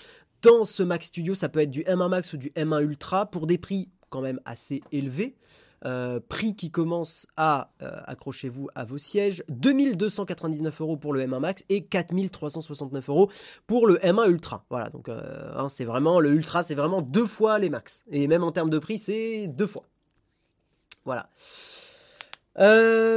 dans 0.43 0.65
ce 0.65 0.83
Mac 0.83 1.05
Studio, 1.05 1.35
ça 1.35 1.49
peut 1.49 1.61
être 1.61 1.71
du 1.71 1.83
M1 1.83 2.09
Max 2.09 2.33
ou 2.33 2.37
du 2.37 2.51
M1 2.51 2.83
Ultra 2.83 3.27
pour 3.27 3.47
des 3.47 3.59
prix 3.59 3.89
quand 4.11 4.21
même 4.21 4.41
assez 4.45 4.83
élevés. 4.91 5.37
Euh, 5.85 6.21
prix 6.21 6.55
qui 6.55 6.71
commence 6.71 7.27
à, 7.37 7.73
euh, 7.83 7.91
accrochez-vous 8.05 8.69
à 8.77 8.85
vos 8.85 8.99
sièges, 8.99 9.43
2299 9.49 10.81
euros 10.81 10.97
pour 10.97 11.13
le 11.13 11.21
M1 11.21 11.41
Max 11.41 11.65
et 11.71 11.83
4369 11.85 13.09
euros 13.09 13.31
pour 13.67 13.89
le 13.89 13.97
M1 13.97 14.29
Ultra. 14.31 14.65
Voilà, 14.71 14.91
donc 14.91 15.09
euh, 15.09 15.53
hein, 15.57 15.69
c'est 15.69 15.85
vraiment, 15.85 16.21
le 16.21 16.31
Ultra 16.31 16.63
c'est 16.63 16.77
vraiment 16.77 17.03
deux 17.03 17.27
fois 17.27 17.59
les 17.59 17.69
Max. 17.69 18.05
Et 18.13 18.29
même 18.29 18.45
en 18.45 18.53
termes 18.53 18.71
de 18.71 18.79
prix, 18.79 19.01
c'est 19.01 19.49
deux 19.49 19.67
fois. 19.67 19.85
Voilà. 21.05 21.29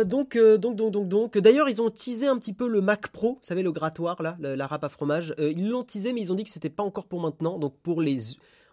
donc, 0.03 0.35
donc, 0.35 0.75
donc, 0.75 0.91
donc, 0.91 1.07
donc. 1.07 1.37
D'ailleurs, 1.37 1.69
ils 1.69 1.83
ont 1.83 1.91
teasé 1.91 2.25
un 2.25 2.39
petit 2.39 2.53
peu 2.53 2.67
le 2.67 2.81
Mac 2.81 3.09
Pro, 3.09 3.33
vous 3.33 3.39
savez, 3.43 3.61
le 3.61 3.71
grattoir, 3.71 4.19
là, 4.23 4.35
la 4.39 4.65
râpe 4.65 4.83
à 4.83 4.89
fromage. 4.89 5.35
ils 5.37 5.69
l'ont 5.69 5.83
teasé, 5.83 6.13
mais 6.13 6.21
ils 6.21 6.31
ont 6.31 6.35
dit 6.35 6.43
que 6.43 6.49
c'était 6.49 6.71
pas 6.71 6.81
encore 6.81 7.05
pour 7.05 7.21
maintenant. 7.21 7.59
Donc, 7.59 7.75
pour 7.83 8.01
les 8.01 8.17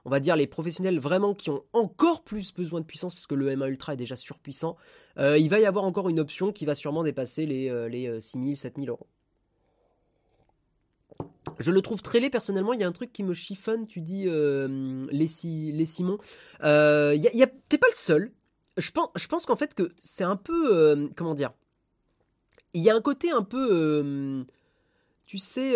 on 0.04 0.10
va 0.10 0.20
dire 0.20 0.36
les 0.36 0.46
professionnels 0.46 0.98
vraiment 0.98 1.34
qui 1.34 1.50
ont 1.50 1.62
encore 1.72 2.22
plus 2.24 2.52
besoin 2.52 2.80
de 2.80 2.86
puissance 2.86 3.14
parce 3.14 3.26
que 3.26 3.34
le 3.34 3.50
M1 3.50 3.68
Ultra 3.68 3.94
est 3.94 3.96
déjà 3.96 4.16
surpuissant, 4.16 4.76
euh, 5.18 5.38
il 5.38 5.48
va 5.48 5.60
y 5.60 5.66
avoir 5.66 5.84
encore 5.84 6.08
une 6.08 6.20
option 6.20 6.52
qui 6.52 6.64
va 6.64 6.74
sûrement 6.74 7.02
dépasser 7.02 7.46
les, 7.46 7.68
euh, 7.68 7.88
les 7.88 8.20
6000, 8.20 8.52
euh, 8.52 8.56
7000 8.56 8.90
euros. 8.90 9.06
Je 11.58 11.70
le 11.70 11.82
trouve 11.82 12.02
très 12.02 12.18
laid 12.18 12.30
personnellement. 12.30 12.72
Il 12.72 12.80
y 12.80 12.84
a 12.84 12.88
un 12.88 12.92
truc 12.92 13.12
qui 13.12 13.22
me 13.22 13.34
chiffonne. 13.34 13.86
Tu 13.86 14.00
dis 14.00 14.24
les, 14.24 15.28
Simon. 15.28 16.18
T'es 16.60 17.78
pas 17.78 17.88
le 17.88 17.94
seul. 17.94 18.32
Je 18.78 18.90
pense, 18.90 19.10
je 19.16 19.26
pense 19.26 19.44
qu'en 19.44 19.56
fait 19.56 19.74
que 19.74 19.92
c'est 20.02 20.24
un 20.24 20.36
peu 20.36 21.10
comment 21.14 21.34
dire? 21.34 21.50
il 22.74 22.82
y 22.82 22.90
a 22.90 22.96
un 22.96 23.00
côté 23.00 23.30
un 23.30 23.42
peu, 23.42 24.44
tu 25.26 25.38
sais, 25.38 25.74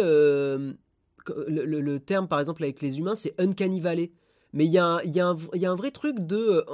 le, 1.48 1.98
terme 1.98 2.28
par 2.28 2.40
exemple 2.40 2.62
avec 2.62 2.80
les 2.80 2.98
humains, 2.98 3.14
c'est 3.14 3.38
uncanny 3.40 3.80
valley. 3.80 4.12
Mais 4.52 4.64
il 4.64 4.72
y, 4.72 4.78
a, 4.78 5.00
y, 5.04 5.10
y 5.10 5.66
a 5.66 5.70
un 5.70 5.74
vrai 5.74 5.90
truc 5.90 6.18
de, 6.20 6.64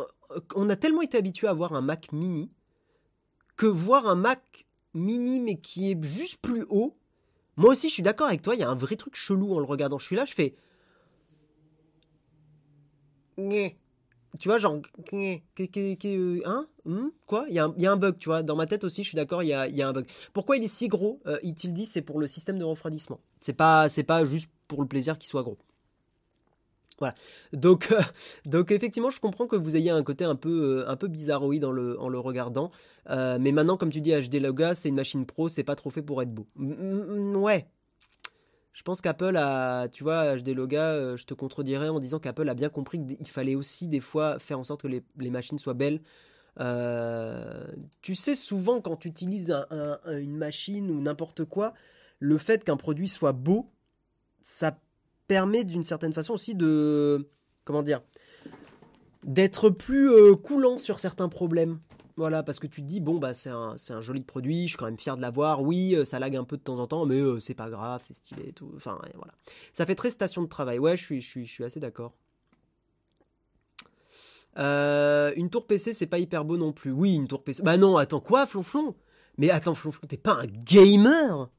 on 0.55 0.69
a 0.71 0.77
tellement 0.77 1.03
été 1.03 1.19
habitué 1.19 1.49
à 1.49 1.53
voir 1.53 1.73
un 1.75 1.81
Mac 1.81 2.13
mini 2.13 2.51
que 3.57 3.67
voir 3.67 4.07
un 4.07 4.15
Mac 4.15 4.67
mini 4.95 5.41
mais 5.41 5.61
qui 5.61 5.91
est 5.91 6.05
juste 6.05 6.41
plus 6.41 6.65
haut. 6.69 6.97
Moi 7.57 7.73
aussi, 7.73 7.89
je 7.89 7.95
suis 7.95 8.03
d'accord 8.03 8.29
avec 8.29 8.43
toi. 8.43 8.55
Il 8.55 8.61
y 8.61 8.65
a 8.65 8.71
un 8.71 8.75
vrai 8.75 8.97
truc 8.97 9.15
chelou 9.15 9.55
en 9.55 9.59
le 9.59 9.65
regardant. 9.65 9.99
Je 9.99 10.07
suis 10.07 10.17
là, 10.17 10.25
je 10.25 10.35
fais. 10.35 10.57
Tu 14.39 14.49
vois, 14.49 14.59
genre. 14.59 14.79
Hein 15.13 16.67
hmm 16.85 17.09
Quoi 17.27 17.47
il 17.49 17.55
y, 17.55 17.59
a 17.59 17.65
un, 17.65 17.97
bug, 17.97 18.19
tu 18.19 18.29
vois. 18.29 18.43
Dans 18.43 18.57
ma 18.57 18.67
tête 18.67 18.85
aussi, 18.85 19.03
je 19.03 19.09
suis 19.09 19.17
d'accord, 19.17 19.43
il 19.43 19.49
y 19.49 19.53
a, 19.53 19.89
un 19.89 19.93
bug. 19.93 20.07
Pourquoi 20.33 20.57
il 20.57 20.65
est 20.65 20.69
si 20.69 20.89
gros 20.89 21.21
euh, 21.27 21.39
Il 21.43 21.55
dit 21.55 21.87
c'est 21.87 22.03
pour 22.03 22.19
le 22.19 22.27
système 22.27 22.59
de 22.59 22.65
refroidissement? 22.65 23.21
C'est 23.41 23.53
pas, 23.53 23.89
pas 24.07 24.25
juste 24.25 24.49
pour 24.69 24.81
le 24.81 24.89
plaisir 24.89 25.19
qu'il 25.19 25.29
soit 25.29 25.43
gros. 25.43 25.59
Voilà. 26.99 27.15
Donc, 27.53 27.91
euh, 27.91 28.01
donc 28.47 28.71
effectivement, 28.71 29.11
je 29.11 29.21
comprends 29.21 29.47
que 29.47 29.57
vous 29.57 29.77
ayez 29.77 29.91
un 29.91 30.05
côté 30.05 30.25
un 30.25 30.37
peu, 30.37 30.85
euh, 30.87 30.91
un 30.91 30.97
peu 30.97 31.09
bizarroïde 31.09 31.65
en 31.65 31.73
le, 31.73 31.99
en 32.01 32.09
le 32.09 32.19
regardant. 32.19 32.71
Euh, 33.11 33.39
mais 33.41 33.51
maintenant, 33.51 33.77
comme 33.77 33.91
tu 33.91 34.01
dis, 34.01 34.13
HD 34.13 34.37
Loga, 34.41 34.75
c'est 34.75 34.89
une 34.89 34.95
machine 34.95 35.27
pro, 35.27 35.49
c'est 35.49 35.65
pas 35.65 35.75
trop 35.75 35.91
fait 35.91 36.03
pour 36.03 36.23
être 36.23 36.33
beau. 36.33 36.47
ouais. 36.57 37.67
Je 38.73 38.83
pense 38.83 39.01
qu'Apple 39.01 39.37
a, 39.37 39.89
tu 39.89 40.03
vois, 40.03 40.37
HD 40.37 40.49
Loga, 40.49 41.17
je 41.17 41.25
te 41.25 41.35
contredirais 41.35 41.89
en 41.89 41.99
disant 41.99 42.19
qu'Apple 42.19 42.49
a 42.49 42.55
bien 42.55 42.71
compris 42.71 43.05
qu'il 43.05 43.29
fallait 43.29 43.55
aussi 43.55 43.87
des 43.87 44.01
fois 44.01 44.39
faire 44.39 44.59
en 44.59 44.65
sorte 44.65 44.83
que 44.83 44.89
les, 44.89 45.31
machines 45.31 45.59
soient 45.59 45.75
belles. 45.75 46.01
tu 48.01 48.15
sais, 48.15 48.35
souvent 48.35 48.81
quand 48.81 48.97
tu 48.97 49.09
utilises 49.09 49.55
une 50.07 50.37
machine 50.37 50.91
ou 50.91 51.01
n'importe 51.01 51.45
quoi, 51.45 51.75
le 52.19 52.39
fait 52.39 52.65
qu'un 52.65 52.77
produit 52.77 53.09
soit 53.09 53.33
beau, 53.33 53.69
ça 54.43 54.79
permet 55.27 55.65
d'une 55.65 55.83
certaine 55.83 56.13
façon 56.13 56.35
aussi 56.35 56.55
de 56.55 57.29
comment 57.65 57.83
dire 57.83 58.03
d'être 59.25 59.71
plus 59.71 60.11
euh, 60.11 60.35
coulant 60.35 60.79
sur 60.79 61.01
certains 61.01 61.29
problèmes. 61.29 61.79
Voilà, 62.23 62.45
parce 62.45 62.61
que 62.61 62.69
tu 62.69 62.83
te 62.83 62.87
dis, 62.87 63.01
bon, 63.01 63.19
bah, 63.19 63.35
c'est 63.35 63.51
un, 63.51 63.75
un, 63.91 64.01
joli 64.01 64.21
produit, 64.21 64.63
je 64.63 64.69
suis 64.69 64.77
quand 64.77 64.85
même 64.85 64.97
fier 64.97 65.17
de 65.17 65.23
l'avoir. 65.23 65.61
Oui, 65.61 65.97
euh, 65.97 66.05
ça 66.05 66.21
lag 66.21 66.37
un 66.37 66.45
peu 66.45 66.57
de 66.57 66.63
temps 66.63 66.79
en 66.79 66.87
temps, 66.87 67.05
mais 67.05 67.17
euh, 67.17 67.41
c'est 67.41 67.53
pas 67.53 67.69
grave, 67.69 68.01
c'est 68.07 68.15
stylé 68.15 68.53
tout. 68.53 68.71
Enfin, 68.77 68.97
voilà. 69.17 69.35
Ça 69.73 69.87
fait 69.87 69.97
très 69.97 70.09
station 70.11 70.41
de 70.41 70.47
travail. 70.47 70.79
Ouais, 70.79 70.97
je 70.97 71.03
suis, 71.03 71.21
je 71.21 71.43
suis, 71.45 71.65
assez 71.65 71.81
d'accord. 71.81 72.15
une 74.57 75.51
tour 75.51 75.67
PC, 75.67 75.95
c'est 75.95 76.07
pas 76.07 76.21
hyper 76.21 76.45
beau 76.45 76.57
non 76.57 76.73
plus. 76.73 76.93
Oui, 76.93 77.17
une 77.17 77.27
tour 77.27 77.43
PC. 77.43 77.61
Bah 77.65 77.77
non, 77.77 77.97
attends, 77.97 78.21
quoi, 78.21 78.47
Flonflon? 78.47 78.95
Mais 79.37 79.51
attends, 79.51 79.75
Flonflon, 79.75 80.07
t'es 80.07 80.17
pas 80.17 80.35
un 80.35 80.47
gamer? 80.47 81.51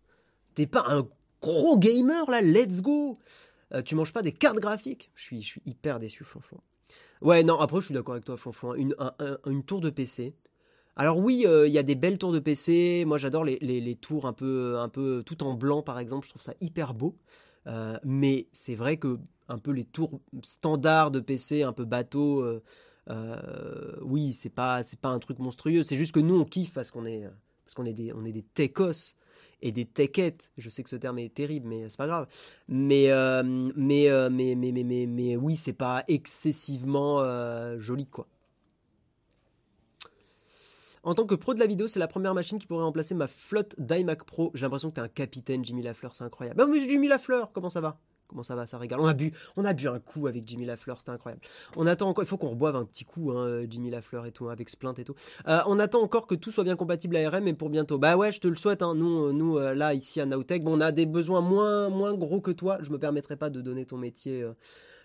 T'es 0.56 0.66
pas 0.66 0.86
un 0.88 1.06
gros 1.42 1.78
gamer 1.78 2.32
là? 2.32 2.40
Let's 2.40 2.82
go 2.82 3.20
euh, 3.74 3.82
tu 3.82 3.96
manges 3.96 4.14
pas 4.14 4.22
des 4.22 4.32
cartes 4.32 4.60
graphiques? 4.60 5.12
Je 5.14 5.24
suis, 5.24 5.42
je 5.42 5.60
hyper 5.66 6.00
déçu, 6.00 6.24
Flonflon. 6.24 6.62
Ouais, 7.22 7.44
non, 7.44 7.60
après, 7.60 7.82
je 7.82 7.88
suis 7.88 7.94
d'accord 7.94 8.14
avec 8.14 8.24
toi, 8.24 8.38
Flonflon. 8.38 8.76
Une, 8.76 8.96
une 9.46 9.64
tour 9.66 9.82
de 9.82 9.90
PC. 9.90 10.34
Alors 10.96 11.18
oui, 11.18 11.44
euh, 11.46 11.68
il 11.68 11.74
y 11.74 11.78
a 11.78 11.84
des 11.84 11.96
belles 11.96 12.18
tours 12.18 12.32
de 12.32 12.40
PC. 12.40 13.04
Moi, 13.06 13.18
j'adore 13.18 13.44
les, 13.44 13.96
tours 13.96 14.26
un 14.26 14.34
peu, 14.34 14.78
un 14.78 14.90
peu 14.90 15.24
tout 15.26 15.44
en 15.44 15.54
blanc, 15.54 15.82
par 15.82 16.00
exemple. 16.00 16.26
Je 16.26 16.32
trouve 16.32 16.42
ça 16.42 16.54
hyper 16.62 16.94
beau. 16.94 17.16
Euh, 17.68 17.98
mais 18.04 18.48
c'est 18.54 18.76
vrai 18.76 18.98
que 18.98 19.20
un 19.48 19.58
peu 19.58 19.72
les 19.72 19.86
tours 19.86 20.20
standards 20.44 21.12
de 21.12 21.20
PC, 21.20 21.64
un 21.64 21.74
peu 21.74 21.86
bateau, 21.86 22.46
oui, 24.02 24.34
c'est 24.34 24.50
pas, 24.50 24.84
c'est 24.84 25.00
pas 25.00 25.10
un 25.10 25.20
truc 25.20 25.40
monstrueux. 25.40 25.84
C'est 25.84 25.98
juste 25.98 26.14
que 26.14 26.20
nous, 26.20 26.40
on 26.40 26.46
kiffe 26.46 26.74
parce 26.74 26.92
qu'on 26.92 27.06
est, 27.06 27.28
parce 27.66 27.76
qu'on 27.76 27.86
est 27.86 27.94
des, 27.94 28.14
on 28.14 28.26
est 28.26 28.32
des 28.32 28.44
techos 28.44 29.16
et 29.64 29.72
des 29.72 29.86
techettes. 29.86 30.52
Je 30.58 30.70
sais 30.70 30.84
que 30.84 30.90
ce 30.90 30.98
terme 30.98 31.18
est 31.20 31.34
terrible, 31.34 31.68
mais 31.68 31.90
c'est 31.90 31.98
pas 31.98 32.08
grave. 32.08 32.28
Mais, 32.68 33.10
euh, 33.10 33.42
mais, 33.44 34.10
euh, 34.10 34.30
mais, 34.30 34.56
mais, 34.56 34.72
mais, 34.72 34.84
mais, 34.84 35.06
mais, 35.08 35.36
oui, 35.38 35.56
c'est 35.56 35.74
pas 35.74 36.04
excessivement 36.08 37.22
euh, 37.22 37.80
joli, 37.80 38.06
quoi. 38.06 38.28
En 41.06 41.16
tant 41.16 41.26
que 41.26 41.36
pro 41.36 41.54
de 41.54 41.60
la 41.60 41.68
vidéo, 41.68 41.86
c'est 41.88 42.00
la 42.00 42.08
première 42.08 42.34
machine 42.34 42.58
qui 42.58 42.66
pourrait 42.66 42.86
remplacer 42.86 43.14
ma 43.14 43.28
flotte 43.28 43.76
d'iMac 43.78 44.24
Pro. 44.24 44.52
J'ai 44.54 44.62
l'impression 44.62 44.90
que 44.90 44.96
t'es 44.96 45.02
un 45.02 45.10
capitaine, 45.10 45.64
Jimmy 45.66 45.84
Lafleur, 45.84 46.16
c'est 46.16 46.24
incroyable. 46.24 46.58
Bah, 46.58 46.66
mais 46.66 46.80
Jimmy 46.80 47.10
Lafleur, 47.10 47.52
comment 47.52 47.70
ça 47.70 47.82
va? 47.82 48.00
Comment 48.30 48.42
ça 48.42 48.56
va, 48.56 48.66
ça 48.66 48.78
régale. 48.78 49.02
On 49.02 49.06
a 49.06 49.14
bu, 49.14 49.34
on 49.58 49.66
a 49.66 49.74
bu 49.74 49.90
un 49.90 50.00
coup 50.00 50.28
avec 50.28 50.48
Jimmy 50.48 50.66
Lafleur, 50.66 50.98
c'était 50.98 51.12
incroyable. 51.12 51.42
On 51.76 51.86
attend 51.88 52.08
encore, 52.08 52.24
il 52.24 52.28
faut 52.28 52.38
qu'on 52.38 52.50
reboive 52.50 52.78
un 52.78 52.86
petit 52.86 53.04
coup, 53.04 53.32
hein, 53.32 53.66
Jimmy 53.70 53.90
Lafleur 53.90 54.26
et 54.26 54.32
tout, 54.32 54.48
avec 54.48 54.70
Splint 54.70 54.94
et 54.94 55.04
tout. 55.04 55.14
Euh, 55.48 55.60
on 55.68 55.78
attend 55.78 56.02
encore 56.02 56.26
que 56.26 56.36
tout 56.36 56.52
soit 56.52 56.64
bien 56.64 56.78
compatible 56.78 57.18
ARM 57.18 57.50
et 57.50 57.54
pour 57.54 57.70
bientôt. 57.70 57.98
Bah 57.98 58.16
ouais, 58.16 58.32
je 58.32 58.40
te 58.40 58.48
le 58.48 58.56
souhaite. 58.56 58.82
Hein. 58.82 58.96
Nous, 58.96 59.34
nous 59.34 59.58
euh, 59.58 59.74
là 59.74 59.94
ici 59.94 60.22
à 60.22 60.26
Nowtech, 60.26 60.64
bon, 60.64 60.78
on 60.78 60.82
a 60.82 60.94
des 60.94 61.06
besoins 61.06 61.42
moins, 61.42 61.90
moins 61.90 62.14
gros 62.14 62.40
que 62.40 62.52
toi. 62.52 62.78
Je 62.82 62.92
me 62.92 62.98
permettrai 62.98 63.36
pas 63.36 63.50
de 63.50 63.60
donner 63.60 63.86
ton 63.86 63.98
métier. 63.98 64.42
Euh, 64.42 64.54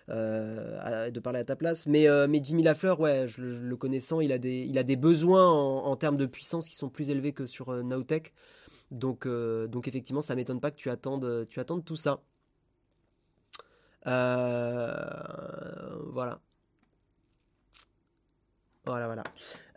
de 0.09 1.19
parler 1.19 1.39
à 1.39 1.43
ta 1.43 1.55
place. 1.55 1.87
Mais, 1.87 2.07
mais 2.27 2.41
Jimmy 2.43 2.63
Lafleur, 2.63 2.99
ouais, 2.99 3.27
je, 3.27 3.41
le 3.41 3.77
connaissant, 3.77 4.19
il 4.21 4.31
a 4.31 4.37
des, 4.37 4.65
il 4.67 4.77
a 4.77 4.83
des 4.83 4.95
besoins 4.95 5.49
en, 5.49 5.95
termes 5.95 6.17
de 6.17 6.25
puissance 6.25 6.67
qui 6.67 6.75
sont 6.75 6.89
plus 6.89 7.09
élevés 7.09 7.33
que 7.33 7.45
sur 7.45 7.71
Nowtech. 7.71 8.33
Donc, 8.91 9.27
donc 9.27 9.87
effectivement, 9.87 10.21
ça 10.21 10.35
m'étonne 10.35 10.59
pas 10.59 10.71
que 10.71 10.77
tu 10.77 10.89
attendes, 10.89 11.47
tu 11.49 11.59
attendes 11.59 11.85
tout 11.85 11.95
ça. 11.95 12.21
Euh, 14.07 15.95
voilà. 16.11 16.39
Voilà, 18.85 19.05
voilà. 19.05 19.23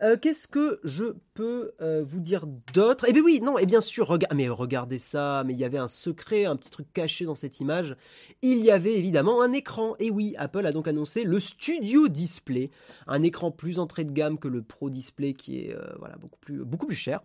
Euh, 0.01 0.17
qu'est-ce 0.17 0.47
que 0.47 0.79
je 0.83 1.05
peux 1.33 1.71
euh, 1.81 2.03
vous 2.05 2.19
dire 2.19 2.47
d'autre? 2.73 3.05
Eh 3.07 3.13
bien 3.13 3.21
oui, 3.21 3.41
non, 3.41 3.57
et 3.57 3.65
bien 3.65 3.81
sûr, 3.81 4.17
mais 4.33 4.47
regardez 4.47 4.97
ça, 4.97 5.43
mais 5.45 5.53
il 5.53 5.59
y 5.59 5.65
avait 5.65 5.77
un 5.77 5.87
secret, 5.87 6.45
un 6.45 6.55
petit 6.55 6.71
truc 6.71 6.91
caché 6.93 7.25
dans 7.25 7.35
cette 7.35 7.59
image. 7.59 7.95
Il 8.41 8.59
y 8.59 8.71
avait 8.71 8.95
évidemment 8.95 9.41
un 9.41 9.51
écran. 9.51 9.95
Et 9.99 10.09
oui, 10.09 10.33
Apple 10.37 10.65
a 10.65 10.71
donc 10.71 10.87
annoncé 10.87 11.23
le 11.25 11.39
Studio 11.39 12.07
Display, 12.07 12.71
un 13.05 13.23
écran 13.23 13.51
plus 13.51 13.77
entrée 13.77 14.05
de 14.05 14.11
gamme 14.11 14.39
que 14.39 14.47
le 14.47 14.61
Pro 14.63 14.89
Display 14.89 15.33
qui 15.33 15.59
est 15.59 15.75
voilà, 15.99 16.15
beaucoup, 16.15 16.39
plus, 16.39 16.63
beaucoup 16.63 16.87
plus 16.87 16.95
cher. 16.95 17.19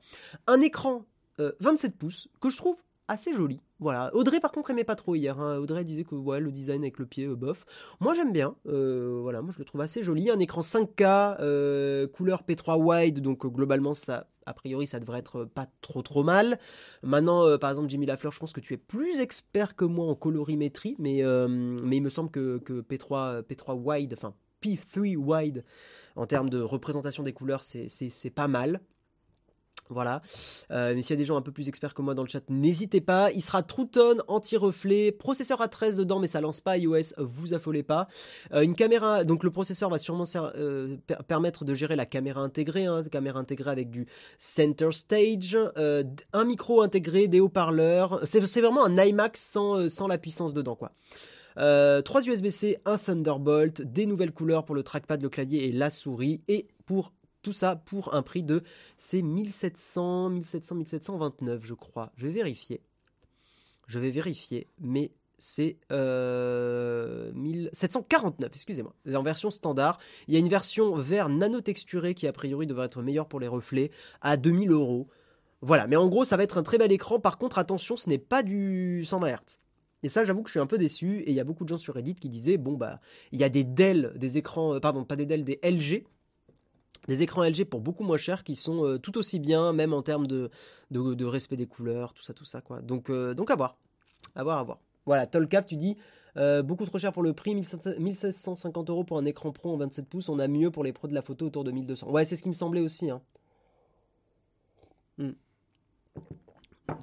Un 0.47 0.61
écran 0.61 1.07
27 1.39 1.97
pouces 1.97 2.29
que 2.41 2.51
je 2.51 2.57
trouve 2.57 2.77
assez 3.09 3.33
joli. 3.33 3.61
Voilà. 3.81 4.15
Audrey 4.15 4.41
par 4.41 4.53
contre 4.53 4.71
aimait 4.71 4.85
pas 4.85 4.97
trop 4.97 5.15
hier. 5.15 5.41
Hein. 5.41 5.59
Audrey 5.59 5.85
disait 5.85 6.05
que 6.05 6.15
ouais, 6.15 6.41
le 6.41 6.53
design 6.53 6.83
avec 6.83 6.99
le 6.99 7.07
pied 7.07 7.27
euh, 7.27 7.35
bof. 7.35 7.65
Moi 8.01 8.15
j'aime 8.15 8.33
bien. 8.33 8.55
Euh, 8.67 9.19
voilà, 9.23 9.43
moi 9.43 9.53
je 9.53 9.59
le 9.59 9.65
trouve 9.65 9.81
assez 9.81 10.03
joli. 10.03 10.31
Un 10.31 10.39
écran 10.39 10.61
5K, 10.61 11.39
euh, 11.41 12.07
couleur 12.07 12.43
P3 12.49 12.79
wide, 12.79 13.21
donc 13.21 13.47
globalement 13.47 13.95
ça, 13.95 14.29
a 14.47 14.53
priori 14.53 14.87
ça 14.87 15.01
devrait 15.01 15.21
être 15.21 15.45
pas 15.45 15.67
trop 15.81 16.03
trop 16.03 16.23
mal. 16.23 16.59
Maintenant, 17.03 17.59
par 17.59 17.71
exemple 17.71 17.89
Jimmy 17.89 18.07
Lafleur, 18.07 18.33
je 18.33 18.41
pense 18.41 18.53
que 18.53 18.61
tu 18.61 18.75
es 18.75 18.79
plus 18.79 19.21
expert 19.21 19.75
que 19.75 19.85
moi 19.85 20.07
en 20.07 20.15
colorimétrie, 20.15 20.97
mais 20.99 21.19
il 21.19 22.03
me 22.03 22.11
semble 22.11 22.31
que, 22.31 22.59
que 22.59 22.83
P3 22.83 23.43
P3 23.43 23.75
wide, 23.75 24.13
enfin 24.13 24.35
P3 24.63 25.17
wide 25.17 25.65
en 26.17 26.27
termes 26.27 26.51
de 26.51 26.61
représentation 26.61 27.23
des 27.23 27.33
couleurs, 27.33 27.63
c'est 27.63 28.35
pas 28.35 28.49
mal. 28.49 28.81
Voilà. 29.91 30.23
Euh, 30.71 30.95
mais 30.95 31.03
s'il 31.03 31.11
y 31.11 31.19
a 31.19 31.21
des 31.21 31.25
gens 31.25 31.37
un 31.37 31.43
peu 31.43 31.53
plus 31.53 31.69
experts 31.69 31.95
que 31.95 32.03
moi 32.03 32.15
dans 32.15 32.23
le 32.23 32.29
chat, 32.29 32.43
n'hésitez 32.49 33.01
pas. 33.01 33.31
Il 33.33 33.43
sera 33.43 33.63
True 33.63 33.89
Tone, 33.89 34.23
anti-reflet, 34.29 35.13
processeur 35.13 35.61
A13 35.61 35.97
dedans, 35.97 36.19
mais 36.19 36.27
ça 36.27 36.41
lance 36.41 36.61
pas 36.61 36.77
iOS, 36.77 37.15
vous 37.19 37.55
affolez 37.55 37.83
pas. 37.83 38.09
Euh, 38.53 38.63
une 38.63 38.75
caméra, 38.75 39.25
donc 39.25 39.45
le 39.45 39.51
processeur 39.51 39.91
va 39.91 39.99
sûrement 39.99 40.25
euh, 40.37 40.97
permettre 41.27 41.65
de 41.65 41.75
gérer 41.75 41.97
la 41.97 42.07
caméra 42.07 42.41
intégrée, 42.41 42.87
hein, 42.87 43.03
caméra 43.11 43.41
intégrée 43.41 43.71
avec 43.71 43.91
du 43.91 44.07
center 44.39 44.93
stage, 44.93 45.57
un 46.33 46.45
micro 46.45 46.83
intégré, 46.83 47.29
des 47.29 47.41
haut-parleurs. 47.41 48.21
C'est 48.25 48.61
vraiment 48.61 48.85
un 48.85 48.97
iMac 48.99 49.37
sans, 49.37 50.07
la 50.09 50.19
puissance 50.19 50.53
dedans, 50.53 50.77
quoi. 50.77 50.93
3 51.57 52.03
USB-C, 52.27 52.79
un 52.85 52.99
Thunderbolt, 52.99 53.83
des 53.83 54.07
nouvelles 54.07 54.33
couleurs 54.33 54.65
pour 54.65 54.77
le 54.77 54.85
trackpad, 54.85 55.21
le 55.21 55.29
clavier 55.29 55.67
et 55.67 55.73
la 55.73 55.91
souris, 55.91 56.41
et 56.47 56.69
pour 56.87 57.13
tout 57.49 57.55
ça 57.55 57.77
pour 57.77 58.15
un 58.15 58.21
prix 58.21 58.43
de 58.43 58.63
c'est 58.99 59.23
1700, 59.23 60.29
1700, 60.29 60.75
1729 60.75 61.65
je 61.65 61.73
crois. 61.73 62.13
Je 62.17 62.27
vais 62.27 62.33
vérifier. 62.33 62.83
Je 63.87 63.99
vais 63.99 64.11
vérifier, 64.11 64.67
mais 64.79 65.13
c'est 65.39 65.79
euh, 65.91 67.33
1749, 67.33 68.51
excusez-moi, 68.53 68.95
en 69.15 69.23
version 69.23 69.51
standard. 69.51 69.97
Il 70.27 70.35
y 70.35 70.37
a 70.37 70.41
une 70.41 70.49
version 70.51 70.95
vert 70.97 71.31
nano-texturé 71.31 72.13
qui 72.13 72.27
a 72.27 72.33
priori 72.35 72.67
devrait 72.67 72.85
être 72.85 73.01
meilleure 73.01 73.29
pour 73.29 73.41
les 73.41 73.49
reflets 73.49 73.93
à 74.21 74.37
2000 74.37 74.71
euros. 74.71 75.09
Voilà, 75.63 75.87
mais 75.87 75.97
en 75.97 76.09
gros 76.09 76.27
ça 76.27 76.37
va 76.37 76.43
être 76.43 76.59
un 76.59 76.63
très 76.63 76.77
bel 76.77 76.93
écran. 76.93 77.19
Par 77.19 77.39
contre, 77.39 77.57
attention, 77.57 77.97
ce 77.97 78.11
n'est 78.11 78.19
pas 78.19 78.43
du 78.43 79.07
120 79.07 79.27
Hz. 79.27 79.39
Et 80.03 80.11
ça, 80.11 80.23
j'avoue 80.23 80.43
que 80.43 80.51
je 80.51 80.53
suis 80.53 80.61
un 80.61 80.67
peu 80.67 80.77
déçu. 80.77 81.21
Et 81.21 81.31
il 81.31 81.35
y 81.35 81.41
a 81.41 81.45
beaucoup 81.45 81.65
de 81.65 81.71
gens 81.71 81.79
sur 81.79 81.95
Reddit 81.95 82.17
qui 82.17 82.29
disaient 82.29 82.59
bon 82.59 82.75
bah 82.75 83.01
il 83.33 83.41
y 83.41 83.45
a 83.45 83.49
des 83.49 83.65
Dell, 83.65 84.13
des 84.17 84.37
écrans, 84.37 84.75
euh, 84.75 84.81
pardon, 84.81 85.05
pas 85.05 85.17
des 85.17 85.25
Dell, 85.25 85.45
des 85.45 85.59
LG 85.63 86.05
des 87.09 87.23
écrans 87.23 87.43
LG 87.43 87.65
pour 87.65 87.81
beaucoup 87.81 88.05
moins 88.05 88.19
cher 88.19 88.45
qui 88.45 88.55
sont 88.55 88.85
euh, 88.85 88.99
tout 88.99 89.17
aussi 89.19 89.39
bien, 89.41 89.73
même 89.73 89.95
en 89.95 90.03
termes 90.03 90.27
de, 90.27 90.51
respect 91.25 91.57
des 91.57 91.67
couleurs, 91.67 92.13
tout 92.13 92.23
ça, 92.23 92.35
tout 92.35 92.45
ça, 92.45 92.61
quoi. 92.61 92.81
Donc, 92.83 93.11
euh, 93.11 93.35
donc 93.35 93.51
à 93.51 93.57
voir. 93.57 93.77
À 94.37 94.45
voir, 94.45 94.59
à 94.59 94.63
voir. 94.63 94.79
Voilà, 95.07 95.27
Tolcap, 95.27 95.67
tu 95.67 95.77
dis 95.77 95.97
euh, 96.37 96.63
beaucoup 96.63 96.85
trop 96.85 96.99
cher 96.99 97.15
pour 97.15 97.23
le 97.23 97.33
prix, 97.33 97.55
1750 97.55 98.91
euros 98.91 99.05
pour 99.05 99.19
un 99.19 99.25
écran 99.25 99.53
pro 99.53 99.73
en 99.73 99.79
27 99.79 100.07
pouces. 100.07 100.29
On 100.29 100.39
a 100.39 100.47
mieux 100.47 100.71
pour 100.71 100.85
les 100.85 100.93
pros 100.93 101.09
de 101.09 101.15
la 101.15 101.23
photo 101.23 101.47
autour 101.47 101.65
de 101.65 101.71
1200. 101.71 102.11
Ouais, 102.11 102.27
c'est 102.27 102.37
ce 102.37 102.43
qui 102.43 102.49
me 102.49 102.55
semblait 102.55 102.83
aussi. 102.83 103.11
Hein. 103.11 103.23
Hmm. 105.17 105.33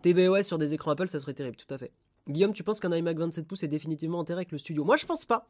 TVOS 0.04 0.44
sur 0.44 0.60
des 0.60 0.76
écrans 0.76 0.92
Apple, 0.92 1.08
ça 1.08 1.20
serait 1.20 1.34
terrible, 1.34 1.58
tout 1.58 1.74
à 1.74 1.80
fait. 1.80 1.92
Guillaume, 2.30 2.54
tu 2.54 2.64
penses 2.64 2.80
qu'un 2.80 2.96
iMac 2.96 3.18
27 3.18 3.48
pouces 3.48 3.64
est 3.64 3.68
définitivement 3.68 4.20
enterré 4.20 4.40
avec 4.40 4.52
le 4.52 4.60
studio? 4.60 4.84
Moi, 4.84 4.98
je 4.98 5.06
pense 5.08 5.26
pas. 5.26 5.48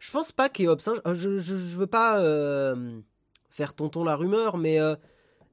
Je 0.00 0.10
pense 0.10 0.32
pas 0.32 0.48
qu'Eops, 0.48 0.88
hein, 0.88 1.12
je, 1.12 1.28
veux 1.76 1.86
pas 1.86 2.20
faire 3.58 3.74
tonton 3.74 4.04
la 4.04 4.16
rumeur, 4.16 4.56
mais 4.56 4.80
euh, 4.80 4.96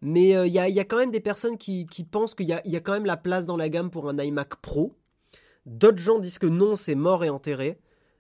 mais 0.02 0.30
il 0.48 0.54
y, 0.54 0.60
a, 0.60 0.84
quand 0.84 0.98
même 0.98 1.10
des 1.10 1.20
personnes 1.20 1.58
qui, 1.58 1.88
pensent 2.12 2.36
qu'il 2.36 2.46
y 2.46 2.54
a, 2.54 2.62
y 2.68 2.76
a, 2.76 2.80
quand 2.80 2.92
même 2.92 3.06
la 3.06 3.18
place 3.18 3.48
dans 3.48 3.58
la 3.58 3.70
gamme 3.70 3.90
pour 3.90 4.08
un 4.08 4.18
iMac 4.20 4.58
Pro. 4.58 4.96
D'autres 5.66 5.98
gens 5.98 6.20
disent 6.20 6.38
que 6.38 6.46
non, 6.46 6.76
c'est 6.76 6.94
mort 6.94 7.24
et 7.24 7.30
enterré. 7.30 7.80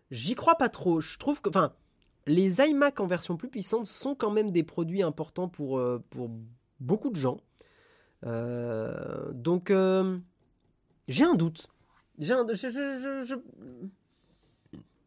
J'y 0.09 0.33
crois 0.33 0.55
pas 0.55 0.69
trop. 0.69 0.99
Je 0.99 1.19
trouve 1.19 1.41
que, 1.41 1.49
enfin, 1.49 1.73
les 2.25 2.59
iMac 2.61 2.99
en 2.99 3.05
version 3.05 3.37
plus 3.37 3.49
puissante 3.49 3.85
sont 3.85 4.15
quand 4.15 4.31
même 4.31 4.51
des 4.51 4.63
produits 4.63 5.03
importants 5.03 5.47
pour, 5.47 5.77
euh, 5.77 6.03
pour 6.09 6.31
beaucoup 6.79 7.09
de 7.09 7.15
gens. 7.15 7.37
Euh, 8.25 9.31
donc, 9.33 9.69
euh, 9.69 10.17
j'ai 11.07 11.23
un 11.23 11.35
doute. 11.35 11.67
J'ai 12.17 12.33
un, 12.33 12.45
je, 12.47 12.69
je, 12.69 13.23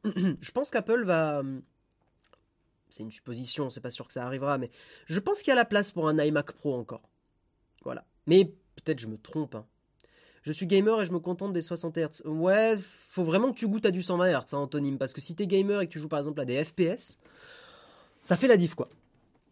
je, 0.04 0.34
je 0.40 0.50
pense 0.52 0.70
qu'Apple 0.70 1.04
va. 1.04 1.42
C'est 2.90 3.02
une 3.02 3.10
supposition, 3.10 3.68
c'est 3.68 3.80
pas 3.80 3.90
sûr 3.90 4.06
que 4.06 4.12
ça 4.12 4.24
arrivera, 4.24 4.58
mais 4.58 4.70
je 5.06 5.20
pense 5.20 5.42
qu'il 5.42 5.48
y 5.48 5.52
a 5.52 5.56
la 5.56 5.64
place 5.64 5.92
pour 5.92 6.08
un 6.08 6.18
iMac 6.18 6.52
Pro 6.52 6.74
encore. 6.74 7.08
Voilà. 7.84 8.04
Mais 8.26 8.44
peut-être 8.76 8.98
je 8.98 9.06
me 9.06 9.18
trompe. 9.18 9.54
Hein. 9.54 9.66
Je 10.42 10.52
suis 10.52 10.66
gamer 10.66 11.02
et 11.02 11.04
je 11.04 11.12
me 11.12 11.18
contente 11.18 11.52
des 11.52 11.62
60 11.62 11.98
Hz. 11.98 12.22
Ouais, 12.24 12.76
faut 12.80 13.24
vraiment 13.24 13.52
que 13.52 13.58
tu 13.58 13.68
goûtes 13.68 13.86
à 13.86 13.90
du 13.90 14.02
120 14.02 14.30
Hz, 14.30 14.54
hein, 14.54 14.68
parce 14.98 15.12
que 15.12 15.20
si 15.20 15.34
t'es 15.34 15.46
gamer 15.46 15.82
et 15.82 15.86
que 15.86 15.92
tu 15.92 15.98
joues 15.98 16.08
par 16.08 16.18
exemple 16.18 16.40
à 16.40 16.44
des 16.44 16.64
FPS, 16.64 17.18
ça 18.22 18.36
fait 18.36 18.48
la 18.48 18.56
diff 18.56 18.74
quoi. 18.74 18.88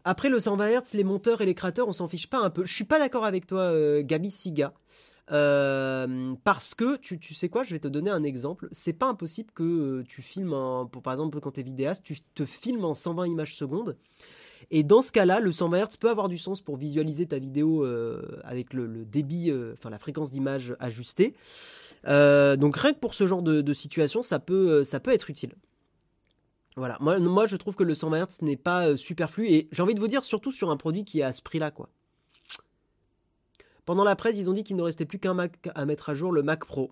Après 0.03 0.29
le 0.29 0.39
120 0.39 0.69
Hz, 0.69 0.93
les 0.93 1.03
monteurs 1.03 1.41
et 1.41 1.45
les 1.45 1.53
créateurs, 1.53 1.87
on 1.87 1.93
s'en 1.93 2.07
fiche 2.07 2.27
pas 2.27 2.39
un 2.39 2.49
peu. 2.49 2.65
Je 2.65 2.73
suis 2.73 2.85
pas 2.85 2.97
d'accord 2.97 3.25
avec 3.25 3.45
toi, 3.45 3.61
euh, 3.61 4.01
Gabi 4.03 4.31
Siga. 4.31 4.73
Euh, 5.31 6.35
parce 6.43 6.73
que 6.73 6.95
tu, 6.97 7.19
tu, 7.19 7.33
sais 7.33 7.49
quoi, 7.49 7.63
je 7.63 7.71
vais 7.71 7.79
te 7.79 7.87
donner 7.87 8.09
un 8.09 8.23
exemple. 8.23 8.69
C'est 8.71 8.93
pas 8.93 9.07
impossible 9.07 9.51
que 9.53 9.63
euh, 9.63 10.03
tu 10.07 10.21
filmes, 10.21 10.53
en, 10.53 10.85
pour, 10.85 11.01
par 11.01 11.13
exemple, 11.13 11.39
quand 11.39 11.51
tu 11.51 11.59
es 11.59 11.63
vidéaste, 11.63 12.03
tu 12.03 12.17
te 12.21 12.45
filmes 12.45 12.85
en 12.85 12.95
120 12.95 13.27
images 13.27 13.55
secondes 13.55 13.97
et 14.71 14.83
dans 14.83 15.01
ce 15.01 15.11
cas-là, 15.11 15.39
le 15.39 15.51
120 15.51 15.85
Hz 15.85 15.97
peut 15.97 16.09
avoir 16.09 16.27
du 16.27 16.37
sens 16.37 16.61
pour 16.61 16.77
visualiser 16.77 17.25
ta 17.25 17.39
vidéo 17.39 17.85
euh, 17.85 18.21
avec 18.43 18.73
le, 18.73 19.05
débit, 19.05 19.49
euh, 19.49 19.73
enfin 19.73 19.89
la 19.89 19.99
fréquence 19.99 20.31
d'image 20.31 20.75
ajustée. 20.79 21.35
Donc 22.05 22.77
rien 22.77 22.93
que 22.93 22.99
pour 22.99 23.13
ce 23.13 23.27
genre 23.27 23.41
de, 23.41 23.73
situation, 23.73 24.21
ça 24.21 24.39
peut, 24.39 24.83
ça 24.83 24.99
peut 24.99 25.11
être 25.11 25.29
utile. 25.29 25.53
Voilà, 26.75 26.97
moi, 26.99 27.17
moi 27.19 27.47
je 27.47 27.55
trouve 27.55 27.75
que 27.75 27.83
le 27.83 27.95
120 27.95 28.25
Hz 28.25 28.41
n'est 28.41 28.57
pas 28.57 28.97
superflu 28.97 29.47
et 29.47 29.67
j'ai 29.71 29.83
envie 29.83 29.95
de 29.95 29.99
vous 29.99 30.07
dire 30.07 30.25
surtout 30.25 30.51
sur 30.51 30.69
un 30.69 30.77
produit 30.77 31.05
qui 31.05 31.19
est 31.19 31.23
à 31.23 31.33
ce 31.33 31.41
prix-là 31.41 31.71
quoi. 31.71 31.89
Pendant 33.87 34.03
la 34.03 34.17
presse, 34.17 34.37
ils 34.37 34.49
ont 34.49 34.53
dit 34.53 34.65
qu'il 34.65 34.75
ne 34.75 34.81
restait 34.81 35.05
plus 35.05 35.17
qu'un 35.17 35.33
Mac 35.33 35.69
à 35.73 35.85
mettre 35.85 36.09
à 36.09 36.13
jour, 36.13 36.33
le 36.33 36.43
Mac 36.43 36.65
Pro. 36.65 36.91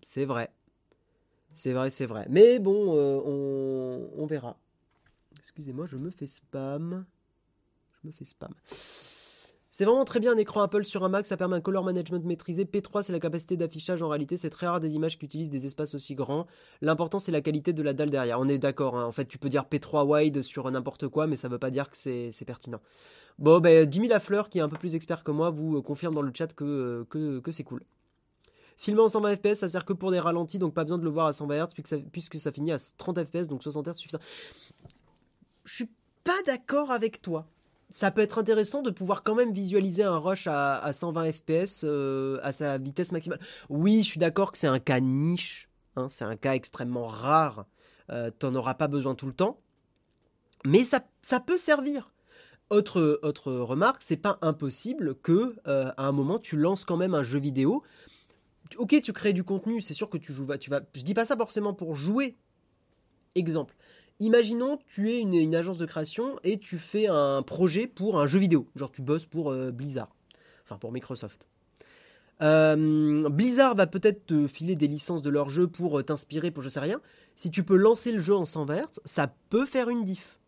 C'est 0.00 0.24
vrai. 0.24 0.50
C'est 1.52 1.74
vrai, 1.74 1.90
c'est 1.90 2.06
vrai. 2.06 2.26
Mais 2.30 2.58
bon, 2.58 2.94
on 4.16 4.24
verra. 4.24 4.56
Excusez-moi, 5.38 5.86
je 5.86 5.98
me 5.98 6.10
fais 6.10 6.26
spam. 6.26 7.04
Je 7.92 8.08
me 8.08 8.12
fais 8.12 8.24
spam. 8.24 8.54
C'est 9.76 9.84
vraiment 9.84 10.04
très 10.04 10.20
bien 10.20 10.34
un 10.34 10.36
écran 10.36 10.62
Apple 10.62 10.84
sur 10.84 11.02
un 11.02 11.08
Mac, 11.08 11.26
ça 11.26 11.36
permet 11.36 11.56
un 11.56 11.60
color 11.60 11.82
management 11.82 12.24
maîtrisé. 12.24 12.64
P3, 12.64 13.02
c'est 13.02 13.12
la 13.12 13.18
capacité 13.18 13.56
d'affichage 13.56 14.02
en 14.02 14.08
réalité, 14.08 14.36
c'est 14.36 14.48
très 14.48 14.68
rare 14.68 14.78
des 14.78 14.94
images 14.94 15.18
qui 15.18 15.24
utilisent 15.24 15.50
des 15.50 15.66
espaces 15.66 15.96
aussi 15.96 16.14
grands. 16.14 16.46
L'important, 16.80 17.18
c'est 17.18 17.32
la 17.32 17.40
qualité 17.40 17.72
de 17.72 17.82
la 17.82 17.92
dalle 17.92 18.08
derrière. 18.08 18.38
On 18.38 18.46
est 18.46 18.58
d'accord, 18.58 18.96
hein. 18.96 19.04
en 19.04 19.10
fait, 19.10 19.24
tu 19.24 19.36
peux 19.36 19.48
dire 19.48 19.64
P3 19.64 20.06
wide 20.06 20.42
sur 20.42 20.70
n'importe 20.70 21.08
quoi, 21.08 21.26
mais 21.26 21.34
ça 21.34 21.48
veut 21.48 21.58
pas 21.58 21.70
dire 21.70 21.90
que 21.90 21.96
c'est 21.96 22.44
pertinent. 22.46 22.80
Bon, 23.40 23.58
ben, 23.58 23.84
10 23.84 24.06
000 24.10 24.20
fleur, 24.20 24.48
qui 24.48 24.58
est 24.58 24.62
un 24.62 24.68
peu 24.68 24.76
plus 24.76 24.94
expert 24.94 25.24
que 25.24 25.32
moi, 25.32 25.50
vous 25.50 25.78
euh, 25.78 25.82
confirme 25.82 26.14
dans 26.14 26.22
le 26.22 26.30
chat 26.32 26.54
que, 26.54 26.64
euh, 26.64 27.04
que, 27.10 27.40
que 27.40 27.50
c'est 27.50 27.64
cool. 27.64 27.82
Filmer 28.76 29.00
en 29.00 29.08
120 29.08 29.38
fps, 29.38 29.54
ça 29.54 29.68
sert 29.68 29.84
que 29.84 29.92
pour 29.92 30.12
des 30.12 30.20
ralentis, 30.20 30.60
donc 30.60 30.72
pas 30.72 30.84
besoin 30.84 30.98
de 30.98 31.04
le 31.04 31.10
voir 31.10 31.26
à 31.26 31.32
120 31.32 31.66
Hz, 31.66 32.04
puisque 32.12 32.38
ça, 32.38 32.52
finit 32.52 32.70
à 32.70 32.76
30 32.96 33.24
fps, 33.24 33.48
donc 33.48 33.64
60 33.64 33.88
Hz 33.88 33.94
suffisant 33.94 34.20
je 35.64 35.74
suis 35.74 35.90
pas 36.22 36.40
d'accord 36.46 36.92
avec 36.92 37.20
toi. 37.20 37.48
Ça 37.90 38.10
peut 38.10 38.22
être 38.22 38.38
intéressant 38.38 38.82
de 38.82 38.90
pouvoir 38.90 39.22
quand 39.22 39.34
même 39.34 39.52
visualiser 39.52 40.02
un 40.02 40.16
rush 40.16 40.46
à, 40.48 40.92
120 40.92 41.32
fps 41.32 41.84
euh, 41.84 42.40
à 42.42 42.52
sa 42.52 42.78
vitesse 42.78 43.12
maximale. 43.12 43.38
Oui, 43.68 44.02
je 44.02 44.08
suis 44.08 44.18
d'accord 44.18 44.52
que 44.52 44.58
c'est 44.58 44.66
un 44.66 44.80
cas 44.80 45.00
niche, 45.00 45.68
hein, 45.96 46.08
c'est 46.08 46.24
un 46.24 46.36
cas 46.36 46.54
extrêmement 46.54 47.06
rare. 47.06 47.66
Euh, 48.10 48.30
T'en 48.30 48.54
auras 48.54 48.74
pas 48.74 48.88
besoin 48.88 49.14
tout 49.14 49.26
le 49.26 49.32
temps, 49.32 49.60
mais 50.64 50.82
ça, 50.82 51.00
ça 51.22 51.40
peut 51.40 51.58
servir. 51.58 52.12
Autre, 52.70 53.20
autre 53.22 53.52
remarque, 53.52 54.02
c'est 54.02 54.16
pas 54.16 54.38
impossible 54.40 55.14
que 55.16 55.54
euh, 55.66 55.92
à 55.96 56.06
un 56.06 56.12
moment 56.12 56.38
tu 56.38 56.56
lances 56.56 56.84
quand 56.84 56.96
même 56.96 57.14
un 57.14 57.22
jeu 57.22 57.38
vidéo. 57.38 57.82
Ok, 58.78 59.00
tu 59.02 59.12
crées 59.12 59.34
du 59.34 59.44
contenu, 59.44 59.80
c'est 59.80 59.94
sûr 59.94 60.08
que 60.08 60.16
tu 60.16 60.32
joues. 60.32 60.46
Tu 60.56 60.70
vas, 60.70 60.80
je 60.94 61.02
dis 61.02 61.14
pas 61.14 61.26
ça 61.26 61.36
forcément 61.36 61.74
pour 61.74 61.94
jouer. 61.94 62.36
Exemple, 63.34 63.76
Imaginons 64.20 64.78
tu 64.86 65.10
es 65.10 65.18
une, 65.18 65.54
agence 65.54 65.78
de 65.78 65.86
création 65.86 66.36
et 66.44 66.58
tu 66.58 66.78
fais 66.78 67.08
un 67.08 67.42
projet 67.42 67.86
pour 67.86 68.20
un 68.20 68.26
jeu 68.26 68.38
vidéo. 68.38 68.68
Genre 68.76 68.90
tu 68.90 69.02
bosses 69.02 69.26
pour 69.26 69.50
euh, 69.50 69.72
Blizzard. 69.72 70.14
Enfin 70.64 70.78
pour 70.78 70.92
Microsoft. 70.92 71.48
Euh, 72.42 73.28
Blizzard 73.28 73.74
va 73.74 73.86
peut-être 73.86 74.26
te 74.26 74.46
filer 74.46 74.76
des 74.76 74.88
licences 74.88 75.22
de 75.22 75.30
leur 75.30 75.50
jeu 75.50 75.66
pour 75.66 75.98
euh, 75.98 76.02
t'inspirer 76.02 76.50
pour 76.50 76.62
je 76.62 76.68
sais 76.68 76.80
rien. 76.80 77.00
Si 77.36 77.50
tu 77.50 77.64
peux 77.64 77.76
lancer 77.76 78.12
le 78.12 78.20
jeu 78.20 78.34
en 78.34 78.44
120 78.44 78.76
Hz, 78.76 79.00
ça 79.04 79.34
peut 79.50 79.66
faire 79.66 79.88
une 79.88 80.04
diff. 80.04 80.38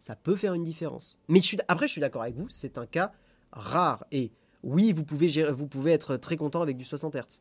Ça 0.00 0.16
peut 0.16 0.36
faire 0.36 0.54
une 0.54 0.64
différence. 0.64 1.18
Mais 1.28 1.40
après, 1.68 1.86
je 1.86 1.92
suis 1.92 2.00
d'accord 2.00 2.22
avec 2.22 2.34
vous, 2.34 2.48
c'est 2.48 2.76
un 2.76 2.86
cas 2.86 3.12
rare. 3.52 4.04
Et 4.10 4.32
oui, 4.62 4.92
vous 4.92 5.04
pouvez, 5.04 5.50
vous 5.50 5.66
pouvez 5.66 5.92
être 5.92 6.16
très 6.16 6.36
content 6.36 6.60
avec 6.60 6.76
du 6.76 6.84
60 6.84 7.14
Hz. 7.14 7.40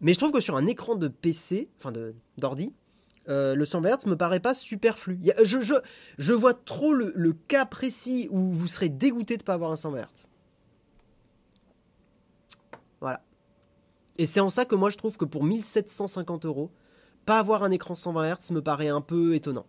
Mais 0.00 0.14
je 0.14 0.18
trouve 0.18 0.32
que 0.32 0.40
sur 0.40 0.56
un 0.56 0.66
écran 0.66 0.96
de 0.96 1.08
PC, 1.08 1.68
enfin 1.78 1.92
d'ordi, 2.38 2.72
euh, 3.28 3.54
le 3.54 3.64
120 3.64 3.96
Hz 3.96 4.06
me 4.06 4.16
paraît 4.16 4.40
pas 4.40 4.54
superflu. 4.54 5.20
je, 5.42 5.60
je, 5.60 5.74
je, 6.18 6.32
vois 6.32 6.54
trop 6.54 6.94
le, 6.94 7.32
cas 7.32 7.66
précis 7.66 8.28
où 8.30 8.52
vous 8.52 8.66
serez 8.66 8.88
dégoûté 8.88 9.36
de 9.36 9.42
ne 9.42 9.46
pas 9.46 9.54
avoir 9.54 9.70
un 9.70 9.76
120 9.76 10.00
Hz. 10.00 10.28
Voilà. 13.00 13.22
Et 14.16 14.26
c'est 14.26 14.40
en 14.40 14.50
ça 14.50 14.64
que 14.64 14.74
moi 14.74 14.90
je 14.90 14.96
trouve 14.96 15.16
que 15.16 15.24
pour 15.24 15.44
1750 15.44 16.46
euros, 16.46 16.70
pas 17.26 17.38
avoir 17.38 17.62
un 17.62 17.70
écran 17.70 17.94
120 17.94 18.34
Hz 18.34 18.50
me 18.52 18.62
paraît 18.62 18.88
un 18.88 19.00
peu 19.00 19.34
étonnant. 19.34 19.66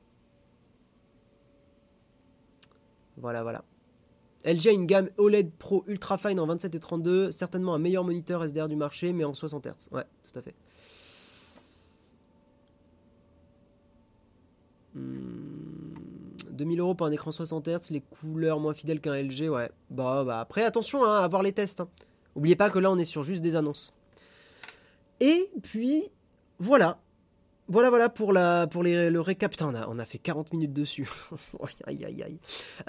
Voilà, 3.18 3.44
voilà. 3.44 3.64
LG 4.46 4.68
a 4.68 4.72
une 4.72 4.88
gamme 4.88 5.10
OLED 5.18 5.52
Pro 5.52 5.84
Ultra 5.88 6.18
Fine 6.18 6.40
en 6.40 6.48
27 6.48 6.74
et 6.74 6.80
32, 6.80 7.32
certainement 7.32 7.76
un 7.76 7.80
meilleur 7.80 8.04
moniteur 8.04 8.44
SDR 8.44 8.68
du 8.68 8.76
marché, 8.76 9.14
mais 9.14 9.24
en 9.24 9.34
60 9.34 9.68
Hz. 9.68 9.90
Ouais, 9.92 10.06
tout 10.32 10.40
à 10.40 10.42
fait. 10.42 10.56
2000 14.96 16.78
hmm, 16.78 16.80
euros 16.80 16.96
pour 16.96 17.08
un 17.08 17.12
écran 17.12 17.32
60 17.32 17.68
Hz, 17.68 17.92
les 17.92 18.02
couleurs 18.02 18.60
moins 18.60 18.74
fidèles 18.74 19.02
qu'un 19.02 19.16
LG, 19.16 19.50
ouais. 19.50 19.70
Bah, 19.90 20.24
bah 20.24 20.40
après, 20.40 20.64
attention 20.64 21.04
hein, 21.04 21.20
à 21.20 21.28
voir 21.28 21.44
les 21.44 21.52
tests. 21.52 21.82
Hein. 21.82 21.90
Oubliez 22.36 22.56
pas 22.56 22.70
que 22.70 22.80
là, 22.80 22.92
on 22.92 22.98
est 22.98 23.06
sur 23.06 23.24
juste 23.24 23.42
des 23.42 23.56
annonces. 23.56 23.94
Et 25.20 25.50
puis, 25.62 26.04
voilà. 26.60 27.00
Voilà, 27.68 27.90
voilà 27.90 28.10
pour, 28.10 28.34
la, 28.34 28.68
pour 28.68 28.84
le 28.84 29.20
récap. 29.20 29.54
a, 29.62 29.88
on 29.90 30.00
a 30.00 30.06
fait 30.06 30.18
40 30.18 30.52
minutes 30.52 30.74
dessus. 30.74 31.08
aïe, 31.86 32.04
aïe, 32.04 32.24
aïe. 32.24 32.40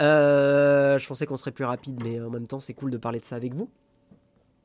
Euh, 0.00 0.98
je 0.98 1.06
pensais 1.06 1.26
qu'on 1.26 1.36
serait 1.36 1.52
plus 1.52 1.64
rapide, 1.64 2.02
mais 2.02 2.20
en 2.20 2.30
même 2.30 2.46
temps, 2.46 2.58
c'est 2.58 2.74
cool 2.74 2.90
de 2.90 2.96
parler 2.96 3.20
de 3.20 3.24
ça 3.24 3.36
avec 3.36 3.54
vous. 3.54 3.68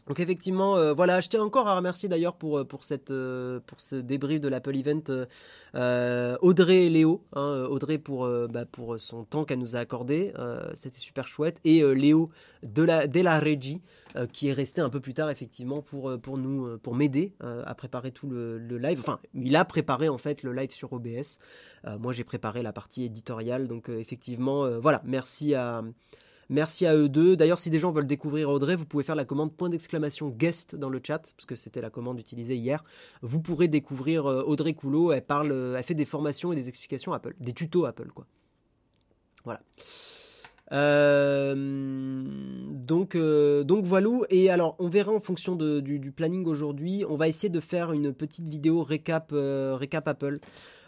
Donc 0.07 0.21
effectivement, 0.21 0.77
euh, 0.77 0.93
voilà, 0.93 1.19
je 1.19 1.27
tiens 1.27 1.43
encore 1.43 1.67
à 1.67 1.75
remercier 1.75 2.07
d'ailleurs 2.07 2.35
pour, 2.35 2.59
euh, 2.59 2.63
pour, 2.63 2.85
cette, 2.85 3.11
euh, 3.11 3.59
pour 3.65 3.81
ce 3.81 3.97
débrief 3.97 4.39
de 4.39 4.47
l'Apple 4.47 4.75
Event 4.75 5.03
Audrey 6.41 6.85
et 6.85 6.89
Léo. 6.89 7.25
Hein, 7.33 7.67
Audrey 7.69 7.97
pour, 7.97 8.27
bah, 8.49 8.65
pour 8.65 8.99
son 8.99 9.25
temps 9.25 9.43
qu'elle 9.43 9.59
nous 9.59 9.75
a 9.75 9.79
accordé, 9.79 10.33
c'était 10.73 10.99
super 10.99 11.27
chouette. 11.27 11.59
Et 11.65 11.83
Léo 11.93 12.29
de 12.63 12.81
la, 12.83 13.05
de 13.07 13.21
la 13.21 13.37
Régie 13.37 13.81
qui 14.31 14.47
est 14.47 14.53
resté 14.53 14.81
un 14.81 14.89
peu 14.89 14.99
plus 14.99 15.13
tard 15.13 15.29
effectivement 15.29 15.81
pour, 15.81 16.17
pour 16.19 16.37
nous 16.39 16.79
pour 16.79 16.95
m'aider 16.95 17.33
à 17.41 17.75
préparer 17.75 18.11
tout 18.11 18.27
le, 18.27 18.57
le, 18.57 18.77
live. 18.79 18.99
Enfin, 18.99 19.19
il 19.35 19.55
a 19.55 19.65
préparé 19.65 20.09
en 20.09 20.17
fait 20.17 20.41
le 20.41 20.53
live 20.53 20.71
sur 20.71 20.93
OBS. 20.93 21.37
moi 21.99 22.13
j'ai 22.13 22.23
préparé 22.23 22.63
la 22.63 22.73
partie 22.73 23.03
éditoriale. 23.03 23.67
Donc 23.67 23.89
effectivement, 23.89 24.79
voilà, 24.79 25.01
merci 25.05 25.53
à 25.53 25.83
Merci 26.49 26.85
à 26.85 26.95
eux 26.95 27.09
deux. 27.09 27.35
D'ailleurs, 27.35 27.59
si 27.59 27.69
des 27.69 27.79
gens 27.79 27.91
veulent 27.91 28.07
découvrir 28.07 28.49
Audrey, 28.49 28.75
vous 28.75 28.85
pouvez 28.85 29.03
faire 29.03 29.15
la 29.15 29.25
commande 29.25 29.53
point 29.53 29.69
d'exclamation 29.69 30.29
guest 30.29 30.75
dans 30.75 30.89
le 30.89 31.01
chat, 31.05 31.33
parce 31.35 31.45
que 31.45 31.55
c'était 31.55 31.81
la 31.81 31.89
commande 31.89 32.19
utilisée 32.19 32.55
hier. 32.55 32.83
Vous 33.21 33.41
pourrez 33.41 33.67
découvrir 33.67 34.25
euh, 34.27 34.43
Audrey 34.43 34.73
Coulot. 34.73 35.11
Elle 35.11 35.25
parle, 35.25 35.51
euh, 35.51 35.75
elle 35.77 35.83
fait 35.83 35.93
des 35.93 36.05
formations 36.05 36.53
et 36.53 36.55
des 36.55 36.69
explications 36.69 37.13
Apple, 37.13 37.35
des 37.39 37.53
tutos 37.53 37.85
Apple, 37.85 38.11
quoi. 38.13 38.25
Voilà. 39.43 39.61
Euh, 40.72 42.24
Donc, 42.88 43.18
donc 43.18 43.86
voilà. 43.86 44.09
Et 44.30 44.49
alors, 44.49 44.76
on 44.80 44.88
verra 44.88 45.11
en 45.11 45.20
fonction 45.20 45.55
du, 45.55 46.11
planning 46.15 46.45
aujourd'hui. 46.45 47.03
On 47.07 47.15
va 47.15 47.28
essayer 47.28 47.49
de 47.49 47.59
faire 47.59 47.91
une 47.91 48.13
petite 48.13 48.49
vidéo 48.49 48.84
récap, 48.84 49.34
récap 49.34 50.07
Apple. 50.07 50.39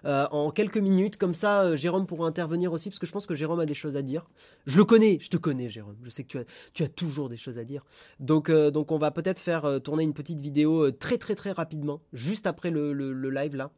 en 0.06 0.52
quelques 0.52 0.78
minutes. 0.78 1.18
Comme 1.18 1.34
ça, 1.34 1.76
Jérôme 1.76 2.06
pourra 2.06 2.28
intervenir 2.28 2.72
aussi, 2.72 2.90
parce 2.90 3.00
que 3.00 3.06
je 3.06 3.12
pense 3.12 3.26
que 3.26 3.36
Jérôme 3.36 3.60
a 3.60 3.66
des 3.66 3.74
choses 3.74 3.98
à 3.98 4.02
dire. 4.02 4.30
Je 4.66 4.78
le 4.78 4.86
connais, 4.86 5.18
je 5.22 5.30
te 5.30 5.38
connais, 5.38 5.70
Jérôme. 5.70 5.98
Je 6.04 6.10
sais 6.10 6.24
que 6.24 6.46
tu 6.74 6.84
as, 6.84 6.88
toujours 6.88 7.30
des 7.30 7.38
choses 7.38 7.58
à 7.58 7.64
dire. 7.64 7.86
Donc, 8.20 8.52
donc 8.52 8.92
on 8.92 8.98
va 8.98 9.12
peut-être 9.12 9.40
faire 9.40 9.82
tourner 9.84 10.04
une 10.04 10.14
petite 10.14 10.40
vidéo 10.40 10.92
très 10.92 11.18
très 11.18 11.36
très 11.36 11.52
rapidement, 11.52 12.02
juste 12.14 12.48
après 12.48 12.72
le, 12.72 12.94
le 12.94 13.30
live 13.30 13.56
là. 13.56 13.72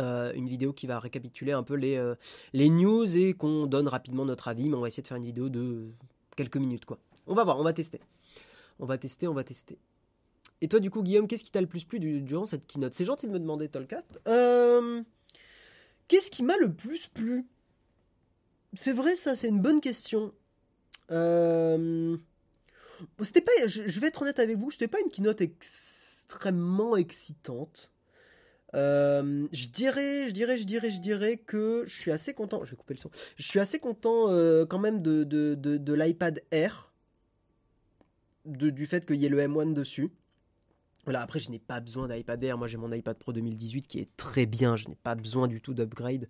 Euh, 0.00 0.32
une 0.34 0.48
vidéo 0.48 0.72
qui 0.72 0.88
va 0.88 0.98
récapituler 0.98 1.52
un 1.52 1.62
peu 1.62 1.74
les, 1.74 1.96
euh, 1.96 2.16
les 2.52 2.68
news 2.68 3.16
et 3.16 3.34
qu'on 3.34 3.66
donne 3.66 3.86
rapidement 3.86 4.24
notre 4.24 4.48
avis, 4.48 4.68
mais 4.68 4.76
on 4.76 4.80
va 4.80 4.88
essayer 4.88 5.04
de 5.04 5.06
faire 5.06 5.16
une 5.16 5.24
vidéo 5.24 5.48
de 5.48 5.86
quelques 6.36 6.56
minutes 6.56 6.84
quoi. 6.84 6.98
On 7.28 7.34
va 7.34 7.44
voir, 7.44 7.60
on 7.60 7.62
va 7.62 7.72
tester. 7.72 8.00
On 8.80 8.86
va 8.86 8.98
tester, 8.98 9.28
on 9.28 9.34
va 9.34 9.44
tester. 9.44 9.78
Et 10.60 10.68
toi 10.68 10.80
du 10.80 10.90
coup 10.90 11.02
Guillaume, 11.02 11.28
qu'est-ce 11.28 11.44
qui 11.44 11.52
t'a 11.52 11.60
le 11.60 11.68
plus 11.68 11.84
plu 11.84 12.00
durant 12.00 12.44
cette 12.44 12.66
keynote? 12.66 12.92
C'est 12.92 13.04
gentil 13.04 13.28
de 13.28 13.32
me 13.32 13.38
demander 13.38 13.68
Tolkat. 13.68 14.02
Euh, 14.26 15.02
qu'est-ce 16.08 16.30
qui 16.30 16.42
m'a 16.42 16.56
le 16.56 16.72
plus 16.72 17.06
plu? 17.06 17.46
C'est 18.72 18.92
vrai 18.92 19.14
ça, 19.14 19.36
c'est 19.36 19.48
une 19.48 19.60
bonne 19.60 19.80
question. 19.80 20.32
C'était 21.08 22.18
pas, 23.42 23.52
je 23.66 24.00
vais 24.00 24.08
être 24.08 24.22
honnête 24.22 24.40
avec 24.40 24.58
vous, 24.58 24.72
c'était 24.72 24.88
pas 24.88 25.00
une 25.00 25.10
keynote 25.10 25.40
extrêmement 25.40 26.96
excitante. 26.96 27.92
Euh, 28.74 29.46
je 29.52 29.68
dirais, 29.68 30.28
je 30.28 30.32
dirais, 30.32 30.58
je 30.58 30.64
dirais, 30.64 30.90
je 30.90 31.00
dirais 31.00 31.36
que 31.36 31.84
je 31.86 31.94
suis 31.94 32.10
assez 32.10 32.34
content. 32.34 32.64
Je 32.64 32.72
vais 32.72 32.76
couper 32.76 32.94
le 32.94 32.98
son. 32.98 33.10
Je 33.36 33.46
suis 33.46 33.60
assez 33.60 33.78
content 33.78 34.30
euh, 34.30 34.66
quand 34.66 34.78
même 34.78 35.00
de, 35.00 35.24
de, 35.24 35.54
de, 35.54 35.92
l'iPad 35.92 36.42
Air, 36.50 36.92
du 38.44 38.86
fait 38.86 39.06
qu'il 39.06 39.16
y 39.16 39.26
ait 39.26 39.30
le 39.30 39.38
M1 39.40 39.72
dessus. 39.72 40.10
Voilà, 41.04 41.20
après, 41.20 41.38
je 41.38 41.50
n'ai 41.50 41.58
pas 41.58 41.80
besoin 41.80 42.08
d'iPad 42.08 42.42
Air. 42.42 42.56
Moi, 42.56 42.66
j'ai 42.66 42.78
mon 42.78 42.90
iPad 42.90 43.16
Pro 43.18 43.32
2018 43.32 43.86
qui 43.86 43.98
est 43.98 44.08
très 44.16 44.46
bien. 44.46 44.76
Je 44.76 44.88
n'ai 44.88 44.94
pas 44.94 45.14
besoin 45.14 45.48
du 45.48 45.60
tout 45.60 45.74
d'upgrade 45.74 46.26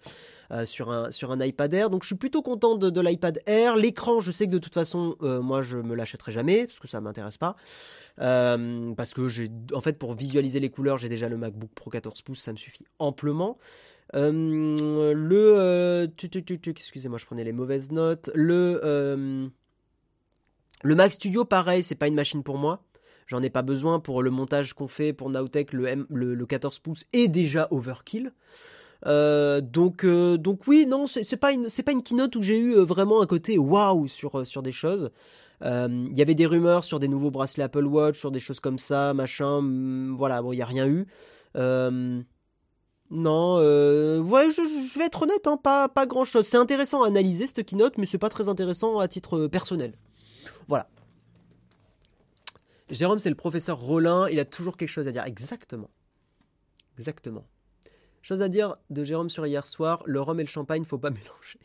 euh, 0.51 0.67
sur, 0.67 0.91
un, 0.91 1.41
iPad 1.41 1.73
Air. 1.73 1.91
Donc, 1.91 2.03
je 2.03 2.09
suis 2.09 2.17
plutôt 2.17 2.43
content 2.43 2.75
de, 2.77 3.01
l'iPad 3.01 3.41
Air. 3.47 3.77
L'écran, 3.77 4.21
je 4.21 4.33
sais 4.33 4.47
que 4.47 4.53
de 4.53 4.59
toute 4.59 4.75
façon, 4.75 5.17
euh, 5.23 5.41
moi, 5.41 5.63
je 5.63 5.79
me 5.79 5.95
l'achèterai 5.95 6.33
jamais 6.33 6.67
parce 6.67 6.79
que 6.81 6.89
ça 6.89 7.01
m'intéresse 7.01 7.39
pas. 7.39 7.57
Euh, 8.21 8.93
parce 8.95 9.15
que 9.15 9.29
j'ai, 9.29 9.49
en 9.73 9.81
fait, 9.81 9.99
pour 9.99 10.15
visualiser 10.15 10.59
les 10.59 10.71
couleurs, 10.71 10.99
j'ai 10.99 11.09
déjà 11.09 11.29
le 11.29 11.37
MacBook 11.37 11.71
Pro 11.75 11.91
14 11.91 12.23
pouces. 12.23 12.41
Ça 12.41 12.53
me 12.53 12.57
suffit 12.57 12.85
amplement. 12.99 13.59
le. 14.13 16.09
excusez-moi, 16.67 17.19
je 17.19 17.27
prenais 17.27 17.45
les 17.45 17.53
mauvaises 17.53 17.93
notes. 17.93 18.31
Le. 18.35 19.51
le 20.83 20.95
Mac 20.95 21.13
Studio, 21.13 21.45
pareil, 21.45 21.85
c'est 21.85 21.95
pas 21.95 22.09
une 22.09 22.17
machine 22.17 22.43
pour 22.43 22.59
moi. 22.59 22.83
J'en 23.27 23.43
ai 23.43 23.51
pas 23.51 23.63
besoin 23.63 24.01
pour 24.01 24.23
le 24.23 24.31
montage 24.31 24.75
qu'on 24.75 24.89
fait 24.89 25.13
pour 25.13 25.31
Nowtech, 25.31 25.73
le, 25.73 26.07
le, 26.11 26.47
14 26.47 26.79
pouces 26.81 27.05
est 27.13 27.29
déjà 27.29 27.69
overkill. 27.71 28.33
Euh, 29.07 29.61
donc, 29.61 30.05
euh, 30.05 30.37
donc 30.37 30.67
oui, 30.67 30.87
non, 30.87 31.07
c'est 31.07 31.37
pas 31.37 31.53
une, 31.53 31.69
c'est 31.69 31.83
pas 31.83 31.93
une 31.93 32.03
keynote 32.03 32.37
où 32.37 32.43
j'ai 32.43 32.59
eu 32.59 32.75
euh, 32.75 32.85
vraiment 32.85 33.23
un 33.23 33.27
côté 33.27 33.59
waouh 33.59 34.09
sur 34.09 34.47
sur 34.47 34.63
des 34.63 34.73
choses. 34.73 35.11
Il 35.63 36.13
y 36.15 36.21
avait 36.21 36.35
des 36.35 36.45
rumeurs 36.45 36.85
sur 36.85 36.99
des 36.99 37.09
nouveaux 37.09 37.31
bracelets 37.31 37.65
Apple 37.65 37.87
Watch, 37.87 38.19
sur 38.19 38.31
des 38.31 38.41
choses 38.41 38.61
comme 38.61 38.79
ça, 38.79 39.15
machin. 39.15 39.63
Mm, 39.63 40.15
voilà, 40.17 40.43
bon, 40.43 40.53
il 40.53 40.59
y 40.59 40.63
a 40.63 40.67
rien 40.67 40.87
eu. 40.87 41.07
non, 43.11 43.57
ouais, 43.57 44.51
je, 44.51 44.99
vais 44.99 45.07
être 45.07 45.23
honnête, 45.23 45.47
hein, 45.47 45.57
pas 45.57 45.89
pas 45.89 46.07
grand 46.07 46.25
chose. 46.25 46.47
C'est 46.47 46.59
intéressant 46.59 47.03
à 47.03 47.07
analyser 47.09 47.47
cette 47.47 47.65
keynote, 47.65 47.97
mais 47.99 48.07
c'est 48.07 48.19
pas 48.19 48.29
très 48.29 48.49
intéressant 48.49 48.99
à 48.99 49.09
titre 49.09 49.47
personnel. 49.47 49.95
Voilà. 50.69 50.89
Jérôme, 52.91 53.19
c'est 53.19 53.31
le 53.31 53.35
professeur 53.35 53.79
Rollin, 53.79 54.29
il 54.29 54.39
a 54.39 54.45
toujours 54.45 54.77
quelque 54.77 54.89
chose 54.89 55.09
à 55.09 55.13
dire. 55.13 55.25
Exactement. 55.25 55.91
Exactement. 56.99 57.47
Chose 58.23 58.43
à 58.43 58.49
dire 58.49 58.77
de 58.91 59.05
Jérôme 59.05 59.31
sur 59.31 59.47
hier 59.47 59.67
soir, 59.67 60.03
le 60.07 60.21
rhum 60.21 60.39
et 60.41 60.43
le 60.43 60.49
champagne, 60.49 60.85
faut 60.85 60.99
pas 60.99 61.11
mélanger. 61.11 61.59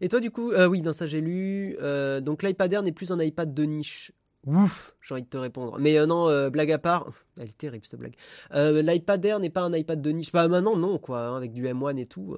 et 0.00 0.08
toi, 0.08 0.20
du 0.20 0.30
coup, 0.30 0.52
euh, 0.52 0.66
oui, 0.66 0.82
dans 0.82 0.92
ça 0.92 1.06
j'ai 1.06 1.20
lu. 1.20 1.76
Euh, 1.80 2.20
donc 2.20 2.42
l'iPad 2.42 2.72
Air 2.72 2.82
n'est 2.82 2.92
plus 2.92 3.10
un 3.12 3.20
iPad 3.20 3.52
de 3.52 3.62
niche. 3.64 4.12
Ouf, 4.46 4.94
j'ai 5.02 5.14
envie 5.14 5.22
de 5.22 5.28
te 5.28 5.36
répondre. 5.36 5.76
Mais 5.80 5.98
euh, 5.98 6.06
non, 6.06 6.48
blague 6.50 6.70
à 6.70 6.78
part, 6.78 7.10
elle 7.36 7.48
est 7.48 7.58
terrible 7.58 7.84
cette 7.84 7.98
blague. 7.98 8.14
L'iPad 8.52 9.24
Air 9.24 9.40
n'est 9.40 9.50
pas 9.50 9.62
un 9.62 9.72
iPad 9.72 10.00
de 10.00 10.10
niche. 10.10 10.30
Bah 10.30 10.46
maintenant, 10.46 10.76
non, 10.76 10.98
quoi, 10.98 11.20
hein, 11.20 11.36
avec 11.36 11.52
du 11.52 11.64
M1 11.64 11.96
et 11.96 12.06
tout. 12.06 12.36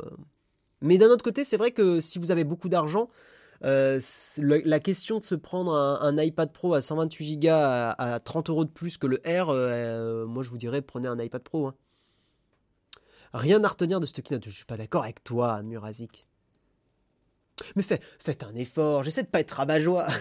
Mais 0.81 0.97
d'un 0.97 1.09
autre 1.09 1.25
côté, 1.25 1.45
c'est 1.45 1.59
vrai 1.59 1.73
que 1.73 2.01
si 2.01 2.19
vous 2.19 2.31
avez 2.31 2.45
beaucoup 2.45 2.71
d'argent, 2.71 3.11
euh, 3.65 4.01
la 4.39 4.81
question 4.81 5.19
de 5.19 5.25
se 5.25 5.35
prendre 5.35 5.75
un, 5.75 6.17
iPad 6.17 6.53
Pro 6.53 6.75
à 6.75 6.83
128 6.83 7.39
Go 7.39 7.49
à, 7.51 8.21
30 8.25 8.51
euros 8.51 8.65
de 8.65 8.71
plus 8.71 8.99
que 8.99 9.07
le 9.07 9.17
R, 9.27 9.51
euh, 9.51 10.27
moi 10.27 10.43
je 10.43 10.51
vous 10.51 10.59
dirais 10.59 10.83
prenez 10.83 11.09
un 11.09 11.19
iPad 11.19 11.43
Pro. 11.43 11.67
Hein. 11.67 11.75
Rien 13.35 13.63
à 13.63 13.69
retenir 13.69 14.01
de 14.01 14.07
ce 14.07 14.21
keynote. 14.21 14.45
Je 14.47 14.51
suis 14.51 14.65
pas 14.65 14.77
d'accord 14.77 15.05
avec 15.05 15.23
toi, 15.23 15.63
Murazik. 15.63 16.25
Mais 17.77 17.83
faites 17.83 18.43
un 18.43 18.55
effort. 18.55 19.03
J'essaie 19.03 19.23
de 19.23 19.29
pas 19.29 19.41
être 19.41 19.51
rabat-joie. 19.51 20.07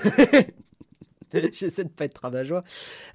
J'essaie 1.53 1.83
de 1.83 1.89
pas 1.89 2.05
être 2.05 2.19
rabat-joie. 2.21 2.63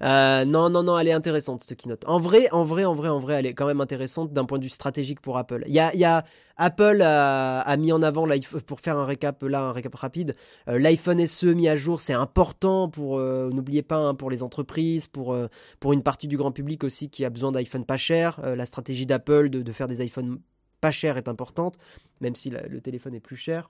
Euh, 0.01 0.45
non, 0.45 0.69
non, 0.69 0.83
non, 0.83 0.97
elle 0.97 1.07
est 1.07 1.13
intéressante 1.13 1.63
cette 1.63 1.77
keynote. 1.77 2.03
En 2.07 2.19
vrai, 2.19 2.49
en 2.51 2.63
vrai, 2.63 2.85
en 2.85 2.93
vrai, 2.93 3.09
en 3.09 3.19
vrai, 3.19 3.35
elle 3.35 3.45
est 3.45 3.53
quand 3.53 3.65
même 3.65 3.81
intéressante 3.81 4.33
d'un 4.33 4.45
point 4.45 4.59
de 4.59 4.63
vue 4.63 4.69
stratégique 4.69 5.19
pour 5.19 5.37
Apple. 5.37 5.63
Il 5.67 5.73
y 5.73 5.79
a, 5.79 5.95
y 5.95 6.05
a 6.05 6.23
Apple 6.57 7.01
a, 7.01 7.77
mis 7.77 7.91
en 7.91 8.03
avant 8.03 8.27
pour 8.67 8.79
faire 8.79 8.97
un 8.97 9.05
récap 9.05 9.41
là, 9.43 9.61
un 9.61 9.71
récap 9.71 9.95
rapide. 9.95 10.35
Euh, 10.67 10.77
L'iPhone 10.77 11.25
SE 11.25 11.47
mis 11.47 11.67
à 11.67 11.75
jour, 11.75 11.99
c'est 11.99 12.13
important 12.13 12.89
pour, 12.89 13.17
euh, 13.17 13.49
n'oubliez 13.51 13.81
pas, 13.81 13.97
hein, 13.97 14.13
pour 14.13 14.29
les 14.29 14.43
entreprises, 14.43 15.07
pour 15.07 15.35
pour 15.79 15.93
une 15.93 16.03
partie 16.03 16.27
du 16.27 16.37
grand 16.37 16.51
public 16.51 16.83
aussi 16.83 17.09
qui 17.09 17.25
a 17.25 17.29
besoin 17.29 17.51
d'iPhone 17.51 17.85
pas 17.85 17.97
cher. 17.97 18.39
la 18.43 18.65
stratégie 18.65 19.05
d'Apple 19.05 19.49
de, 19.49 19.61
de, 19.61 19.71
faire 19.71 19.87
des 19.87 20.03
iPhones 20.05 20.39
pas 20.81 20.91
chers 20.91 21.17
est 21.17 21.27
importante, 21.27 21.77
même 22.21 22.35
si 22.35 22.49
le 22.49 22.81
téléphone 22.81 23.15
est 23.15 23.19
plus 23.19 23.37
cher. 23.37 23.69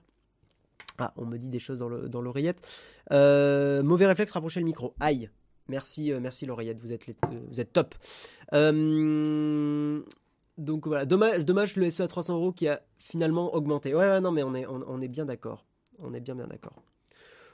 Ah, 0.98 1.12
on 1.16 1.26
me 1.26 1.38
dit 1.38 1.48
des 1.48 1.58
choses 1.58 1.78
dans 1.78 2.20
l'oreillette. 2.20 2.66
Euh, 3.10 3.82
mauvais 3.82 4.06
réflexe, 4.06 4.32
rapprocher 4.32 4.60
le 4.60 4.66
micro. 4.66 4.94
Aïe. 5.00 5.28
Merci, 5.68 6.12
euh, 6.12 6.20
merci 6.20 6.44
l'oreillette, 6.46 6.80
vous 6.80 6.92
êtes, 6.92 7.08
euh, 7.32 7.64
top. 7.72 7.94
donc 10.58 10.86
voilà, 10.86 11.06
dommage, 11.06 11.76
le 11.76 11.90
SE 11.90 12.02
à 12.02 12.06
300 12.06 12.34
euros 12.36 12.52
qui 12.52 12.68
a 12.68 12.82
finalement 12.98 13.54
augmenté. 13.54 13.94
Ouais, 13.94 14.20
non, 14.20 14.30
mais 14.30 14.42
on 14.44 14.54
est, 15.00 15.08
bien 15.08 15.24
d'accord. 15.24 15.64
On 15.98 16.12
est 16.12 16.20
bien, 16.20 16.34
bien 16.34 16.46
d'accord. 16.46 16.82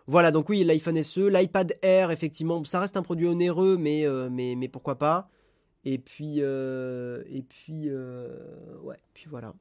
Voilà, 0.06 0.32
donc 0.32 0.48
oui, 0.48 0.64
l'iPhone 0.64 1.02
SE, 1.02 1.28
l'iPad 1.28 1.78
Air, 1.82 2.10
effectivement, 2.10 2.64
ça 2.64 2.80
reste 2.80 2.96
un 2.96 3.02
produit 3.02 3.28
onéreux, 3.28 3.76
mais, 3.76 4.06
mais, 4.28 4.56
mais 4.56 4.68
pourquoi 4.68 4.98
pas? 4.98 5.30
Et 5.84 5.98
puis, 5.98 6.40
et 6.40 7.42
puis, 7.48 7.88
ouais, 8.82 8.98
puis 9.14 9.26
voilà. 9.30 9.54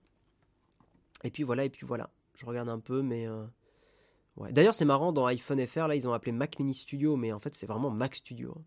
Et 1.24 1.30
puis 1.30 1.44
voilà, 1.44 1.66
et 1.66 1.70
puis 1.70 1.86
voilà. 1.86 2.10
Je 2.36 2.46
regarde 2.46 2.70
un 2.70 2.80
peu, 2.80 3.04
mais 3.04 3.28
D'ailleurs, 4.52 4.76
c'est 4.76 4.86
marrant, 4.86 5.12
dans 5.12 5.26
iPhone 5.26 5.66
FR, 5.66 5.88
là, 5.88 5.96
ils 5.96 6.08
ont 6.08 6.14
appelé 6.14 6.32
Mac 6.32 6.58
Mini 6.60 6.74
Studio, 6.74 7.16
mais 7.16 7.32
en 7.32 7.40
fait, 7.40 7.56
c'est 7.56 7.68
vraiment 7.68 7.90
Mac 7.90 8.16
Studio. 8.16 8.56
Hein. 8.58 8.64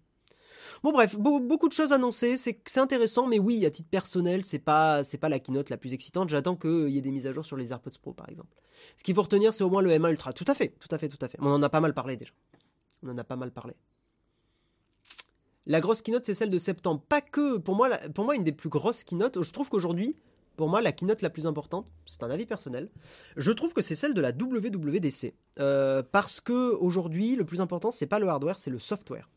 Bon, 0.83 0.93
bref, 0.93 1.17
beaucoup 1.17 1.69
de 1.69 1.73
choses 1.73 1.93
annoncées, 1.93 2.37
c'est 2.37 2.79
intéressant, 2.79 3.27
mais 3.27 3.39
oui, 3.39 3.65
à 3.67 3.71
titre 3.71 3.89
personnel, 3.89 4.45
c'est 4.45 4.59
pas, 4.59 5.03
pas 5.21 5.29
la 5.29 5.39
keynote 5.39 5.71
la 5.71 5.77
plus 5.77 5.93
excitante. 5.93 6.29
J'attends 6.29 6.57
qu'il 6.57 6.89
y 6.89 6.99
ait 6.99 7.03
des 7.03 7.11
mises 7.11 7.27
à 7.27 7.33
jour 7.33 7.45
sur 7.45 7.57
les 7.57 7.73
AirPods 7.73 7.91
Pro, 8.01 8.13
par 8.13 8.29
exemple. 8.29 8.57
Ce 8.97 9.05
qu'il 9.05 9.15
faut 9.15 9.23
retenir, 9.23 9.55
c'est 9.55 9.65
au 9.65 9.71
moins 9.71 9.83
le 9.83 9.91
M1 9.91 10.11
Ultra. 10.11 10.33
Tout 10.33 10.45
à 10.49 10.55
fait, 10.55 10.75
tout 10.81 10.89
à 10.91 10.99
fait, 10.99 11.09
tout 11.09 11.19
à 11.21 11.29
fait. 11.29 11.39
On 11.41 11.53
en 11.53 11.63
a 11.63 11.69
pas 11.69 11.81
mal 11.81 11.95
parlé 11.95 12.17
déjà. 12.17 12.33
On 13.03 13.11
en 13.11 13.19
a 13.19 13.25
pas 13.25 13.37
mal 13.37 13.53
parlé. 13.53 13.75
La 15.67 15.81
grosse 15.81 16.03
keynote, 16.03 16.27
c'est 16.27 16.35
celle 16.35 16.51
de 16.51 16.59
septembre. 16.59 17.03
Pas 17.09 17.21
que, 17.21 17.59
pour 17.59 17.77
moi, 17.77 17.91
pour 18.15 18.25
moi, 18.25 18.35
une 18.35 18.45
des 18.45 18.53
plus 18.53 18.69
grosses 18.69 19.05
keynotes, 19.05 19.41
je 19.43 19.53
trouve 19.53 19.69
qu'aujourd'hui, 19.69 20.17
pour 20.57 20.69
moi, 20.69 20.83
la 20.83 20.93
keynote 20.93 21.23
la 21.23 21.31
plus 21.31 21.47
importante, 21.47 21.87
c'est 22.07 22.23
un 22.23 22.31
avis 22.31 22.47
personnel, 22.47 22.91
je 23.37 23.53
trouve 23.53 23.73
que 23.73 23.83
c'est 23.83 23.95
celle 23.95 24.15
de 24.15 24.21
la 24.21 24.31
WWDC. 24.31 25.35
Euh, 25.59 26.03
parce 26.03 26.41
que 26.41 26.75
aujourd'hui, 26.75 27.37
le 27.37 27.45
plus 27.45 27.61
important, 27.61 27.91
c'est 27.91 28.07
pas 28.07 28.19
le 28.19 28.29
hardware, 28.29 28.59
c'est 28.59 28.71
le 28.71 28.79
software. 28.79 29.31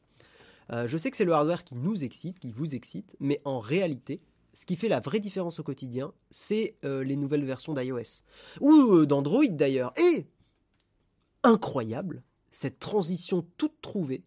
Euh, 0.71 0.87
je 0.87 0.97
sais 0.97 1.11
que 1.11 1.17
c'est 1.17 1.25
le 1.25 1.33
hardware 1.33 1.63
qui 1.63 1.75
nous 1.75 2.03
excite, 2.03 2.39
qui 2.39 2.51
vous 2.51 2.75
excite, 2.75 3.15
mais 3.19 3.41
en 3.45 3.59
réalité, 3.59 4.21
ce 4.53 4.65
qui 4.65 4.75
fait 4.75 4.87
la 4.87 4.99
vraie 4.99 5.19
différence 5.19 5.59
au 5.59 5.63
quotidien, 5.63 6.13
c'est 6.31 6.77
euh, 6.85 7.03
les 7.03 7.15
nouvelles 7.15 7.45
versions 7.45 7.73
d'iOS. 7.73 8.23
Ou 8.61 9.05
d'Android 9.05 9.47
d'ailleurs. 9.49 9.93
Et, 9.97 10.27
incroyable, 11.43 12.23
cette 12.51 12.79
transition 12.79 13.45
toute 13.57 13.81
trouvée 13.81 14.23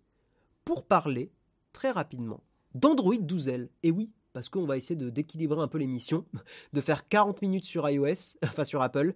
pour 0.64 0.86
parler 0.86 1.32
très 1.72 1.90
rapidement 1.90 2.42
d'Android 2.74 3.14
12L. 3.14 3.68
Et 3.82 3.90
oui, 3.90 4.10
parce 4.38 4.50
qu'on 4.50 4.66
va 4.66 4.76
essayer 4.76 4.94
de 4.94 5.10
d'équilibrer 5.10 5.60
un 5.60 5.66
peu 5.66 5.78
l'émission, 5.78 6.24
de 6.72 6.80
faire 6.80 7.08
40 7.08 7.42
minutes 7.42 7.64
sur 7.64 7.90
iOS, 7.90 8.36
enfin 8.44 8.64
sur 8.64 8.80
Apple, 8.82 9.14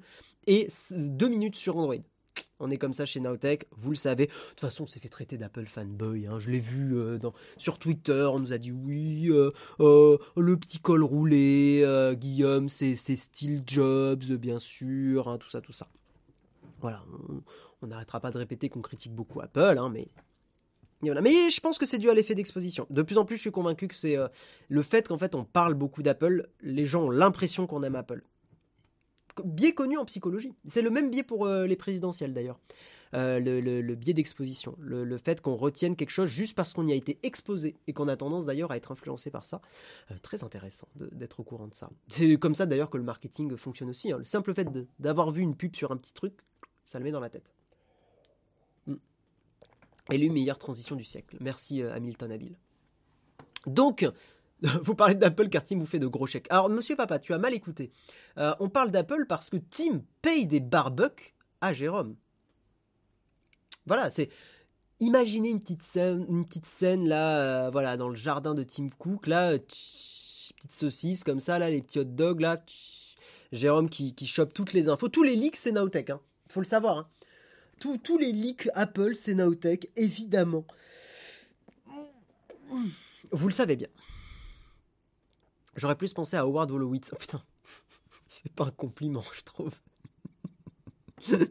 et 0.48 0.66
2 0.90 1.28
minutes 1.28 1.54
sur 1.54 1.76
Android. 1.76 1.94
On 2.58 2.70
est 2.70 2.76
comme 2.76 2.92
ça 2.92 3.06
chez 3.06 3.20
Nowtech, 3.20 3.68
vous 3.70 3.90
le 3.90 3.96
savez. 3.96 4.26
De 4.26 4.32
toute 4.32 4.60
façon, 4.60 4.82
on 4.82 4.86
s'est 4.86 4.98
fait 4.98 5.08
traiter 5.08 5.38
d'Apple 5.38 5.66
fanboy. 5.66 6.26
Hein. 6.26 6.40
Je 6.40 6.50
l'ai 6.50 6.58
vu 6.58 6.96
euh, 6.96 7.20
sur 7.56 7.78
Twitter. 7.78 8.28
On 8.32 8.40
nous 8.40 8.52
a 8.52 8.58
dit 8.58 8.72
oui, 8.72 9.28
euh, 9.30 9.52
euh, 9.78 10.18
le 10.36 10.56
petit 10.56 10.80
col 10.80 11.04
roulé, 11.04 11.84
Guillaume, 12.14 12.68
c'est 12.68 12.96
Steve 12.96 13.62
Jobs, 13.64 14.24
bien 14.24 14.58
sûr, 14.58 15.28
hein, 15.28 15.38
tout 15.38 15.50
ça, 15.50 15.60
tout 15.60 15.72
ça. 15.72 15.86
Voilà, 16.80 17.04
on 17.80 17.86
n'arrêtera 17.86 18.18
pas 18.18 18.32
de 18.32 18.38
répéter 18.38 18.68
qu'on 18.68 18.82
critique 18.82 19.14
beaucoup 19.14 19.40
Apple, 19.40 19.78
hein, 19.78 19.88
mais 19.88 20.08
mais 21.02 21.50
je 21.50 21.60
pense 21.60 21.78
que 21.78 21.86
c'est 21.86 21.98
dû 21.98 22.10
à 22.10 22.14
l'effet 22.14 22.34
d'exposition. 22.34 22.86
De 22.90 23.02
plus 23.02 23.18
en 23.18 23.24
plus, 23.24 23.36
je 23.36 23.42
suis 23.42 23.50
convaincu 23.50 23.88
que 23.88 23.94
c'est 23.94 24.16
euh, 24.16 24.28
le 24.68 24.82
fait 24.82 25.08
qu'en 25.08 25.18
fait 25.18 25.34
on 25.34 25.44
parle 25.44 25.74
beaucoup 25.74 26.02
d'Apple, 26.02 26.48
les 26.60 26.86
gens 26.86 27.04
ont 27.04 27.10
l'impression 27.10 27.66
qu'on 27.66 27.82
aime 27.82 27.96
Apple. 27.96 28.22
Biais 29.44 29.72
connu 29.72 29.96
en 29.96 30.04
psychologie. 30.04 30.52
C'est 30.66 30.82
le 30.82 30.90
même 30.90 31.10
biais 31.10 31.22
pour 31.22 31.46
euh, 31.46 31.66
les 31.66 31.76
présidentielles 31.76 32.34
d'ailleurs. 32.34 32.60
Euh, 33.14 33.40
le, 33.40 33.94
biais 33.94 34.14
d'exposition. 34.14 34.74
Le, 34.78 35.18
fait 35.18 35.42
qu'on 35.42 35.54
retienne 35.54 35.96
quelque 35.96 36.10
chose 36.10 36.30
juste 36.30 36.56
parce 36.56 36.72
qu'on 36.72 36.86
y 36.86 36.92
a 36.92 36.94
été 36.94 37.18
exposé 37.22 37.76
et 37.86 37.92
qu'on 37.92 38.08
a 38.08 38.16
tendance 38.16 38.46
d'ailleurs 38.46 38.70
à 38.70 38.76
être 38.76 38.90
influencé 38.92 39.30
par 39.30 39.44
ça. 39.44 39.60
très 40.22 40.44
intéressant 40.44 40.88
d'être 40.94 41.40
au 41.40 41.44
courant 41.44 41.66
de 41.66 41.74
ça. 41.74 41.90
C'est 42.08 42.36
comme 42.36 42.54
ça 42.54 42.64
d'ailleurs 42.64 42.88
que 42.88 42.96
le 42.96 43.02
marketing 43.02 43.54
fonctionne 43.56 43.90
aussi. 43.90 44.12
Hein. 44.12 44.18
Le 44.18 44.24
simple 44.24 44.54
fait 44.54 44.66
d'avoir 44.98 45.30
vu 45.30 45.42
une 45.42 45.54
pub 45.54 45.76
sur 45.76 45.92
un 45.92 45.98
petit 45.98 46.14
truc, 46.14 46.34
ça 46.86 46.98
le 46.98 47.04
met 47.04 47.10
dans 47.10 47.20
la 47.20 47.28
tête. 47.28 47.52
Élu 50.10 50.30
meilleure 50.30 50.58
transition 50.58 50.96
du 50.96 51.04
siècle. 51.04 51.36
Merci 51.40 51.82
euh, 51.82 51.94
Hamilton 51.94 52.32
Habile. 52.32 52.56
Donc, 53.66 54.08
vous 54.82 54.94
parlez 54.94 55.14
d'Apple 55.14 55.48
car 55.48 55.64
Tim 55.64 55.78
vous 55.78 55.86
fait 55.86 55.98
de 55.98 56.06
gros 56.06 56.26
chèques. 56.26 56.46
Alors, 56.50 56.68
monsieur 56.68 56.96
papa, 56.96 57.18
tu 57.18 57.32
as 57.32 57.38
mal 57.38 57.54
écouté. 57.54 57.90
Euh, 58.38 58.54
on 58.60 58.68
parle 58.68 58.90
d'Apple 58.90 59.26
parce 59.28 59.50
que 59.50 59.56
Tim 59.56 60.02
paye 60.20 60.46
des 60.46 60.60
barbucks 60.60 61.34
à 61.60 61.72
Jérôme. 61.72 62.16
Voilà, 63.86 64.10
c'est. 64.10 64.28
Imaginez 65.00 65.50
une 65.50 65.58
petite 65.58 65.82
scène, 65.82 66.24
une 66.28 66.46
petite 66.46 66.66
scène 66.66 67.08
là, 67.08 67.38
euh, 67.38 67.70
voilà, 67.70 67.96
dans 67.96 68.08
le 68.08 68.14
jardin 68.14 68.54
de 68.54 68.62
Tim 68.62 68.88
Cook, 68.96 69.26
là, 69.26 69.58
petite 69.58 70.72
saucisse 70.72 71.24
comme 71.24 71.40
ça, 71.40 71.58
là, 71.58 71.70
les 71.70 71.82
petits 71.82 71.98
hot 71.98 72.04
dogs, 72.04 72.40
là, 72.40 72.62
Jérôme 73.50 73.90
qui, 73.90 74.14
qui 74.14 74.28
chope 74.28 74.54
toutes 74.54 74.72
les 74.72 74.88
infos. 74.88 75.08
Tous 75.08 75.24
les 75.24 75.34
leaks, 75.34 75.56
c'est 75.56 75.72
Nowtech, 75.72 76.10
hein. 76.10 76.20
Faut 76.48 76.60
le 76.60 76.66
savoir, 76.66 76.98
hein 76.98 77.08
tous 78.02 78.18
les 78.18 78.32
leaks 78.32 78.68
Apple, 78.74 79.14
c'est 79.14 79.34
Naotech, 79.34 79.90
évidemment. 79.96 80.64
Vous 83.30 83.48
le 83.48 83.52
savez 83.52 83.76
bien. 83.76 83.88
J'aurais 85.76 85.96
plus 85.96 86.12
pensé 86.12 86.36
à 86.36 86.40
Howard 86.40 86.70
Wolowitz. 86.70 87.10
Oh 87.12 87.16
putain, 87.18 87.42
c'est 88.28 88.52
pas 88.52 88.66
un 88.66 88.70
compliment, 88.70 89.24
je 89.34 89.42
trouve. 89.42 89.78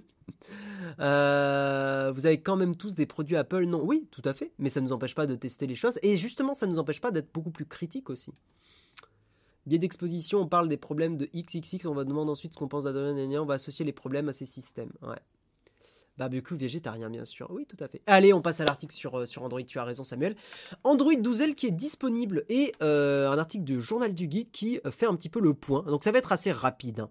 Euh, 1.00 2.12
vous 2.14 2.26
avez 2.26 2.42
quand 2.42 2.58
même 2.58 2.76
tous 2.76 2.96
des 2.96 3.06
produits 3.06 3.38
Apple 3.38 3.66
Non, 3.66 3.82
oui, 3.82 4.08
tout 4.12 4.22
à 4.26 4.34
fait, 4.34 4.52
mais 4.60 4.70
ça 4.70 4.82
ne 4.82 4.88
nous 4.88 4.92
empêche 4.92 5.16
pas 5.16 5.26
de 5.26 5.36
tester 5.36 5.66
les 5.66 5.76
choses. 5.76 5.98
Et 6.04 6.18
justement, 6.18 6.54
ça 6.54 6.66
ne 6.66 6.72
nous 6.72 6.80
empêche 6.80 7.00
pas 7.00 7.12
d'être 7.12 7.32
beaucoup 7.34 7.52
plus 7.52 7.66
critique 7.66 8.10
aussi. 8.10 8.34
Biais 9.66 9.80
d'exposition, 9.80 10.40
on 10.40 10.48
parle 10.48 10.68
des 10.68 10.78
problèmes 10.78 11.18
de 11.18 11.30
XXX, 11.36 11.86
on 11.86 11.94
va 11.94 12.04
demander 12.04 12.32
ensuite 12.32 12.54
ce 12.54 12.60
qu'on 12.60 12.68
pense 12.68 12.84
d'Adrien 12.84 13.42
on 13.42 13.46
va 13.46 13.54
associer 13.54 13.86
les 13.86 13.94
problèmes 13.94 14.28
à 14.28 14.34
ces 14.34 14.46
systèmes. 14.46 14.92
Ouais. 15.02 15.20
Barbecue 16.18 16.56
végétarien, 16.56 17.10
bien 17.10 17.26
sûr. 17.26 17.50
Oui, 17.52 17.66
tout 17.66 17.82
à 17.84 17.88
fait. 17.88 18.02
Allez, 18.06 18.34
on 18.34 18.42
passe 18.42 18.60
à 18.60 18.66
l'article 18.66 18.94
sur, 18.94 19.16
euh, 19.16 19.26
Android. 19.38 19.64
Tu 19.64 19.80
as 19.80 19.84
raison, 19.84 20.04
Samuel. 20.04 20.36
Android 20.84 21.14
12L 21.14 21.56
qui 21.56 21.68
est 21.68 21.72
disponible 21.72 22.44
et 22.50 22.74
euh, 22.82 23.30
un 23.30 23.38
article 23.38 23.64
du 23.64 23.82
Journal 23.82 24.14
du 24.14 24.30
Geek 24.30 24.52
qui 24.52 24.80
euh, 24.86 24.92
fait 24.92 25.06
un 25.06 25.16
petit 25.16 25.30
peu 25.30 25.40
le 25.40 25.54
point. 25.54 25.84
Donc, 25.84 26.04
ça 26.04 26.12
va 26.12 26.20
être 26.20 26.32
assez 26.32 26.52
rapide. 26.52 27.02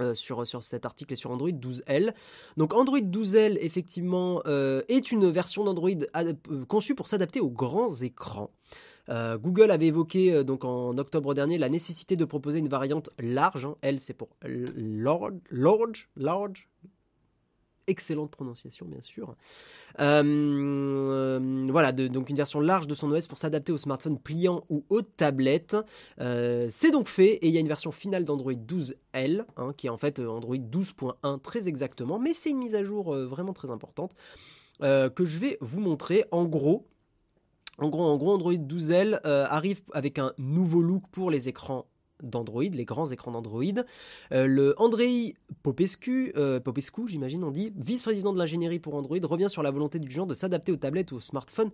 Hein, 0.00 0.14
sur, 0.14 0.46
sur 0.46 0.62
cet 0.62 0.86
article 0.86 1.14
et 1.14 1.16
sur 1.16 1.32
Android 1.32 1.50
12L. 1.50 2.14
Donc 2.56 2.72
Android 2.72 3.00
12L 3.00 3.56
effectivement 3.58 4.44
est 4.44 5.10
une 5.10 5.28
version 5.28 5.64
d'Android 5.64 5.90
conçue 6.68 6.94
pour 6.94 7.08
s'adapter 7.08 7.40
aux 7.40 7.50
grands 7.50 7.92
écrans. 7.96 8.52
Google 9.08 9.72
avait 9.72 9.88
évoqué 9.88 10.44
donc 10.44 10.64
en 10.64 10.96
octobre 10.98 11.34
dernier 11.34 11.58
la 11.58 11.68
nécessité 11.68 12.14
de 12.14 12.24
proposer 12.24 12.60
une 12.60 12.68
variante 12.68 13.10
large. 13.18 13.64
Hein. 13.64 13.74
L 13.82 13.98
c'est 13.98 14.14
pour 14.14 14.28
large, 14.44 15.34
large, 15.50 16.08
large, 16.14 16.68
excellente 17.88 18.30
prononciation 18.30 18.86
bien 18.86 19.00
sûr. 19.00 19.34
Euh, 20.00 20.22
euh, 20.22 21.66
voilà, 21.70 21.92
donc 21.92 22.30
une 22.30 22.36
version 22.36 22.60
large 22.60 22.86
de 22.86 22.94
son 22.94 23.10
OS 23.10 23.26
pour 23.26 23.38
s'adapter 23.38 23.72
aux 23.72 23.78
smartphones 23.78 24.18
pliants 24.18 24.64
ou 24.68 24.84
aux 24.90 25.02
tablettes. 25.02 25.76
Euh, 26.20 26.68
c'est 26.70 26.90
donc 26.90 27.08
fait 27.08 27.34
et 27.34 27.48
il 27.48 27.54
y 27.54 27.56
a 27.56 27.60
une 27.60 27.68
version 27.68 27.90
finale 27.90 28.24
d'Android 28.24 28.52
12L, 28.52 29.44
hein, 29.56 29.72
qui 29.76 29.86
est 29.86 29.90
en 29.90 29.96
fait 29.96 30.20
Android 30.20 30.56
12.1 30.56 31.40
très 31.40 31.68
exactement, 31.68 32.18
mais 32.18 32.34
c'est 32.34 32.50
une 32.50 32.58
mise 32.58 32.74
à 32.74 32.84
jour 32.84 33.14
vraiment 33.14 33.52
très 33.52 33.70
importante 33.70 34.14
que 34.80 35.24
je 35.24 35.38
vais 35.38 35.58
vous 35.60 35.80
montrer. 35.80 36.24
En 36.30 36.44
gros, 36.44 36.86
en 37.78 37.88
gros 37.88 38.30
Android 38.30 38.54
12L 38.54 39.20
arrive 39.24 39.82
avec 39.92 40.18
un 40.18 40.32
nouveau 40.38 40.82
look 40.82 41.02
pour 41.10 41.30
les 41.30 41.48
écrans 41.48 41.86
d'Android, 42.22 42.64
les 42.64 42.84
grands 42.84 43.10
écrans 43.10 43.30
d'Android. 43.30 43.62
Euh, 44.32 44.46
le 44.46 44.74
Andrei 44.78 45.34
Popescu, 45.62 46.32
euh, 46.36 46.60
Popescu 46.60 47.02
j'imagine 47.06 47.44
on 47.44 47.50
dit, 47.50 47.72
vice-président 47.76 48.32
de 48.32 48.38
l'ingénierie 48.38 48.78
pour 48.78 48.94
Android, 48.94 49.18
revient 49.22 49.50
sur 49.50 49.62
la 49.62 49.70
volonté 49.70 49.98
du 49.98 50.10
genre 50.10 50.26
de 50.26 50.34
s'adapter 50.34 50.72
aux 50.72 50.76
tablettes 50.76 51.12
ou 51.12 51.16
aux 51.16 51.20
smartphones 51.20 51.70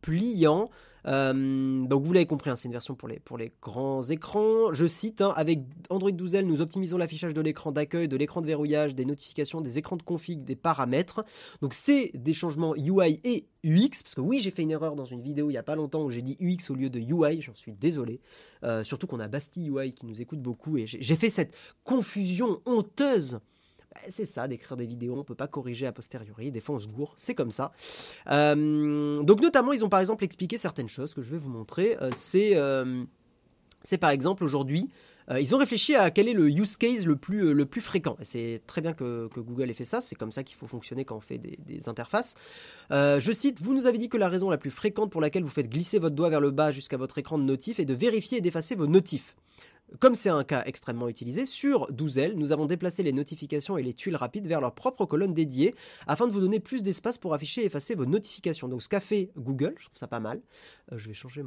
pliants. 0.00 0.68
Euh, 1.06 1.84
donc 1.86 2.04
vous 2.04 2.12
l'avez 2.12 2.26
compris, 2.26 2.50
hein, 2.50 2.56
c'est 2.56 2.66
une 2.66 2.72
version 2.72 2.94
pour 2.94 3.08
les, 3.08 3.52
grands 3.62 4.02
écrans. 4.02 4.72
Je 4.72 4.86
cite, 4.86 5.20
hein, 5.20 5.32
avec 5.36 5.60
Android 5.90 6.10
12L, 6.10 6.42
nous 6.42 6.60
optimisons 6.60 6.96
l'affichage 6.96 7.34
de 7.34 7.40
l'écran 7.40 7.72
d'accueil, 7.72 8.08
de 8.08 8.16
l'écran 8.16 8.40
de 8.40 8.46
verrouillage, 8.46 8.94
des 8.94 9.04
notifications, 9.04 9.60
des 9.60 9.78
écrans 9.78 9.96
de 9.96 10.02
config, 10.02 10.42
des 10.44 10.56
paramètres. 10.56 11.24
Donc 11.60 11.74
c'est 11.74 12.10
des 12.14 12.34
changements 12.34 12.74
UI 12.74 13.20
et 13.24 13.46
UX, 13.64 14.02
parce 14.02 14.14
que 14.14 14.20
oui, 14.20 14.40
j'ai 14.40 14.50
fait 14.50 14.62
une 14.62 14.70
erreur 14.70 14.94
dans 14.94 15.04
une 15.04 15.22
vidéo 15.22 15.48
il 15.48 15.52
n'y 15.52 15.58
a 15.58 15.62
pas 15.62 15.76
longtemps 15.76 16.04
où 16.04 16.10
j'ai 16.10 16.22
dit 16.22 16.36
UX 16.40 16.70
au 16.70 16.74
lieu 16.74 16.90
de 16.90 16.98
UI, 16.98 17.40
j'en 17.42 17.54
suis 17.54 17.72
désolé. 17.72 18.20
Euh, 18.62 18.84
surtout 18.84 19.06
qu'on 19.06 19.20
a 19.20 19.28
Bastille 19.28 19.68
UI 19.68 19.92
qui 19.92 20.06
nous 20.06 20.22
écoute 20.22 20.40
beaucoup 20.40 20.76
et 20.78 20.86
j'ai 20.86 21.16
fait 21.16 21.30
cette 21.30 21.54
confusion 21.84 22.60
honteuse 22.66 23.40
c'est 24.08 24.26
ça, 24.26 24.48
d'écrire 24.48 24.76
des 24.76 24.86
vidéos, 24.86 25.16
on 25.18 25.24
peut 25.24 25.34
pas 25.34 25.48
corriger 25.48 25.86
a 25.86 25.92
posteriori, 25.92 26.50
des 26.50 26.60
fois 26.60 26.76
on 26.76 26.78
se 26.78 26.88
gourre, 26.88 27.14
c'est 27.16 27.34
comme 27.34 27.50
ça. 27.50 27.72
Euh, 28.30 29.22
donc 29.22 29.40
notamment, 29.40 29.72
ils 29.72 29.84
ont 29.84 29.88
par 29.88 30.00
exemple 30.00 30.24
expliqué 30.24 30.58
certaines 30.58 30.88
choses 30.88 31.14
que 31.14 31.22
je 31.22 31.30
vais 31.30 31.38
vous 31.38 31.50
montrer. 31.50 31.96
Euh, 32.00 32.10
c'est, 32.12 32.56
euh, 32.56 33.04
c'est 33.82 33.98
par 33.98 34.10
exemple 34.10 34.44
aujourd'hui, 34.44 34.90
ils 35.38 35.54
ont 35.54 35.58
réfléchi 35.58 35.94
à 35.94 36.10
quel 36.10 36.28
est 36.28 36.34
le 36.34 36.50
use 36.50 36.76
case 36.76 37.06
le 37.06 37.16
plus, 37.16 37.80
fréquent. 37.80 38.14
c'est 38.20 38.60
très 38.66 38.82
bien 38.82 38.92
que, 38.92 39.26
Google 39.34 39.70
ait 39.70 39.72
fait 39.72 39.82
ça, 39.82 40.02
c'est 40.02 40.16
comme 40.16 40.30
ça 40.30 40.42
qu'il 40.42 40.54
faut 40.54 40.66
fonctionner 40.66 41.06
quand 41.06 41.16
on 41.16 41.20
fait 41.20 41.38
des 41.38 41.88
interfaces. 41.88 42.34
je 42.90 43.32
cite, 43.32 43.62
vous 43.62 43.72
nous 43.72 43.86
avez 43.86 43.96
dit 43.96 44.10
que 44.10 44.18
la 44.18 44.28
raison 44.28 44.50
la 44.50 44.58
plus 44.58 44.70
fréquente 44.70 45.10
pour 45.10 45.22
laquelle 45.22 45.42
vous 45.42 45.48
faites 45.48 45.70
glisser 45.70 45.98
votre 45.98 46.14
doigt 46.14 46.28
vers 46.28 46.42
le 46.42 46.50
bas 46.50 46.72
jusqu'à 46.72 46.98
votre 46.98 47.16
écran 47.16 47.38
de 47.38 47.44
notif 47.44 47.80
est 47.80 47.86
de 47.86 47.94
vérifier 47.94 48.36
et 48.36 48.40
d'effacer 48.42 48.74
vos 48.74 48.86
notifs. 48.86 49.34
Comme 50.00 50.14
c'est 50.14 50.28
un 50.28 50.44
cas 50.44 50.62
extrêmement 50.66 51.08
utilisé, 51.08 51.46
sur 51.46 51.90
12L, 51.92 52.34
nous 52.34 52.52
avons 52.52 52.66
déplacé 52.66 53.02
les 53.02 53.12
notifications 53.12 53.78
et 53.78 53.82
les 53.82 53.94
tuiles 53.94 54.16
rapides 54.16 54.46
vers 54.46 54.60
leur 54.60 54.74
propre 54.74 55.04
colonne 55.04 55.32
dédiée 55.32 55.74
afin 56.06 56.26
de 56.26 56.32
vous 56.32 56.40
donner 56.40 56.58
plus 56.58 56.82
d'espace 56.82 57.18
pour 57.18 57.34
afficher 57.34 57.62
et 57.62 57.66
effacer 57.66 57.94
vos 57.94 58.06
notifications. 58.06 58.68
Donc 58.68 58.82
ce 58.82 58.88
qu'a 58.88 59.00
fait 59.00 59.30
Google, 59.36 59.74
je 59.78 59.86
trouve 59.86 59.96
ça 59.96 60.08
pas 60.08 60.20
mal, 60.20 60.40
euh, 60.92 60.98
je 60.98 61.08
vais 61.08 61.14
changer 61.14 61.42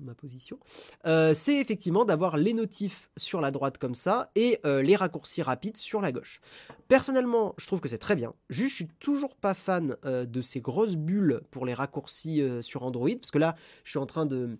ma 0.00 0.14
position, 0.14 0.58
euh, 1.06 1.34
c'est 1.34 1.56
effectivement 1.56 2.04
d'avoir 2.04 2.36
les 2.36 2.52
notifs 2.52 3.10
sur 3.16 3.40
la 3.40 3.50
droite 3.50 3.78
comme 3.78 3.94
ça 3.94 4.30
et 4.34 4.58
euh, 4.64 4.82
les 4.82 4.96
raccourcis 4.96 5.42
rapides 5.42 5.76
sur 5.76 6.00
la 6.00 6.12
gauche. 6.12 6.40
Personnellement, 6.86 7.54
je 7.58 7.66
trouve 7.66 7.80
que 7.80 7.88
c'est 7.88 7.98
très 7.98 8.16
bien. 8.16 8.32
Juste, 8.48 8.70
je 8.70 8.74
suis 8.76 8.88
toujours 9.00 9.36
pas 9.36 9.54
fan 9.54 9.96
de 10.04 10.40
ces 10.40 10.60
grosses 10.60 10.96
bulles 10.96 11.42
pour 11.50 11.66
les 11.66 11.74
raccourcis 11.74 12.42
sur 12.62 12.82
Android, 12.82 13.10
parce 13.20 13.30
que 13.30 13.38
là, 13.38 13.56
je 13.84 13.90
suis 13.90 13.98
en 13.98 14.06
train 14.06 14.24
de 14.24 14.58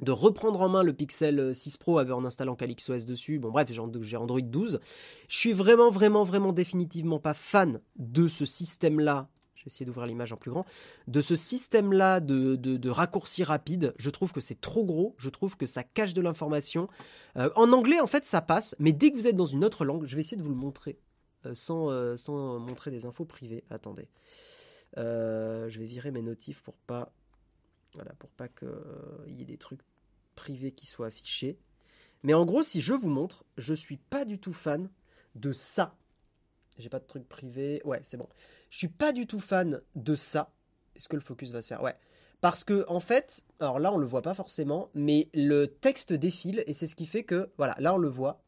de 0.00 0.12
reprendre 0.12 0.62
en 0.62 0.68
main 0.68 0.82
le 0.82 0.92
Pixel 0.92 1.54
6 1.54 1.76
Pro 1.76 2.00
en 2.00 2.24
installant 2.24 2.56
CalyxOS 2.56 3.04
dessus. 3.06 3.38
Bon 3.38 3.50
bref, 3.50 3.68
j'ai 3.70 4.16
Android 4.16 4.40
12. 4.40 4.80
Je 5.28 5.36
suis 5.36 5.52
vraiment 5.52 5.90
vraiment 5.90 6.24
vraiment 6.24 6.52
définitivement 6.52 7.18
pas 7.18 7.34
fan 7.34 7.80
de 7.96 8.28
ce 8.28 8.44
système-là. 8.44 9.28
Je 9.60 9.64
vais 9.64 9.68
essayer 9.68 9.84
d'ouvrir 9.84 10.06
l'image 10.06 10.32
en 10.32 10.36
plus 10.36 10.50
grand. 10.50 10.64
De 11.06 11.20
ce 11.20 11.36
système-là 11.36 12.20
de, 12.20 12.56
de, 12.56 12.90
raccourcis 12.90 13.44
rapides, 13.44 13.92
je 13.98 14.08
trouve 14.08 14.32
que 14.32 14.40
c'est 14.40 14.58
trop 14.58 14.86
gros, 14.86 15.14
je 15.18 15.28
trouve 15.28 15.58
que 15.58 15.66
ça 15.66 15.82
cache 15.82 16.14
de 16.14 16.22
l'information. 16.22 16.88
Euh, 17.36 17.50
en 17.56 17.70
anglais, 17.72 18.00
en 18.00 18.06
fait, 18.06 18.24
ça 18.24 18.40
passe, 18.40 18.74
mais 18.78 18.94
dès 18.94 19.10
que 19.10 19.18
vous 19.18 19.26
êtes 19.26 19.36
dans 19.36 19.44
une 19.44 19.62
autre 19.62 19.84
langue, 19.84 20.06
je 20.06 20.16
vais 20.16 20.22
essayer 20.22 20.38
de 20.38 20.42
vous 20.42 20.48
le 20.48 20.54
montrer 20.54 20.98
euh, 21.44 21.54
sans, 21.54 21.90
euh, 21.90 22.16
sans 22.16 22.58
montrer 22.58 22.90
des 22.90 23.04
infos 23.04 23.26
privées. 23.26 23.64
Attendez. 23.68 24.08
je 24.96 25.78
vais 25.78 25.84
virer 25.84 26.10
mes 26.10 26.22
notifs 26.22 26.62
pour 26.62 26.78
pas 26.86 27.12
voilà, 27.94 28.12
pour 28.14 28.30
pas 28.30 28.48
qu'il 28.48 28.68
y 29.28 29.42
ait 29.42 29.44
des 29.44 29.58
trucs 29.58 29.82
privé 30.40 30.72
qui 30.72 30.86
soit 30.86 31.08
affiché. 31.08 31.58
Mais 32.22 32.32
en 32.32 32.46
gros, 32.46 32.62
si 32.62 32.80
je 32.80 32.94
vous 32.94 33.10
montre, 33.10 33.44
je 33.58 33.74
suis 33.74 33.98
pas 33.98 34.24
du 34.24 34.38
tout 34.38 34.54
fan 34.54 34.88
de 35.34 35.52
ça. 35.52 35.96
J'ai 36.78 36.88
pas 36.88 36.98
de 36.98 37.04
truc 37.04 37.28
privé. 37.28 37.82
Ouais, 37.84 38.00
c'est 38.02 38.16
bon. 38.16 38.28
Je 38.70 38.78
suis 38.78 38.88
pas 38.88 39.12
du 39.12 39.26
tout 39.26 39.38
fan 39.38 39.82
de 39.96 40.14
ça. 40.14 40.50
Est-ce 40.96 41.10
que 41.10 41.16
le 41.16 41.22
focus 41.22 41.50
va 41.52 41.60
se 41.60 41.68
faire? 41.68 41.82
Ouais. 41.82 41.94
Parce 42.40 42.64
que 42.64 42.86
en 42.88 43.00
fait, 43.00 43.44
alors 43.58 43.78
là 43.78 43.92
on 43.92 43.98
le 43.98 44.06
voit 44.06 44.22
pas 44.22 44.32
forcément, 44.32 44.88
mais 44.94 45.28
le 45.34 45.66
texte 45.66 46.14
défile 46.14 46.64
et 46.66 46.72
c'est 46.72 46.86
ce 46.86 46.94
qui 46.94 47.04
fait 47.04 47.22
que 47.22 47.50
voilà, 47.58 47.76
là 47.78 47.94
on 47.94 47.98
le 47.98 48.08
voit. 48.08 48.42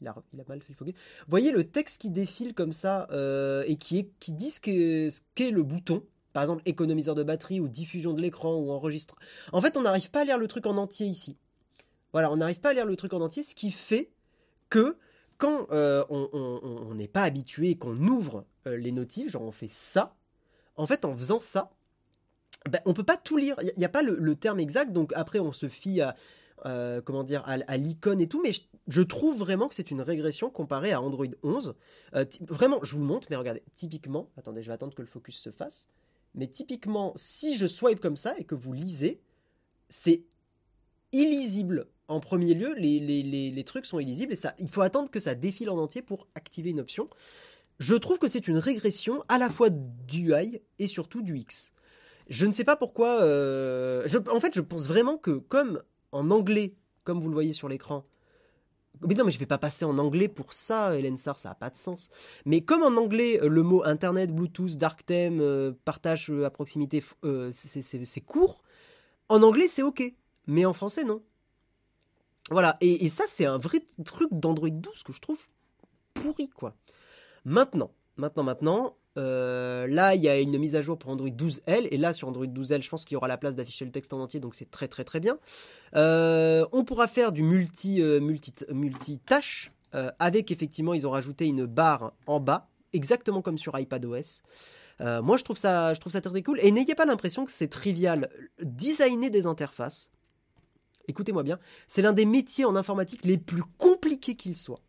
Il 0.00 0.08
a, 0.08 0.14
mal 0.48 0.60
fait 0.60 0.72
le 0.72 0.76
focus. 0.76 0.94
Vous 0.94 1.30
voyez 1.30 1.52
le 1.52 1.64
texte 1.64 2.00
qui 2.00 2.10
défile 2.10 2.52
comme 2.54 2.72
ça 2.72 3.08
euh, 3.12 3.62
et 3.66 3.76
qui, 3.76 3.98
est, 3.98 4.10
qui 4.18 4.32
dit 4.32 4.50
ce 4.50 4.60
qu'est 4.60 5.50
le 5.50 5.62
bouton 5.62 6.04
par 6.32 6.42
exemple 6.42 6.62
économiseur 6.66 7.14
de 7.14 7.22
batterie 7.22 7.60
ou 7.60 7.68
diffusion 7.68 8.12
de 8.12 8.22
l'écran 8.22 8.54
ou 8.56 8.70
enregistre. 8.70 9.16
En 9.52 9.60
fait, 9.60 9.76
on 9.76 9.82
n'arrive 9.82 10.10
pas 10.10 10.20
à 10.20 10.24
lire 10.24 10.38
le 10.38 10.48
truc 10.48 10.66
en 10.66 10.76
entier 10.76 11.06
ici. 11.06 11.36
Voilà, 12.12 12.30
on 12.30 12.36
n'arrive 12.36 12.60
pas 12.60 12.70
à 12.70 12.72
lire 12.72 12.86
le 12.86 12.96
truc 12.96 13.12
en 13.12 13.20
entier, 13.20 13.42
ce 13.42 13.54
qui 13.54 13.70
fait 13.70 14.10
que 14.70 14.96
quand 15.36 15.68
euh, 15.70 16.04
on 16.10 16.94
n'est 16.94 17.08
pas 17.08 17.22
habitué, 17.22 17.76
qu'on 17.76 17.96
ouvre 18.08 18.44
les 18.66 18.92
notifs, 18.92 19.30
genre 19.30 19.42
on 19.42 19.52
fait 19.52 19.68
ça. 19.68 20.16
En 20.76 20.86
fait, 20.86 21.04
en 21.04 21.16
faisant 21.16 21.40
ça, 21.40 21.70
ben, 22.68 22.80
on 22.86 22.92
peut 22.92 23.04
pas 23.04 23.16
tout 23.16 23.36
lire. 23.36 23.56
Il 23.62 23.72
n'y 23.76 23.84
a, 23.84 23.88
pas 23.88 24.02
le, 24.02 24.34
terme 24.34 24.60
exact, 24.60 24.92
donc 24.92 25.12
après 25.14 25.38
on 25.38 25.52
se 25.52 25.68
fie 25.68 26.00
à, 26.00 26.16
comment 27.04 27.24
dire, 27.24 27.42
à, 27.46 27.76
l'icône 27.76 28.20
et 28.20 28.26
tout, 28.26 28.40
mais 28.42 28.52
je, 28.88 29.02
trouve 29.02 29.38
vraiment 29.38 29.68
que 29.68 29.74
c'est 29.74 29.90
une 29.90 30.00
régression 30.00 30.50
comparée 30.50 30.92
à 30.92 31.00
Android 31.00 31.26
11. 31.42 31.74
vraiment, 32.48 32.80
je 32.82 32.94
vous 32.94 33.00
le 33.00 33.06
montre, 33.06 33.28
mais 33.30 33.36
regardez, 33.36 33.62
typiquement, 33.74 34.30
attendez, 34.36 34.62
je 34.62 34.68
vais 34.68 34.74
attendre 34.74 34.94
que 34.94 35.02
le 35.02 35.08
focus 35.08 35.40
se 35.40 35.50
fasse. 35.50 35.88
Mais 36.38 36.46
typiquement, 36.46 37.12
si 37.16 37.56
je 37.56 37.66
swipe 37.66 37.98
comme 37.98 38.16
ça 38.16 38.34
et 38.38 38.44
que 38.44 38.54
vous 38.54 38.72
lisez, 38.72 39.20
c'est 39.88 40.22
illisible. 41.12 41.88
En 42.06 42.20
premier 42.20 42.54
lieu, 42.54 42.74
les, 42.74 43.64
trucs 43.64 43.86
sont 43.86 43.98
illisibles 43.98 44.32
et 44.32 44.36
ça, 44.36 44.54
il 44.60 44.68
faut 44.68 44.80
attendre 44.80 45.10
que 45.10 45.18
ça 45.18 45.34
défile 45.34 45.68
en 45.68 45.76
entier 45.76 46.00
pour 46.00 46.28
activer 46.36 46.70
une 46.70 46.78
option. 46.78 47.10
Je 47.80 47.96
trouve 47.96 48.20
que 48.20 48.28
c'est 48.28 48.46
une 48.46 48.56
régression 48.56 49.24
à 49.26 49.38
la 49.38 49.50
fois 49.50 49.68
du 49.70 50.32
UI 50.32 50.60
et 50.78 50.86
surtout 50.86 51.22
du 51.22 51.36
X. 51.38 51.72
Je 52.28 52.46
ne 52.46 52.52
sais 52.52 52.64
pas 52.64 52.76
pourquoi. 52.76 53.20
Euh, 53.20 54.06
en 54.30 54.38
fait, 54.38 54.54
je 54.54 54.60
pense 54.60 54.86
vraiment 54.86 55.16
que 55.16 55.32
comme 55.32 55.82
en 56.12 56.30
anglais, 56.30 56.76
comme 57.02 57.20
vous 57.20 57.28
le 57.28 57.34
voyez 57.34 57.52
sur 57.52 57.68
l'écran, 57.68 58.04
mais 59.06 59.14
non, 59.14 59.24
mais 59.24 59.30
je 59.30 59.38
vais 59.38 59.46
pas 59.46 59.58
passer 59.58 59.84
en 59.84 59.98
anglais 59.98 60.28
pour 60.28 60.52
ça, 60.52 60.96
Hélène 60.96 61.18
Sarr, 61.18 61.38
ça 61.38 61.50
n'a 61.50 61.54
pas 61.54 61.70
de 61.70 61.76
sens. 61.76 62.08
Mais 62.44 62.60
comme 62.60 62.82
en 62.82 62.96
anglais, 63.00 63.40
euh, 63.42 63.48
le 63.48 63.62
mot 63.62 63.82
Internet, 63.84 64.34
Bluetooth, 64.34 64.76
Dark 64.76 65.04
Theme, 65.04 65.40
euh, 65.40 65.72
partage 65.84 66.30
à 66.30 66.50
proximité, 66.50 67.02
c'est 67.52 68.20
court, 68.20 68.62
en 69.28 69.42
anglais, 69.42 69.68
c'est 69.68 69.82
OK. 69.82 70.02
Mais 70.46 70.64
en 70.64 70.72
français, 70.72 71.04
non. 71.04 71.22
Voilà. 72.50 72.76
Et, 72.80 73.08
ça, 73.08 73.24
c'est 73.28 73.44
un 73.44 73.58
vrai 73.58 73.80
truc 74.04 74.28
d'Android 74.32 74.70
12 74.70 75.02
que 75.02 75.12
je 75.12 75.20
trouve 75.20 75.44
pourri, 76.14 76.48
quoi. 76.48 76.74
Maintenant, 77.44 77.92
maintenant, 78.16 78.42
maintenant, 78.42 78.96
euh, 79.18 79.86
là, 79.88 80.14
il 80.14 80.22
y 80.22 80.28
a 80.28 80.38
une 80.38 80.56
mise 80.58 80.76
à 80.76 80.82
jour 80.82 80.96
pour 80.96 81.10
Android 81.10 81.28
12L, 81.28 81.88
et 81.90 81.96
là, 81.96 82.12
sur 82.12 82.28
Android 82.28 82.46
12L, 82.46 82.82
je 82.82 82.88
pense 82.88 83.04
qu'il 83.04 83.14
y 83.14 83.16
aura 83.16 83.28
la 83.28 83.36
place 83.36 83.56
d'afficher 83.56 83.84
le 83.84 83.90
texte 83.90 84.12
en 84.12 84.20
entier, 84.20 84.38
donc 84.38 84.54
c'est 84.54 84.70
très 84.70 84.86
très 84.86 85.04
très 85.04 85.18
bien. 85.18 85.38
Euh, 85.96 86.64
on 86.72 86.84
pourra 86.84 87.08
faire 87.08 87.32
du 87.32 87.42
multi, 87.42 88.00
euh, 88.00 88.20
multi, 88.20 88.52
multi 88.72 89.18
tâche, 89.18 89.70
avec 90.18 90.50
effectivement, 90.50 90.92
ils 90.92 91.06
ont 91.06 91.10
rajouté 91.10 91.46
une 91.46 91.64
barre 91.64 92.12
en 92.26 92.40
bas, 92.40 92.68
exactement 92.92 93.40
comme 93.40 93.56
sur 93.56 93.76
iPadOS. 93.78 94.42
Moi, 95.00 95.38
je 95.38 95.44
trouve 95.44 95.56
ça, 95.56 95.94
je 95.94 96.00
trouve 96.00 96.12
ça 96.12 96.20
très, 96.20 96.42
cool. 96.42 96.58
Et 96.60 96.70
n'ayez 96.70 96.94
pas 96.94 97.06
l'impression 97.06 97.46
que 97.46 97.50
c'est 97.50 97.68
trivial. 97.68 98.28
Designer 98.62 99.30
des 99.30 99.46
interfaces, 99.46 100.12
écoutez-moi 101.08 101.42
bien, 101.42 101.58
c'est 101.88 102.02
l'un 102.02 102.12
des 102.12 102.26
métiers 102.26 102.66
en 102.66 102.76
informatique 102.76 103.24
les 103.24 103.38
plus 103.38 103.62
compliqués 103.78 104.34
qu'il 104.36 104.54
soit. 104.54 104.82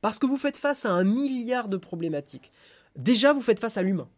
Parce 0.00 0.18
que 0.18 0.26
vous 0.26 0.36
faites 0.36 0.56
face 0.56 0.84
à 0.84 0.90
un 0.90 1.04
milliard 1.04 1.68
de 1.68 1.76
problématiques. 1.76 2.50
Déjà, 2.96 3.32
vous 3.32 3.42
faites 3.42 3.60
face 3.60 3.76
à 3.76 3.82
l'humain. 3.82 4.08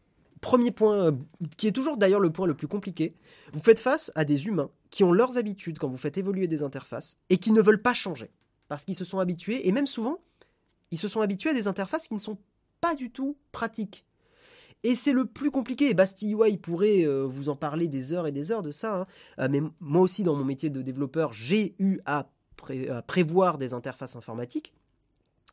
Premier 0.41 0.71
point, 0.71 1.07
euh, 1.07 1.13
qui 1.57 1.67
est 1.67 1.73
toujours 1.73 1.97
d'ailleurs 1.97 2.21
le 2.21 2.31
point 2.31 2.47
le 2.47 2.55
plus 2.55 2.69
compliqué, 2.69 3.15
vous 3.53 3.61
faites 3.61 3.81
face 3.81 4.13
à 4.15 4.25
des 4.25 4.47
humains 4.47 4.71
qui 4.91 5.03
ont 5.05 5.13
leurs 5.13 5.37
habitudes 5.37 5.79
quand 5.79 5.89
vous 5.89 5.97
faites 5.97 6.17
évoluer 6.17 6.47
des 6.47 6.63
interfaces 6.63 7.19
et 7.29 7.39
qui 7.39 7.53
ne 7.53 7.61
veulent 7.61 7.83
pas 7.83 7.93
changer. 7.93 8.31
Parce 8.69 8.85
qu'ils 8.85 8.95
se 8.95 9.05
sont 9.05 9.19
habitués, 9.19 9.67
et 9.67 9.73
même 9.73 9.87
souvent, 9.87 10.19
ils 10.91 10.99
se 10.99 11.09
sont 11.09 11.21
habitués 11.21 11.51
à 11.51 11.55
des 11.55 11.67
interfaces 11.67 12.07
qui 12.07 12.15
ne 12.15 12.19
sont 12.19 12.39
pas 12.81 12.95
du 12.95 13.11
tout 13.11 13.37
pratiques. 13.51 14.05
Et 14.85 14.95
c'est 14.95 15.13
le 15.13 15.25
plus 15.25 15.51
compliqué. 15.51 15.93
Basti 15.93 16.33
UI 16.33 16.57
pourrait 16.57 17.05
euh, 17.05 17.25
vous 17.25 17.49
en 17.49 17.57
parler 17.57 17.89
des 17.89 18.13
heures 18.13 18.27
et 18.27 18.33
des 18.33 18.53
heures 18.53 18.63
de 18.63 18.71
ça. 18.71 19.01
Hein. 19.01 19.07
Euh, 19.41 19.49
mais 19.51 19.61
moi 19.81 20.03
aussi, 20.03 20.23
dans 20.23 20.37
mon 20.37 20.45
métier 20.45 20.71
de 20.71 20.83
développeur, 20.83 21.33
j'ai 21.33 21.75
eu 21.79 21.99
à, 22.07 22.31
prévoir 23.07 23.59
des 23.59 23.73
interfaces 23.73 24.17
informatiques. 24.17 24.73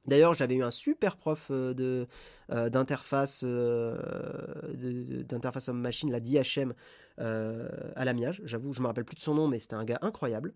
D'ailleurs, 0.08 0.34
j'avais 0.34 0.56
eu 0.56 0.64
un 0.64 0.72
super 0.72 1.18
prof 1.18 1.48
euh, 1.52 1.74
de 1.74 2.08
d'interface 2.50 3.44
d'interface 3.44 5.70
homme 5.70 5.82
machine, 5.82 6.12
la 6.12 6.20
DHM 6.20 6.74
à 7.18 8.06
l'amiage. 8.06 8.42
J'avoue, 8.46 8.72
je 8.72 8.82
me 8.82 8.88
rappelle 8.88 9.06
plus 9.06 9.16
de 9.16 9.22
son 9.22 9.34
nom, 9.34 9.48
mais 9.48 9.60
c'était 9.60 9.76
un 9.76 9.86
gars 9.86 10.00
incroyable 10.02 10.54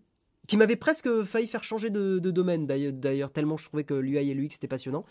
qui 0.50 0.56
m'avait 0.56 0.76
presque 0.76 1.22
failli 1.22 1.46
faire 1.46 1.62
changer 1.62 1.90
de, 1.90 2.18
domaine 2.18 2.66
d'ailleurs, 2.66 3.30
tellement 3.30 3.56
je 3.56 3.66
trouvais 3.66 3.84
que 3.84 3.94
l'UI 3.94 4.30
et 4.30 4.34
l'UX 4.34 4.50
c'était 4.50 4.66
passionnant. 4.66 5.04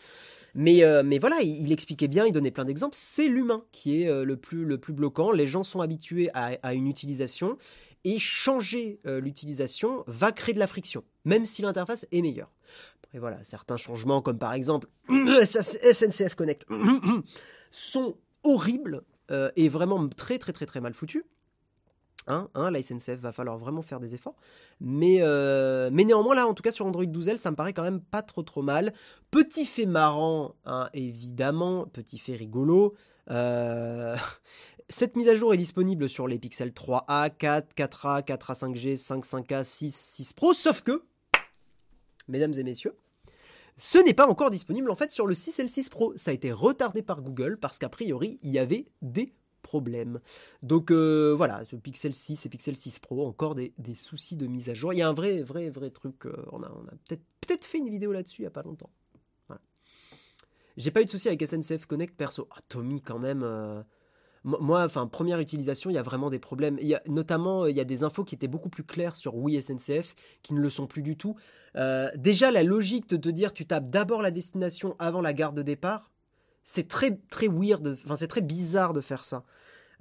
Mais, 0.53 0.83
euh, 0.83 1.01
mais 1.03 1.17
voilà, 1.17 1.37
il, 1.41 1.71
expliquait 1.71 2.09
bien, 2.09 2.25
il 2.25 2.33
donnait 2.33 2.51
plein 2.51 2.65
d'exemples. 2.65 2.95
C'est 2.97 3.29
l'humain 3.29 3.63
qui 3.71 4.01
est 4.01 4.09
euh, 4.09 4.25
le, 4.25 4.35
plus, 4.35 4.65
le 4.65 4.77
plus 4.77 4.93
bloquant. 4.93 5.31
Les 5.31 5.47
gens 5.47 5.63
sont 5.63 5.79
habitués 5.79 6.29
à, 6.33 6.73
une 6.73 6.87
utilisation 6.87 7.57
et 8.03 8.19
changer 8.19 8.99
euh, 9.05 9.21
l'utilisation 9.21 10.03
va 10.07 10.31
créer 10.31 10.53
de 10.53 10.59
la 10.59 10.67
friction, 10.67 11.03
même 11.23 11.45
si 11.45 11.61
l'interface 11.61 12.05
est 12.11 12.21
meilleure. 12.21 12.51
Et 13.14 13.20
voilà, 13.20 13.43
certains 13.43 13.78
changements, 13.78 14.22
comme 14.22 14.38
par 14.38 14.53
exemple 14.53 14.88
SNCF 15.10 16.36
Connect, 16.36 16.68
sont 17.72 18.18
horribles 18.43 19.03
et 19.55 19.70
vraiment 19.70 20.07
très 20.10 20.39
très 20.39 20.53
très 20.53 20.66
très 20.66 20.82
mal 20.82 20.93
foutus. 20.93 21.24
Hein, 22.30 22.47
hein, 22.53 22.70
la 22.70 22.82
SNCF 22.82 23.16
va 23.16 23.32
falloir 23.32 23.57
vraiment 23.57 23.82
faire 23.82 23.99
des 23.99 24.14
efforts. 24.14 24.36
Mais, 24.80 25.18
euh, 25.22 25.89
mais 25.91 26.03
néanmoins, 26.03 26.36
là, 26.36 26.47
en 26.47 26.53
tout 26.53 26.62
cas, 26.62 26.72
sur 26.72 26.86
Android 26.86 27.05
12L, 27.05 27.38
ça 27.38 27.49
me 27.49 27.55
paraît 27.55 27.74
quand 27.74 27.82
même 27.84 28.01
pas 28.01 28.22
trop 28.22 28.43
trop 28.43 28.62
mal. 28.62 28.93
Petit 29.32 29.66
fait 29.66 29.88
marrant, 29.88 30.53
hein, 30.66 30.89
évidemment, 30.93 31.88
petit 31.88 32.20
fait 32.20 32.36
rigolo. 32.36 32.93
Euh, 33.32 34.16
cette 34.89 35.16
mise 35.16 35.28
à 35.28 35.36
jour 35.36 35.55
est 35.55 35.57
disponible 35.57 36.07
sur 36.07 36.28
les 36.28 36.38
Pixel 36.38 36.70
3a, 36.70 37.32
4, 37.36 37.74
4a, 37.76 38.24
4a 38.24 38.53
5G, 38.53 38.95
5, 38.95 39.26
5a, 39.26 39.64
6, 39.64 39.95
6 39.95 40.34
Pro, 40.34 40.53
sauf 40.53 40.84
que, 40.84 41.03
mesdames 42.30 42.53
et 42.57 42.63
messieurs, 42.63 42.95
ce 43.77 43.97
n'est 43.97 44.13
pas 44.13 44.27
encore 44.27 44.49
disponible 44.49 44.89
en 44.89 44.95
fait 44.95 45.11
sur 45.11 45.27
le 45.27 45.34
6 45.34 45.59
et 45.59 45.63
le 45.63 45.69
6 45.69 45.89
Pro. 45.89 46.13
Ça 46.15 46.32
a 46.32 46.34
été 46.34 46.51
retardé 46.51 47.01
par 47.01 47.21
Google 47.21 47.57
parce 47.57 47.80
qu'a 47.80 47.89
priori, 47.89 48.39
il 48.43 48.51
y 48.51 48.59
avait 48.59 48.86
des 49.01 49.34
problème. 49.61 50.19
Donc 50.63 50.91
euh, 50.91 51.34
voilà, 51.36 51.63
ce 51.65 51.75
Pixel 51.75 52.13
6 52.13 52.45
et 52.45 52.49
Pixel 52.49 52.75
6 52.75 52.99
Pro, 52.99 53.27
encore 53.27 53.55
des, 53.55 53.73
soucis 53.95 54.36
de 54.36 54.47
mise 54.47 54.69
à 54.69 54.73
jour. 54.73 54.93
Il 54.93 54.97
y 54.97 55.01
a 55.01 55.07
un 55.07 55.13
vrai, 55.13 55.41
vrai, 55.41 55.69
vrai 55.69 55.89
truc. 55.89 56.25
Euh, 56.25 56.36
on 56.51 56.63
a, 56.63 56.69
peut-être 57.07 57.21
peut 57.47 57.57
fait 57.61 57.80
une 57.80 57.89
vidéo 57.89 58.11
là-dessus 58.11 58.41
il 58.41 58.43
n'y 58.43 58.47
a 58.47 58.51
pas 58.51 58.63
longtemps. 58.63 58.89
J'ai 60.77 60.91
pas 60.91 61.01
eu 61.01 61.05
de 61.05 61.09
soucis 61.09 61.27
avec 61.27 61.45
SNCF 61.45 61.88
Connect 61.88 62.15
perso. 62.15 62.47
Ah, 62.51 62.61
Tommy, 62.69 63.01
quand 63.01 63.19
même. 63.19 63.43
Euh, 63.43 63.82
moi, 64.43 64.83
enfin, 64.83 65.07
première 65.07 65.39
utilisation, 65.39 65.89
il 65.89 65.93
y 65.93 65.97
a 65.97 66.01
vraiment 66.01 66.29
des 66.29 66.39
problèmes. 66.39 66.77
Il 66.81 66.87
y 66.87 66.95
a, 66.95 67.01
notamment, 67.07 67.65
il 67.65 67.75
y 67.75 67.81
a 67.81 67.85
des 67.85 68.03
infos 68.03 68.23
qui 68.23 68.35
étaient 68.35 68.47
beaucoup 68.47 68.69
plus 68.69 68.83
claires 68.83 69.15
sur 69.15 69.35
Oui 69.35 69.61
SNCF, 69.61 70.15
qui 70.41 70.53
ne 70.53 70.59
le 70.59 70.69
sont 70.69 70.87
plus 70.87 71.01
du 71.01 71.17
tout. 71.17 71.35
déjà, 72.15 72.51
la 72.51 72.63
logique 72.63 73.09
de 73.09 73.17
te 73.17 73.29
dire 73.29 73.53
tu 73.53 73.65
tapes 73.65 73.89
d'abord 73.89 74.21
la 74.21 74.31
destination 74.31 74.95
avant 74.99 75.21
la 75.21 75.33
gare 75.33 75.53
de 75.53 75.61
départ, 75.61 76.11
c'est 76.63 76.87
très 76.87 77.17
très 77.29 77.47
weird, 77.47 77.97
enfin 78.03 78.15
c'est 78.15 78.27
très 78.27 78.41
bizarre 78.41 78.93
de 78.93 79.01
faire 79.01 79.25
ça. 79.25 79.43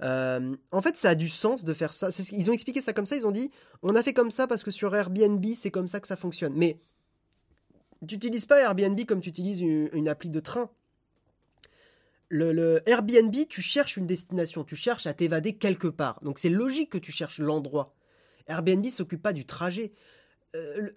Euh, 0.01 0.55
en 0.71 0.81
fait, 0.81 0.95
ça 0.97 1.09
a 1.09 1.15
du 1.15 1.29
sens 1.29 1.65
de 1.65 1.73
faire 1.73 1.93
ça. 1.93 2.09
Ils 2.31 2.49
ont 2.49 2.53
expliqué 2.53 2.81
ça 2.81 2.93
comme 2.93 3.05
ça. 3.05 3.15
Ils 3.15 3.27
ont 3.27 3.31
dit, 3.31 3.51
on 3.83 3.95
a 3.95 4.03
fait 4.03 4.13
comme 4.13 4.31
ça 4.31 4.47
parce 4.47 4.63
que 4.63 4.71
sur 4.71 4.95
Airbnb, 4.95 5.45
c'est 5.55 5.71
comme 5.71 5.87
ça 5.87 5.99
que 5.99 6.07
ça 6.07 6.15
fonctionne. 6.15 6.53
Mais 6.55 6.79
tu 8.07 8.15
n'utilises 8.15 8.45
pas 8.45 8.59
Airbnb 8.59 8.99
comme 9.05 9.19
tu 9.19 9.29
utilises 9.29 9.61
une, 9.61 10.07
appli 10.07 10.29
de 10.29 10.39
train. 10.39 10.69
Le, 12.29 12.81
Airbnb, 12.87 13.35
tu 13.49 13.61
cherches 13.61 13.97
une 13.97 14.05
destination, 14.05 14.63
tu 14.63 14.75
cherches 14.75 15.07
à 15.07 15.13
t'évader 15.13 15.53
quelque 15.53 15.87
part. 15.87 16.19
Donc 16.21 16.37
c'est 16.37 16.49
logique 16.49 16.91
que 16.91 16.99
tu 16.99 17.11
cherches 17.11 17.39
l'endroit. 17.39 17.95
Airbnb 18.47 18.85
s'occupe 18.87 19.21
pas 19.21 19.33
du 19.33 19.45
trajet. 19.45 19.91
Euh, 20.55 20.89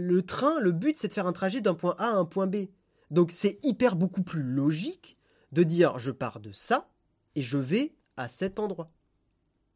le, 0.00 0.22
train, 0.22 0.58
le 0.60 0.72
but, 0.72 0.96
c'est 0.96 1.08
de 1.08 1.12
faire 1.12 1.26
un 1.26 1.32
trajet 1.32 1.60
d'un 1.60 1.74
point 1.74 1.96
A 1.98 2.08
à 2.08 2.14
un 2.14 2.24
point 2.24 2.46
B. 2.46 2.66
Donc 3.10 3.32
c'est 3.32 3.58
hyper 3.64 3.96
beaucoup 3.96 4.22
plus 4.22 4.42
logique 4.42 5.16
de 5.52 5.62
dire 5.62 5.98
je 5.98 6.10
pars 6.10 6.40
de 6.40 6.52
ça 6.52 6.88
et 7.34 7.42
je 7.42 7.58
vais 7.58 7.92
à 8.16 8.28
cet 8.28 8.58
endroit. 8.58 8.90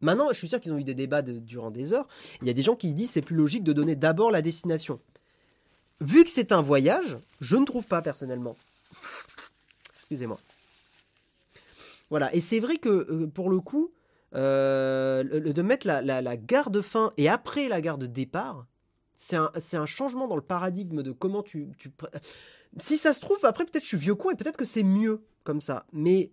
Maintenant, 0.00 0.28
je 0.30 0.34
suis 0.34 0.48
sûr 0.48 0.60
qu'ils 0.60 0.72
ont 0.72 0.78
eu 0.78 0.84
des 0.84 0.94
débats 0.94 1.22
durant 1.22 1.70
des 1.70 1.92
heures. 1.92 2.08
Il 2.40 2.46
y 2.46 2.50
a 2.50 2.54
des 2.54 2.62
gens 2.62 2.74
qui 2.74 2.88
se 2.88 2.94
disent 2.94 3.10
c'est 3.10 3.20
plus 3.20 3.36
logique 3.36 3.64
de 3.64 3.72
donner 3.72 3.96
d'abord 3.96 4.30
la 4.30 4.42
destination. 4.42 5.00
Vu 6.00 6.24
que 6.24 6.30
c'est 6.30 6.52
un 6.52 6.62
voyage, 6.62 7.18
je 7.40 7.56
ne 7.56 7.66
trouve 7.66 7.86
pas 7.86 8.00
personnellement. 8.00 8.56
Excusez-moi. 9.96 10.38
Voilà, 12.10 12.34
et 12.34 12.40
c'est 12.40 12.60
vrai 12.60 12.76
que 12.76 12.88
euh, 12.88 13.26
pour 13.26 13.50
le 13.50 13.60
coup, 13.60 13.92
euh, 14.34 15.22
de 15.24 15.62
mettre 15.62 15.86
la, 15.86 16.02
la, 16.02 16.36
gare 16.36 16.70
de 16.70 16.80
fin 16.80 17.12
et 17.16 17.28
après 17.28 17.68
la 17.68 17.80
gare 17.80 17.98
de 17.98 18.06
départ, 18.06 18.66
c'est 19.16 19.36
un, 19.36 19.50
un, 19.54 19.86
changement 19.86 20.28
dans 20.28 20.36
le 20.36 20.42
paradigme 20.42 21.02
de 21.02 21.12
comment 21.12 21.42
tu, 21.42 21.68
tu 21.78 21.90
si 22.78 22.96
ça 22.96 23.12
se 23.12 23.20
trouve, 23.20 23.44
après 23.44 23.64
peut-être 23.64 23.82
je 23.82 23.88
suis 23.88 23.96
vieux 23.96 24.14
con 24.14 24.30
et 24.30 24.36
peut-être 24.36 24.56
que 24.56 24.64
c'est 24.64 24.82
mieux 24.82 25.22
comme 25.44 25.60
ça. 25.60 25.86
Mais 25.92 26.30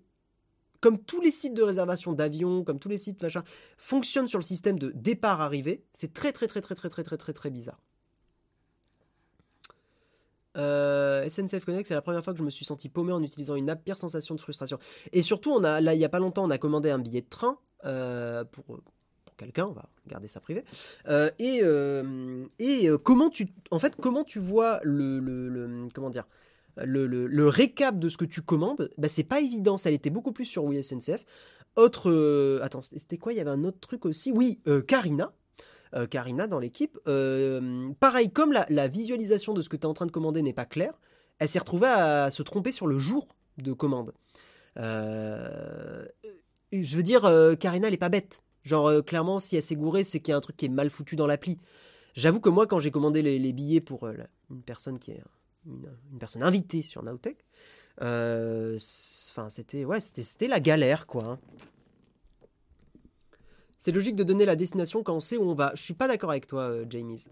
comme 0.79 0.99
tous 0.99 1.21
les 1.21 1.31
sites 1.31 1.53
de 1.55 1.63
réservation 1.63 2.13
d'avions, 2.13 2.63
comme 2.63 2.79
tous 2.79 2.89
les 2.89 2.97
sites 2.97 3.21
machin, 3.21 3.43
fonctionnent 3.77 4.27
sur 4.27 4.39
le 4.39 4.43
système 4.43 4.77
de 4.77 4.91
départ-arrivée, 4.95 5.83
c'est 5.93 6.13
très 6.13 6.31
très 6.31 6.47
très 6.47 6.61
très 6.61 6.75
très 6.75 6.89
très 6.89 7.03
très 7.03 7.17
très 7.17 7.33
très 7.33 7.49
bizarre. 7.49 7.81
Euh, 10.57 11.27
SNCF 11.29 11.65
Connect, 11.65 11.87
c'est 11.87 11.93
la 11.93 12.01
première 12.01 12.23
fois 12.23 12.33
que 12.33 12.39
je 12.39 12.43
me 12.43 12.49
suis 12.49 12.65
senti 12.65 12.89
paumé 12.89 13.13
en 13.13 13.21
utilisant 13.21 13.55
une 13.55 13.69
app, 13.69 13.83
pire 13.83 13.97
sensation 13.97 14.35
de 14.35 14.39
frustration. 14.39 14.79
Et 15.13 15.21
surtout, 15.21 15.51
on 15.51 15.63
a, 15.63 15.81
là, 15.81 15.93
il 15.93 15.97
n'y 15.97 16.05
a 16.05 16.09
pas 16.09 16.19
longtemps, 16.19 16.45
on 16.45 16.49
a 16.49 16.57
commandé 16.57 16.89
un 16.89 16.99
billet 16.99 17.21
de 17.21 17.29
train 17.29 17.57
euh, 17.85 18.43
pour, 18.43 18.79
quelqu'un, 19.37 19.67
on 19.67 19.73
va 19.73 19.85
garder 20.07 20.27
ça 20.27 20.39
privé. 20.39 20.63
Euh, 21.07 21.29
et 21.37 21.61
et 22.59 22.89
comment 23.03 23.29
tu, 23.29 23.49
en 23.71 23.79
fait, 23.79 23.95
comment 23.95 24.23
tu 24.23 24.39
vois 24.39 24.79
le, 24.83 25.19
le, 25.19 25.87
comment 25.93 26.09
dire, 26.09 26.25
le, 26.83 27.47
récap 27.47 27.99
de 27.99 28.09
ce 28.09 28.17
que 28.17 28.25
tu 28.25 28.41
commandes, 28.41 28.89
bah, 28.97 29.09
c'est 29.09 29.23
pas 29.23 29.39
évident. 29.39 29.77
Ça 29.77 29.89
l'était 29.89 30.09
beaucoup 30.09 30.31
plus 30.31 30.45
sur 30.45 30.65
WeSNCF. 30.65 31.25
Autre. 31.75 32.09
Euh, 32.09 32.59
attends, 32.63 32.81
c'était 32.81 33.17
quoi? 33.17 33.33
Il 33.33 33.37
y 33.37 33.39
avait 33.39 33.51
un 33.51 33.63
autre 33.63 33.79
truc 33.79 34.05
aussi. 34.05 34.31
Oui, 34.31 34.59
euh, 34.67 34.81
Karina. 34.81 35.33
Euh, 35.93 36.07
Karina 36.07 36.47
dans 36.47 36.59
l'équipe. 36.59 36.97
pareil, 37.99 38.31
comme 38.31 38.53
la, 38.53 38.87
visualisation 38.87 39.53
de 39.53 39.61
ce 39.61 39.69
que 39.69 39.77
tu 39.77 39.83
es 39.83 39.85
en 39.85 39.93
train 39.93 40.05
de 40.05 40.11
commander 40.11 40.41
n'est 40.41 40.53
pas 40.53 40.65
claire, 40.65 40.99
elle 41.39 41.47
s'est 41.47 41.59
retrouvée 41.59 41.87
à 41.87 42.31
se 42.31 42.43
tromper 42.43 42.71
sur 42.71 42.87
le 42.87 42.97
jour 42.97 43.27
de 43.57 43.73
commande. 43.73 44.13
je 44.75 46.07
veux 46.71 47.03
dire, 47.03 47.21
Karina, 47.59 47.87
elle 47.87 47.93
est 47.93 47.97
pas 47.97 48.09
bête. 48.09 48.43
Genre, 48.63 49.03
clairement, 49.05 49.39
si 49.39 49.55
elle 49.55 49.63
s'est 49.63 49.75
gourée, 49.75 50.03
c'est 50.03 50.19
qu'il 50.19 50.31
y 50.31 50.33
a 50.33 50.37
un 50.37 50.41
truc 50.41 50.57
qui 50.57 50.65
est 50.65 50.69
mal 50.69 50.89
foutu 50.89 51.15
dans 51.15 51.27
l'appli. 51.27 51.59
J'avoue 52.15 52.39
que 52.39 52.49
moi, 52.49 52.67
quand 52.67 52.79
j'ai 52.79 52.91
commandé 52.91 53.21
les, 53.21 53.53
billets 53.53 53.81
pour 53.81 54.07
une 54.07 54.63
personne 54.65 54.99
qui 54.99 55.11
est 55.11 55.23
une, 55.65 56.19
personne 56.19 56.43
invitée 56.43 56.81
sur 56.81 57.03
Nowtech, 57.03 57.37
enfin, 57.99 59.49
c'était 59.49 59.85
ouais, 59.85 59.99
c'était 60.01 60.47
la 60.47 60.59
galère, 60.59 61.07
quoi. 61.07 61.39
C'est 63.77 63.91
logique 63.91 64.15
de 64.15 64.23
donner 64.23 64.45
la 64.45 64.55
destination 64.55 65.03
quand 65.03 65.15
on 65.15 65.19
sait 65.19 65.37
où 65.37 65.43
on 65.43 65.53
va. 65.53 65.71
Je 65.75 65.81
suis 65.81 65.93
pas 65.93 66.07
d'accord 66.07 66.31
avec 66.31 66.47
toi, 66.47 66.63
euh, 66.63 66.85
Jamies. 66.89 67.25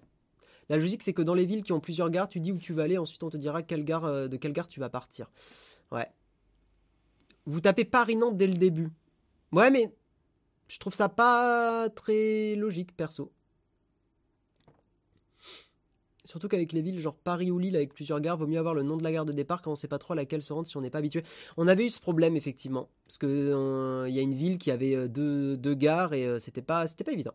La 0.70 0.78
logique, 0.78 1.04
c'est 1.04 1.14
que 1.14 1.22
dans 1.22 1.34
les 1.34 1.46
villes 1.46 1.64
qui 1.64 1.74
ont 1.74 1.80
plusieurs 1.80 2.10
gares, 2.10 2.28
tu 2.28 2.40
dis 2.40 2.52
où 2.52 2.58
tu 2.58 2.74
vas 2.74 2.84
aller, 2.84 2.98
ensuite 2.98 3.24
on 3.24 3.30
te 3.30 3.38
dira 3.38 3.64
quelle 3.64 3.84
gare, 3.84 4.06
euh, 4.06 4.28
de 4.28 4.38
quelle 4.38 4.54
gare 4.54 4.68
tu 4.68 4.80
vas 4.80 4.90
partir. 4.90 5.32
Ouais. 5.92 6.08
Vous 7.46 7.62
tapez 7.62 7.86
Paris-Nantes 7.86 8.38
dès 8.38 8.48
le 8.48 8.54
début. 8.54 8.90
Ouais, 9.52 9.70
mais 9.70 9.94
je 10.68 10.80
trouve 10.80 10.94
ça 10.94 11.10
pas 11.10 11.90
très 11.90 12.56
logique, 12.56 12.96
perso. 12.96 13.32
Surtout 16.26 16.48
qu'avec 16.48 16.74
les 16.74 16.82
villes 16.82 17.00
genre 17.00 17.16
Paris 17.16 17.52
ou 17.52 17.60
Lille 17.60 17.76
avec 17.76 17.94
plusieurs 17.94 18.20
gares, 18.20 18.36
vaut 18.36 18.48
mieux 18.48 18.58
avoir 18.58 18.74
le 18.74 18.82
nom 18.82 18.98
de 18.98 19.04
la 19.04 19.12
gare 19.12 19.26
de 19.26 19.32
départ 19.32 19.62
quand 19.62 19.72
on 19.72 19.76
sait 19.76 19.88
pas 19.88 20.00
trop 20.00 20.14
à 20.14 20.16
laquelle 20.16 20.42
se 20.42 20.52
rendre 20.52 20.68
si 20.68 20.76
on 20.76 20.82
n'est 20.82 20.90
pas 20.90 20.98
habitué. 20.98 21.24
On 21.56 21.68
avait 21.68 21.86
eu 21.86 21.90
ce 21.90 22.00
problème 22.00 22.36
effectivement, 22.36 22.90
parce 23.06 23.20
que 23.20 23.28
euh, 23.28 24.10
il 24.10 24.16
y 24.16 24.20
a 24.20 24.24
une 24.24 24.34
ville 24.34 24.58
qui 24.58 24.72
avait 24.72 24.96
euh, 24.96 25.08
deux, 25.08 25.76
gares 25.76 26.14
et 26.14 26.26
euh, 26.26 26.40
c'était 26.40 26.64
pas 26.64 26.86
pas 26.86 27.12
évident. 27.12 27.34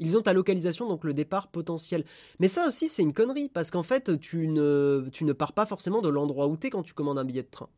Ils 0.00 0.16
ont 0.16 0.22
ta 0.22 0.32
localisation, 0.32 0.88
donc 0.88 1.04
le 1.04 1.14
départ 1.14 1.48
potentiel. 1.48 2.04
Mais 2.40 2.48
ça 2.48 2.66
aussi, 2.66 2.88
c'est 2.88 3.02
une 3.02 3.14
connerie, 3.14 3.48
parce 3.48 3.70
qu'en 3.70 3.84
fait, 3.84 4.18
tu 4.20 4.48
ne, 4.48 5.04
ne 5.20 5.32
pars 5.32 5.52
pas 5.52 5.66
forcément 5.66 6.02
de 6.02 6.08
l'endroit 6.08 6.48
où 6.48 6.56
tu 6.56 6.66
es 6.66 6.70
quand 6.70 6.82
tu 6.82 6.94
commandes 6.94 7.18
un 7.18 7.24
billet 7.24 7.42
de 7.42 7.48
train. 7.48 7.68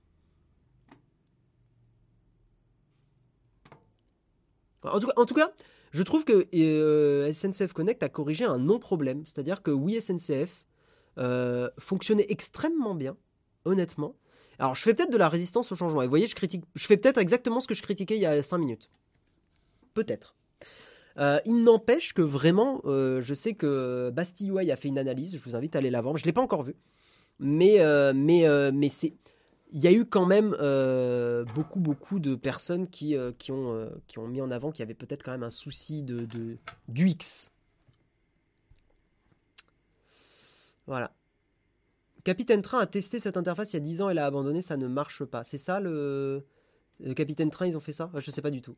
En 4.83 4.99
tout 5.01 5.35
cas, 5.35 5.53
je 5.97 6.03
trouve 6.03 6.25
que 6.27 6.47
euh, 6.55 7.33
SNCF 7.33 7.73
Connect 7.73 8.03
a 8.03 8.11
corrigé 8.11 8.45
un 8.45 8.59
non-problème. 8.59 9.25
C'est-à-dire 9.25 9.63
que 9.63 9.71
oui, 9.71 9.99
SNCF 9.99 10.67
euh, 11.17 11.71
fonctionnait 11.79 12.27
extrêmement 12.29 12.95
bien, 12.95 13.17
honnêtement. 13.65 14.15
Alors, 14.59 14.75
je 14.75 14.83
fais 14.83 14.93
peut-être 14.93 15.11
de 15.11 15.17
la 15.17 15.31
résistance 15.31 15.73
au 15.73 15.75
changement. 15.75 16.03
Et 16.03 16.05
vous 16.05 16.11
voyez, 16.11 16.27
je, 16.27 16.35
critique, 16.35 16.65
je 16.75 16.87
fais 16.87 16.99
peut-être 16.99 17.17
exactement 17.17 17.63
ce 17.63 17.67
que 17.67 17.73
je 17.73 17.83
critiquais 17.83 18.17
il 18.17 18.21
y 18.21 18.27
a 18.27 18.43
5 18.43 18.59
minutes. 18.59 18.91
Peut-être. 19.95 20.35
Euh, 21.19 21.39
il 21.47 21.63
n'empêche 21.63 22.13
que 22.13 22.21
vraiment, 22.21 22.83
je 22.85 23.35
sais 23.35 23.55
que 23.55 24.11
Bastille 24.11 24.71
a 24.71 24.77
fait 24.77 24.89
une 24.89 24.99
analyse. 24.99 25.39
Je 25.39 25.43
vous 25.43 25.57
invite 25.57 25.77
à 25.77 25.79
aller 25.79 25.89
la 25.89 26.03
voir. 26.03 26.15
Je 26.19 26.25
ne 26.25 26.27
l'ai 26.27 26.35
pas 26.35 26.43
encore 26.43 26.63
vue. 26.63 26.77
Mais, 27.39 27.79
mais, 28.13 28.47
mais 28.71 28.91
c'est 28.91 29.15
il 29.73 29.81
y 29.81 29.87
a 29.87 29.93
eu 29.93 30.05
quand 30.05 30.27
même 30.27 30.57
euh, 30.61 31.45
beaucoup, 31.55 31.81
beaucoup 31.81 32.19
de 32.19 32.35
personnes 32.35 32.89
qui, 32.89 33.17
euh, 33.17 33.33
qui, 33.37 33.53
ont, 33.53 33.75
euh, 33.75 33.91
qui 34.07 34.19
ont 34.19 34.29
mis 34.29 34.41
en 34.41 34.51
avant 34.51 34.71
qu'il 34.71 34.81
y 34.81 34.83
avait 34.85 34.95
peut-être 34.95 35.23
quand 35.23 35.33
même 35.33 35.43
un 35.43 35.51
souci 35.51 36.03
de, 36.03 36.25
de, 36.25 36.57
d'UX. 36.89 37.51
Voilà. 40.87 41.13
Capitaine 42.23 42.63
Train 42.63 42.79
a 42.79 42.87
testé 42.87 43.19
cette 43.19 43.37
interface 43.37 43.73
il 43.73 43.77
y 43.77 43.79
a 43.79 43.81
10 43.81 44.03
ans 44.03 44.11
et 44.11 44.15
l'a 44.15 44.27
abandonné, 44.27 44.63
ça 44.63 44.77
ne 44.77 44.89
marche 44.89 45.25
pas. 45.25 45.45
C'est 45.45 45.59
ça 45.59 45.81
le... 45.81 46.45
le 47.01 47.15
Capitaine 47.15 47.51
Train, 47.51 47.67
ils 47.67 47.77
ont 47.77 47.81
fait 47.81 47.93
ça? 47.93 48.11
Je 48.15 48.31
sais 48.31 48.43
pas 48.43 48.51
du 48.51 48.63
tout. 48.63 48.75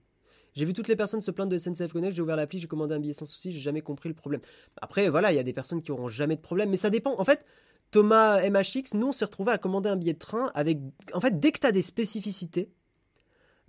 J'ai 0.55 0.65
vu 0.65 0.73
toutes 0.73 0.89
les 0.89 0.97
personnes 0.97 1.21
se 1.21 1.31
plaindre 1.31 1.53
de 1.53 1.59
SNCF 1.59 1.93
Connect, 1.93 2.15
j'ai 2.15 2.23
ouvert 2.23 2.37
l'appli, 2.37 2.59
j'ai 2.59 2.67
commandé 2.67 2.95
un 2.95 3.01
billet 3.01 3.13
sans 3.13 3.27
souci, 3.27 3.53
j'ai 3.53 3.61
jamais 3.61 3.83
compris 3.83 4.09
le 4.09 4.15
problème. 4.15 4.41
Après, 4.81 5.09
voilà, 5.09 5.33
il 5.33 5.37
y 5.37 5.39
a 5.39 5.43
des 5.43 5.53
personnes 5.53 5.83
qui 5.83 5.93
auront 5.93 6.09
jamais 6.09 6.37
de 6.37 6.41
problème, 6.41 6.71
mais 6.71 6.77
ça 6.77 6.91
dépend. 6.91 7.15
En 7.19 7.25
fait, 7.25 7.45
Thomas 7.91 8.41
MHX, 8.49 8.95
nous 8.95 9.09
on 9.09 9.13
s'est 9.13 9.25
retrouvé 9.25 9.53
à 9.53 9.59
commander 9.59 9.89
un 9.89 9.97
billet 9.97 10.13
de 10.13 10.19
train 10.19 10.51
avec. 10.55 10.79
En 11.15 11.21
fait, 11.21 11.41
dès 11.41 11.53
que 11.53 11.67
tu 11.67 11.73
des 11.73 11.83
spécificités, 11.83 12.71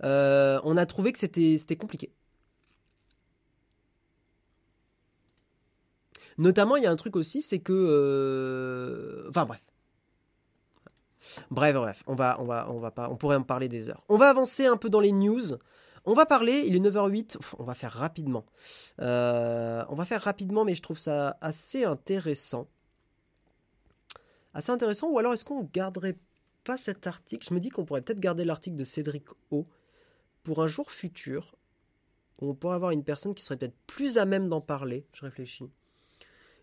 euh, 0.04 0.60
on 0.64 0.76
a 0.76 0.86
trouvé 0.86 1.12
que 1.12 1.18
c'était 1.18 1.76
compliqué. 1.76 2.12
Notamment, 6.38 6.76
il 6.76 6.84
y 6.84 6.86
a 6.86 6.90
un 6.90 6.96
truc 6.96 7.16
aussi, 7.16 7.42
c'est 7.42 7.58
que. 7.58 7.72
Euh, 7.72 9.28
enfin 9.28 9.44
bref. 9.44 9.62
Bref, 11.50 11.74
bref, 11.74 12.02
on 12.06 12.14
va, 12.14 12.40
on 12.40 12.44
va, 12.44 12.70
on 12.70 12.78
va 12.80 12.90
pas, 12.90 13.10
on 13.10 13.16
pourrait 13.16 13.36
en 13.36 13.42
parler 13.42 13.68
des 13.68 13.90
heures. 13.90 14.04
On 14.08 14.16
va 14.16 14.30
avancer 14.30 14.66
un 14.66 14.78
peu 14.78 14.88
dans 14.88 15.00
les 15.00 15.12
news. 15.12 15.58
On 16.06 16.14
va 16.14 16.24
parler, 16.24 16.64
il 16.66 16.74
est 16.74 16.80
9h08, 16.80 17.36
on 17.58 17.64
va 17.64 17.74
faire 17.74 17.92
rapidement. 17.92 18.46
Euh, 19.02 19.84
on 19.90 19.94
va 19.94 20.06
faire 20.06 20.22
rapidement, 20.22 20.64
mais 20.64 20.74
je 20.74 20.80
trouve 20.80 20.98
ça 20.98 21.36
assez 21.42 21.84
intéressant 21.84 22.68
assez 24.54 24.70
intéressant. 24.70 25.08
Ou 25.10 25.18
alors 25.18 25.32
est-ce 25.32 25.44
qu'on 25.44 25.68
garderait 25.72 26.16
pas 26.64 26.76
cet 26.76 27.06
article? 27.06 27.46
Je 27.48 27.54
me 27.54 27.60
dis 27.60 27.68
qu'on 27.68 27.84
pourrait 27.84 28.02
peut-être 28.02 28.20
garder 28.20 28.44
l'article 28.44 28.76
de 28.76 28.84
Cédric 28.84 29.24
O 29.50 29.66
pour 30.42 30.62
un 30.62 30.66
jour 30.66 30.90
futur 30.90 31.54
où 32.40 32.50
on 32.50 32.54
pourrait 32.54 32.76
avoir 32.76 32.90
une 32.90 33.04
personne 33.04 33.34
qui 33.34 33.44
serait 33.44 33.56
peut-être 33.56 33.76
plus 33.86 34.16
à 34.18 34.24
même 34.24 34.48
d'en 34.48 34.60
parler. 34.60 35.06
Je 35.12 35.24
réfléchis. 35.24 35.70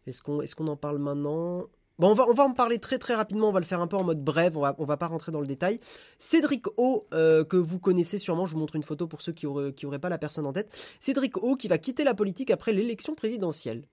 Est-ce 0.07 0.21
qu'on 0.23 0.67
en 0.67 0.77
parle 0.77 0.99
maintenant? 0.99 1.67
Bon, 1.99 2.11
on 2.11 2.33
va, 2.33 2.43
en 2.43 2.53
parler 2.53 2.77
très 2.77 2.99
très 2.99 3.15
rapidement, 3.15 3.49
on 3.49 3.51
va 3.51 3.59
le 3.59 3.65
faire 3.65 3.81
un 3.81 3.87
peu 3.87 3.97
en 3.97 4.03
mode 4.03 4.23
bref, 4.23 4.55
on 4.55 4.61
va, 4.61 4.75
va 4.77 4.97
pas 4.97 5.07
rentrer 5.07 5.31
dans 5.31 5.41
le 5.41 5.47
détail. 5.47 5.79
Cédric 6.19 6.67
O, 6.77 7.07
euh, 7.11 7.43
que 7.43 7.57
vous 7.57 7.79
connaissez 7.79 8.19
sûrement, 8.19 8.45
je 8.45 8.53
vous 8.53 8.59
montre 8.59 8.75
une 8.75 8.83
photo 8.83 9.07
pour 9.07 9.23
ceux 9.23 9.31
qui 9.31 9.47
n'auraient 9.47 9.99
pas 9.99 10.09
la 10.09 10.19
personne 10.19 10.45
en 10.45 10.53
tête. 10.53 10.95
Cédric 10.99 11.37
O 11.37 11.55
qui 11.55 11.67
va 11.67 11.79
quitter 11.79 12.03
la 12.03 12.13
politique 12.13 12.51
après 12.51 12.71
l'élection 12.71 13.15
présidentielle. 13.15 13.83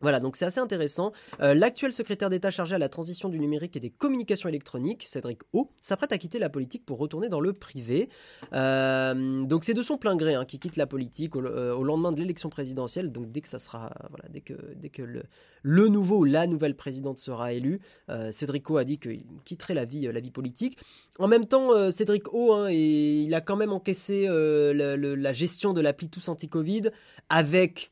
Voilà, 0.00 0.18
donc 0.18 0.36
c'est 0.36 0.46
assez 0.46 0.60
intéressant. 0.60 1.12
Euh, 1.40 1.52
l'actuel 1.52 1.92
secrétaire 1.92 2.30
d'État 2.30 2.50
chargé 2.50 2.74
à 2.74 2.78
la 2.78 2.88
transition 2.88 3.28
du 3.28 3.38
numérique 3.38 3.76
et 3.76 3.80
des 3.80 3.90
communications 3.90 4.48
électroniques, 4.48 5.04
Cédric 5.06 5.40
O, 5.52 5.70
s'apprête 5.82 6.12
à 6.12 6.18
quitter 6.18 6.38
la 6.38 6.48
politique 6.48 6.86
pour 6.86 6.98
retourner 6.98 7.28
dans 7.28 7.40
le 7.40 7.52
privé. 7.52 8.08
Euh, 8.54 9.44
donc 9.44 9.64
c'est 9.64 9.74
de 9.74 9.82
son 9.82 9.98
plein 9.98 10.16
gré 10.16 10.34
hein, 10.34 10.46
qui 10.46 10.58
quitte 10.58 10.76
la 10.76 10.86
politique 10.86 11.36
euh, 11.36 11.74
au, 11.74 11.84
lendemain 11.84 12.12
de 12.12 12.18
l'élection 12.18 12.48
présidentielle. 12.48 13.12
Donc 13.12 13.30
dès 13.30 13.42
que 13.42 13.48
ça 13.48 13.58
sera, 13.58 13.92
voilà, 14.08 14.24
dès 14.30 14.40
que, 14.40 15.02
le, 15.62 15.88
nouveau 15.88 16.20
ou 16.20 16.24
la 16.24 16.46
nouvelle 16.46 16.76
présidente 16.76 17.18
sera 17.18 17.52
élue, 17.52 17.80
Cédric 18.32 18.70
O 18.70 18.78
a 18.78 18.84
dit 18.84 18.98
qu'il 18.98 19.24
quitterait 19.44 19.74
la 19.74 19.84
vie, 19.84 20.10
la 20.10 20.20
vie 20.20 20.30
politique. 20.30 20.78
En 21.18 21.28
même 21.28 21.46
temps, 21.46 21.90
Cédric 21.90 22.32
O, 22.32 22.52
hein, 22.54 22.70
il 22.70 23.34
a 23.34 23.40
quand 23.40 23.56
même 23.56 23.72
encaissé 23.72 24.26
la, 24.28 24.96
la 24.96 25.32
gestion 25.32 25.72
de 25.72 25.80
l'appli 25.80 26.08
Tous 26.08 26.28
Anti-Covid 26.28 26.90
avec 27.28 27.90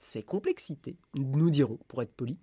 ses 0.00 0.22
complexités, 0.22 0.96
nous 1.14 1.50
dirons, 1.50 1.78
pour 1.88 2.02
être 2.02 2.12
poli. 2.12 2.38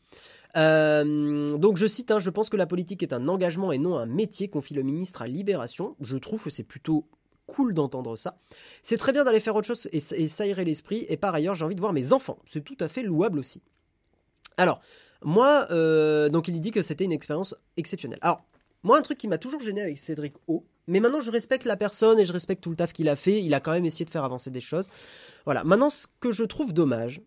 Euh, 0.55 1.47
donc 1.57 1.77
je 1.77 1.87
cite, 1.87 2.11
hein, 2.11 2.19
je 2.19 2.29
pense 2.29 2.49
que 2.49 2.57
la 2.57 2.65
politique 2.65 3.03
est 3.03 3.13
un 3.13 3.27
engagement 3.27 3.71
et 3.71 3.77
non 3.77 3.97
un 3.97 4.05
métier, 4.05 4.47
confie 4.47 4.73
le 4.73 4.83
ministre 4.83 5.21
à 5.21 5.27
Libération. 5.27 5.95
Je 5.99 6.17
trouve 6.17 6.43
que 6.43 6.49
c'est 6.49 6.63
plutôt 6.63 7.07
cool 7.45 7.73
d'entendre 7.73 8.15
ça. 8.15 8.37
C'est 8.83 8.97
très 8.97 9.13
bien 9.13 9.23
d'aller 9.23 9.39
faire 9.39 9.55
autre 9.55 9.67
chose 9.67 9.89
et, 9.91 9.99
s'aérer 9.99 10.65
l'esprit, 10.65 11.05
et 11.09 11.17
par 11.17 11.33
ailleurs 11.33 11.55
j'ai 11.55 11.65
envie 11.65 11.75
de 11.75 11.81
voir 11.81 11.93
mes 11.93 12.13
enfants. 12.13 12.39
C'est 12.45 12.63
tout 12.63 12.77
à 12.79 12.87
fait 12.87 13.03
louable 13.03 13.39
aussi. 13.39 13.61
Alors, 14.57 14.81
moi, 15.23 15.67
euh, 15.71 16.29
donc 16.29 16.47
il 16.47 16.59
dit 16.59 16.71
que 16.71 16.81
c'était 16.81 17.05
une 17.05 17.11
expérience 17.11 17.55
exceptionnelle. 17.77 18.19
Alors, 18.21 18.43
moi, 18.83 18.97
un 18.97 19.01
truc 19.01 19.17
qui 19.17 19.27
m'a 19.27 19.37
toujours 19.37 19.59
gêné 19.59 19.81
avec 19.81 19.97
Cédric 19.97 20.35
O, 20.47 20.65
mais 20.87 20.99
maintenant 20.99 21.21
je 21.21 21.31
respecte 21.31 21.65
la 21.65 21.75
personne 21.75 22.19
et 22.19 22.25
je 22.25 22.33
respecte 22.33 22.63
tout 22.63 22.69
le 22.69 22.75
taf 22.75 22.93
qu'il 22.93 23.09
a 23.09 23.15
fait, 23.15 23.43
il 23.43 23.53
a 23.53 23.59
quand 23.59 23.71
même 23.71 23.85
essayé 23.85 24.05
de 24.05 24.09
faire 24.09 24.23
avancer 24.23 24.49
des 24.49 24.61
choses. 24.61 24.87
Voilà, 25.45 25.63
maintenant 25.63 25.89
ce 25.89 26.07
que 26.19 26.31
je 26.31 26.43
trouve 26.43 26.73
dommage, 26.73 27.21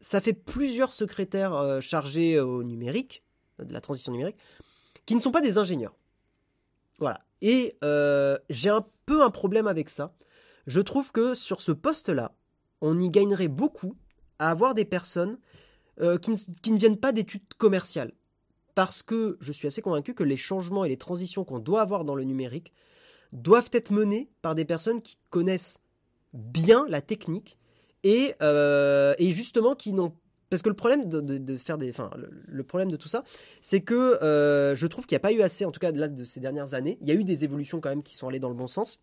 ça 0.00 0.20
fait 0.20 0.32
plusieurs 0.32 0.92
secrétaires 0.92 1.54
euh, 1.54 1.80
chargés 1.80 2.34
euh, 2.34 2.44
au 2.44 2.62
numérique, 2.62 3.22
euh, 3.60 3.64
de 3.64 3.72
la 3.72 3.80
transition 3.80 4.12
numérique, 4.12 4.38
qui 5.06 5.14
ne 5.14 5.20
sont 5.20 5.30
pas 5.30 5.40
des 5.40 5.58
ingénieurs. 5.58 5.94
Voilà. 6.98 7.18
Et 7.40 7.76
j'ai 8.50 8.68
un 8.68 8.84
peu 9.06 9.22
un 9.22 9.30
problème 9.30 9.66
avec 9.66 9.88
ça. 9.88 10.14
Je 10.66 10.80
trouve 10.80 11.10
que 11.10 11.34
sur 11.34 11.62
ce 11.62 11.72
poste-là, 11.72 12.32
on 12.82 12.98
y 13.00 13.08
gagnerait 13.08 13.48
beaucoup 13.48 13.96
à 14.38 14.50
avoir 14.50 14.74
des 14.74 14.84
personnes 14.84 15.38
qui, 15.96 16.30
ne, 16.30 16.76
viennent 16.76 16.98
pas 16.98 17.12
d'études 17.12 17.54
commerciales. 17.56 18.12
Parce 18.74 19.02
que 19.02 19.38
je 19.40 19.52
suis 19.52 19.66
assez 19.66 19.80
convaincu 19.80 20.12
que 20.12 20.22
les 20.22 20.36
changements 20.36 20.84
et 20.84 20.90
les 20.90 20.98
transitions 20.98 21.44
qu'on 21.44 21.58
doit 21.58 21.80
avoir 21.80 22.04
dans 22.04 22.14
le 22.14 22.24
numérique 22.24 22.74
doivent 23.32 23.70
être 23.72 23.90
menés 23.90 24.28
par 24.42 24.54
des 24.54 24.66
personnes 24.66 25.00
qui 25.00 25.16
connaissent 25.30 25.80
bien 26.34 26.84
la 26.88 27.00
technique 27.00 27.58
euh, 28.42 29.14
et, 29.18 29.32
justement 29.32 29.74
qui 29.74 29.92
n'ont 29.92 30.12
parce 30.50 30.62
que 30.62 30.68
le 30.68 30.74
problème 30.74 31.08
de, 31.08 31.56
faire 31.56 31.78
des, 31.78 31.90
enfin, 31.90 32.10
le, 32.48 32.64
problème 32.64 32.90
de 32.90 32.96
tout 32.96 33.06
ça, 33.06 33.22
c'est 33.62 33.82
que 33.82 34.20
euh, 34.20 34.74
je 34.74 34.86
trouve 34.88 35.06
qu'il 35.06 35.14
n'y 35.14 35.20
a 35.20 35.22
pas 35.22 35.32
eu 35.32 35.42
assez, 35.42 35.64
en 35.64 35.70
tout 35.70 35.78
cas 35.78 35.92
de, 35.92 36.24
ces 36.24 36.40
dernières 36.40 36.74
années. 36.74 36.98
Il 37.00 37.08
y 37.08 37.12
a 37.12 37.14
eu 37.14 37.22
des 37.22 37.44
évolutions 37.44 37.80
quand 37.80 37.88
même 37.88 38.02
qui 38.02 38.16
sont 38.16 38.26
allées 38.26 38.40
dans 38.40 38.48
le 38.48 38.56
bon 38.56 38.66
sens, 38.66 39.00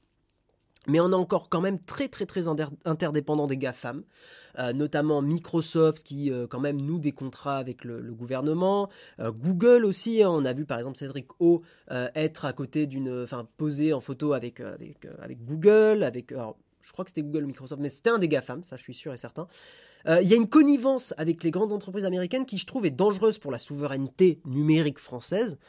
mais 0.88 1.00
on 1.00 1.10
est 1.10 1.16
encore 1.16 1.48
quand 1.48 1.62
même 1.62 1.80
très 1.80 2.10
très 2.10 2.26
très 2.26 2.50
interdépendant 2.84 3.48
des 3.48 3.56
GAFAM, 3.56 4.04
euh, 4.60 4.74
notamment 4.74 5.22
Microsoft 5.22 6.04
qui 6.04 6.32
euh, 6.32 6.48
quand 6.48 6.60
même 6.60 6.82
noue 6.82 7.00
des 7.00 7.14
contrats 7.14 7.60
avec 7.60 7.86
le, 7.86 8.02
gouvernement, 8.12 8.90
Google 9.18 9.86
aussi, 9.86 10.24
hein. 10.24 10.30
on 10.30 10.44
a 10.44 10.52
vu 10.52 10.66
par 10.66 10.80
exemple 10.80 10.98
Cédric 10.98 11.28
O 11.40 11.62
être 11.90 12.44
à 12.44 12.52
côté 12.52 12.88
d'une, 12.88 13.24
enfin 13.24 13.48
posé 13.56 13.94
en 13.94 14.02
photo 14.02 14.34
avec, 14.34 14.60
avec, 14.60 15.08
avec 15.22 15.46
Google, 15.46 16.04
avec, 16.04 16.34
je 16.88 16.94
crois 16.94 17.06
que 17.06 17.12
c'était 17.12 17.22
Google 17.22 17.46
Microsoft, 17.46 17.82
mais 17.82 17.90
c'était 17.90 18.10
un 18.10 18.18
des 18.18 18.30
GAFAM, 18.30 18.64
ça 18.64 18.78
je 18.78 18.82
suis 18.82 18.94
sûr 18.94 19.14
et 19.14 19.18
certain. 19.18 19.48
Il 20.06 20.28
y 20.28 20.34
a 20.34 20.38
une 20.38 20.48
connivence 20.48 21.14
avec 21.18 21.44
les 21.44 21.52
grandes 21.52 21.74
entreprises 21.74 22.06
américaines 22.06 22.46
qui 22.46 22.58
je 22.58 22.66
trouve 22.66 22.86
est 22.86 22.92
dangereuse 22.92 23.40
pour 23.40 23.52
la 23.52 23.60
souveraineté 23.60 24.40
numérique 24.46 25.00
française. 25.00 25.60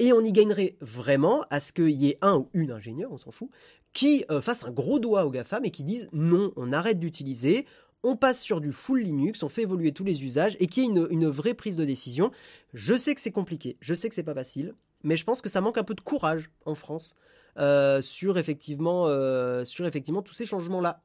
Et 0.00 0.12
on 0.12 0.20
y 0.20 0.32
gagnerait 0.32 0.76
vraiment 0.80 1.44
à 1.50 1.60
ce 1.60 1.72
qu'il 1.72 1.90
y 1.90 2.08
ait 2.08 2.18
un 2.20 2.38
ou 2.38 2.50
une 2.52 2.72
ingénieur, 2.72 3.12
on 3.12 3.18
s'en 3.18 3.30
fout, 3.30 3.48
qui 3.92 4.24
euh, 4.30 4.42
fasse 4.42 4.64
un 4.64 4.72
gros 4.72 4.98
doigt 4.98 5.24
aux 5.24 5.30
GAFAM 5.30 5.64
et 5.64 5.70
qui 5.70 5.84
disent 5.84 6.08
non, 6.12 6.52
on 6.56 6.72
arrête 6.72 6.98
d'utiliser, 6.98 7.64
on 8.02 8.16
passe 8.16 8.42
sur 8.42 8.60
du 8.60 8.72
full 8.72 9.00
Linux, 9.00 9.42
on 9.42 9.48
fait 9.48 9.62
évoluer 9.62 9.92
tous 9.92 10.04
les 10.04 10.24
usages 10.24 10.56
et 10.58 10.66
qu'il 10.66 10.82
y 10.82 10.86
ait 10.86 11.06
une, 11.10 11.28
vraie 11.28 11.54
prise 11.54 11.76
de 11.76 11.84
décision. 11.84 12.32
Je 12.74 12.96
sais 12.96 13.14
que 13.14 13.20
c'est 13.20 13.30
compliqué, 13.30 13.76
je 13.80 13.94
sais 13.94 14.08
que 14.08 14.14
c'est 14.14 14.24
pas 14.24 14.34
facile, 14.34 14.74
mais 15.04 15.16
je 15.16 15.24
pense 15.24 15.40
que 15.40 15.48
ça 15.48 15.60
manque 15.60 15.78
un 15.78 15.84
peu 15.84 15.94
de 15.94 16.00
courage 16.00 16.50
en 16.66 16.74
France 16.74 17.14
euh, 17.58 18.00
sur, 18.00 18.38
effectivement, 18.38 19.06
euh, 19.06 19.64
sur 19.64 19.86
effectivement 19.86 20.22
tous 20.22 20.34
ces 20.34 20.46
changements-là. 20.46 21.02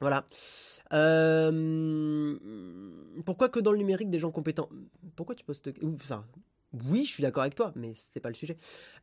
Voilà. 0.00 0.24
pourquoi 3.24 3.48
que 3.50 3.60
dans 3.60 3.72
le 3.72 3.78
numérique 3.78 4.10
des 4.10 4.18
gens 4.18 4.30
compétents 4.30 4.70
Pourquoi 5.14 5.34
tu 5.34 5.44
postes 5.44 5.70
Enfin, 5.82 6.24
oui, 6.72 7.04
je 7.04 7.10
suis 7.10 7.22
d'accord 7.22 7.42
avec 7.42 7.54
toi, 7.54 7.72
mais 7.74 7.92
c'est 7.94 8.20
pas 8.20 8.28
le 8.28 8.34
sujet. 8.34 8.56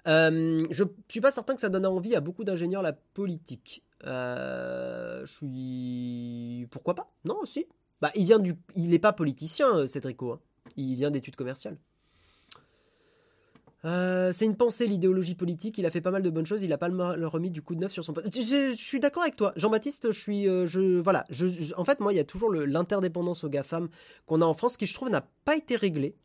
Euh, 0.08 0.60
je 0.70 0.84
suis 1.10 1.22
pas 1.22 1.32
certain 1.32 1.54
que 1.54 1.62
ça 1.62 1.70
donne 1.70 1.86
envie 1.86 2.16
à 2.16 2.22
beaucoup 2.22 2.44
d'ingénieurs 2.44 2.82
la 2.82 2.94
politique. 2.94 3.84
Euh, 4.06 5.26
je 5.26 5.34
suis. 5.34 6.68
Pourquoi 6.72 6.96
pas? 6.96 7.12
Non, 7.26 7.38
aussi. 7.42 7.66
Bah, 8.02 8.12
il 8.16 8.26
vient 8.26 8.40
du. 8.40 8.56
Il 8.76 8.92
n'est 8.92 9.00
pas 9.00 9.12
politicien, 9.12 9.80
euh, 9.80 9.88
Cédrico. 9.88 10.32
Hein. 10.32 10.40
Il 10.78 10.96
vient 10.96 11.12
d'études 11.12 11.36
commerciales. 11.36 11.78
Euh, 13.88 14.32
c'est 14.32 14.46
une 14.46 14.56
pensée, 14.56 14.86
l'idéologie 14.86 15.34
politique. 15.34 15.80
Il 15.80 15.86
a 15.86 15.90
fait 15.90 16.02
pas 16.02 16.12
mal 16.12 16.22
de 16.22 16.30
bonnes 16.30 16.46
choses. 16.46 16.62
Il 16.62 16.72
a 16.74 16.78
pas 16.78 16.90
le 16.90 17.28
remis 17.28 17.50
du 17.50 17.64
coup 17.64 17.74
de 17.74 17.80
neuf 17.80 17.92
sur 17.92 18.04
son 18.04 18.14
poste. 18.14 18.28
Je, 18.36 18.74
suis 18.76 19.00
d'accord 19.00 19.24
avec 19.24 19.36
toi, 19.36 19.54
Jean-Baptiste. 19.56 20.12
Je 20.12 20.20
suis, 20.20 20.44
je, 20.44 21.00
voilà. 21.00 21.26
en 21.76 21.86
fait, 21.86 22.00
moi, 22.00 22.14
il 22.14 22.18
y 22.18 22.20
a 22.20 22.24
toujours 22.26 22.52
l'interdépendance 22.52 23.44
aux 23.44 23.50
GAFAM 23.50 23.90
qu'on 24.26 24.42
a 24.42 24.46
en 24.46 24.54
France, 24.54 24.78
qui 24.78 24.86
je 24.86 24.94
trouve 24.94 25.10
n'a 25.10 25.26
pas 25.46 25.56
été 25.56 25.76
réglée. 25.76 26.16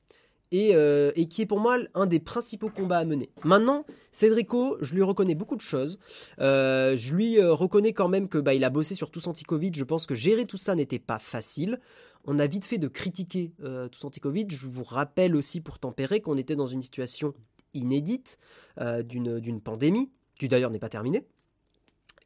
Euh, 0.55 1.13
et, 1.15 1.27
qui 1.27 1.43
est 1.43 1.47
pour 1.47 1.61
moi 1.61 1.79
un 1.95 2.07
des 2.07 2.21
principaux 2.21 2.69
combats 2.69 2.99
à 2.99 3.05
mener. 3.05 3.31
Maintenant, 3.45 3.87
Cédrico, 4.11 4.77
je 4.81 4.95
lui 4.95 5.03
reconnais 5.03 5.35
beaucoup 5.35 5.57
de 5.57 5.63
choses. 5.63 5.99
Euh, 6.41 6.97
je 6.97 7.15
lui 7.15 7.39
euh, 7.39 7.53
reconnais 7.53 7.93
quand 7.93 8.09
même 8.09 8.29
que 8.29 8.39
bah, 8.39 8.55
il 8.55 8.65
a 8.65 8.71
bossé 8.71 8.95
sur 8.95 9.11
Tous 9.11 9.27
Anti-Covid. 9.27 9.73
Je 9.75 9.85
pense 9.85 10.07
que 10.07 10.15
gérer 10.15 10.45
tout 10.45 10.57
ça 10.57 10.75
n'était 10.75 10.99
pas 10.99 11.19
facile. 11.19 11.81
On 12.25 12.39
a 12.39 12.47
vite 12.47 12.65
fait 12.65 12.79
de 12.79 12.87
critiquer 12.87 13.53
Tous 13.91 14.05
Anti-Covid. 14.05 14.47
Je 14.49 14.67
vous 14.67 14.85
rappelle 14.85 15.35
aussi 15.35 15.61
pour 15.61 15.81
tempérer 15.81 16.21
qu'on 16.21 16.37
était 16.37 16.55
dans 16.55 16.69
une 16.69 16.83
situation 16.83 17.35
inédite 17.75 18.39
d'une 19.05 19.61
pandémie, 19.61 20.11
qui 20.39 20.49
d'ailleurs 20.49 20.71
n'est 20.71 20.79
pas 20.79 20.89
terminée 20.89 21.27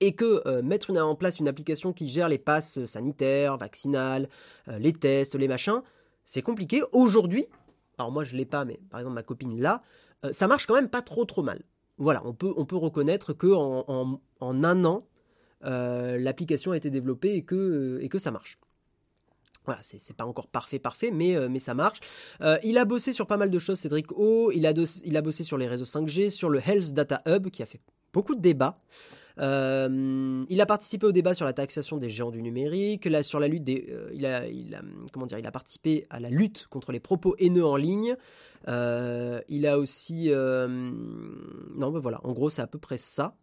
et 0.01 0.15
que 0.15 0.61
mettre 0.61 0.95
en 0.95 1.15
place 1.15 1.39
une 1.39 1.49
application 1.49 1.95
qui 1.95 2.07
gère 2.09 2.29
les 2.29 2.39
passes 2.39 2.85
sanitaires, 2.85 3.57
vaccinales, 3.57 4.29
les 4.67 4.93
tests, 4.93 5.35
les 5.35 5.49
machins, 5.49 5.81
c'est 6.27 6.43
compliqué. 6.43 6.83
Aujourd'hui, 6.93 7.47
alors 7.99 8.13
moi 8.13 8.25
je 8.25 8.37
l'ai 8.37 8.45
pas, 8.45 8.65
mais 8.65 8.79
par 8.91 9.01
exemple 9.01 9.15
ma 9.15 9.23
copine 9.23 9.61
là, 9.61 9.83
euh, 10.25 10.33
ça 10.33 10.49
marche 10.49 10.67
quand 10.67 10.75
même 10.75 10.91
pas 10.91 11.03
trop 11.03 11.25
trop 11.25 11.43
mal. 11.43 11.63
Voilà, 11.99 12.23
on 12.27 12.35
peut, 12.35 12.53
on 12.57 12.67
peut 12.67 12.77
reconnaître 12.77 13.33
que 13.33 13.47
en, 13.47 14.21
un 14.41 14.85
an, 14.85 15.07
euh, 15.65 16.19
l'application 16.19 16.73
a 16.73 16.77
été 16.77 16.91
développée 16.91 17.35
et 17.37 17.43
que, 17.43 17.55
euh, 17.55 18.05
et 18.05 18.09
que 18.09 18.19
ça 18.19 18.31
marche. 18.31 18.59
Voilà, 19.67 19.81
c'est 19.83 20.17
pas 20.17 20.25
encore 20.25 20.47
parfait, 20.47 20.79
parfait, 20.79 21.11
mais, 21.13 21.37
mais 21.49 21.59
ça 21.59 21.75
marche. 21.75 21.99
il 22.63 22.79
a 22.79 22.85
bossé 22.85 23.13
sur 23.13 23.27
pas 23.27 23.37
mal 23.37 23.51
de 23.51 23.59
choses, 23.59 23.79
Cédric 23.79 24.13
O. 24.13 24.51
Il 24.53 24.67
a, 24.67 24.73
bossé 25.23 25.45
sur 25.45 25.59
les 25.59 25.67
réseaux 25.67 25.85
5G, 25.85 26.31
sur 26.31 26.49
le 26.49 26.61
Health 26.61 26.93
Data 26.93 27.23
Hub, 27.27 27.51
qui 27.51 27.63
a 27.63 27.67
fait 27.67 27.81
beaucoup 28.13 28.35
de 28.35 28.41
débats. 28.41 28.79
Euh, 29.39 30.45
il 30.49 30.61
a 30.61 30.67
participé 30.67 31.07
au 31.07 31.13
débat 31.13 31.35
sur 31.35 31.45
la 31.45 31.53
taxation 31.53 31.99
des 31.99 32.09
géants 32.09 32.31
du 32.31 32.43
numérique, 32.43 33.05
là, 33.05 33.23
sur 33.23 33.39
la 33.39 33.49
lutte 33.49 33.69
euh, 33.69 34.11
il, 34.15 34.25
a, 34.25 34.43
comment 35.13 35.27
dire, 35.27 35.39
il 35.39 35.47
a 35.47 35.51
participé 35.51 36.07
à 36.09 36.21
la 36.21 36.31
lutte 36.31 36.67
contre 36.71 36.93
les 36.93 37.01
propos 37.01 37.35
haineux 37.39 37.67
en 37.67 37.77
ligne. 37.77 38.17
Euh, 38.69 39.41
il 39.49 39.67
a 39.67 39.79
aussi, 39.79 40.31
non, 40.31 41.91
ben 41.91 42.01
voilà, 42.01 42.21
en 42.25 42.33
gros, 42.33 42.51
c'est 42.51 42.63
à 42.63 42.67
peu 42.67 42.79
près 42.79 42.99
ça. 42.99 43.37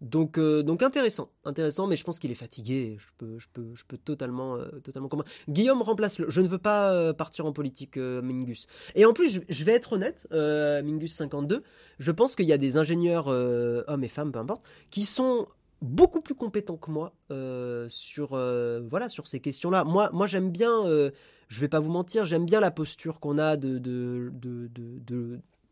Donc, 0.00 0.38
donc 0.38 0.82
intéressant, 0.82 1.30
intéressant, 1.44 1.86
mais 1.86 1.96
je 1.96 2.04
pense 2.04 2.18
qu'il 2.18 2.30
est 2.30 2.36
fatigué. 2.36 2.96
Je 2.98 3.06
peux, 3.18 3.38
je 3.38 3.48
peux, 3.52 3.74
je 3.74 3.84
peux 3.84 3.98
totalement, 3.98 4.58
totalement 4.84 5.08
comprendre. 5.08 5.30
Guillaume 5.48 5.82
remplace 5.82 6.18
le. 6.18 6.30
Je 6.30 6.40
ne 6.40 6.48
veux 6.48 6.58
pas 6.58 7.12
partir 7.14 7.46
en 7.46 7.52
politique, 7.52 7.96
Mingus. 7.96 8.66
Et 8.94 9.04
en 9.04 9.12
plus, 9.12 9.40
je, 9.48 9.64
vais 9.64 9.72
être 9.72 9.94
honnête, 9.94 10.26
Mingus 10.30 11.14
52. 11.14 11.62
Je 11.98 12.10
pense 12.12 12.36
qu'il 12.36 12.46
y 12.46 12.52
a 12.52 12.58
des 12.58 12.76
ingénieurs, 12.76 13.28
hommes 13.28 14.04
et 14.04 14.08
femmes, 14.08 14.32
peu 14.32 14.38
importe, 14.38 14.62
qui 14.90 15.04
sont 15.04 15.48
beaucoup 15.82 16.20
plus 16.20 16.34
compétents 16.34 16.76
que 16.76 16.90
moi 16.90 17.12
euh, 17.30 17.86
sur 17.88 18.30
euh, 18.32 18.82
voilà 18.90 19.08
sur 19.08 19.26
ces 19.26 19.40
questions-là. 19.40 19.84
Moi, 19.84 20.10
moi 20.12 20.26
j'aime 20.26 20.50
bien, 20.50 20.84
euh, 20.86 21.10
je 21.48 21.60
vais 21.60 21.68
pas 21.68 21.80
vous 21.80 21.90
mentir, 21.90 22.24
j'aime 22.24 22.44
bien 22.44 22.60
la 22.60 22.70
posture 22.70 23.20
qu'on 23.20 23.38
a 23.38 23.56
de 23.56 23.78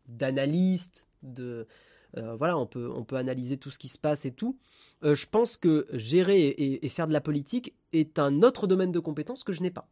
d'analyste, 0.07 1.07
de, 1.23 1.67
voilà, 2.15 2.57
on 2.57 2.65
peut 2.65 2.89
on 2.93 3.03
peut 3.03 3.15
analyser 3.15 3.57
tout 3.57 3.69
ce 3.69 3.77
qui 3.77 3.89
se 3.89 3.97
passe 3.97 4.25
et 4.25 4.31
tout. 4.31 4.57
je 5.03 5.25
pense 5.25 5.57
que 5.57 5.87
gérer 5.93 6.47
et, 6.47 6.89
faire 6.89 7.07
de 7.07 7.13
la 7.13 7.21
politique 7.21 7.75
est 7.93 8.19
un 8.19 8.41
autre 8.41 8.67
domaine 8.67 8.91
de 8.91 8.99
compétence 8.99 9.43
que 9.43 9.53
je 9.53 9.61
n'ai 9.61 9.71
pas. 9.71 9.87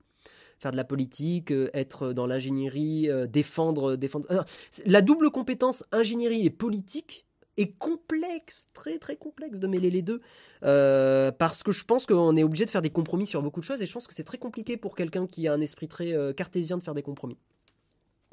Faire 0.60 0.72
de 0.72 0.78
la 0.78 0.86
politique, 0.86 1.52
être 1.74 2.14
dans 2.14 2.26
l'ingénierie, 2.26 3.10
défendre, 3.30 3.96
défendre. 3.96 4.46
La 4.86 5.02
double 5.02 5.30
compétence 5.30 5.84
ingénierie 5.92 6.46
et 6.46 6.50
politique 6.50 7.26
est 7.58 7.78
complexe, 7.78 8.68
très 8.74 8.98
très 8.98 9.16
complexe 9.16 9.60
de 9.60 9.68
mêler 9.68 9.90
les 9.90 10.02
deux, 10.02 10.22
euh, 10.64 11.32
parce 11.32 11.64
que 11.64 11.72
je 11.72 11.84
pense 11.84 12.06
qu'on 12.06 12.36
est 12.36 12.44
obligé 12.44 12.66
de 12.66 12.70
faire 12.70 12.82
des 12.82 12.90
compromis 12.90 13.28
sur 13.28 13.42
beaucoup 13.42 13.60
de 13.60 13.66
choses, 13.66 13.82
et 13.82 13.86
je 13.86 13.94
pense 13.94 14.08
que 14.08 14.14
c'est 14.14 14.24
très 14.24 14.38
compliqué 14.38 14.78
pour 14.78 14.96
quelqu'un 14.96 15.28
qui 15.28 15.48
a 15.48 15.54
un 15.54 15.62
esprit 15.62 15.88
très 15.88 16.14
euh, 16.14 16.34
cartésien 16.34 16.78
de 16.78 16.84
faire 16.84 16.94
des 16.94 17.04
compromis. 17.04 17.38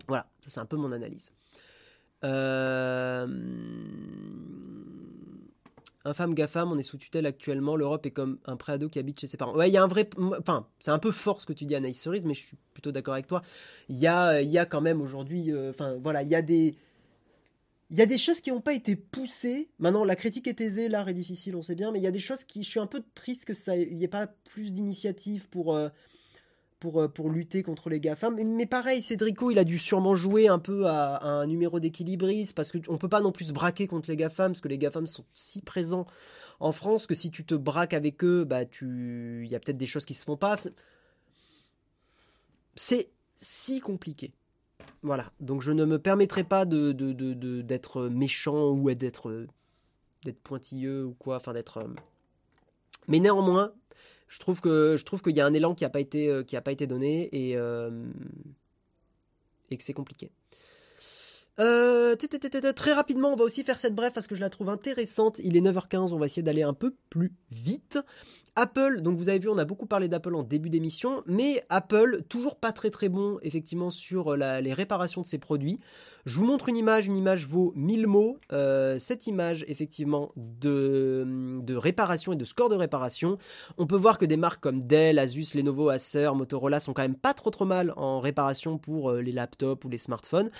Voilà, 0.08 0.26
ça 0.42 0.50
c'est 0.50 0.60
un 0.60 0.66
peu 0.66 0.76
mon 0.76 0.92
analyse. 0.92 1.30
Euh... 2.24 3.26
Infâme 6.04 6.34
GAFAM, 6.34 6.72
on 6.72 6.78
est 6.78 6.82
sous 6.82 6.96
tutelle 6.96 7.26
actuellement. 7.26 7.76
L'Europe 7.76 8.04
est 8.06 8.10
comme 8.10 8.38
un 8.46 8.56
préado 8.56 8.88
qui 8.88 8.98
habite 8.98 9.20
chez 9.20 9.28
ses 9.28 9.36
parents. 9.36 9.54
Ouais, 9.54 9.68
il 9.68 9.72
y 9.72 9.76
a 9.76 9.84
un 9.84 9.86
vrai. 9.86 10.08
Enfin, 10.38 10.66
c'est 10.80 10.90
un 10.90 10.98
peu 10.98 11.12
fort 11.12 11.40
ce 11.40 11.46
que 11.46 11.52
tu 11.52 11.64
dis, 11.64 11.76
Anaïs 11.76 12.00
Cerise, 12.00 12.26
mais 12.26 12.34
je 12.34 12.40
suis 12.40 12.56
plutôt 12.74 12.90
d'accord 12.90 13.14
avec 13.14 13.28
toi. 13.28 13.42
Il 13.88 13.98
y 13.98 14.08
a, 14.08 14.42
il 14.42 14.50
y 14.50 14.58
a 14.58 14.66
quand 14.66 14.80
même 14.80 15.00
aujourd'hui. 15.00 15.52
Euh, 15.52 15.70
enfin, 15.70 15.96
voilà, 16.02 16.22
il 16.22 16.28
y 16.28 16.34
a 16.34 16.42
des 16.42 16.74
il 17.90 17.98
y 17.98 18.02
a 18.02 18.06
des 18.06 18.18
choses 18.18 18.40
qui 18.40 18.50
n'ont 18.50 18.62
pas 18.62 18.72
été 18.72 18.96
poussées. 18.96 19.68
Maintenant, 19.78 20.04
la 20.04 20.16
critique 20.16 20.46
est 20.46 20.60
aisée, 20.62 20.88
l'art 20.88 21.08
est 21.10 21.14
difficile, 21.14 21.54
on 21.54 21.62
sait 21.62 21.74
bien, 21.74 21.92
mais 21.92 21.98
il 21.98 22.02
y 22.02 22.06
a 22.08 22.12
des 22.12 22.20
choses 22.20 22.42
qui. 22.42 22.64
Je 22.64 22.68
suis 22.68 22.80
un 22.80 22.86
peu 22.86 23.02
triste 23.14 23.44
que 23.44 23.54
ça 23.54 23.76
n'y 23.76 24.02
ait 24.02 24.08
pas 24.08 24.26
plus 24.26 24.72
d'initiatives 24.72 25.48
pour, 25.50 25.76
euh, 25.76 25.88
pour, 26.82 27.00
euh, 27.00 27.06
pour 27.06 27.30
lutter 27.30 27.62
contre 27.62 27.88
les 27.88 28.00
GAFAM. 28.00 28.34
Mais, 28.34 28.42
mais, 28.42 28.66
pareil, 28.66 29.02
Cédrico, 29.02 29.52
il 29.52 29.58
a 29.60 29.64
dû 29.64 29.78
sûrement 29.78 30.16
jouer 30.16 30.48
un 30.48 30.58
peu 30.58 30.86
à, 30.86 31.22
un 31.24 31.46
numéro 31.46 31.78
d'équilibriste, 31.78 32.56
parce 32.56 32.72
qu'on 32.72 32.92
ne 32.94 32.98
peut 32.98 33.08
pas 33.08 33.20
non 33.20 33.30
plus 33.30 33.46
se 33.46 33.52
braquer 33.52 33.86
contre 33.86 34.10
les 34.10 34.16
GAFAM, 34.16 34.50
parce 34.50 34.60
que 34.60 34.66
les 34.66 34.78
GAFAM 34.78 35.06
sont 35.06 35.24
si 35.32 35.62
présents 35.62 36.06
en 36.58 36.72
France 36.72 37.06
que 37.06 37.14
si 37.14 37.30
tu 37.30 37.44
te 37.44 37.54
braques 37.54 37.94
avec 37.94 38.24
eux, 38.24 38.42
bah, 38.42 38.64
tu... 38.64 39.42
il 39.44 39.50
y 39.50 39.54
a 39.54 39.60
peut-être 39.60 39.76
des 39.76 39.86
choses 39.86 40.04
qui 40.04 40.14
se 40.14 40.24
font 40.24 40.36
pas. 40.36 40.56
C'est 42.74 43.10
si 43.36 43.78
compliqué. 43.78 44.32
Voilà, 45.02 45.30
donc 45.38 45.62
je 45.62 45.70
ne 45.70 45.84
me 45.84 46.00
permettrai 46.00 46.42
pas 46.42 46.64
de, 46.64 46.90
d'être 47.62 48.08
méchant 48.08 48.70
ou 48.70 48.92
d'être, 48.92 49.46
d'être 50.24 50.40
pointilleux 50.40 51.04
ou 51.04 51.14
quoi, 51.14 51.36
enfin 51.36 51.52
d'être... 51.52 51.78
Euh, 51.78 51.88
mais 53.06 53.20
néanmoins, 53.20 53.72
je 54.32 54.38
trouve 54.38 54.62
que 54.62 54.96
je 54.96 55.04
trouve 55.04 55.20
qu'il 55.20 55.36
y 55.36 55.40
a 55.40 55.46
un 55.46 55.52
élan 55.52 55.74
qui 55.74 55.84
n'a 55.84 55.90
pas 55.90 56.00
été 56.00 56.28
euh, 56.28 56.42
pas 56.64 56.72
été 56.72 56.86
donné 56.86 57.28
et 57.32 57.56
euh, 57.56 57.90
que 59.70 59.82
c'est 59.82 59.92
compliqué. 59.92 60.30
Euh, 61.60 62.16
très 62.74 62.94
rapidement, 62.94 63.32
on 63.32 63.36
va 63.36 63.44
aussi 63.44 63.62
faire 63.62 63.78
cette 63.78 63.94
brève 63.94 64.12
parce 64.12 64.26
que 64.26 64.34
je 64.34 64.40
la 64.40 64.48
trouve 64.48 64.70
intéressante. 64.70 65.38
Il 65.44 65.54
est 65.56 65.60
9h15, 65.60 66.14
on 66.14 66.18
va 66.18 66.24
essayer 66.24 66.42
d'aller 66.42 66.62
un 66.62 66.72
peu 66.72 66.94
plus 67.10 67.34
vite. 67.50 67.98
Apple, 68.56 69.02
donc 69.02 69.18
vous 69.18 69.28
avez 69.28 69.38
vu, 69.38 69.48
on 69.50 69.58
a 69.58 69.66
beaucoup 69.66 69.86
parlé 69.86 70.08
d'Apple 70.08 70.34
en 70.34 70.42
début 70.42 70.70
d'émission, 70.70 71.22
mais 71.26 71.62
Apple, 71.68 72.22
toujours 72.28 72.56
pas 72.56 72.72
très 72.72 72.90
très 72.90 73.10
bon 73.10 73.38
effectivement 73.42 73.90
sur 73.90 74.34
les 74.36 74.72
réparations 74.72 75.20
de 75.20 75.26
ses 75.26 75.38
produits. 75.38 75.78
Je 76.24 76.38
vous 76.38 76.46
montre 76.46 76.68
une 76.68 76.76
image, 76.76 77.06
une 77.06 77.16
image 77.16 77.46
vaut 77.46 77.72
1000 77.74 78.06
mots. 78.06 78.38
Euh, 78.52 78.98
cette 79.00 79.26
image, 79.26 79.64
effectivement, 79.66 80.32
de, 80.36 81.74
réparation 81.74 82.32
et 82.32 82.36
de 82.36 82.44
score 82.44 82.68
de 82.68 82.76
réparation, 82.76 83.38
on 83.76 83.88
peut 83.88 83.96
voir 83.96 84.18
que 84.18 84.24
des 84.24 84.36
marques 84.36 84.62
comme 84.62 84.84
Dell, 84.84 85.18
Asus, 85.18 85.54
Lenovo, 85.54 85.88
Acer, 85.88 86.30
Motorola 86.34 86.78
sont 86.78 86.92
quand 86.92 87.02
même 87.02 87.16
pas 87.16 87.34
trop 87.34 87.50
trop 87.50 87.64
mal 87.64 87.92
en 87.96 88.20
réparation 88.20 88.78
pour 88.78 89.10
euh, 89.10 89.20
les 89.20 89.32
laptops 89.32 89.84
ou 89.84 89.88
les 89.88 89.98
smartphones. 89.98 90.50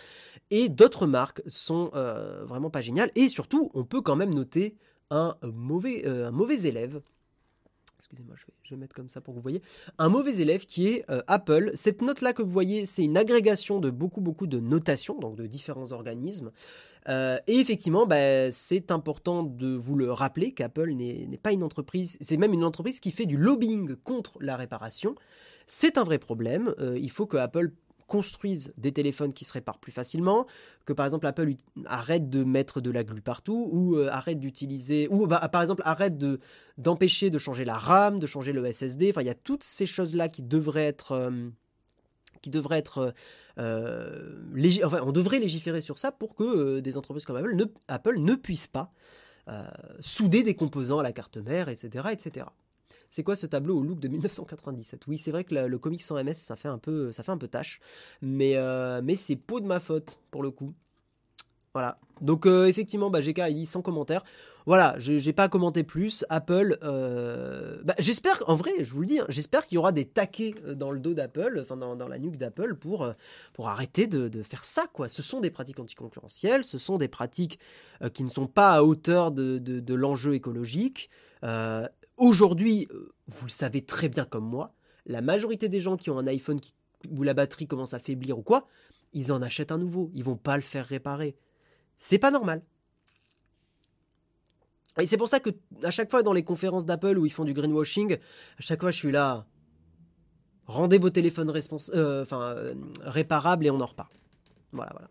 Et 0.50 0.68
d'autres 0.68 1.06
marques 1.06 1.42
sont 1.46 1.92
euh, 1.94 2.44
vraiment 2.44 2.70
pas 2.70 2.80
géniales. 2.80 3.12
Et 3.14 3.28
surtout, 3.28 3.70
on 3.74 3.84
peut 3.84 4.00
quand 4.00 4.16
même 4.16 4.34
noter 4.34 4.76
un 5.10 5.36
mauvais 5.42 6.02
élève 6.64 7.02
excusez-moi, 8.02 8.34
je 8.64 8.74
vais, 8.74 8.76
mettre 8.76 8.94
comme 8.94 9.08
ça 9.08 9.20
pour 9.20 9.32
que 9.32 9.38
vous 9.38 9.42
voyez, 9.42 9.62
un 9.98 10.08
mauvais 10.08 10.40
élève 10.40 10.66
qui 10.66 10.88
est 10.88 11.08
euh, 11.08 11.22
Apple. 11.28 11.70
Cette 11.74 12.02
note-là 12.02 12.32
que 12.32 12.42
vous 12.42 12.50
voyez, 12.50 12.84
c'est 12.84 13.04
une 13.04 13.16
agrégation 13.16 13.78
de 13.78 13.90
beaucoup, 13.90 14.20
beaucoup 14.20 14.48
de 14.48 14.58
notations, 14.58 15.18
donc 15.18 15.36
de 15.36 15.46
différents 15.46 15.92
organismes. 15.92 16.50
Euh, 17.08 17.38
et 17.46 17.58
effectivement, 17.58 18.06
bah, 18.06 18.50
c'est 18.50 18.90
important 18.90 19.44
de 19.44 19.68
vous 19.68 19.94
le 19.94 20.10
rappeler 20.10 20.52
qu'Apple 20.52 20.92
n'est 20.92 21.38
pas 21.40 21.52
une 21.52 21.62
entreprise, 21.62 22.18
c'est 22.20 22.36
même 22.36 22.52
une 22.52 22.64
entreprise 22.64 22.98
qui 22.98 23.12
fait 23.12 23.26
du 23.26 23.36
lobbying 23.36 23.94
contre 23.96 24.36
la 24.40 24.56
réparation. 24.56 25.14
C'est 25.68 25.96
un 25.96 26.04
vrai 26.04 26.18
problème. 26.18 26.74
Euh, 26.80 26.98
il 27.00 27.10
faut 27.10 27.26
que 27.26 27.36
Apple 27.36 27.70
construisent 28.06 28.72
des 28.76 28.92
téléphones 28.92 29.32
qui 29.32 29.44
se 29.44 29.52
réparent 29.52 29.78
plus 29.78 29.92
facilement, 29.92 30.46
que 30.84 30.92
par 30.92 31.06
exemple 31.06 31.26
Apple 31.26 31.54
arrête 31.86 32.30
de 32.30 32.44
mettre 32.44 32.80
de 32.80 32.90
la 32.90 33.04
glu 33.04 33.22
partout, 33.22 33.68
ou 33.72 33.96
euh, 33.96 34.08
arrête 34.10 34.40
d'utiliser, 34.40 35.08
ou 35.10 35.26
bah, 35.26 35.48
par 35.48 35.62
exemple 35.62 35.82
arrête 35.84 36.18
de 36.18 36.40
d'empêcher 36.78 37.30
de 37.30 37.38
changer 37.38 37.64
la 37.64 37.76
RAM, 37.76 38.18
de 38.18 38.26
changer 38.26 38.52
le 38.52 38.70
SSD. 38.70 39.10
Enfin, 39.10 39.22
il 39.22 39.26
y 39.26 39.30
a 39.30 39.34
toutes 39.34 39.62
ces 39.64 39.86
choses-là 39.86 40.28
qui 40.28 40.42
devraient 40.42 40.86
être 40.86 41.12
euh, 41.12 41.48
qui 42.40 42.50
être 42.70 43.14
euh, 43.58 44.82
enfin, 44.84 45.00
on 45.04 45.12
devrait 45.12 45.38
légiférer 45.38 45.80
sur 45.80 45.98
ça 45.98 46.10
pour 46.10 46.34
que 46.34 46.80
des 46.80 46.96
entreprises 46.96 47.24
comme 47.24 47.36
Apple 47.36 47.54
ne, 47.54 47.64
Apple 47.88 48.18
ne 48.18 48.34
puissent 48.34 48.68
pas 48.68 48.92
souder 49.98 50.44
des 50.44 50.54
composants 50.54 51.00
à 51.00 51.02
la 51.02 51.10
carte 51.10 51.36
mère, 51.36 51.68
etc., 51.68 52.08
etc. 52.12 52.46
C'est 53.12 53.22
quoi 53.22 53.36
ce 53.36 53.44
tableau 53.44 53.78
au 53.78 53.82
look 53.82 54.00
de 54.00 54.08
1997 54.08 55.06
Oui, 55.06 55.18
c'est 55.18 55.32
vrai 55.32 55.44
que 55.44 55.54
le 55.54 55.78
comics 55.78 56.00
sans 56.00 56.16
MS, 56.24 56.36
ça 56.36 56.56
fait 56.56 56.68
un 56.68 56.78
peu, 56.78 57.12
ça 57.12 57.22
fait 57.22 57.30
un 57.30 57.36
peu 57.36 57.46
tâche, 57.46 57.78
mais, 58.22 58.56
euh, 58.56 59.02
mais 59.04 59.16
c'est 59.16 59.36
peau 59.36 59.60
de 59.60 59.66
ma 59.66 59.80
faute 59.80 60.18
pour 60.30 60.42
le 60.42 60.50
coup. 60.50 60.72
Voilà. 61.74 61.98
Donc 62.22 62.46
euh, 62.46 62.64
effectivement, 62.64 63.10
bah, 63.10 63.20
GK 63.20 63.42
dit 63.50 63.66
sans 63.66 63.82
commentaire. 63.82 64.24
Voilà, 64.64 64.94
je 64.98 65.12
n'ai 65.12 65.32
pas 65.34 65.50
commenté 65.50 65.82
plus. 65.82 66.24
Apple, 66.30 66.78
euh, 66.84 67.82
bah, 67.84 67.94
j'espère, 67.98 68.42
en 68.46 68.54
vrai, 68.54 68.70
je 68.80 68.90
vous 68.94 69.02
le 69.02 69.06
dis, 69.06 69.20
hein, 69.20 69.26
j'espère 69.28 69.66
qu'il 69.66 69.74
y 69.74 69.78
aura 69.78 69.92
des 69.92 70.06
taquets 70.06 70.54
dans 70.74 70.90
le 70.90 70.98
dos 70.98 71.12
d'Apple, 71.12 71.58
enfin 71.60 71.76
dans, 71.76 72.08
la 72.08 72.18
nuque 72.18 72.38
d'Apple 72.38 72.76
pour, 72.76 73.12
arrêter 73.62 74.06
de, 74.06 74.42
faire 74.42 74.64
ça, 74.64 74.86
quoi. 74.90 75.08
Ce 75.08 75.20
sont 75.20 75.40
des 75.40 75.50
pratiques 75.50 75.80
anticoncurrentielles, 75.80 76.64
ce 76.64 76.78
sont 76.78 76.96
des 76.96 77.08
pratiques 77.08 77.58
qui 78.14 78.24
ne 78.24 78.30
sont 78.30 78.46
pas 78.46 78.70
à 78.70 78.82
hauteur 78.82 79.32
de, 79.32 79.58
de 79.58 79.94
l'enjeu 79.94 80.32
écologique. 80.32 81.10
Aujourd'hui, 82.22 82.86
euh, 82.92 83.12
vous 83.26 83.46
le 83.46 83.50
savez 83.50 83.84
très 83.84 84.08
bien 84.08 84.24
comme 84.24 84.44
moi, 84.44 84.72
la 85.06 85.20
majorité 85.20 85.68
des 85.68 85.80
gens 85.80 85.96
qui 85.96 86.08
ont 86.08 86.20
un 86.20 86.28
iPhone 86.28 86.60
où 87.10 87.24
la 87.24 87.34
batterie 87.34 87.66
commence 87.66 87.94
à 87.94 87.98
faiblir 87.98 88.38
ou 88.38 88.42
quoi, 88.42 88.68
ils 89.12 89.32
en 89.32 89.42
achètent 89.42 89.72
un 89.72 89.78
nouveau. 89.78 90.08
Ils 90.14 90.22
vont 90.22 90.36
pas 90.36 90.54
le 90.54 90.62
faire 90.62 90.86
réparer. 90.86 91.34
C'est 91.96 92.20
pas 92.20 92.30
normal. 92.30 92.62
Et 95.00 95.06
c'est 95.06 95.16
pour 95.16 95.26
ça 95.26 95.40
que 95.40 95.50
à 95.82 95.90
chaque 95.90 96.12
fois 96.12 96.22
dans 96.22 96.32
les 96.32 96.44
conférences 96.44 96.86
d'Apple 96.86 97.18
où 97.18 97.26
ils 97.26 97.32
font 97.32 97.44
du 97.44 97.54
greenwashing, 97.54 98.14
à 98.14 98.60
chaque 98.60 98.80
fois 98.80 98.92
je 98.92 98.98
suis 98.98 99.10
là. 99.10 99.44
Rendez 100.66 100.98
vos 100.98 101.10
téléphones 101.10 101.50
euh, 101.50 102.24
euh, 102.32 102.74
réparables 103.00 103.66
et 103.66 103.70
on 103.72 103.80
en 103.80 103.86
repart. 103.86 104.12
Voilà, 104.70 104.92
voilà. 104.92 105.08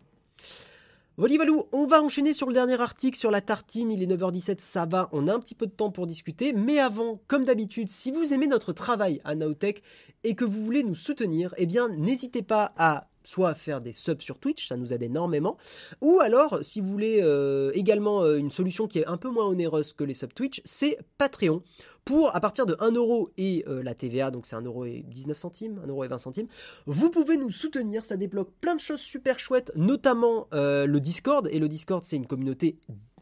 Volivalou, 1.18 1.64
on 1.72 1.86
va 1.86 2.02
enchaîner 2.02 2.32
sur 2.32 2.46
le 2.46 2.54
dernier 2.54 2.80
article 2.80 3.18
sur 3.18 3.30
la 3.30 3.42
tartine, 3.42 3.90
il 3.90 4.02
est 4.02 4.06
9h17, 4.06 4.60
ça 4.60 4.86
va, 4.86 5.10
on 5.12 5.28
a 5.28 5.34
un 5.34 5.40
petit 5.40 5.54
peu 5.54 5.66
de 5.66 5.72
temps 5.72 5.90
pour 5.90 6.06
discuter, 6.06 6.54
mais 6.54 6.78
avant, 6.78 7.20
comme 7.28 7.44
d'habitude, 7.44 7.90
si 7.90 8.10
vous 8.10 8.32
aimez 8.32 8.46
notre 8.46 8.72
travail 8.72 9.20
à 9.24 9.34
Naotech 9.34 9.82
et 10.24 10.34
que 10.34 10.46
vous 10.46 10.62
voulez 10.62 10.82
nous 10.82 10.94
soutenir, 10.94 11.54
eh 11.58 11.66
bien 11.66 11.90
n'hésitez 11.90 12.40
pas 12.40 12.72
à 12.78 13.08
soit 13.24 13.52
faire 13.52 13.82
des 13.82 13.92
subs 13.92 14.22
sur 14.22 14.38
Twitch, 14.38 14.66
ça 14.66 14.78
nous 14.78 14.94
aide 14.94 15.02
énormément, 15.02 15.58
ou 16.00 16.20
alors 16.20 16.60
si 16.62 16.80
vous 16.80 16.88
voulez 16.88 17.20
euh, 17.20 17.70
également 17.74 18.22
euh, 18.22 18.38
une 18.38 18.50
solution 18.50 18.88
qui 18.88 19.00
est 19.00 19.06
un 19.06 19.18
peu 19.18 19.28
moins 19.28 19.44
onéreuse 19.44 19.92
que 19.92 20.04
les 20.04 20.14
subs 20.14 20.32
Twitch, 20.32 20.62
c'est 20.64 20.98
Patreon 21.18 21.62
pour 22.04 22.34
à 22.34 22.40
partir 22.40 22.66
de 22.66 22.76
1 22.80 22.92
euro 22.92 23.30
et 23.36 23.64
euh, 23.68 23.82
la 23.82 23.94
TVA, 23.94 24.30
donc 24.30 24.46
c'est 24.46 24.56
1 24.56 24.62
euro 24.62 24.84
et 24.84 25.04
19 25.08 25.36
centimes, 25.36 25.80
1 25.84 25.88
euro 25.88 26.04
et 26.04 26.08
20 26.08 26.18
centimes, 26.18 26.46
vous 26.86 27.10
pouvez 27.10 27.36
nous 27.36 27.50
soutenir, 27.50 28.04
ça 28.04 28.16
débloque 28.16 28.50
plein 28.60 28.74
de 28.74 28.80
choses 28.80 29.00
super 29.00 29.38
chouettes, 29.38 29.72
notamment 29.76 30.48
euh, 30.52 30.86
le 30.86 31.00
Discord, 31.00 31.48
et 31.50 31.58
le 31.58 31.68
Discord 31.68 32.02
c'est 32.04 32.16
une 32.16 32.26
communauté 32.26 32.78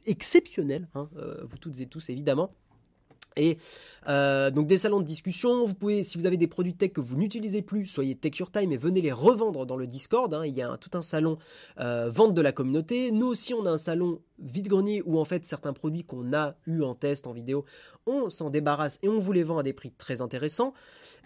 exceptionnelle, 0.07 0.89
hein, 0.95 1.11
euh, 1.17 1.45
vous 1.45 1.59
toutes 1.59 1.81
et 1.81 1.87
tous 1.87 2.09
évidemment. 2.09 2.55
Et 3.37 3.59
donc 4.07 4.67
des 4.67 4.77
salons 4.77 5.01
de 5.01 5.07
discussion, 5.07 5.67
vous 5.67 5.73
pouvez, 5.73 6.03
si 6.03 6.19
vous 6.19 6.27
avez 6.27 6.37
des 6.37 6.49
produits 6.49 6.75
tech 6.75 6.93
que 6.93 7.01
vous 7.01 7.17
n'utilisez 7.17 7.63
plus, 7.63 7.87
soyez 7.87 8.17
Tech 8.17 8.37
Your 8.37 8.51
Time 8.51 8.73
et 8.73 8.77
venez 8.77 9.01
les 9.01 9.13
revendre 9.13 9.67
dans 9.67 9.77
le 9.77 9.87
Discord. 9.87 10.35
Hein. 10.35 10.45
Il 10.45 10.59
y 10.59 10.63
a 10.63 10.77
tout 10.77 10.91
un 10.95 11.01
salon 11.01 11.39
vente 11.79 12.35
de 12.35 12.41
la 12.43 12.51
communauté. 12.51 13.13
Nous 13.13 13.29
aussi, 13.29 13.55
on 13.55 13.65
a 13.67 13.71
un 13.71 13.79
salon 13.79 14.21
vide-grenier 14.41 15.03
où 15.05 15.19
en 15.19 15.25
fait 15.25 15.45
certains 15.45 15.73
produits 15.73 16.05
qu'on 16.05 16.33
a 16.33 16.55
eu 16.67 16.83
en 16.83 16.95
test, 16.95 17.27
en 17.27 17.33
vidéo, 17.33 17.65
on 18.07 18.31
s'en 18.31 18.51
débarrasse 18.51 18.99
et 19.03 19.09
on 19.09 19.21
vous 19.21 19.33
les 19.33 19.43
vend 19.43 19.59
à 19.59 19.63
des 19.63 19.73
prix 19.73 19.93
très 19.93 20.21
intéressants. 20.21 20.73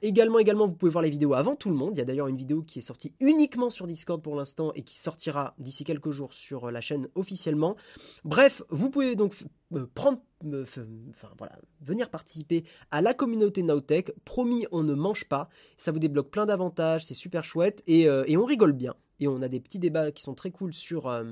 Également, 0.03 0.39
également, 0.39 0.67
vous 0.67 0.75
pouvez 0.75 0.91
voir 0.91 1.03
les 1.03 1.11
vidéos 1.11 1.35
avant 1.35 1.57
tout 1.57 1.71
le 1.71 1.77
monde. 1.77 1.93
Il 1.95 1.99
y 1.99 2.03
a 2.03 2.05
d'ailleurs 2.05 2.29
une 2.29 2.37
vidéo 2.37 2.63
qui 2.63 2.81
est 2.81 2.83
sortie 2.83 3.15
uniquement 3.21 3.71
sur 3.71 3.87
Discord 3.87 4.21
pour 4.21 4.37
l'instant 4.37 4.73
et 4.75 4.83
qui 4.83 4.99
sortira 4.99 5.55
d'ici 5.59 5.85
quelques 5.85 6.11
jours 6.11 6.35
sur 6.35 6.71
la 6.71 6.81
chaîne 6.81 7.09
officiellement. 7.15 7.77
Bref, 8.25 8.63
vous 8.71 8.91
pouvez 8.91 9.17
donc 9.17 9.35
euh, 9.75 9.87
prendre, 9.95 10.21
enfin 10.63 11.29
voilà, 11.39 11.59
venir 11.81 12.11
participer 12.11 12.65
à 12.91 13.01
la 13.01 13.15
communauté 13.15 13.63
Nowtech. 13.63 14.13
Promis, 14.25 14.67
on 14.73 14.83
ne 14.83 14.95
mange 14.95 15.25
pas. 15.25 15.49
Ça 15.79 15.93
vous 15.93 15.99
débloque 15.99 16.31
plein 16.31 16.47
d'avantages, 16.47 17.05
c'est 17.05 17.15
super 17.15 17.45
chouette 17.45 17.83
et, 17.87 18.09
euh, 18.09 18.25
et, 18.27 18.37
on 18.37 18.45
rigole 18.45 18.73
bien. 18.73 18.95
Et 19.21 19.29
on 19.29 19.43
a 19.43 19.49
des 19.49 19.61
petits 19.61 19.79
débats 19.79 20.11
qui 20.11 20.23
sont 20.23 20.35
très 20.35 20.51
cool 20.51 20.73
sur, 20.73 21.07
euh, 21.07 21.25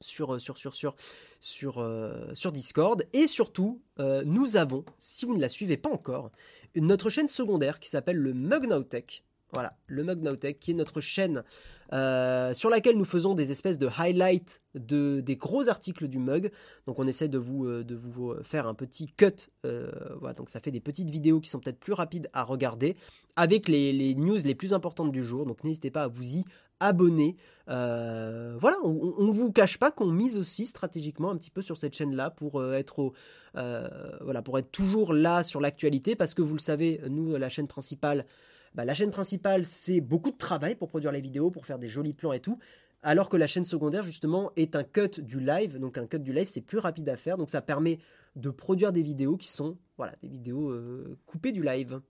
sur, 0.00 0.40
sur, 0.40 0.58
sur, 0.58 0.74
sur, 0.74 0.96
sur, 1.40 1.86
sur 2.34 2.52
Discord. 2.52 3.04
Et 3.12 3.26
surtout, 3.26 3.82
nous 3.98 4.56
avons, 4.56 4.84
si 4.98 5.24
vous 5.24 5.34
ne 5.34 5.40
la 5.40 5.48
suivez 5.48 5.76
pas 5.76 5.90
encore, 5.90 6.30
notre 6.76 7.10
chaîne 7.10 7.28
secondaire 7.28 7.78
qui 7.78 7.88
s'appelle 7.88 8.16
le 8.16 8.34
Mug 8.34 8.66
Nowtech. 8.66 9.24
Voilà, 9.52 9.76
le 9.86 10.02
Mug 10.02 10.20
Nowtech 10.20 10.58
qui 10.58 10.72
est 10.72 10.74
notre 10.74 11.00
chaîne 11.00 11.44
euh, 11.92 12.54
sur 12.54 12.70
laquelle 12.70 12.96
nous 12.96 13.04
faisons 13.04 13.34
des 13.34 13.52
espèces 13.52 13.78
de 13.78 13.88
highlights 13.98 14.60
de, 14.74 15.20
des 15.20 15.36
gros 15.36 15.68
articles 15.68 16.08
du 16.08 16.18
mug. 16.18 16.50
Donc 16.86 16.98
on 16.98 17.06
essaie 17.06 17.28
de 17.28 17.38
vous, 17.38 17.66
euh, 17.66 17.84
euh, 17.88 18.42
faire 18.42 18.66
un 18.66 18.74
petit 18.74 19.06
cut. 19.06 19.50
voilà, 19.62 20.34
donc 20.34 20.50
ça 20.50 20.60
fait 20.60 20.72
des 20.72 20.80
petites 20.80 21.10
vidéos 21.10 21.40
qui 21.40 21.50
sont 21.50 21.60
peut-être 21.60 21.78
plus 21.78 21.92
rapides 21.92 22.28
à 22.32 22.42
regarder 22.42 22.96
avec 23.36 23.68
les, 23.68 24.14
news 24.16 24.38
les 24.44 24.54
plus 24.54 24.72
importantes 24.72 25.12
du 25.12 25.22
jour. 25.22 25.46
Donc 25.46 25.62
n'hésitez 25.62 25.90
pas 25.90 26.04
à 26.04 26.08
vous 26.08 26.36
y 26.36 26.44
abonner. 26.80 27.36
voilà, 27.68 28.76
on 28.82 29.24
ne 29.24 29.32
vous 29.32 29.52
cache 29.52 29.78
pas 29.78 29.92
qu'on 29.92 30.10
mise 30.10 30.36
aussi 30.36 30.66
stratégiquement 30.66 31.30
un 31.30 31.36
petit 31.36 31.50
peu 31.50 31.62
sur 31.62 31.76
cette 31.76 31.94
chaîne-là 31.94 32.30
pour 32.30 32.64
être 32.74 33.12
pour 33.52 34.58
être 34.58 34.70
toujours 34.72 35.12
là 35.12 35.44
sur 35.44 35.60
l'actualité 35.60 36.16
parce 36.16 36.34
que 36.34 36.42
vous 36.42 36.54
le 36.54 36.60
savez, 36.60 37.00
nous 37.08 37.36
la 37.36 37.48
chaîne 37.48 37.68
principale 37.68 38.26
bah, 38.74 38.84
la 38.84 38.94
chaîne 38.94 39.10
principale, 39.10 39.64
c'est 39.64 40.00
beaucoup 40.00 40.30
de 40.30 40.36
travail 40.36 40.74
pour 40.74 40.88
produire 40.88 41.12
les 41.12 41.20
vidéos, 41.20 41.50
pour 41.50 41.66
faire 41.66 41.78
des 41.78 41.88
jolis 41.88 42.14
plans 42.14 42.32
et 42.32 42.40
tout. 42.40 42.58
Alors 43.02 43.28
que 43.28 43.36
la 43.36 43.46
chaîne 43.46 43.64
secondaire, 43.64 44.02
justement, 44.02 44.50
est 44.56 44.76
un 44.76 44.82
cut 44.82 45.20
du 45.20 45.38
live. 45.38 45.78
Donc 45.78 45.98
un 45.98 46.06
cut 46.06 46.20
du 46.20 46.32
live, 46.32 46.48
c'est 46.48 46.62
plus 46.62 46.78
rapide 46.78 47.08
à 47.08 47.16
faire. 47.16 47.36
Donc 47.36 47.50
ça 47.50 47.60
permet 47.60 47.98
de 48.34 48.50
produire 48.50 48.92
des 48.92 49.02
vidéos 49.02 49.36
qui 49.36 49.50
sont, 49.50 49.76
voilà, 49.96 50.14
des 50.22 50.28
vidéos 50.28 50.70
euh, 50.70 51.18
coupées 51.26 51.52
du 51.52 51.62
live. 51.62 52.00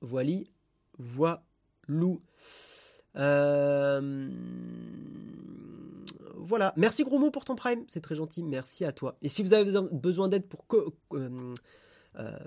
Voilà, 0.00 0.32
voilou. 0.98 2.22
Euh... 3.16 4.30
Voilà. 6.36 6.74
Merci 6.76 7.04
gros 7.04 7.18
mot 7.18 7.30
pour 7.30 7.44
ton 7.44 7.54
prime. 7.54 7.84
C'est 7.86 8.00
très 8.00 8.14
gentil. 8.14 8.42
Merci 8.42 8.84
à 8.84 8.92
toi. 8.92 9.16
Et 9.22 9.28
si 9.28 9.42
vous 9.42 9.54
avez 9.54 9.70
besoin 9.92 10.28
d'aide 10.28 10.46
pour 10.46 10.64
euh, 10.72 10.90
euh, 11.14 11.54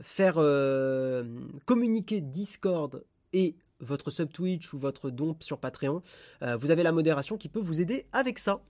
faire 0.01 0.35
euh, 0.37 1.23
communiquer 1.65 2.21
Discord 2.21 3.03
et 3.33 3.55
votre 3.79 4.09
sub 4.09 4.31
Twitch 4.31 4.73
ou 4.73 4.77
votre 4.77 5.09
don 5.09 5.35
sur 5.39 5.59
Patreon, 5.59 6.01
euh, 6.41 6.57
vous 6.57 6.71
avez 6.71 6.83
la 6.83 6.91
modération 6.91 7.37
qui 7.37 7.49
peut 7.49 7.59
vous 7.59 7.81
aider 7.81 8.05
avec 8.11 8.39
ça. 8.39 8.61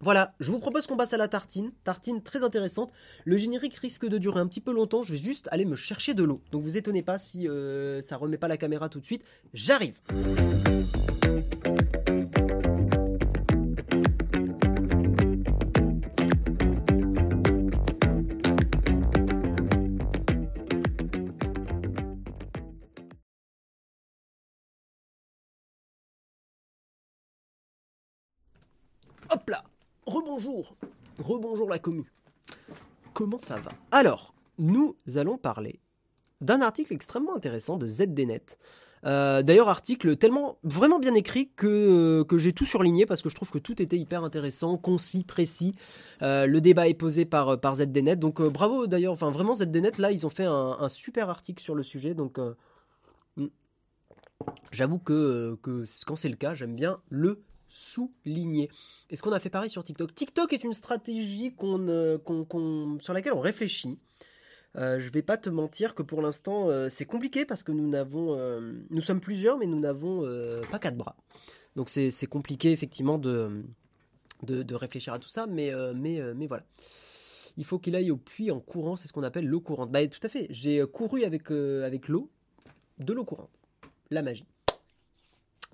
Voilà, 0.00 0.34
je 0.38 0.52
vous 0.52 0.60
propose 0.60 0.86
qu'on 0.86 0.96
passe 0.96 1.12
à 1.12 1.16
la 1.16 1.26
tartine. 1.26 1.72
Tartine 1.82 2.22
très 2.22 2.44
intéressante. 2.44 2.92
Le 3.24 3.36
générique 3.36 3.74
risque 3.74 4.06
de 4.06 4.18
durer 4.18 4.38
un 4.38 4.46
petit 4.46 4.60
peu 4.60 4.72
longtemps. 4.72 5.02
Je 5.02 5.12
vais 5.12 5.18
juste 5.18 5.48
aller 5.50 5.64
me 5.64 5.74
chercher 5.74 6.14
de 6.14 6.22
l'eau. 6.22 6.40
Donc 6.52 6.62
vous 6.62 6.76
étonnez 6.76 7.02
pas 7.02 7.18
si 7.18 7.48
ça 8.00 8.16
remet 8.16 8.38
pas 8.38 8.46
la 8.46 8.56
caméra 8.56 8.88
tout 8.88 9.00
de 9.00 9.06
suite. 9.06 9.24
J'arrive. 9.54 9.98
Hop 29.30 29.50
là 29.50 29.62
Rebonjour 30.06 30.74
Rebonjour 31.18 31.68
la 31.68 31.78
commu 31.78 32.10
Comment 33.12 33.40
ça 33.40 33.56
va? 33.56 33.72
Alors, 33.90 34.32
nous 34.58 34.96
allons 35.16 35.38
parler 35.38 35.80
d'un 36.40 36.62
article 36.62 36.92
extrêmement 36.94 37.34
intéressant 37.34 37.76
de 37.76 37.86
ZDNet. 37.86 38.58
D'ailleurs, 39.02 39.68
article 39.68 40.16
tellement 40.16 40.58
vraiment 40.62 40.98
bien 40.98 41.14
écrit 41.14 41.50
que, 41.56 42.22
que 42.22 42.38
j'ai 42.38 42.52
tout 42.52 42.64
surligné 42.64 43.06
parce 43.06 43.22
que 43.22 43.28
je 43.28 43.34
trouve 43.34 43.50
que 43.50 43.58
tout 43.58 43.82
était 43.82 43.98
hyper 43.98 44.24
intéressant, 44.24 44.76
concis, 44.76 45.24
précis. 45.24 45.74
le 46.20 46.58
débat 46.58 46.88
est 46.88 46.94
posé 46.94 47.24
par, 47.24 47.60
par 47.60 47.76
ZDNet. 47.76 48.16
Donc 48.16 48.40
bravo 48.40 48.86
d'ailleurs, 48.86 49.12
enfin 49.12 49.30
vraiment 49.30 49.54
ZDNet, 49.54 49.98
là, 49.98 50.12
ils 50.12 50.24
ont 50.24 50.30
fait 50.30 50.44
un, 50.44 50.76
un 50.78 50.88
super 50.88 51.28
article 51.28 51.62
sur 51.62 51.74
le 51.74 51.82
sujet. 51.82 52.14
Donc 52.14 52.38
hmm. 53.36 53.46
j'avoue 54.70 54.98
que, 54.98 55.58
que 55.62 55.84
quand 56.06 56.16
c'est 56.16 56.28
le 56.28 56.36
cas, 56.36 56.54
j'aime 56.54 56.76
bien 56.76 57.00
le 57.08 57.42
souligner. 57.68 58.68
Est-ce 59.10 59.22
qu'on 59.22 59.32
a 59.32 59.40
fait 59.40 59.50
pareil 59.50 59.70
sur 59.70 59.84
TikTok 59.84 60.14
TikTok 60.14 60.52
est 60.52 60.64
une 60.64 60.72
stratégie 60.72 61.54
qu'on, 61.54 62.98
sur 63.00 63.12
laquelle 63.12 63.32
on 63.32 63.40
réfléchit. 63.40 63.98
Euh, 64.76 64.98
je 64.98 65.08
vais 65.10 65.22
pas 65.22 65.36
te 65.36 65.48
mentir 65.48 65.94
que 65.94 66.02
pour 66.02 66.20
l'instant 66.20 66.68
euh, 66.68 66.88
c'est 66.90 67.06
compliqué 67.06 67.46
parce 67.46 67.62
que 67.62 67.72
nous 67.72 67.88
n'avons, 67.88 68.36
euh, 68.36 68.74
nous 68.90 69.00
sommes 69.00 69.20
plusieurs 69.20 69.56
mais 69.56 69.66
nous 69.66 69.80
n'avons 69.80 70.24
euh, 70.24 70.60
pas 70.70 70.78
quatre 70.78 70.96
bras. 70.96 71.16
Donc 71.74 71.88
c'est, 71.88 72.10
compliqué 72.26 72.72
effectivement 72.72 73.18
de, 73.18 73.64
de, 74.42 74.74
réfléchir 74.74 75.12
à 75.12 75.18
tout 75.18 75.28
ça, 75.28 75.46
mais, 75.46 75.72
mais, 75.94 76.20
mais 76.34 76.48
voilà. 76.48 76.64
Il 77.56 77.64
faut 77.64 77.78
qu'il 77.78 77.94
aille 77.94 78.10
au 78.10 78.16
puits 78.16 78.50
en 78.50 78.58
courant, 78.58 78.96
c'est 78.96 79.06
ce 79.06 79.12
qu'on 79.12 79.22
appelle 79.22 79.46
l'eau 79.46 79.60
courante. 79.60 79.92
Bah 79.92 80.04
tout 80.08 80.18
à 80.24 80.28
fait, 80.28 80.48
j'ai 80.50 80.84
couru 80.92 81.22
avec, 81.22 81.52
avec 81.52 82.08
l'eau, 82.08 82.32
de 82.98 83.12
l'eau 83.12 83.24
courante. 83.24 83.50
La 84.10 84.22
magie. 84.22 84.46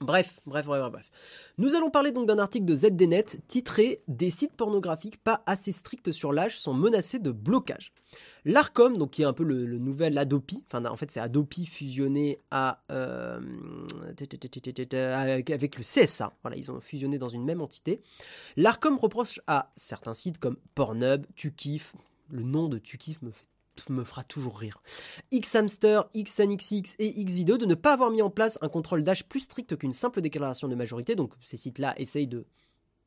Bref, 0.00 0.40
bref, 0.44 0.66
bref, 0.66 0.90
bref. 0.90 1.10
Nous 1.56 1.76
allons 1.76 1.88
parler 1.88 2.10
donc 2.10 2.26
d'un 2.26 2.38
article 2.38 2.64
de 2.64 2.74
ZDNet 2.74 3.38
titré 3.46 4.02
Des 4.08 4.30
sites 4.30 4.52
pornographiques 4.52 5.22
pas 5.22 5.42
assez 5.46 5.70
stricts 5.70 6.10
sur 6.10 6.32
l'âge 6.32 6.58
sont 6.58 6.74
menacés 6.74 7.20
de 7.20 7.30
blocage. 7.30 7.92
L'ARCOM, 8.44 8.98
donc 8.98 9.12
qui 9.12 9.22
est 9.22 9.24
un 9.24 9.32
peu 9.32 9.44
le, 9.44 9.78
nouvel 9.78 10.18
Adopi, 10.18 10.64
enfin 10.66 10.84
en 10.84 10.96
fait 10.96 11.10
c'est 11.10 11.20
Adopi 11.20 11.64
fusionné 11.64 12.40
euh, 12.52 13.40
avec 15.22 15.76
le 15.76 15.82
CSA, 15.82 16.32
voilà, 16.42 16.56
ils 16.56 16.70
ont 16.70 16.80
fusionné 16.80 17.18
dans 17.18 17.28
une 17.30 17.44
même 17.44 17.60
entité. 17.60 18.02
L'ARCOM 18.56 18.98
reproche 18.98 19.40
à 19.46 19.72
certains 19.76 20.14
sites 20.14 20.38
comme 20.38 20.56
Pornhub, 20.74 21.24
Tukif, 21.36 21.94
le 22.30 22.42
nom 22.42 22.68
de 22.68 22.78
Tukif 22.78 23.22
me 23.22 23.30
fait 23.30 23.46
me 23.88 24.04
fera 24.04 24.24
toujours 24.24 24.58
rire. 24.58 24.82
Xhamster, 25.32 26.02
XNXX 26.16 26.94
et 26.98 27.24
Xvideo 27.24 27.58
de 27.58 27.66
ne 27.66 27.74
pas 27.74 27.92
avoir 27.92 28.10
mis 28.10 28.22
en 28.22 28.30
place 28.30 28.58
un 28.62 28.68
contrôle 28.68 29.02
d'âge 29.02 29.24
plus 29.24 29.40
strict 29.40 29.76
qu'une 29.76 29.92
simple 29.92 30.20
déclaration 30.20 30.68
de 30.68 30.74
majorité, 30.74 31.14
donc 31.14 31.32
ces 31.42 31.56
sites-là 31.56 31.94
essayent 31.98 32.28
de, 32.28 32.46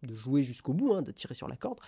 jouer 0.10 0.44
jusqu'au 0.44 0.74
bout, 0.74 0.94
hein, 0.94 1.02
de 1.02 1.12
tirer 1.12 1.34
sur 1.34 1.48
la 1.48 1.56
corde. 1.56 1.80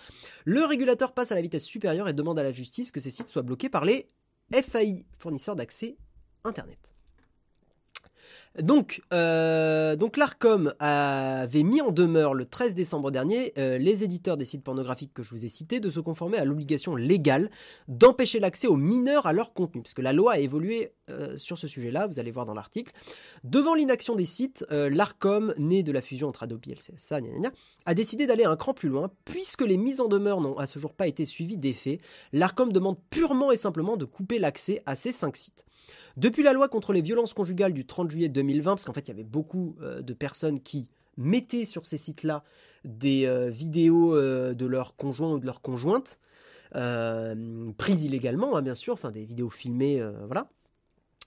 Le 0.44 0.64
régulateur 0.64 1.12
passe 1.12 1.32
à 1.32 1.34
la 1.34 1.42
vitesse 1.42 1.64
supérieure 1.64 2.08
et 2.08 2.12
demande 2.12 2.38
à 2.38 2.42
la 2.42 2.52
justice 2.52 2.90
que 2.90 3.00
ces 3.00 3.10
sites 3.10 3.28
soient 3.28 3.42
bloqués 3.42 3.68
par 3.68 3.84
les 3.84 4.10
FAI, 4.52 5.04
fournisseurs 5.16 5.56
d'accès 5.56 5.96
Internet. 6.44 6.92
Donc, 8.58 9.00
euh, 9.12 9.94
donc 9.94 10.16
l'ARCOM 10.16 10.74
avait 10.80 11.62
mis 11.62 11.80
en 11.80 11.92
demeure 11.92 12.34
le 12.34 12.44
13 12.44 12.74
décembre 12.74 13.12
dernier 13.12 13.52
euh, 13.58 13.78
les 13.78 14.02
éditeurs 14.02 14.36
des 14.36 14.44
sites 14.44 14.64
pornographiques 14.64 15.14
que 15.14 15.22
je 15.22 15.30
vous 15.30 15.44
ai 15.44 15.48
cités 15.48 15.78
de 15.78 15.88
se 15.88 16.00
conformer 16.00 16.36
à 16.36 16.44
l'obligation 16.44 16.96
légale 16.96 17.48
d'empêcher 17.86 18.40
l'accès 18.40 18.66
aux 18.66 18.76
mineurs 18.76 19.26
à 19.26 19.32
leur 19.32 19.52
contenu, 19.52 19.82
parce 19.82 19.94
que 19.94 20.02
la 20.02 20.12
loi 20.12 20.32
a 20.32 20.38
évolué 20.38 20.92
euh, 21.10 21.36
sur 21.36 21.58
ce 21.58 21.68
sujet-là, 21.68 22.08
vous 22.08 22.18
allez 22.18 22.32
voir 22.32 22.44
dans 22.44 22.54
l'article. 22.54 22.92
Devant 23.44 23.74
l'inaction 23.74 24.16
des 24.16 24.26
sites, 24.26 24.66
l'ARCOM, 24.70 25.54
né 25.56 25.84
de 25.84 25.92
la 25.92 26.00
fusion 26.00 26.28
entre 26.28 26.42
Adobe 26.42 26.62
et 26.66 26.72
LCSA, 26.72 27.20
a 27.86 27.94
décidé 27.94 28.26
d'aller 28.26 28.44
un 28.44 28.56
cran 28.56 28.74
plus 28.74 28.88
loin, 28.88 29.10
puisque 29.24 29.62
les 29.62 29.76
mises 29.76 30.00
en 30.00 30.08
demeure 30.08 30.40
n'ont 30.40 30.58
à 30.58 30.66
ce 30.66 30.78
jour 30.78 30.92
pas 30.92 31.06
été 31.06 31.24
suivies 31.24 31.58
d'effet. 31.58 32.00
L'ARCOM 32.32 32.72
demande 32.72 32.98
purement 33.10 33.52
et 33.52 33.56
simplement 33.56 33.96
de 33.96 34.04
couper 34.04 34.40
l'accès 34.40 34.82
à 34.86 34.96
ces 34.96 35.12
cinq 35.12 35.36
sites. 35.36 35.64
Depuis 36.16 36.42
la 36.42 36.52
loi 36.52 36.68
contre 36.68 36.92
les 36.92 37.02
violences 37.02 37.34
conjugales 37.34 37.72
du 37.72 37.86
30 37.86 38.10
juillet 38.10 38.28
2020, 38.28 38.39
parce 38.64 38.84
qu'en 38.84 38.92
fait 38.92 39.06
il 39.06 39.08
y 39.08 39.12
avait 39.12 39.24
beaucoup 39.24 39.76
euh, 39.80 40.02
de 40.02 40.12
personnes 40.12 40.60
qui 40.60 40.88
mettaient 41.16 41.66
sur 41.66 41.86
ces 41.86 41.96
sites-là 41.96 42.44
des 42.84 43.26
euh, 43.26 43.48
vidéos 43.50 44.14
euh, 44.14 44.54
de 44.54 44.66
leurs 44.66 44.96
conjoints 44.96 45.32
ou 45.32 45.38
de 45.38 45.46
leurs 45.46 45.62
conjointes, 45.62 46.18
prises 47.78 48.04
illégalement, 48.04 48.56
hein, 48.56 48.62
bien 48.62 48.76
sûr, 48.76 48.94
enfin 48.94 49.10
des 49.10 49.24
vidéos 49.24 49.50
filmées, 49.50 50.00
voilà 50.26 50.48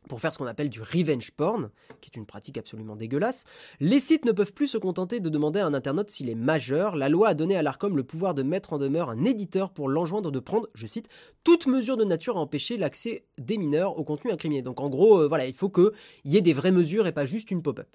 pour 0.07 0.21
faire 0.21 0.33
ce 0.33 0.37
qu'on 0.37 0.45
appelle 0.45 0.69
du 0.69 0.81
revenge 0.81 1.31
porn, 1.31 1.69
qui 2.01 2.09
est 2.09 2.17
une 2.17 2.25
pratique 2.25 2.57
absolument 2.57 2.95
dégueulasse. 2.95 3.43
Les 3.79 3.99
sites 3.99 4.25
ne 4.25 4.31
peuvent 4.31 4.53
plus 4.53 4.67
se 4.67 4.77
contenter 4.77 5.19
de 5.19 5.29
demander 5.29 5.59
à 5.59 5.65
un 5.65 5.73
internaute 5.73 6.09
s'il 6.09 6.29
est 6.29 6.35
majeur. 6.35 6.95
La 6.95 7.09
loi 7.09 7.29
a 7.29 7.33
donné 7.33 7.55
à 7.55 7.61
l'ARCOM 7.61 7.95
le 7.95 8.03
pouvoir 8.03 8.33
de 8.33 8.43
mettre 8.43 8.73
en 8.73 8.77
demeure 8.77 9.09
un 9.09 9.23
éditeur 9.23 9.71
pour 9.71 9.89
l'enjoindre 9.89 10.31
de 10.31 10.39
prendre, 10.39 10.67
je 10.73 10.87
cite, 10.87 11.09
toute 11.43 11.67
mesure 11.67 11.97
de 11.97 12.03
nature 12.03 12.37
à 12.37 12.39
empêcher 12.39 12.77
l'accès 12.77 13.25
des 13.37 13.57
mineurs 13.57 13.97
au 13.97 14.03
contenu 14.03 14.31
incriminé. 14.31 14.61
Donc 14.61 14.79
en 14.79 14.89
gros, 14.89 15.21
euh, 15.21 15.27
voilà, 15.27 15.45
il 15.45 15.53
faut 15.53 15.69
qu'il 15.69 15.91
y 16.25 16.37
ait 16.37 16.41
des 16.41 16.53
vraies 16.53 16.71
mesures 16.71 17.07
et 17.07 17.11
pas 17.11 17.25
juste 17.25 17.51
une 17.51 17.61
pop-up. 17.61 17.87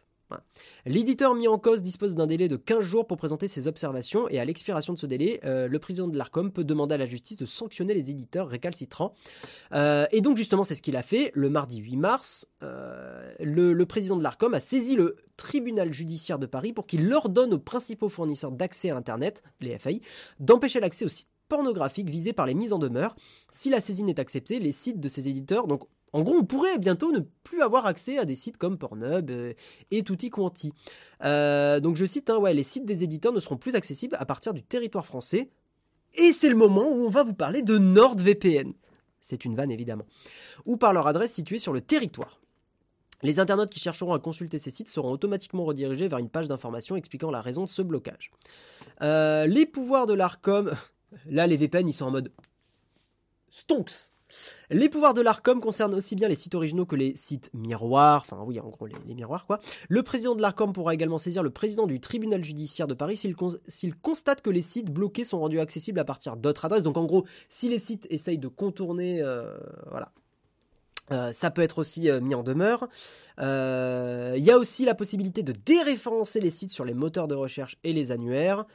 L'éditeur 0.86 1.34
mis 1.34 1.48
en 1.48 1.58
cause 1.58 1.82
dispose 1.82 2.14
d'un 2.14 2.26
délai 2.26 2.48
de 2.48 2.56
15 2.56 2.80
jours 2.80 3.06
pour 3.06 3.16
présenter 3.16 3.48
ses 3.48 3.66
observations 3.66 4.28
et 4.28 4.38
à 4.38 4.44
l'expiration 4.44 4.92
de 4.92 4.98
ce 4.98 5.06
délai, 5.06 5.40
euh, 5.44 5.68
le 5.68 5.78
président 5.78 6.08
de 6.08 6.16
l'ARCOM 6.16 6.52
peut 6.52 6.64
demander 6.64 6.94
à 6.94 6.98
la 6.98 7.06
justice 7.06 7.36
de 7.36 7.46
sanctionner 7.46 7.94
les 7.94 8.10
éditeurs 8.10 8.48
récalcitrants. 8.48 9.14
Euh, 9.72 10.06
et 10.12 10.20
donc 10.20 10.36
justement 10.36 10.64
c'est 10.64 10.74
ce 10.74 10.82
qu'il 10.82 10.96
a 10.96 11.02
fait. 11.02 11.30
Le 11.34 11.50
mardi 11.50 11.78
8 11.78 11.96
mars, 11.96 12.46
euh, 12.62 13.32
le, 13.40 13.86
président 13.86 14.16
de 14.16 14.22
l'ARCOM 14.22 14.54
a 14.54 14.60
saisi 14.60 14.96
le 14.96 15.16
tribunal 15.36 15.92
judiciaire 15.92 16.38
de 16.38 16.46
Paris 16.46 16.72
pour 16.72 16.86
qu'il 16.86 17.12
ordonne 17.12 17.54
aux 17.54 17.58
principaux 17.58 18.08
fournisseurs 18.08 18.52
d'accès 18.52 18.90
à 18.90 18.96
Internet, 18.96 19.42
les 19.60 19.78
FAI, 19.78 20.00
d'empêcher 20.40 20.80
l'accès 20.80 21.04
aux 21.04 21.10
sites 21.10 21.28
pornographiques 21.48 22.10
visés 22.10 22.32
par 22.32 22.46
les 22.46 22.54
mises 22.54 22.72
en 22.72 22.78
demeure. 22.78 23.16
Si 23.50 23.70
la 23.70 23.80
saisine 23.80 24.08
est 24.08 24.18
acceptée, 24.18 24.58
les 24.58 24.72
sites 24.72 25.00
de 25.00 25.08
ces 25.08 25.28
éditeurs, 25.28 25.66
donc 25.66 25.84
en 26.12 26.22
gros, 26.22 26.36
on 26.36 26.44
pourrait 26.44 26.78
bientôt 26.78 27.12
ne 27.12 27.20
plus 27.44 27.62
avoir 27.62 27.86
accès 27.86 28.18
à 28.18 28.24
des 28.24 28.36
sites 28.36 28.56
comme 28.56 28.78
Pornhub 28.78 29.30
euh, 29.30 29.52
et 29.90 30.02
Tutti 30.02 30.30
Quanti. 30.30 30.72
Euh, 31.24 31.80
donc 31.80 31.96
je 31.96 32.06
cite, 32.06 32.30
hein, 32.30 32.38
ouais, 32.38 32.54
les 32.54 32.62
sites 32.62 32.86
des 32.86 33.04
éditeurs 33.04 33.32
ne 33.32 33.40
seront 33.40 33.56
plus 33.56 33.74
accessibles 33.74 34.16
à 34.18 34.24
partir 34.24 34.54
du 34.54 34.62
territoire 34.62 35.06
français. 35.06 35.50
Et 36.14 36.32
c'est 36.32 36.48
le 36.48 36.56
moment 36.56 36.88
où 36.88 37.06
on 37.06 37.10
va 37.10 37.22
vous 37.22 37.34
parler 37.34 37.62
de 37.62 37.76
NordVPN. 37.76 38.72
C'est 39.20 39.44
une 39.44 39.54
vanne 39.54 39.70
évidemment. 39.70 40.06
Ou 40.64 40.76
par 40.76 40.92
leur 40.92 41.06
adresse 41.06 41.32
située 41.32 41.58
sur 41.58 41.72
le 41.72 41.80
territoire. 41.80 42.40
Les 43.22 43.40
internautes 43.40 43.70
qui 43.70 43.80
chercheront 43.80 44.14
à 44.14 44.20
consulter 44.20 44.58
ces 44.58 44.70
sites 44.70 44.88
seront 44.88 45.10
automatiquement 45.10 45.64
redirigés 45.64 46.08
vers 46.08 46.20
une 46.20 46.30
page 46.30 46.48
d'information 46.48 46.96
expliquant 46.96 47.30
la 47.30 47.40
raison 47.40 47.64
de 47.64 47.68
ce 47.68 47.82
blocage. 47.82 48.30
Euh, 49.02 49.46
les 49.46 49.66
pouvoirs 49.66 50.06
de 50.06 50.14
l'ARCOM, 50.14 50.72
là 51.26 51.46
les 51.46 51.56
VPN 51.56 51.88
ils 51.88 51.92
sont 51.92 52.06
en 52.06 52.10
mode 52.12 52.32
stonks. 53.50 54.12
Les 54.70 54.88
pouvoirs 54.88 55.14
de 55.14 55.20
l'ARCOM 55.20 55.60
concernent 55.60 55.94
aussi 55.94 56.14
bien 56.14 56.28
les 56.28 56.36
sites 56.36 56.54
originaux 56.54 56.86
que 56.86 56.96
les 56.96 57.16
sites 57.16 57.50
miroirs, 57.54 58.22
enfin 58.22 58.42
oui, 58.44 58.60
en 58.60 58.68
gros 58.68 58.86
les, 58.86 59.14
miroirs 59.14 59.46
quoi. 59.46 59.60
Le 59.88 60.02
président 60.02 60.34
de 60.34 60.42
l'ARCOM 60.42 60.72
pourra 60.72 60.94
également 60.94 61.18
saisir 61.18 61.42
le 61.42 61.50
président 61.50 61.86
du 61.86 62.00
tribunal 62.00 62.44
judiciaire 62.44 62.86
de 62.86 62.94
Paris 62.94 63.16
s'il 63.16 63.94
constate 63.96 64.42
que 64.42 64.50
les 64.50 64.62
sites 64.62 64.90
bloqués 64.90 65.24
sont 65.24 65.40
rendus 65.40 65.60
accessibles 65.60 65.98
à 65.98 66.04
partir 66.04 66.36
d'autres 66.36 66.64
adresses. 66.64 66.82
Donc 66.82 66.96
en 66.96 67.04
gros, 67.04 67.24
si 67.48 67.68
les 67.68 67.78
sites 67.78 68.06
essayent 68.10 68.38
de 68.38 68.48
contourner, 68.48 69.22
euh, 69.22 69.56
voilà, 69.90 70.12
euh, 71.12 71.32
ça 71.32 71.50
peut 71.50 71.62
être 71.62 71.78
aussi 71.78 72.10
euh, 72.10 72.20
mis 72.20 72.34
en 72.34 72.42
demeure. 72.42 72.88
Il 73.38 74.44
y 74.44 74.50
a 74.50 74.58
aussi 74.58 74.84
la 74.84 74.94
possibilité 74.94 75.42
de 75.42 75.52
déréférencer 75.52 76.40
les 76.40 76.50
sites 76.50 76.70
sur 76.70 76.84
les 76.84 76.94
moteurs 76.94 77.28
de 77.28 77.34
recherche 77.34 77.76
et 77.84 77.92
les 77.92 78.12
annuaires. 78.12 78.66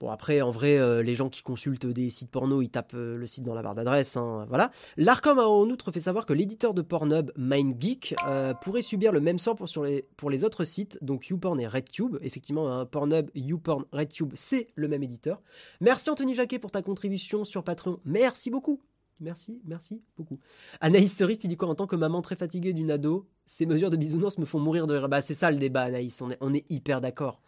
Bon 0.00 0.08
après 0.08 0.40
en 0.40 0.50
vrai 0.50 0.78
euh, 0.78 1.02
les 1.02 1.14
gens 1.14 1.28
qui 1.28 1.42
consultent 1.42 1.86
des 1.86 2.08
sites 2.08 2.30
porno 2.30 2.62
ils 2.62 2.70
tapent 2.70 2.94
euh, 2.94 3.18
le 3.18 3.26
site 3.26 3.44
dans 3.44 3.52
la 3.52 3.62
barre 3.62 3.74
d'adresse 3.74 4.16
hein, 4.16 4.46
voilà. 4.48 4.70
L'Arcom 4.96 5.38
a 5.38 5.46
en 5.46 5.68
outre 5.68 5.92
fait 5.92 6.00
savoir 6.00 6.24
que 6.24 6.32
l'éditeur 6.32 6.72
de 6.72 6.80
Pornhub 6.80 7.30
MindGeek 7.36 8.14
euh, 8.26 8.54
pourrait 8.54 8.80
subir 8.80 9.12
le 9.12 9.20
même 9.20 9.38
sort 9.38 9.56
pour, 9.56 10.30
les, 10.30 10.44
autres 10.44 10.64
sites 10.64 10.98
donc 11.02 11.28
YouPorn 11.28 11.60
et 11.60 11.66
RedTube. 11.66 12.16
Effectivement 12.22 12.72
hein, 12.72 12.86
Pornhub, 12.86 13.28
YouPorn, 13.34 13.84
RedTube 13.92 14.32
c'est 14.36 14.68
le 14.74 14.88
même 14.88 15.02
éditeur. 15.02 15.42
Merci 15.82 16.08
Anthony 16.08 16.34
Jacquet 16.34 16.58
pour 16.58 16.70
ta 16.70 16.80
contribution 16.80 17.44
sur 17.44 17.62
Patreon. 17.62 18.00
Merci 18.06 18.48
beaucoup. 18.48 18.80
Merci, 19.20 19.60
merci 19.66 20.00
beaucoup. 20.16 20.38
Anaïs 20.80 21.14
Cerise, 21.14 21.36
tu 21.36 21.46
dis 21.46 21.58
quoi 21.58 21.68
En 21.68 21.74
tant 21.74 21.86
que 21.86 21.94
maman 21.94 22.22
très 22.22 22.36
fatiguée 22.36 22.72
d'une 22.72 22.90
ado, 22.90 23.28
ces 23.44 23.66
mesures 23.66 23.90
de 23.90 23.98
bisounours 23.98 24.38
me 24.38 24.46
font 24.46 24.60
mourir 24.60 24.86
de 24.86 24.94
rire. 24.94 25.10
Bah, 25.10 25.20
c'est 25.20 25.34
ça 25.34 25.50
le 25.50 25.58
débat, 25.58 25.82
Anaïs, 25.82 26.22
on 26.40 26.54
est 26.54 26.70
hyper 26.70 27.02
d'accord. 27.02 27.42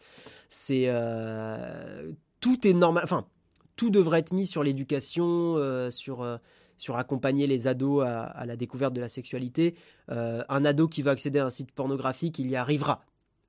C'est 0.51 0.87
tout 2.43 2.66
est 2.66 2.74
normal. 2.74 3.02
Enfin, 3.05 3.27
tout 3.77 3.89
devrait 3.89 4.19
être 4.19 4.35
mis 4.35 4.47
sur 4.47 4.62
l'éducation, 4.62 5.56
euh, 5.56 5.90
sur, 5.90 6.20
euh, 6.20 6.36
sur 6.77 6.98
accompagner 6.98 7.47
les 7.47 7.66
ados 7.66 8.05
à, 8.05 8.44
la 8.44 8.56
découverte 8.56 8.93
de 8.93 9.01
la 9.01 9.09
sexualité. 9.09 9.74
Euh, 10.10 10.43
un 10.51 10.66
ado 10.66 10.89
qui 10.89 11.01
va 11.01 11.12
accéder 11.12 11.39
à 11.39 11.47
un 11.47 11.51
site 11.51 11.73
pornographique, 11.73 12.39
il 12.39 12.51
y 12.51 12.56
arrivera. 12.56 13.02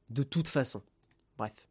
De 0.10 0.24
toute 0.24 0.48
façon. 0.48 0.82
Bref. 1.38 1.68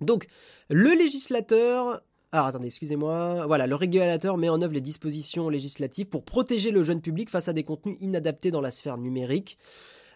Donc, 0.00 0.26
le 0.68 0.90
législateur. 0.90 2.00
Alors 2.32 2.46
attendez, 2.46 2.66
excusez-moi. 2.66 3.46
Voilà, 3.46 3.66
le 3.66 3.74
régulateur 3.74 4.36
met 4.36 4.48
en 4.48 4.60
œuvre 4.60 4.72
les 4.72 4.80
dispositions 4.80 5.48
législatives 5.48 6.08
pour 6.08 6.24
protéger 6.24 6.70
le 6.70 6.82
jeune 6.82 7.00
public 7.00 7.30
face 7.30 7.48
à 7.48 7.52
des 7.52 7.62
contenus 7.62 7.96
inadaptés 8.00 8.50
dans 8.50 8.60
la 8.60 8.70
sphère 8.70 8.98
numérique. 8.98 9.58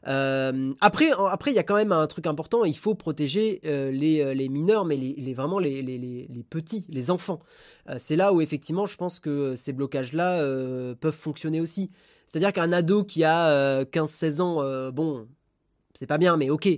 Euh, 0.06 0.72
après, 0.80 1.10
après, 1.10 1.50
il 1.50 1.54
y 1.54 1.58
a 1.58 1.62
quand 1.62 1.74
même 1.74 1.92
un 1.92 2.06
truc 2.06 2.26
important. 2.26 2.64
Il 2.64 2.76
faut 2.76 2.94
protéger 2.94 3.60
euh, 3.64 3.90
les, 3.90 4.20
euh, 4.20 4.34
les, 4.34 4.48
mineurs, 4.48 4.84
mais 4.84 4.96
les, 4.96 5.34
vraiment 5.34 5.58
les, 5.58 5.82
les, 5.82 6.44
petits, 6.48 6.86
les 6.88 7.10
enfants. 7.10 7.38
c'est 7.98 8.16
là 8.16 8.32
où 8.32 8.40
effectivement, 8.40 8.86
je 8.86 8.96
pense 8.96 9.20
que 9.20 9.54
ces 9.56 9.72
blocages-là 9.72 10.42
peuvent 10.94 11.12
fonctionner 11.12 11.60
aussi. 11.60 11.90
C'est-à-dire 12.26 12.52
qu'un 12.52 12.72
ado 12.72 13.04
qui 13.04 13.24
a 13.24 13.84
15-16 13.84 14.40
ans, 14.40 14.90
bon, 14.90 15.28
c'est 15.94 16.06
pas 16.06 16.18
bien, 16.18 16.36
mais 16.36 16.50
ok. 16.50 16.68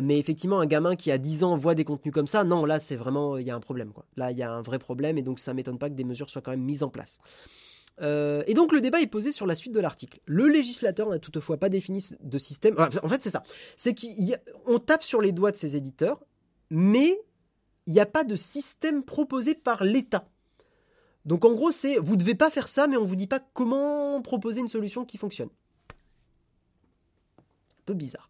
Mais 0.00 0.18
effectivement, 0.18 0.60
un 0.60 0.66
gamin 0.66 0.94
qui 0.94 1.10
a 1.10 1.18
10 1.18 1.44
ans 1.44 1.56
voit 1.56 1.74
des 1.74 1.84
contenus 1.84 2.14
comme 2.14 2.26
ça, 2.26 2.44
non, 2.44 2.64
là, 2.64 2.78
c'est 2.78 2.96
vraiment, 2.96 3.36
il 3.36 3.46
y 3.46 3.50
a 3.50 3.56
un 3.56 3.60
problème. 3.60 3.92
Là, 4.16 4.30
il 4.30 4.38
y 4.38 4.42
a 4.42 4.52
un 4.52 4.62
vrai 4.62 4.78
problème, 4.78 5.18
et 5.18 5.22
donc 5.22 5.40
ça 5.40 5.52
m'étonne 5.54 5.78
pas 5.78 5.88
que 5.88 5.94
des 5.94 6.04
mesures 6.04 6.30
soient 6.30 6.42
quand 6.42 6.52
même 6.52 6.62
mises 6.62 6.82
en 6.82 6.88
place. 6.88 7.18
Euh, 8.00 8.42
et 8.46 8.54
donc 8.54 8.72
le 8.72 8.80
débat 8.80 9.00
est 9.00 9.06
posé 9.06 9.30
sur 9.32 9.46
la 9.46 9.54
suite 9.54 9.74
de 9.74 9.80
l'article. 9.80 10.20
Le 10.24 10.46
législateur 10.46 11.08
n'a 11.10 11.18
toutefois 11.18 11.58
pas 11.58 11.68
défini 11.68 12.08
de 12.20 12.38
système. 12.38 12.76
En 12.78 13.08
fait, 13.08 13.22
c'est 13.22 13.30
ça. 13.30 13.42
C'est 13.76 13.94
qu'on 13.94 14.78
tape 14.78 15.02
sur 15.02 15.20
les 15.20 15.32
doigts 15.32 15.52
de 15.52 15.56
ces 15.56 15.76
éditeurs, 15.76 16.22
mais 16.70 17.20
il 17.86 17.92
n'y 17.92 18.00
a 18.00 18.06
pas 18.06 18.24
de 18.24 18.36
système 18.36 19.02
proposé 19.02 19.54
par 19.54 19.84
l'État. 19.84 20.28
Donc 21.26 21.44
en 21.44 21.52
gros, 21.52 21.70
c'est 21.70 21.98
vous 21.98 22.14
ne 22.14 22.20
devez 22.20 22.34
pas 22.34 22.50
faire 22.50 22.68
ça, 22.68 22.86
mais 22.86 22.96
on 22.96 23.02
ne 23.02 23.06
vous 23.06 23.16
dit 23.16 23.26
pas 23.26 23.40
comment 23.40 24.22
proposer 24.22 24.60
une 24.60 24.68
solution 24.68 25.04
qui 25.04 25.18
fonctionne. 25.18 25.50
Un 27.38 27.84
peu 27.84 27.94
bizarre. 27.94 28.29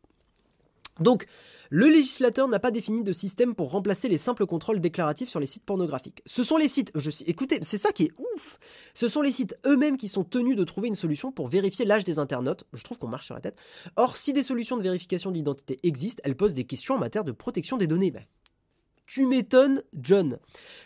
Donc, 1.01 1.27
le 1.70 1.86
législateur 1.86 2.48
n'a 2.48 2.59
pas 2.59 2.70
défini 2.70 3.02
de 3.02 3.12
système 3.12 3.55
pour 3.55 3.70
remplacer 3.70 4.09
les 4.09 4.18
simples 4.18 4.44
contrôles 4.44 4.81
déclaratifs 4.81 5.28
sur 5.28 5.40
les 5.40 5.47
sites 5.47 5.64
pornographiques. 5.64 6.22
Ce 6.27 6.43
sont 6.43 6.56
les 6.56 6.68
sites, 6.68 6.90
je, 6.94 7.10
écoutez, 7.27 7.59
c'est 7.62 7.78
ça 7.78 7.93
qui 7.93 8.05
est 8.05 8.12
ouf. 8.35 8.59
Ce 8.94 9.09
sont 9.09 9.22
les 9.22 9.32
sites 9.32 9.56
eux-mêmes 9.66 9.97
qui 9.97 10.09
sont 10.09 10.24
tenus 10.24 10.56
de 10.56 10.64
trouver 10.64 10.89
une 10.89 10.94
solution 10.94 11.32
pour 11.32 11.48
vérifier 11.48 11.85
l'âge 11.85 12.05
des 12.05 12.18
internautes. 12.18 12.64
Je 12.72 12.82
trouve 12.82 12.98
qu'on 12.98 13.09
marche 13.09 13.27
sur 13.27 13.35
la 13.35 13.40
tête. 13.40 13.59
Or, 13.97 14.16
si 14.16 14.32
des 14.32 14.43
solutions 14.43 14.77
de 14.77 14.82
vérification 14.82 15.31
d'identité 15.31 15.78
existent, 15.82 16.22
elles 16.24 16.36
posent 16.36 16.55
des 16.55 16.64
questions 16.64 16.97
en 16.97 16.98
matière 16.98 17.24
de 17.24 17.32
protection 17.32 17.77
des 17.77 17.86
données. 17.86 18.10
Ben, 18.10 18.24
tu 19.11 19.27
m'étonnes, 19.27 19.82
John. 20.01 20.39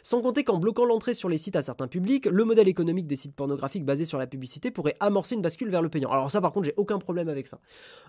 Sans 0.03 0.23
compter 0.23 0.45
qu'en 0.45 0.57
bloquant 0.57 0.87
l'entrée 0.87 1.13
sur 1.13 1.29
les 1.29 1.37
sites 1.37 1.57
à 1.57 1.63
certains 1.63 1.89
publics, 1.89 2.25
le 2.25 2.45
modèle 2.47 2.69
économique 2.69 3.07
des 3.07 3.17
sites 3.17 3.35
pornographiques 3.35 3.85
basés 3.85 4.07
sur 4.07 4.17
la 4.17 4.27
publicité 4.27 4.71
pourrait 4.71 4.97
amorcer 4.99 5.35
une 5.35 5.43
bascule 5.43 5.69
vers 5.69 5.83
le 5.83 5.91
payant. 5.91 6.11
Alors 6.11 6.31
ça 6.31 6.41
par 6.41 6.53
contre 6.53 6.65
j'ai 6.65 6.75
aucun 6.79 6.99
problème 6.99 7.29
avec 7.29 7.47
ça. 7.47 7.59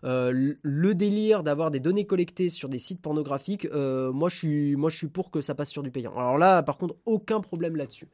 Euh, 0.05 0.53
le 0.61 0.95
délire 0.95 1.43
d'avoir 1.43 1.69
des 1.69 1.81
données 1.81 2.05
collectées 2.05 2.49
sur 2.49 2.69
des 2.69 2.79
sites 2.79 3.01
pornographiques, 3.01 3.65
euh, 3.73 4.13
moi, 4.13 4.29
je 4.29 4.37
suis, 4.95 5.07
pour 5.07 5.31
que 5.31 5.41
ça 5.41 5.53
passe 5.53 5.69
sur 5.69 5.83
du 5.83 5.91
payant. 5.91 6.13
Alors 6.15 6.37
là 6.37 6.63
par 6.63 6.77
contre 6.77 6.95
aucun 7.05 7.41
problème 7.41 7.75
là-dessus. 7.75 8.07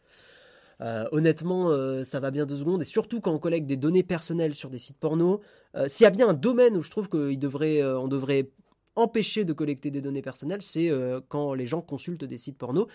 Euh, 0.81 1.05
honnêtement, 1.11 1.69
ça 2.03 2.19
va 2.19 2.31
bien 2.31 2.47
deux 2.47 2.55
secondes, 2.55 2.81
et 2.81 2.85
surtout 2.85 3.21
quand 3.21 3.31
on 3.31 3.37
collecte 3.37 3.67
des 3.67 3.77
données 3.77 4.01
personnelles 4.01 4.55
sur 4.55 4.71
des 4.71 4.79
sites 4.79 4.97
porno, 4.97 5.41
s'il 5.85 6.03
y 6.03 6.07
a 6.07 6.09
bien 6.09 6.29
un 6.29 6.33
domaine 6.33 6.75
où 6.75 6.81
je 6.81 6.89
trouve 6.89 7.09
qu'on 7.09 7.31
devrait, 7.35 7.77
devrait 8.09 8.49
empêcher 8.95 9.45
de 9.45 9.53
collecter 9.53 9.91
des 9.91 10.01
données 10.01 10.21
personnelles, 10.21 10.61
c'est 10.61 10.89
euh, 10.89 11.21
quand 11.27 11.53
les 11.53 11.65
gens 11.65 11.81
consultent 11.81 12.25
des 12.25 12.37
sites 12.37 12.57
porno. 12.57 12.87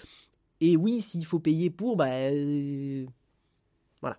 Et 0.60 0.76
oui, 0.76 1.02
s'il 1.02 1.24
faut 1.24 1.38
payer 1.38 1.70
pour, 1.70 1.96
bah 1.96 2.08
euh, 2.08 3.04
voilà. 4.00 4.18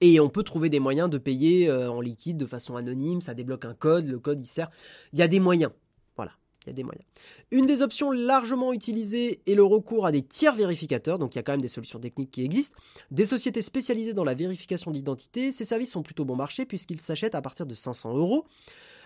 Et 0.00 0.20
on 0.20 0.28
peut 0.28 0.42
trouver 0.42 0.70
des 0.70 0.80
moyens 0.80 1.10
de 1.10 1.18
payer 1.18 1.68
euh, 1.68 1.90
en 1.90 2.00
liquide 2.00 2.36
de 2.36 2.46
façon 2.46 2.76
anonyme, 2.76 3.20
ça 3.20 3.34
débloque 3.34 3.64
un 3.64 3.74
code, 3.74 4.06
le 4.06 4.18
code 4.18 4.40
il 4.40 4.46
sert. 4.46 4.70
Il 5.12 5.18
y 5.18 5.22
a 5.22 5.28
des 5.28 5.40
moyens. 5.40 5.72
Voilà, 6.16 6.32
il 6.64 6.68
y 6.68 6.70
a 6.70 6.72
des 6.72 6.84
moyens. 6.84 7.04
Une 7.50 7.66
des 7.66 7.82
options 7.82 8.10
largement 8.10 8.72
utilisées 8.72 9.42
est 9.46 9.54
le 9.54 9.64
recours 9.64 10.06
à 10.06 10.12
des 10.12 10.22
tiers 10.22 10.54
vérificateurs, 10.54 11.18
donc 11.18 11.34
il 11.34 11.38
y 11.38 11.40
a 11.40 11.42
quand 11.42 11.52
même 11.52 11.60
des 11.60 11.68
solutions 11.68 11.98
techniques 11.98 12.30
qui 12.30 12.42
existent. 12.42 12.76
Des 13.10 13.26
sociétés 13.26 13.62
spécialisées 13.62 14.14
dans 14.14 14.24
la 14.24 14.34
vérification 14.34 14.90
d'identité, 14.90 15.52
ces 15.52 15.64
services 15.64 15.92
sont 15.92 16.02
plutôt 16.02 16.24
bon 16.24 16.36
marché 16.36 16.64
puisqu'ils 16.64 17.00
s'achètent 17.00 17.34
à 17.34 17.42
partir 17.42 17.66
de 17.66 17.74
500 17.74 18.16
euros. 18.16 18.46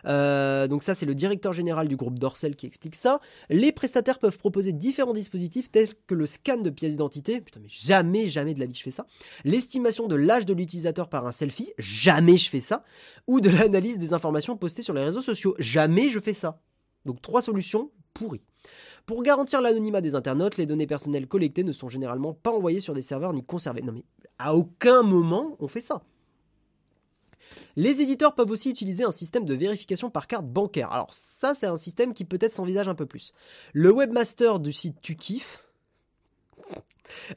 Euh, 0.06 0.66
donc 0.66 0.82
ça, 0.82 0.94
c'est 0.94 1.06
le 1.06 1.14
directeur 1.14 1.52
général 1.52 1.88
du 1.88 1.96
groupe 1.96 2.18
Dorsel 2.18 2.56
qui 2.56 2.66
explique 2.66 2.96
ça. 2.96 3.20
Les 3.48 3.72
prestataires 3.72 4.18
peuvent 4.18 4.38
proposer 4.38 4.72
différents 4.72 5.12
dispositifs 5.12 5.70
tels 5.70 5.90
que 6.06 6.14
le 6.14 6.26
scan 6.26 6.58
de 6.58 6.70
pièces 6.70 6.92
d'identité. 6.92 7.40
Putain, 7.40 7.60
mais 7.60 7.68
jamais, 7.70 8.28
jamais 8.28 8.54
de 8.54 8.60
la 8.60 8.66
vie 8.66 8.74
je 8.74 8.82
fais 8.82 8.90
ça. 8.90 9.06
L'estimation 9.44 10.06
de 10.06 10.14
l'âge 10.14 10.46
de 10.46 10.54
l'utilisateur 10.54 11.08
par 11.08 11.26
un 11.26 11.32
selfie. 11.32 11.72
Jamais 11.78 12.36
je 12.36 12.48
fais 12.48 12.60
ça. 12.60 12.84
Ou 13.26 13.40
de 13.40 13.50
l'analyse 13.50 13.98
des 13.98 14.12
informations 14.12 14.56
postées 14.56 14.82
sur 14.82 14.94
les 14.94 15.04
réseaux 15.04 15.22
sociaux. 15.22 15.54
Jamais 15.58 16.10
je 16.10 16.18
fais 16.18 16.34
ça. 16.34 16.60
Donc 17.04 17.22
trois 17.22 17.42
solutions 17.42 17.90
pourries. 18.14 18.42
Pour 19.06 19.22
garantir 19.22 19.60
l'anonymat 19.60 20.00
des 20.00 20.14
internautes, 20.14 20.56
les 20.56 20.66
données 20.66 20.86
personnelles 20.86 21.26
collectées 21.26 21.64
ne 21.64 21.72
sont 21.72 21.88
généralement 21.88 22.34
pas 22.34 22.50
envoyées 22.50 22.80
sur 22.80 22.94
des 22.94 23.02
serveurs 23.02 23.32
ni 23.32 23.44
conservées. 23.44 23.82
Non 23.82 23.92
mais 23.92 24.04
à 24.38 24.54
aucun 24.54 25.02
moment 25.02 25.56
on 25.60 25.68
fait 25.68 25.80
ça. 25.80 26.02
Les 27.76 28.00
éditeurs 28.00 28.34
peuvent 28.34 28.50
aussi 28.50 28.70
utiliser 28.70 29.04
un 29.04 29.10
système 29.10 29.44
de 29.44 29.54
vérification 29.54 30.10
par 30.10 30.26
carte 30.26 30.46
bancaire. 30.46 30.92
Alors 30.92 31.12
ça, 31.12 31.54
c'est 31.54 31.66
un 31.66 31.76
système 31.76 32.14
qui 32.14 32.24
peut-être 32.24 32.52
s'envisage 32.52 32.88
un 32.88 32.94
peu 32.94 33.06
plus. 33.06 33.32
Le 33.72 33.90
webmaster 33.90 34.60
du 34.60 34.72
site 34.72 35.00
Tukif, 35.00 35.64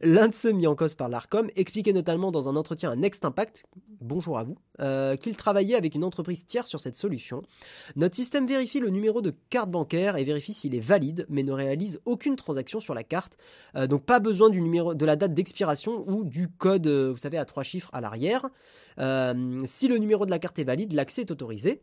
L'un 0.02 0.28
de 0.28 0.36
ceux 0.36 0.52
mis 0.52 0.68
en 0.68 0.76
cause 0.76 0.96
par 0.96 1.10
l'ARCOM 1.10 1.50
expliquait 1.56 1.94
notamment 1.94 2.32
dans 2.32 2.50
un 2.50 2.56
entretien 2.56 2.92
à 2.92 2.96
Next 2.96 3.26
Impact, 3.26 3.66
bonjour 4.02 4.38
à 4.38 4.44
vous, 4.44 4.58
euh, 4.80 5.16
qu'il 5.16 5.36
travaillait 5.36 5.76
avec 5.76 5.96
une 5.96 6.04
entreprise 6.04 6.46
tierce 6.46 6.70
sur 6.70 6.80
cette 6.80 6.96
solution. 6.96 7.42
Notre 7.96 8.16
système 8.16 8.46
vérifie 8.46 8.80
le 8.80 8.90
numéro 8.90 9.22
de 9.22 9.34
carte 9.50 9.70
bancaire 9.70 10.18
et 10.18 10.24
vérifie 10.24 10.54
s'il 10.54 10.76
est 10.76 10.80
valide, 10.80 11.26
mais 11.30 11.44
ne 11.44 11.52
réalise 11.52 12.02
aucune 12.06 12.36
transaction 12.36 12.80
sur 12.80 12.94
la 12.94 13.04
carte. 13.04 13.38
Euh, 13.76 13.88
donc 13.88 14.04
pas 14.04 14.20
besoin 14.20 14.50
de 14.50 15.06
la 15.06 15.16
date 15.16 15.34
d'expiration 15.34 16.04
ou 16.08 16.24
du 16.24 16.50
code, 16.50 16.88
euh, 16.88 17.12
vous 17.12 17.18
savez, 17.18 17.38
à 17.38 17.46
trois 17.46 17.64
chiffres 17.64 17.90
à 17.94 18.02
l'arrière. 18.02 18.50
si 19.66 19.88
le 19.88 19.98
numéro 19.98 20.26
de 20.26 20.32
la 20.32 20.40
carte 20.40 20.60
est 20.60 20.64
valide, 20.64 20.94
l'accès 20.94 21.22
est 21.22 21.32
autorisé. 21.32 21.82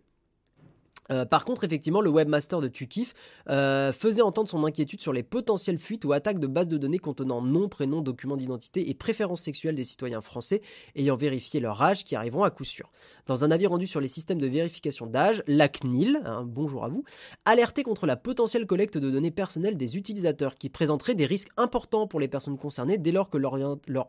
Euh, 1.10 1.24
par 1.24 1.44
contre, 1.44 1.64
effectivement, 1.64 2.00
le 2.00 2.10
webmaster 2.10 2.60
de 2.60 2.68
Tukif 2.68 3.14
euh, 3.48 3.92
faisait 3.92 4.22
entendre 4.22 4.48
son 4.48 4.64
inquiétude 4.64 5.00
sur 5.00 5.12
les 5.12 5.22
potentielles 5.22 5.78
fuites 5.78 6.04
ou 6.04 6.12
attaques 6.12 6.38
de 6.38 6.46
bases 6.46 6.68
de 6.68 6.76
données 6.76 6.98
contenant 6.98 7.42
nom, 7.42 7.68
prénom, 7.68 8.00
documents 8.00 8.36
d'identité 8.36 8.90
et 8.90 8.94
préférences 8.94 9.42
sexuelles 9.42 9.74
des 9.74 9.84
citoyens 9.84 10.20
français 10.20 10.60
ayant 10.94 11.16
vérifié 11.16 11.60
leur 11.60 11.82
âge 11.82 12.04
qui 12.04 12.16
arriveront 12.16 12.42
à 12.42 12.50
coup 12.50 12.64
sûr. 12.64 12.90
Dans 13.26 13.44
un 13.44 13.50
avis 13.50 13.66
rendu 13.66 13.86
sur 13.86 14.00
les 14.00 14.08
systèmes 14.08 14.40
de 14.40 14.46
vérification 14.46 15.06
d'âge, 15.06 15.42
la 15.46 15.68
CNIL, 15.68 16.20
hein, 16.24 16.44
bonjour 16.46 16.84
à 16.84 16.88
vous, 16.88 17.04
alertait 17.44 17.82
contre 17.82 18.06
la 18.06 18.16
potentielle 18.16 18.66
collecte 18.66 18.98
de 18.98 19.10
données 19.10 19.30
personnelles 19.30 19.76
des 19.76 19.96
utilisateurs 19.96 20.54
qui 20.54 20.68
présenterait 20.68 21.14
des 21.14 21.26
risques 21.26 21.50
importants 21.56 22.06
pour 22.06 22.20
les 22.20 22.28
personnes 22.28 22.58
concernées 22.58 22.98
dès 22.98 23.12
lors 23.12 23.30
que 23.30 23.38
leur, 23.38 23.56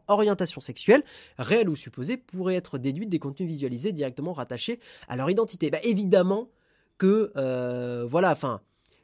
orientation 0.07 0.61
sexuelle, 0.61 1.03
réelle 1.37 1.69
ou 1.69 1.75
supposée, 1.75 2.17
pourrait 2.17 2.55
être 2.55 2.77
déduite 2.77 3.09
des 3.09 3.19
contenus 3.19 3.49
visualisés 3.49 3.91
directement 3.91 4.33
rattachés 4.33 4.79
à 5.07 5.15
leur 5.15 5.29
identité. 5.29 5.69
Bah, 5.69 5.79
évidemment, 5.83 6.49
que 7.01 7.31
euh, 7.35 8.05
voilà, 8.07 8.31
enfin. 8.31 8.61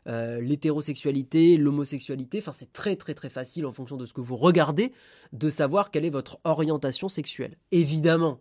Euh, 0.10 0.40
l'hétérosexualité, 0.40 1.58
l'homosexualité, 1.58 2.38
enfin 2.38 2.54
c'est 2.54 2.72
très 2.72 2.96
très 2.96 3.14
très 3.14 3.28
facile 3.28 3.66
en 3.66 3.74
fonction 3.74 3.98
de 3.98 4.06
ce 4.06 4.14
que 4.14 4.22
vous 4.22 4.38
regardez 4.38 4.94
de 5.34 5.50
savoir 5.50 5.92
quelle 5.92 6.06
est 6.06 6.10
votre 6.10 6.40
orientation 6.46 7.10
sexuelle. 7.10 7.58
Évidemment, 7.72 8.40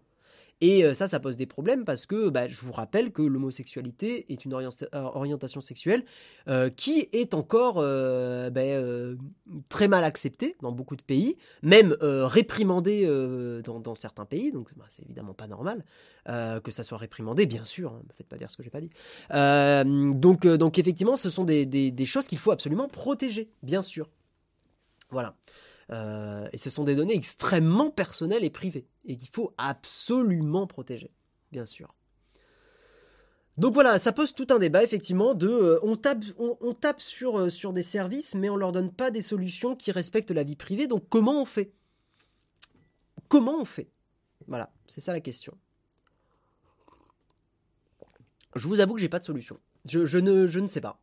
et 0.61 0.85
euh, 0.85 0.95
ça, 0.95 1.07
ça 1.07 1.20
pose 1.20 1.37
des 1.37 1.47
problèmes 1.47 1.85
parce 1.85 2.07
que 2.07 2.31
bah, 2.31 2.47
je 2.49 2.59
vous 2.61 2.73
rappelle 2.73 3.12
que 3.12 3.23
l'homosexualité 3.23 4.33
est 4.33 4.45
une 4.45 4.55
euh, 4.55 4.70
orientation 4.93 5.61
sexuelle 5.61 6.05
euh, 6.49 6.70
qui 6.70 7.09
est 7.12 7.35
encore 7.35 7.74
bah, 7.77 8.62
très 9.69 9.89
mal 9.89 10.05
acceptée 10.05 10.57
dans 10.62 10.73
beaucoup 10.73 10.97
de 10.97 11.03
pays, 11.03 11.37
même 11.62 11.97
réprimandée 12.01 13.07
dans, 13.65 13.95
certains 13.95 14.24
pays, 14.24 14.53
donc 14.53 14.70
bah, 14.77 14.85
c'est 14.89 15.03
évidemment 15.05 15.35
pas 15.35 15.47
normal 15.47 15.85
que 16.27 16.70
ça 16.70 16.83
soit 16.83 16.99
réprimandé, 16.99 17.47
bien 17.47 17.65
sûr, 17.65 17.93
ne 17.93 17.99
hein, 17.99 18.03
faites 18.16 18.27
pas 18.27 18.37
dire 18.37 18.51
ce 18.51 18.57
que 18.57 18.62
j'ai 18.62 18.70
pas 18.70 18.81
dit. 18.81 18.91
donc, 20.19 20.47
donc 20.47 20.78
effectivement, 20.78 21.16
ce 21.16 21.31
sont 21.31 21.45
des 21.45 22.07
choses 22.07 22.27
qu'il 22.27 22.39
faut 22.39 22.51
absolument 22.51 22.89
protéger, 22.89 23.51
bien 23.62 23.83
sûr. 23.83 24.09
Voilà. 25.11 25.37
Euh, 25.90 26.48
et 26.52 26.58
ce 26.58 26.70
sont 26.70 26.84
des 26.84 26.96
données 26.96 27.14
extrêmement 27.14 27.90
personnelles 27.90 28.44
et 28.44 28.50
privées, 28.50 28.88
et 29.04 29.16
qu'il 29.16 29.28
faut 29.28 29.54
absolument 29.56 30.66
protéger, 30.66 31.12
bien 31.52 31.66
sûr. 31.66 31.94
Donc 33.56 33.72
voilà, 33.72 33.98
ça 33.98 34.12
pose 34.12 34.34
tout 34.34 34.48
un 34.50 34.58
débat 34.58 34.82
effectivement 34.82 35.32
de 35.32 35.48
euh, 35.48 35.78
on 35.82 35.96
tape, 35.96 36.22
euh, 37.22 37.48
sur 37.48 37.72
des 37.72 37.82
services 37.82 38.34
mais 38.34 38.50
on 38.50 38.56
leur 38.56 38.70
donne 38.70 38.92
pas 38.92 39.10
des 39.10 39.22
solutions 39.22 39.74
qui 39.74 39.92
respectent 39.92 40.30
la 40.30 40.42
vie 40.42 40.56
privée. 40.56 40.86
Donc 40.86 41.08
comment 41.08 41.40
on 41.40 41.46
fait? 41.46 41.72
Comment 43.28 43.58
on 43.58 43.64
fait? 43.64 43.88
Voilà, 44.46 44.70
c'est 44.86 45.00
ça 45.00 45.12
la 45.12 45.20
question. 45.20 45.56
Je 48.54 48.68
vous 48.68 48.80
avoue 48.80 48.94
que 48.94 49.00
j'ai 49.00 49.08
pas 49.08 49.18
de 49.18 49.24
solution. 49.24 49.58
Ne, 49.94 50.46
je 50.46 50.60
ne 50.60 50.66
sais 50.66 50.80
pas. 50.80 51.00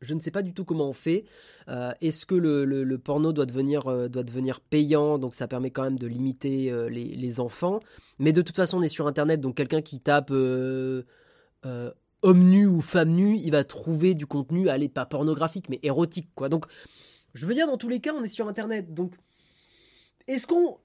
Je 0.00 0.14
ne 0.14 0.20
sais 0.20 0.30
pas 0.30 0.42
du 0.42 0.54
tout 0.54 0.64
comment 0.64 0.88
on 0.88 0.92
fait. 0.92 1.24
Euh, 1.68 1.92
est-ce 2.00 2.24
que 2.24 2.34
le, 2.34 2.96
porno 2.98 3.32
doit 3.32 3.46
devenir, 3.46 3.88
euh, 3.88 4.08
doit 4.08 4.22
devenir 4.22 4.60
payant? 4.60 5.18
Donc 5.18 5.34
ça 5.34 5.48
permet 5.48 5.70
quand 5.70 5.82
même 5.82 5.98
de 5.98 6.06
limiter 6.06 6.70
euh, 6.70 6.88
les, 6.88 7.40
enfants. 7.40 7.80
Mais 8.18 8.32
de 8.32 8.42
toute 8.42 8.56
façon, 8.56 8.78
on 8.78 8.82
est 8.82 8.88
sur 8.88 9.06
Internet, 9.06 9.40
donc 9.40 9.56
quelqu'un 9.56 9.82
qui 9.82 10.00
tape 10.00 10.30
homme 10.30 11.04
nu 12.22 12.66
ou 12.66 12.80
femme 12.80 13.10
nue, 13.10 13.36
il 13.36 13.50
va 13.50 13.64
trouver 13.64 14.14
du 14.14 14.26
contenu, 14.26 14.68
allez, 14.68 14.88
pas 14.88 15.06
pornographique, 15.06 15.68
mais 15.68 15.78
érotique, 15.84 16.28
quoi. 16.34 16.48
Donc, 16.48 16.66
je 17.34 17.46
veux 17.46 17.54
dire, 17.54 17.68
dans 17.68 17.76
tous 17.76 17.88
les 17.88 18.00
cas, 18.00 18.12
on 18.12 18.24
est 18.24 18.28
sur 18.28 18.48
Internet. 18.48 18.92
Donc, 18.92 19.14
est-ce 20.26 20.46
qu'on 20.46 20.78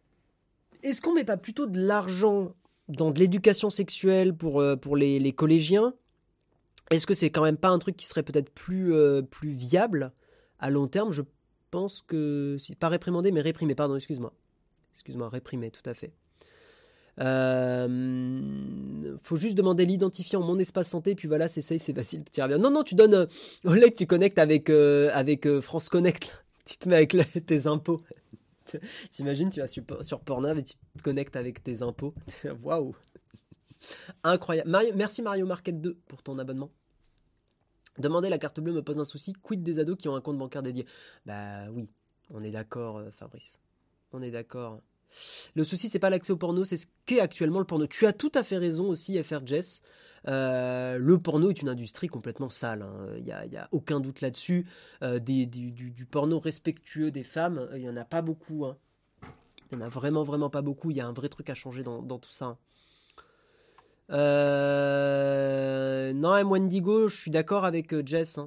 qu'on 1.01 1.13
met 1.13 1.23
pas 1.23 1.37
plutôt 1.37 1.65
de 1.65 1.79
l'argent 1.79 2.53
dans 2.87 3.09
de 3.11 3.19
l'éducation 3.19 3.69
sexuelle 3.69 4.35
pour, 4.35 4.63
pour 4.81 4.97
les 4.97 5.33
collégiens? 5.33 5.93
Est-ce 6.91 7.07
que 7.07 7.13
c'est 7.13 7.29
quand 7.29 7.43
même 7.43 7.57
pas 7.57 7.69
un 7.69 7.79
truc 7.79 7.95
qui 7.95 8.05
serait 8.05 8.23
peut-être 8.23 8.51
plus, 8.51 8.93
euh, 8.93 9.21
plus 9.21 9.51
viable 9.51 10.11
à 10.59 10.69
long 10.69 10.87
terme? 10.87 11.11
Je 11.11 11.21
pense 11.71 12.01
que, 12.01 12.57
pas 12.79 12.89
réprimandé, 12.89 13.31
mais 13.31 13.41
réprimé, 13.41 13.75
pardon, 13.75 13.95
excuse-moi. 13.95 14.33
Excuse-moi, 14.93 15.27
réprimé, 15.29 15.71
tout 15.71 15.87
à 15.89 15.93
fait. 15.93 16.13
Euh, 17.19 19.17
faut 19.21 19.35
juste 19.35 19.55
demander 19.55 19.85
l'identifiant 19.85 20.41
mon 20.41 20.57
espace 20.59 20.89
santé, 20.89 21.15
puis 21.15 21.27
voilà, 21.27 21.47
c'est 21.47 21.61
ça, 21.61 21.77
c'est 21.77 21.93
facile, 21.93 22.23
tu 22.31 22.41
bien. 22.47 22.57
Non, 22.57 22.71
non, 22.71 22.83
tu 22.83 22.95
donnes. 22.95 23.13
Euh, 23.65 23.89
tu 23.95 24.07
connectes 24.07 24.39
avec, 24.39 24.69
euh, 24.69 25.09
avec 25.13 25.47
France 25.59 25.89
Connect. 25.89 26.31
Tu 26.65 26.77
te 26.77 26.87
mets 26.87 26.95
avec 26.95 27.13
tes 27.45 27.67
impôts. 27.67 28.01
T'imagines, 29.11 29.49
tu 29.49 29.59
vas 29.59 29.67
sur, 29.67 29.83
sur 29.99 30.21
Pornhub 30.21 30.57
et 30.57 30.63
tu 30.63 30.75
te 30.97 31.03
connectes 31.03 31.35
avec 31.35 31.61
tes 31.61 31.81
impôts. 31.81 32.13
Waouh! 32.63 32.95
Incroyable. 34.23 34.69
merci 34.95 35.21
Mario 35.21 35.45
Market 35.45 35.79
2 35.79 35.97
pour 36.07 36.23
ton 36.23 36.39
abonnement. 36.39 36.71
Demander 37.99 38.29
la 38.29 38.37
carte 38.37 38.59
bleue 38.59 38.73
me 38.73 38.81
pose 38.81 38.99
un 38.99 39.05
souci. 39.05 39.33
Quid 39.33 39.61
des 39.61 39.79
ados 39.79 39.97
qui 39.97 40.07
ont 40.07 40.15
un 40.15 40.21
compte 40.21 40.37
bancaire 40.37 40.63
dédié? 40.63 40.85
Bah 41.25 41.69
oui, 41.71 41.89
on 42.33 42.43
est 42.43 42.51
d'accord, 42.51 43.01
Fabrice. 43.11 43.59
On 44.11 44.21
est 44.21 44.31
d'accord. 44.31 44.81
Le 45.55 45.63
souci, 45.63 45.89
c'est 45.89 45.99
pas 45.99 46.09
l'accès 46.09 46.33
au 46.33 46.37
porno, 46.37 46.63
c'est 46.63 46.77
ce 46.77 46.87
qu'est 47.05 47.19
actuellement 47.19 47.59
le 47.59 47.65
porno. 47.65 47.87
Tu 47.87 48.05
as 48.05 48.13
tout 48.13 48.31
à 48.33 48.43
fait 48.43 48.57
raison 48.57 48.89
aussi, 48.89 49.21
FR 49.21 49.45
Jess. 49.45 49.81
Euh, 50.27 50.97
le 50.97 51.19
porno 51.19 51.49
est 51.49 51.61
une 51.61 51.69
industrie 51.69 52.07
complètement 52.07 52.49
sale. 52.49 52.85
Il 53.17 53.31
hein. 53.31 53.45
n'y 53.45 53.57
a, 53.57 53.67
aucun 53.71 53.99
doute 53.99 54.21
là-dessus. 54.21 54.65
Euh, 55.01 55.19
du, 55.19 56.07
porno 56.09 56.39
respectueux 56.39 57.11
des 57.11 57.23
femmes, 57.23 57.67
il 57.73 57.81
n'y 57.81 57.89
en 57.89 57.97
a 57.97 58.05
pas 58.05 58.21
beaucoup. 58.21 58.65
Hein. 58.65 58.77
Il 59.71 59.77
n'y 59.77 59.83
en 59.83 59.85
a 59.85 59.89
vraiment, 59.89 60.23
vraiment 60.23 60.49
pas 60.49 60.61
beaucoup. 60.61 60.91
Il 60.91 60.97
y 60.97 61.01
a 61.01 61.07
un 61.07 61.13
vrai 61.13 61.29
truc 61.29 61.49
à 61.49 61.53
changer 61.53 61.83
dans, 61.83 62.01
tout 62.19 62.31
ça. 62.31 62.45
Hein. 62.45 62.57
Euh, 64.13 66.13
non, 66.13 66.35
M. 66.35 66.51
Wendigo, 66.51 67.07
je 67.07 67.15
suis 67.15 67.31
d'accord 67.31 67.65
avec 67.65 68.05
Jess. 68.05 68.39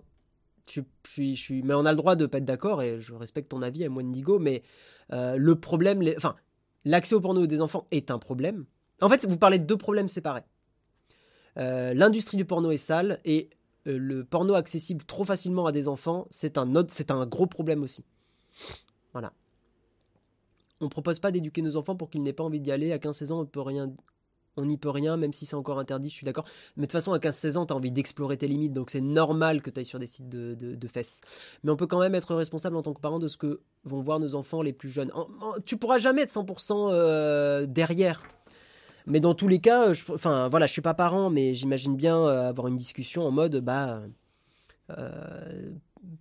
Je, 0.68 0.80
suis, 1.06 1.36
je 1.36 1.54
mais 1.64 1.74
on 1.74 1.84
a 1.84 1.90
le 1.90 1.96
droit 1.96 2.16
de 2.16 2.26
pas 2.26 2.38
être 2.38 2.44
d'accord 2.44 2.82
et 2.82 3.00
je 3.00 3.14
respecte 3.14 3.50
ton 3.50 3.62
avis, 3.62 3.82
M. 3.82 3.96
Wendigo. 3.96 4.38
Mais 4.38 4.62
le 5.10 5.54
problème, 5.54 6.02
enfin, 6.16 6.36
l'accès 6.84 7.14
au 7.14 7.20
porno 7.20 7.46
des 7.46 7.60
enfants 7.60 7.86
est 7.90 8.10
un 8.10 8.18
problème. 8.18 8.64
En 9.00 9.08
fait, 9.08 9.26
vous 9.26 9.36
parlez 9.36 9.58
de 9.58 9.64
deux 9.64 9.76
problèmes 9.76 10.08
séparés. 10.08 10.44
Euh, 11.58 11.94
l'industrie 11.94 12.36
du 12.36 12.44
porno 12.44 12.70
est 12.70 12.78
sale 12.78 13.18
et 13.24 13.50
euh, 13.86 13.98
le 13.98 14.24
porno 14.24 14.54
accessible 14.54 15.04
trop 15.04 15.24
facilement 15.24 15.66
à 15.66 15.72
des 15.72 15.88
enfants, 15.88 16.26
c'est 16.30 16.58
un, 16.58 16.74
autre, 16.74 16.92
c'est 16.92 17.10
un 17.10 17.26
gros 17.26 17.46
problème 17.46 17.82
aussi. 17.82 18.04
Voilà. 19.12 19.32
On 20.80 20.88
propose 20.88 21.18
pas 21.18 21.30
d'éduquer 21.30 21.62
nos 21.62 21.76
enfants 21.76 21.96
pour 21.96 22.10
qu'ils 22.10 22.22
n'aient 22.22 22.34
pas 22.34 22.44
envie 22.44 22.60
d'y 22.60 22.70
aller. 22.70 22.92
À 22.92 22.98
15-16 22.98 23.32
ans, 23.32 23.40
on 23.40 23.46
peut 23.46 23.60
rien, 23.60 23.90
on 24.56 24.64
n'y 24.64 24.76
peut 24.76 24.90
rien, 24.90 25.16
même 25.16 25.32
si 25.32 25.46
c'est 25.46 25.56
encore 25.56 25.78
interdit, 25.78 26.08
je 26.08 26.14
suis 26.14 26.24
d'accord. 26.24 26.44
Mais 26.76 26.82
de 26.82 26.86
toute 26.86 26.92
façon, 26.92 27.12
à 27.12 27.18
15-16 27.18 27.56
ans, 27.56 27.66
tu 27.66 27.72
as 27.72 27.76
envie 27.76 27.92
d'explorer 27.92 28.36
tes 28.36 28.48
limites, 28.48 28.72
donc 28.72 28.90
c'est 28.90 29.00
normal 29.00 29.62
que 29.62 29.70
tu 29.70 29.80
ailles 29.80 29.86
sur 29.86 29.98
des 29.98 30.06
sites 30.06 30.28
de, 30.28 30.88
fesses. 30.88 31.20
Mais 31.64 31.70
on 31.70 31.76
peut 31.76 31.86
quand 31.86 32.00
même 32.00 32.14
être 32.14 32.34
responsable 32.34 32.76
en 32.76 32.82
tant 32.82 32.94
que 32.94 33.00
parent 33.00 33.18
de 33.18 33.28
ce 33.28 33.36
que 33.36 33.60
vont 33.84 34.00
voir 34.00 34.20
nos 34.20 34.34
enfants 34.34 34.62
les 34.62 34.72
plus 34.72 34.88
jeunes. 34.88 35.12
tu 35.64 35.76
pourras 35.76 35.98
jamais 35.98 36.22
être 36.22 36.32
100% 36.32 36.90
euh, 36.92 37.66
derrière. 37.66 38.22
Mais 39.06 39.20
dans 39.20 39.34
tous 39.34 39.48
les 39.48 39.60
cas, 39.60 39.92
je, 39.92 40.02
enfin 40.12 40.48
voilà, 40.48 40.66
je 40.66 40.72
suis 40.72 40.82
pas 40.82 40.94
parent, 40.94 41.30
mais 41.30 41.54
j'imagine 41.54 41.96
bien 41.96 42.18
euh, 42.18 42.48
avoir 42.48 42.66
une 42.68 42.76
discussion 42.76 43.24
en 43.24 43.30
mode, 43.30 43.56
bah, 43.58 44.02
euh, 44.90 45.70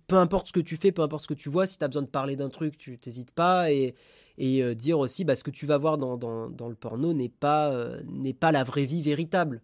peu 0.06 0.16
importe 0.16 0.48
ce 0.48 0.52
que 0.52 0.60
tu 0.60 0.76
fais, 0.76 0.92
peu 0.92 1.02
importe 1.02 1.22
ce 1.22 1.28
que 1.28 1.34
tu 1.34 1.48
vois, 1.48 1.66
si 1.66 1.78
tu 1.78 1.84
as 1.84 1.88
besoin 1.88 2.02
de 2.02 2.08
parler 2.08 2.36
d'un 2.36 2.48
truc, 2.48 2.78
tu 2.78 2.98
t'hésites 2.98 3.32
pas 3.32 3.72
et 3.72 3.94
et 4.38 4.62
euh, 4.62 4.74
dire 4.74 4.98
aussi 4.98 5.24
bah, 5.24 5.36
ce 5.36 5.44
que 5.44 5.50
tu 5.50 5.66
vas 5.66 5.78
voir 5.78 5.98
dans, 5.98 6.16
le 6.16 6.74
porno 6.74 7.12
n'est 7.12 7.28
pas, 7.28 7.70
euh, 7.72 8.00
pas 8.38 8.52
la 8.52 8.64
vraie 8.64 8.84
vie 8.84 9.02
véritable. 9.02 9.62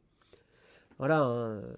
Voilà, 0.99 1.23
hein, 1.23 1.31
euh, 1.31 1.75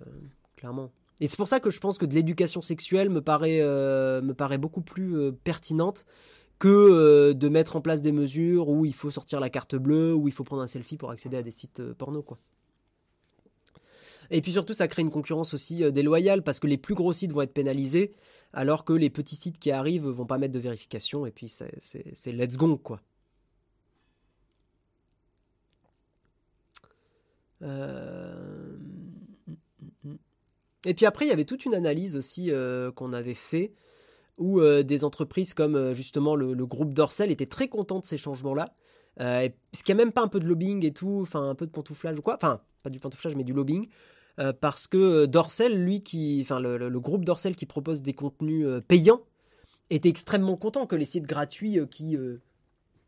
clairement. 0.56 0.90
Et 1.20 1.28
c'est 1.28 1.36
pour 1.36 1.48
ça 1.48 1.60
que 1.60 1.70
je 1.70 1.80
pense 1.80 1.98
que 1.98 2.06
de 2.06 2.14
l'éducation 2.14 2.60
sexuelle 2.60 3.08
me 3.08 3.20
paraît, 3.20 3.60
me 3.60 4.32
paraît 4.32 4.58
beaucoup 4.58 4.80
plus 4.80 5.32
pertinente 5.44 6.06
que 6.58 7.32
de 7.32 7.48
mettre 7.48 7.76
en 7.76 7.80
place 7.80 8.02
des 8.02 8.10
mesures 8.10 8.68
où 8.68 8.84
il 8.84 8.94
faut 8.94 9.12
sortir 9.12 9.38
la 9.38 9.48
carte 9.48 9.76
bleue, 9.76 10.12
où 10.12 10.26
il 10.26 10.34
faut 10.34 10.42
prendre 10.42 10.62
un 10.62 10.66
selfie 10.66 10.96
pour 10.96 11.12
accéder 11.12 11.36
à 11.36 11.42
des 11.42 11.52
sites 11.52 11.80
porno, 11.92 12.22
quoi. 12.22 12.38
Et 14.30 14.40
puis 14.40 14.52
surtout, 14.52 14.72
ça 14.72 14.88
crée 14.88 15.02
une 15.02 15.10
concurrence 15.10 15.54
aussi 15.54 15.84
euh, 15.84 15.90
déloyale 15.90 16.42
parce 16.42 16.60
que 16.60 16.66
les 16.66 16.78
plus 16.78 16.94
gros 16.94 17.12
sites 17.12 17.32
vont 17.32 17.42
être 17.42 17.52
pénalisés 17.52 18.12
alors 18.52 18.84
que 18.84 18.92
les 18.92 19.10
petits 19.10 19.36
sites 19.36 19.58
qui 19.58 19.70
arrivent 19.70 20.06
vont 20.06 20.26
pas 20.26 20.38
mettre 20.38 20.54
de 20.54 20.58
vérification 20.58 21.26
et 21.26 21.30
puis 21.30 21.48
c'est 21.48 22.32
let's 22.32 22.56
go 22.56 22.76
quoi. 22.76 23.00
Euh, 27.62 28.76
et 30.86 30.92
puis 30.92 31.06
après, 31.06 31.24
il 31.24 31.28
y 31.28 31.32
avait 31.32 31.44
toute 31.44 31.64
une 31.64 31.74
analyse 31.74 32.14
aussi 32.14 32.50
euh, 32.50 32.92
qu'on 32.92 33.12
avait 33.12 33.34
fait 33.34 33.72
où 34.36 34.60
des 34.60 35.04
entreprises 35.04 35.54
comme 35.54 35.92
justement 35.92 36.34
le, 36.34 36.66
groupe 36.66 36.92
Dorsel 36.92 37.30
étaient 37.30 37.46
très 37.46 37.68
contents 37.68 38.00
de 38.00 38.04
ces 38.04 38.16
changements-là. 38.16 38.74
ce 39.20 39.82
qui 39.84 39.92
a 39.92 39.94
même 39.94 40.10
pas 40.10 40.22
un 40.22 40.28
peu 40.28 40.40
de 40.40 40.46
lobbying 40.46 40.84
et 40.84 40.92
tout, 40.92 41.20
enfin 41.22 41.48
un 41.48 41.54
peu 41.54 41.66
de 41.66 41.70
pantouflage 41.70 42.18
ou 42.18 42.22
quoi, 42.22 42.34
enfin 42.34 42.60
pas 42.82 42.90
du 42.90 42.98
pantouflage 42.98 43.36
mais 43.36 43.44
du 43.44 43.52
lobbying, 43.52 43.88
euh, 44.40 44.52
parce 44.52 44.86
que 44.86 44.96
euh, 44.96 45.26
Dorsel, 45.26 45.84
lui, 45.84 46.02
enfin 46.40 46.58
le, 46.58 47.00
groupe 47.00 47.24
Dorsel 47.24 47.54
qui 47.54 47.66
propose 47.66 48.02
des 48.02 48.14
contenus 48.14 48.66
euh, 48.66 48.80
payants, 48.80 49.20
était 49.90 50.08
extrêmement 50.08 50.56
content 50.56 50.86
que 50.86 50.96
les 50.96 51.04
sites 51.04 51.26
gratuits 51.26 51.78
qui, 51.90 52.16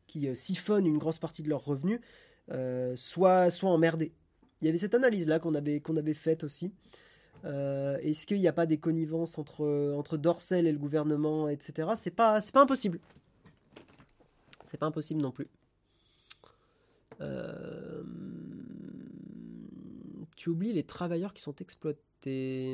qui 0.07 0.37
siphonnent 0.37 0.87
une 0.87 0.99
grosse 0.99 1.19
partie 1.19 1.43
de 1.43 1.49
leurs 1.49 1.65
revenus 1.65 2.01
soient, 2.97 3.51
soient 3.51 3.71
emmerdés. 3.71 4.13
Il 4.61 4.67
y 4.67 4.69
avait 4.69 4.77
cette 4.77 4.95
analyse-là 4.95 5.39
qu'on 5.39 5.55
avait, 5.55 5.81
qu'on 5.81 5.97
avait 5.97 6.15
faite 6.15 6.45
aussi. 6.45 6.71
Est-ce 7.45 8.27
qu'il 8.27 8.39
n'y 8.39 8.47
a 8.47 8.53
pas 8.53 8.67
des 8.67 8.77
connivences 8.77 9.39
entre, 9.39 9.95
entre 9.97 10.19
Dorsel 10.19 10.67
et 10.67 10.73
le 10.73 10.79
gouvernement, 10.79 11.49
etc. 11.49 11.89
C'est 11.97 12.15
pas, 12.15 12.43
c'est 12.43 12.53
pas 12.53 12.63
impossible. 12.63 13.01
C'est 14.67 14.77
pas 14.77 14.87
impossible 14.87 15.23
non 15.23 15.31
plus. 15.31 15.47
Euh 17.23 18.03
tu 20.55 20.73
les 20.73 20.83
travailleurs 20.83 21.35
qui 21.35 21.43
sont 21.43 21.55
exploités. 21.57 22.01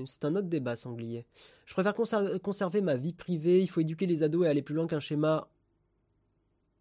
C'est 0.06 0.24
un 0.24 0.36
autre 0.36 0.48
débat, 0.48 0.76
sanglier. 0.76 1.26
Je 1.66 1.74
préfère 1.74 1.94
conserver 1.94 2.80
ma 2.80 2.94
vie 2.94 3.12
privée. 3.12 3.60
Il 3.60 3.68
faut 3.68 3.80
éduquer 3.80 4.06
les 4.06 4.22
ados 4.22 4.46
et 4.46 4.48
aller 4.48 4.62
plus 4.62 4.74
loin 4.74 4.86
qu'un 4.86 5.00
schéma 5.00 5.48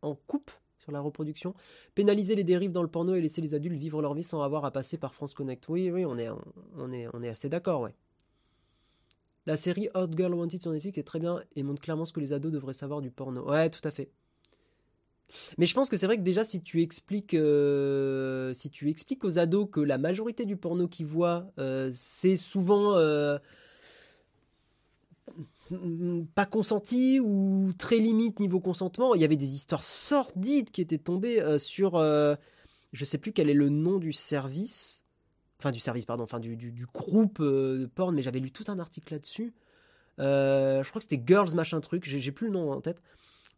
en 0.02 0.16
coupe 0.16 0.52
sur 0.78 0.92
la 0.92 1.00
reproduction. 1.00 1.54
Pénaliser 1.96 2.36
les 2.36 2.44
dérives 2.44 2.72
dans 2.72 2.82
le 2.82 2.88
porno 2.88 3.14
et 3.14 3.22
laisser 3.22 3.42
les 3.42 3.56
adultes 3.56 3.78
vivre 3.78 4.02
leur 4.02 4.14
vie 4.14 4.24
sans 4.24 4.42
avoir 4.42 4.66
à 4.66 4.72
passer 4.72 4.98
par 4.98 5.14
France 5.14 5.34
Connect. 5.34 5.68
Oui, 5.70 5.92
on 6.06 6.18
est 6.18 7.28
assez 7.28 7.50
d'accord, 7.50 7.82
ouais. 7.82 7.94
La 9.46 9.58
série 9.58 9.90
Hot 9.96 10.10
Girl 10.16 10.34
Wanted 10.34 10.62
sur 10.62 10.72
Netflix 10.72 10.98
est 10.98 11.04
très 11.04 11.20
bien 11.20 11.40
et 11.56 11.64
montre 11.64 11.82
clairement 11.82 12.06
ce 12.06 12.14
que 12.14 12.20
les 12.20 12.32
ados 12.32 12.52
devraient 12.52 12.74
savoir 12.74 13.02
du 13.02 13.12
porno. 13.12 13.50
Ouais, 13.50 13.70
tout 13.70 13.82
à 13.84 13.92
fait. 13.92 14.12
Mais 15.58 15.66
je 15.66 15.74
pense 15.74 15.90
que 15.90 15.98
c'est 15.98 16.06
vrai 16.06 16.18
que 16.18 16.24
déjà 16.24 16.44
si 16.44 16.62
tu 16.62 16.82
expliques 16.82 17.34
euh, 17.34 18.54
si 18.54 18.70
tu 18.70 18.90
expliques 18.90 19.24
aux 19.24 19.40
ados 19.40 19.68
que 19.72 19.80
la 19.80 19.98
majorité 19.98 20.46
du 20.46 20.58
porno 20.58 20.88
qu'ils 20.88 21.06
voient 21.06 21.52
euh, 21.60 21.90
c'est 21.94 22.38
souvent 22.38 22.96
euh, 22.98 23.38
pas 26.36 26.46
consenti 26.46 27.20
ou 27.20 27.72
très 27.78 27.98
limite 27.98 28.40
niveau 28.40 28.60
consentement, 28.60 29.16
il 29.16 29.22
y 29.22 29.24
avait 29.24 29.38
des 29.38 29.54
histoires 29.56 29.84
sordides 29.84 30.70
qui 30.70 30.82
étaient 30.82 30.98
tombées 30.98 31.42
sur 31.60 31.98
je 31.98 33.06
sais 33.06 33.18
plus 33.18 33.32
quel 33.32 33.50
est 33.50 33.56
le 33.56 33.70
nom 33.70 33.98
du 33.98 34.12
service 34.12 35.04
enfin 35.60 35.72
du 35.72 35.80
service 35.80 36.06
pardon 36.06 36.24
enfin 36.24 36.40
du, 36.40 36.58
du, 36.58 36.86
groupe 36.94 37.42
de 37.42 37.90
porn 37.94 38.16
mais 38.16 38.22
j'avais 38.22 38.40
lu 38.40 38.52
tout 38.52 38.66
un 38.68 38.80
article 38.80 39.14
là-dessus. 39.14 39.54
Je 40.18 40.88
crois 40.90 41.00
que 41.00 41.08
c'était 41.08 41.24
Girls 41.26 41.56
machin 41.56 41.80
truc 41.80 42.04
j'ai 42.06 42.32
plus 42.32 42.48
le 42.48 42.54
nom 42.54 42.72
en 42.72 42.82
tête. 42.82 43.02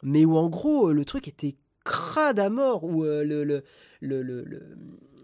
Mais 0.04 0.26
où 0.26 0.36
en 0.38 0.50
gros 0.50 0.92
le 0.92 1.06
truc 1.06 1.28
était 1.28 1.56
crade 1.84 2.40
à 2.40 2.50
mort, 2.50 2.84
où 2.84 3.04
euh, 3.04 3.24
le, 3.24 3.44
le, 3.44 3.64
le, 4.02 4.46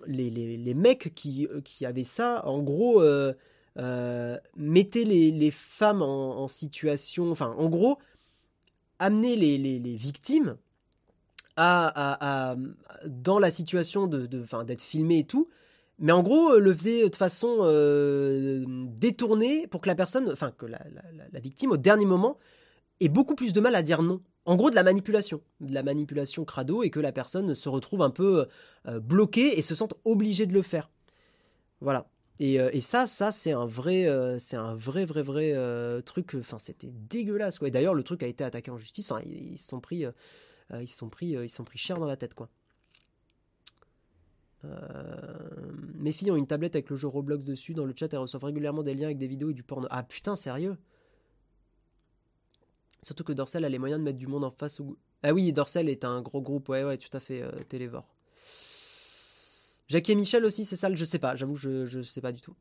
les, 0.07 0.73
mecs 0.73 1.13
qui, 1.15 1.47
euh, 1.47 1.61
qui 1.61 1.85
avaient 1.85 2.03
ça, 2.03 2.45
en 2.45 2.61
gros, 2.61 3.01
euh, 3.01 4.37
mettaient 4.55 5.03
les, 5.03 5.31
les 5.31 5.51
femmes 5.51 6.01
en, 6.01 6.47
situation, 6.47 7.31
enfin, 7.31 7.53
en 7.57 7.69
gros, 7.69 7.97
amener 8.99 9.35
les, 9.35 9.57
les, 9.57 9.95
victimes 9.95 10.57
à, 11.55 12.51
à, 12.51 12.55
dans 13.05 13.39
la 13.39 13.51
situation 13.51 14.07
de, 14.07 14.25
d'être 14.63 14.81
filmées 14.81 15.19
et 15.19 15.25
tout, 15.25 15.49
mais 15.99 16.13
en 16.13 16.23
gros, 16.23 16.57
le 16.57 16.73
faisait 16.73 17.09
de 17.09 17.15
façon 17.15 17.63
détournée 18.97 19.67
pour 19.67 19.81
que 19.81 19.87
la 19.87 19.95
personne, 19.95 20.29
enfin, 20.31 20.51
que 20.57 20.65
la, 20.65 20.79
la 21.31 21.39
victime, 21.39 21.71
au 21.71 21.77
dernier 21.77 22.05
moment, 22.05 22.37
ait 22.99 23.09
beaucoup 23.09 23.35
plus 23.35 23.53
de 23.53 23.59
mal 23.59 23.75
à 23.75 23.81
dire 23.81 24.01
non 24.01 24.21
en 24.49 24.55
gros 24.55 24.71
de 24.71 24.75
la 24.75 24.81
manipulation, 24.81 25.41
de 25.59 25.75
la 25.75 25.83
manipulation 25.83 26.43
crado 26.43 26.81
et 26.81 26.89
que 26.89 26.99
la 26.99 27.11
personne 27.11 27.53
se 27.53 27.69
retrouve 27.69 28.01
un 28.01 28.09
peu 28.09 28.47
euh, 28.87 28.99
bloquée 28.99 29.59
et 29.59 29.61
se 29.61 29.75
sente 29.75 29.93
obligée 30.05 30.47
de 30.47 30.53
le 30.53 30.63
faire. 30.63 30.89
Voilà. 31.81 32.09
Et, 32.39 32.59
euh, 32.59 32.71
ça, 32.81 33.05
ça 33.05 33.31
c'est 33.31 33.51
un 33.51 33.67
vrai, 33.67 34.07
euh, 34.07 34.39
c'est 34.39 34.55
un 34.55 34.73
vrai, 34.73 35.05
vrai, 35.05 35.21
vrai 35.21 36.01
truc. 36.01 36.35
Enfin, 36.39 36.57
c'était 36.57 36.89
dégueulasse. 36.89 37.59
Quoi. 37.59 37.69
d'ailleurs, 37.69 37.93
le 37.93 38.01
truc 38.01 38.23
a 38.23 38.27
été 38.27 38.43
attaqué 38.43 38.71
en 38.71 38.79
justice. 38.79 39.11
Enfin, 39.11 39.21
ils, 39.23 39.57
se 39.59 39.67
sont 39.67 39.81
pris, 39.81 40.05
ils 40.73 40.87
sont 40.87 41.09
pris, 41.09 41.27
ils 41.27 41.49
sont 41.49 41.63
pris 41.63 41.77
cher 41.77 41.99
dans 41.99 42.07
la 42.07 42.17
tête, 42.17 42.33
quoi. 42.33 42.49
mes 45.93 46.11
filles 46.11 46.31
ont 46.31 46.37
une 46.37 46.47
tablette 46.47 46.75
avec 46.75 46.89
le 46.89 46.95
jeu 46.95 47.07
Roblox 47.07 47.45
dessus. 47.45 47.75
Dans 47.75 47.85
le 47.85 47.93
chat, 47.95 48.11
elles 48.11 48.19
reçoivent 48.19 48.45
régulièrement 48.45 48.81
des 48.81 48.95
liens 48.95 49.05
avec 49.05 49.19
des 49.19 49.27
vidéos 49.27 49.51
et 49.51 49.53
du 49.53 49.61
porno. 49.61 49.87
Ah 49.91 50.01
putain, 50.01 50.35
sérieux? 50.35 50.75
Surtout 53.01 53.23
que 53.23 53.33
Dorsel 53.33 53.65
a 53.65 53.69
les 53.69 53.79
moyens 53.79 53.99
de 53.99 54.03
mettre 54.03 54.17
du 54.17 54.27
monde 54.27 54.43
en 54.43 54.51
face. 54.51 54.79
Au... 54.79 54.97
Ah 55.23 55.33
oui, 55.33 55.51
Dorsel 55.53 55.89
est 55.89 56.05
un 56.05 56.21
gros 56.21 56.41
groupe, 56.41 56.69
ouais, 56.69 56.83
ouais, 56.83 56.97
tout 56.97 57.15
à 57.15 57.19
fait, 57.19 57.41
euh, 57.41 57.51
Télévore. 57.67 58.15
Et 59.91 60.15
Michel 60.15 60.45
aussi, 60.45 60.65
c'est 60.65 60.75
sale, 60.75 60.95
je 60.95 61.05
sais 61.05 61.19
pas, 61.19 61.35
j'avoue, 61.35 61.55
je, 61.55 61.85
je 61.85 62.01
sais 62.01 62.21
pas 62.21 62.31
du 62.31 62.41
tout. 62.41 62.55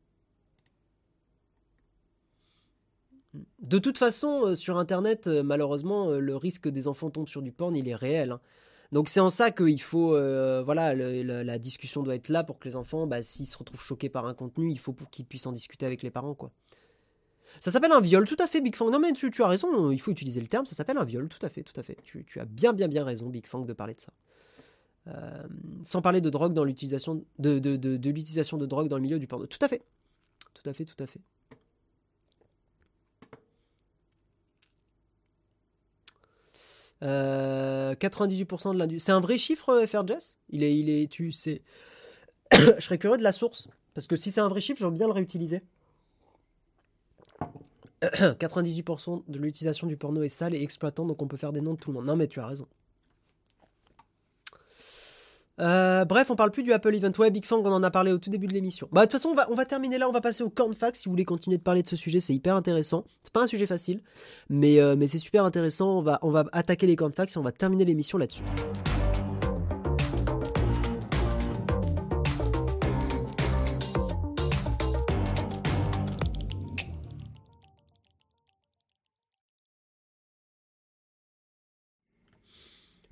De 3.60 3.78
toute 3.78 3.98
façon, 3.98 4.46
euh, 4.46 4.54
sur 4.54 4.78
Internet, 4.78 5.26
euh, 5.26 5.42
malheureusement, 5.42 6.08
euh, 6.08 6.20
le 6.20 6.36
risque 6.36 6.62
que 6.62 6.68
des 6.70 6.88
enfants 6.88 7.10
tombent 7.10 7.28
sur 7.28 7.42
du 7.42 7.52
porn, 7.52 7.76
il 7.76 7.86
est 7.86 7.94
réel. 7.94 8.32
Hein. 8.32 8.40
Donc 8.92 9.10
c'est 9.10 9.20
en 9.20 9.28
ça 9.28 9.50
qu'il 9.50 9.82
faut, 9.82 10.12
voilà, 10.64 10.94
la 10.94 11.58
discussion 11.58 12.02
doit 12.02 12.14
être 12.14 12.30
là 12.30 12.42
pour 12.42 12.58
que 12.58 12.66
les 12.66 12.74
enfants, 12.74 13.06
bah, 13.06 13.22
s'ils 13.22 13.46
se 13.46 13.58
retrouvent 13.58 13.82
choqués 13.82 14.08
par 14.08 14.24
un 14.24 14.32
contenu, 14.32 14.70
il 14.70 14.78
faut 14.78 14.94
qu'ils 15.10 15.26
puissent 15.26 15.46
en 15.46 15.52
discuter 15.52 15.84
avec 15.84 16.02
les 16.02 16.10
parents, 16.10 16.34
quoi. 16.34 16.52
Ça 17.60 17.70
s'appelle 17.70 17.92
un 17.92 18.00
viol, 18.00 18.26
tout 18.26 18.36
à 18.38 18.46
fait, 18.46 18.60
Big 18.60 18.74
Fang. 18.76 18.90
Non 18.90 18.98
mais 18.98 19.12
tu, 19.12 19.30
as 19.42 19.48
raison, 19.48 19.90
il 19.90 20.00
faut 20.00 20.10
utiliser 20.10 20.40
le 20.40 20.46
terme, 20.46 20.66
ça 20.66 20.74
s'appelle 20.74 20.98
un 20.98 21.04
viol, 21.04 21.28
tout 21.28 21.44
à 21.44 21.48
fait, 21.48 21.62
tout 21.62 21.78
à 21.78 21.82
fait. 21.82 21.96
Tu, 22.02 22.40
as 22.40 22.44
bien, 22.44 22.72
bien, 22.72 22.88
bien 22.88 23.04
raison, 23.04 23.28
Big 23.28 23.46
Fang, 23.46 23.60
de 23.60 23.72
parler 23.72 23.94
de 23.94 24.00
ça. 24.00 24.12
sans 25.84 26.02
parler 26.02 26.20
de 26.20 26.30
drogue 26.30 26.52
dans 26.52 26.64
l'utilisation 26.64 27.24
de, 27.38 27.58
l'utilisation 28.08 28.56
de 28.58 28.66
drogue 28.66 28.88
dans 28.88 28.96
le 28.96 29.02
milieu 29.02 29.18
du 29.18 29.26
porno. 29.26 29.46
Tout 29.46 29.58
à 29.60 29.68
fait, 29.68 29.82
tout 30.54 30.68
à 30.68 30.72
fait, 30.72 30.84
tout 30.84 31.02
à 31.02 31.06
fait. 31.06 31.20
98% 37.00 37.04
euh, 37.04 38.72
de 38.72 38.78
l'industrie. 38.78 39.00
C'est 39.00 39.12
un 39.12 39.20
vrai 39.20 39.38
chiffre, 39.38 39.68
euh, 39.70 39.86
FRJS 39.86 40.36
Il 40.50 40.62
est, 40.62 40.76
il 40.76 40.90
est, 40.90 41.10
tu 41.10 41.32
sais. 41.32 41.62
Je 42.52 42.80
serais 42.80 42.98
curieux 42.98 43.16
de 43.16 43.22
la 43.22 43.32
source. 43.32 43.68
Parce 43.94 44.06
que 44.06 44.16
si 44.16 44.30
c'est 44.30 44.40
un 44.40 44.48
vrai 44.48 44.60
chiffre, 44.60 44.78
j'aimerais 44.78 44.96
bien 44.96 45.06
le 45.06 45.12
réutiliser. 45.12 45.62
98% 48.02 49.24
de 49.26 49.38
l'utilisation 49.38 49.86
du 49.86 49.96
porno 49.96 50.22
est 50.22 50.28
sale 50.28 50.54
et 50.54 50.62
exploitant, 50.62 51.04
donc 51.04 51.20
on 51.22 51.26
peut 51.26 51.36
faire 51.36 51.52
des 51.52 51.60
noms 51.60 51.74
de 51.74 51.78
tout 51.78 51.90
le 51.90 51.94
monde. 51.94 52.06
Non, 52.06 52.16
mais 52.16 52.28
tu 52.28 52.40
as 52.40 52.46
raison. 52.46 52.66
Euh, 55.60 56.04
bref, 56.04 56.30
on 56.30 56.36
parle 56.36 56.50
plus 56.50 56.62
du 56.62 56.72
Apple 56.72 56.94
Event. 56.94 57.10
Ouais, 57.18 57.30
Big 57.30 57.44
Fang, 57.44 57.60
on 57.64 57.72
en 57.72 57.82
a 57.82 57.90
parlé 57.90 58.12
au 58.12 58.18
tout 58.18 58.30
début 58.30 58.46
de 58.46 58.54
l'émission. 58.54 58.88
Bah, 58.92 59.02
de 59.02 59.06
toute 59.06 59.12
façon, 59.12 59.34
on 59.48 59.54
va, 59.54 59.64
terminer 59.64 59.98
là. 59.98 60.08
On 60.08 60.12
va 60.12 60.20
passer 60.20 60.44
au 60.44 60.50
corn 60.50 60.74
fact. 60.74 60.96
Si 60.96 61.06
vous 61.06 61.12
voulez 61.12 61.24
continuer 61.24 61.58
de 61.58 61.62
parler 61.62 61.82
de 61.82 61.88
ce 61.88 61.96
sujet, 61.96 62.20
c'est 62.20 62.34
hyper 62.34 62.54
intéressant. 62.54 63.04
C'est 63.22 63.32
pas 63.32 63.42
un 63.42 63.46
sujet 63.46 63.66
facile, 63.66 64.00
mais, 64.48 64.80
euh, 64.80 64.94
mais 64.96 65.08
c'est 65.08 65.18
super 65.18 65.44
intéressant. 65.44 65.98
On 65.98 66.02
va, 66.02 66.18
on 66.22 66.30
va 66.30 66.44
attaquer 66.52 66.86
les 66.86 66.96
corn 66.96 67.12
facts 67.12 67.34
et 67.34 67.38
on 67.38 67.42
va 67.42 67.52
terminer 67.52 67.84
l'émission 67.84 68.18
là-dessus. 68.18 68.42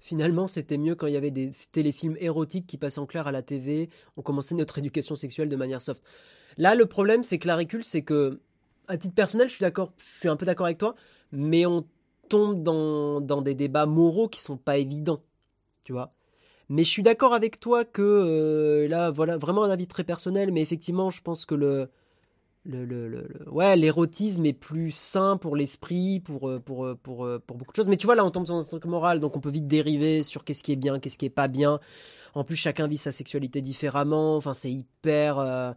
Finalement, 0.07 0.47
c'était 0.47 0.79
mieux 0.79 0.95
quand 0.95 1.09
il 1.09 1.15
y 1.15 1.17
avait 1.17 1.33
des 1.33 1.51
téléfilms 1.73 2.17
érotiques 2.21 2.69
qui 2.69 2.79
passaient 2.79 3.01
en 3.01 3.07
clair 3.07 3.27
à 3.27 3.33
la 3.33 3.43
TV. 3.43 3.91
On 4.17 4.23
commençait 4.23 4.55
notre 4.55 4.79
éducation 4.79 5.17
sexuelle 5.17 5.49
de 5.49 5.57
manière 5.57 5.83
soft. 5.83 6.01
Là, 6.59 6.77
le 6.77 6.87
problème, 6.87 7.25
c'est 7.25 7.39
que 7.39 7.49
la 7.49 7.57
récule, 7.57 7.83
c'est 7.83 8.03
que, 8.03 8.39
à 8.87 8.99
titre 8.99 9.17
personnel, 9.17 9.49
je 9.49 9.55
suis 9.55 9.65
d'accord, 9.65 9.93
je 9.99 10.21
suis 10.21 10.29
un 10.29 10.37
peu 10.37 10.47
d'accord 10.47 10.67
avec 10.67 10.79
toi, 10.79 10.95
mais 11.33 11.67
on 11.67 11.85
tombe 12.29 12.63
dans, 12.63 13.21
dans, 13.21 13.43
des 13.43 13.57
débats 13.57 13.87
moraux 13.87 14.29
qui 14.29 14.41
sont 14.41 14.57
pas 14.57 14.77
évidents, 14.77 15.25
tu 15.83 15.93
vois. 15.93 16.15
Mais 16.69 16.85
je 16.85 16.91
suis 16.91 17.03
d'accord 17.03 17.35
avec 17.35 17.59
toi 17.59 17.85
que 17.85 18.01
euh, 18.01 18.87
là, 18.87 19.11
voilà, 19.11 19.37
vraiment 19.37 19.65
un 19.65 19.71
avis 19.71 19.89
très 19.89 20.05
personnel, 20.05 20.53
mais 20.53 20.63
effectivement, 20.63 21.11
je 21.11 21.21
pense 21.21 21.47
que 21.47 21.57
le, 21.57 21.91
le, 22.67 23.29
ouais 23.51 23.77
l'érotisme 23.77 24.45
est 24.47 24.53
plus 24.53 24.91
sain 24.91 25.37
pour 25.37 25.57
l'esprit 25.57 26.21
pour, 26.21 26.49
euh, 26.49 26.59
pour, 26.59 26.85
euh, 26.85 26.95
pour, 26.95 27.25
euh, 27.25 27.43
pour 27.45 27.57
beaucoup 27.57 27.73
de 27.73 27.77
choses. 27.77 27.89
Mais 27.89 27.97
tu 27.97 28.07
vois 28.07 28.17
là 28.17 28.25
on 28.25 28.31
tombe 28.31 28.47
dans 28.47 28.59
un 28.59 28.65
truc 28.65 28.85
moral 28.87 29.21
donc 29.21 29.37
on 29.37 29.41
peut 29.41 29.51
vite 29.51 29.67
dériver 29.67 30.23
sur 30.23 30.45
qu'est-ce 30.45 30.63
qui 30.63 30.73
est 30.73 30.77
bien 30.77 30.99
qu'est-ce 30.99 31.19
qui 31.19 31.27
est 31.27 31.31
pas 31.31 31.49
bien. 31.49 31.81
En 32.35 32.45
plus 32.45 32.57
chacun 32.57 32.87
vit 32.87 32.99
sa 32.99 33.13
sexualité 33.13 33.63
différemment. 33.63 34.37
Enfin 34.37 34.55
c'est 34.55 34.71
hyper 34.71 35.75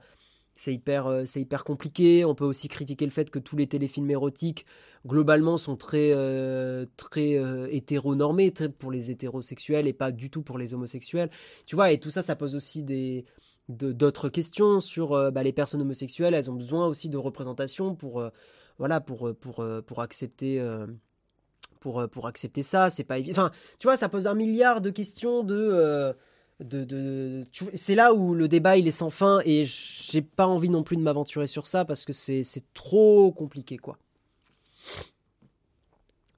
c'est 0.55 0.73
hyper 0.73 1.23
c'est 1.25 1.41
hyper 1.41 1.63
compliqué. 1.63 2.25
On 2.25 2.35
peut 2.35 2.45
aussi 2.45 2.67
critiquer 2.67 3.05
le 3.05 3.11
fait 3.11 3.29
que 3.29 3.39
tous 3.39 3.55
les 3.55 3.67
téléfilms 3.67 4.09
érotiques 4.11 4.65
globalement 5.07 5.57
sont 5.57 5.77
très 5.77 6.13
très 6.97 7.37
hétéronormés 7.71 8.51
pour 8.77 8.91
les 8.91 9.11
hétérosexuels 9.11 9.87
et 9.87 9.93
pas 9.93 10.11
du 10.11 10.29
tout 10.29 10.41
pour 10.41 10.57
les 10.57 10.73
homosexuels. 10.73 11.29
Tu 11.65 11.75
vois 11.75 11.91
et 11.91 11.99
tout 11.99 12.11
ça 12.11 12.21
ça 12.21 12.35
pose 12.35 12.55
aussi 12.55 12.83
des 12.83 13.25
d'autres 13.69 14.29
questions 14.29 14.79
sur 14.79 15.13
euh, 15.13 15.31
bah, 15.31 15.43
les 15.43 15.53
personnes 15.53 15.81
homosexuelles. 15.81 16.33
Elles 16.33 16.49
ont 16.49 16.55
besoin 16.55 16.87
aussi 16.87 17.07
de 17.07 17.17
représentation 17.17 17.95
pour, 17.95 18.19
euh, 18.19 18.29
voilà, 18.77 18.99
pour, 18.99 19.27
euh, 19.27 19.33
pour, 19.33 19.63
pour 19.85 20.01
accepter. 20.01 20.61
pour, 21.79 22.07
pour 22.09 22.27
accepter 22.27 22.63
ça, 22.63 22.89
c'est 22.89 23.03
pas 23.03 23.19
évident. 23.19 23.43
Enfin, 23.43 23.51
tu 23.77 23.87
vois, 23.87 23.95
ça 23.95 24.09
pose 24.09 24.27
un 24.27 24.35
milliard 24.35 24.81
de 24.81 24.89
questions 24.89 25.43
de. 25.43 26.13
de, 26.59 26.83
de 26.83 27.45
c'est 27.73 27.95
là 27.95 28.13
où 28.13 28.33
le 28.33 28.47
débat 28.47 28.75
il 28.75 28.87
est 28.87 28.91
sans 28.91 29.09
fin 29.09 29.39
et 29.45 29.63
j'ai 29.65 30.21
pas 30.21 30.47
envie 30.47 30.69
non 30.69 30.83
plus 30.83 30.97
de 30.97 31.01
m'aventurer 31.01 31.47
sur 31.47 31.67
ça 31.67 31.85
parce 31.85 32.03
que 32.03 32.11
c'est 32.11 32.43
trop 32.73 33.31
compliqué 33.31 33.77
quoi. 33.77 33.97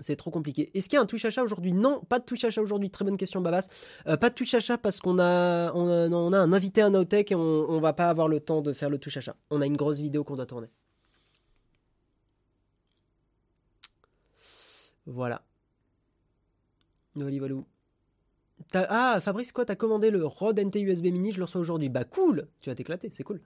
C'est 0.02 0.16
trop 0.16 0.32
compliqué. 0.32 0.70
Est-ce 0.74 0.90
qu'il 0.90 0.98
y 0.98 1.00
a 1.00 1.02
un 1.02 1.06
Twitch 1.06 1.24
achat 1.24 1.44
aujourd'hui? 1.44 1.74
Non, 1.74 2.02
pas 2.02 2.20
de 2.20 2.26
Twitch 2.26 2.44
achat 2.44 2.62
aujourd'hui. 2.62 2.90
Très 2.90 3.06
bonne 3.06 3.18
question, 3.18 3.40
Babas. 3.40 3.68
Euh, 4.08 4.18
pas 4.18 4.30
de 4.30 4.36
Twitch 4.36 4.54
achat 4.54 4.78
parce 4.78 5.00
qu'on 5.00 5.20
a, 5.20 5.72
on 5.74 6.34
a, 6.34 6.38
un 6.38 6.54
invité 6.54 6.82
à 6.82 6.90
Nowtech 6.90 7.32
et 7.32 7.36
on, 7.36 7.40
on 7.40 7.80
va 7.80 7.94
pas 7.94 8.10
avoir 8.10 8.28
le 8.28 8.40
temps 8.40 8.62
de 8.62 8.74
faire 8.74 8.90
le 8.90 8.98
Twitch 8.98 9.18
achat. 9.18 9.36
On 9.50 9.62
a 9.62 9.66
une 9.66 9.78
grosse 9.78 10.00
vidéo 10.00 10.24
qu'on 10.24 10.36
doit 10.36 10.46
tourner. 10.46 10.68
Voilà. 15.06 15.42
Voilà, 17.16 17.66
Ah, 18.74 19.20
Fabrice, 19.22 19.52
quoi, 19.52 19.66
t'as 19.66 19.76
commandé 19.76 20.12
le 20.12 20.26
Rode 20.26 20.60
NT 20.60 20.82
USB 20.82 21.06
Mini, 21.06 21.32
je 21.32 21.38
le 21.38 21.44
reçois 21.44 21.62
aujourd'hui. 21.62 21.90
Bah 21.90 22.06
cool 22.06 22.48
Tu 22.62 22.70
vas 22.70 22.76
t'éclater, 22.76 23.12
c'est 23.14 23.24
cool. 23.24 23.42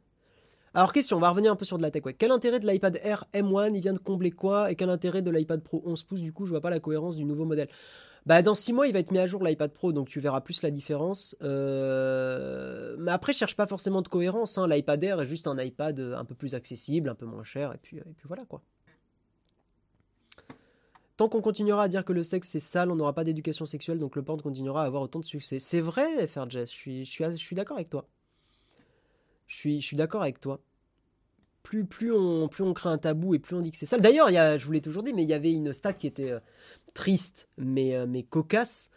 Alors 0.75 0.91
question, 0.91 1.15
on 1.15 1.21
va 1.21 1.29
revenir 1.29 1.53
un 1.53 1.55
peu 1.55 1.63
sur 1.63 1.77
de 1.77 1.83
la 1.83 1.89
tech. 1.89 2.03
Quel 2.17 2.31
intérêt 2.31 2.59
de 2.59 2.67
l'iPad 2.67 2.99
Air 3.01 3.23
M1 3.33 3.73
Il 3.73 3.79
vient 3.79 3.93
de 3.93 3.97
combler 3.97 4.31
quoi? 4.31 4.69
Et 4.69 4.75
quel 4.75 4.89
intérêt 4.89 5.21
de 5.21 5.31
l'iPad 5.31 5.63
Pro 5.63 5.81
11 5.85 6.03
pouces? 6.03 6.21
Du 6.21 6.33
coup, 6.33 6.45
je 6.45 6.51
vois 6.51 6.59
pas 6.59 6.69
la 6.69 6.81
cohérence 6.81 7.15
du 7.15 7.23
nouveau 7.23 7.45
modèle. 7.45 7.69
Bah 8.25 8.41
dans 8.41 8.55
6 8.55 8.73
mois, 8.73 8.85
il 8.85 8.91
va 8.91 8.99
être 8.99 9.11
mis 9.11 9.19
à 9.19 9.25
jour 9.25 9.41
l'iPad 9.41 9.71
Pro, 9.71 9.93
donc 9.93 10.09
tu 10.09 10.19
verras 10.19 10.41
plus 10.41 10.63
la 10.63 10.71
différence. 10.71 11.33
Euh, 11.41 12.97
mais 12.99 13.11
après, 13.11 13.31
je 13.31 13.37
cherche 13.37 13.55
pas 13.55 13.67
forcément 13.67 14.01
de 14.01 14.09
cohérence. 14.09 14.57
Hein. 14.57 14.67
L'iPad 14.67 15.01
Air 15.01 15.21
est 15.21 15.25
juste 15.25 15.47
un 15.47 15.57
iPad 15.57 15.97
euh, 15.97 16.17
un 16.17 16.25
peu 16.25 16.35
plus 16.35 16.55
accessible, 16.55 17.07
un 17.07 17.15
peu 17.15 17.25
moins 17.25 17.45
cher, 17.45 17.71
et 17.73 17.77
puis, 17.81 18.01
voilà 18.25 18.43
quoi. 18.43 18.61
Tant 21.15 21.29
qu'on 21.29 21.41
continuera 21.41 21.83
à 21.83 21.87
dire 21.87 22.03
que 22.03 22.11
le 22.11 22.23
sexe 22.23 22.49
c'est 22.49 22.59
sale, 22.59 22.91
on 22.91 22.95
n'aura 22.95 23.13
pas 23.13 23.23
d'éducation 23.23 23.65
sexuelle, 23.65 23.99
donc 23.99 24.17
le 24.17 24.23
porn 24.23 24.41
continuera 24.41 24.83
à 24.83 24.87
avoir 24.87 25.03
autant 25.03 25.19
de 25.19 25.25
succès. 25.25 25.59
C'est 25.59 25.79
vrai, 25.79 26.27
FRJ, 26.27 26.65
je 26.65 27.35
suis 27.37 27.55
d'accord 27.55 27.77
avec 27.77 27.89
toi. 27.89 28.09
Je 29.47 29.55
suis, 29.55 29.81
je 29.81 29.85
suis 29.85 29.97
d'accord 29.97 30.21
avec 30.21 30.39
toi. 30.39 30.59
Plus, 31.63 31.85
plus, 31.85 32.13
on, 32.13 32.47
plus 32.47 32.63
on 32.63 32.73
crée 32.73 32.89
un 32.89 32.97
tabou 32.97 33.33
et 33.33 33.39
plus 33.39 33.55
on 33.55 33.61
dit 33.61 33.71
que 33.71 33.77
c'est 33.77 33.85
ça. 33.85 33.97
D'ailleurs, 33.97 34.29
il 34.29 34.33
y 34.33 34.59
je 34.59 34.65
vous 34.65 34.71
l'ai 34.71 34.81
toujours 34.81 35.03
dit, 35.03 35.13
mais 35.13 35.23
il 35.23 35.29
y 35.29 35.33
avait 35.33 35.51
une 35.51 35.73
stat 35.73 35.93
qui 35.93 36.05
était 36.05 36.31
euh, 36.31 36.39
triste, 36.93 37.49
mais, 37.57 37.95
euh, 37.95 38.05
mais 38.07 38.23
cocasse. 38.23 38.91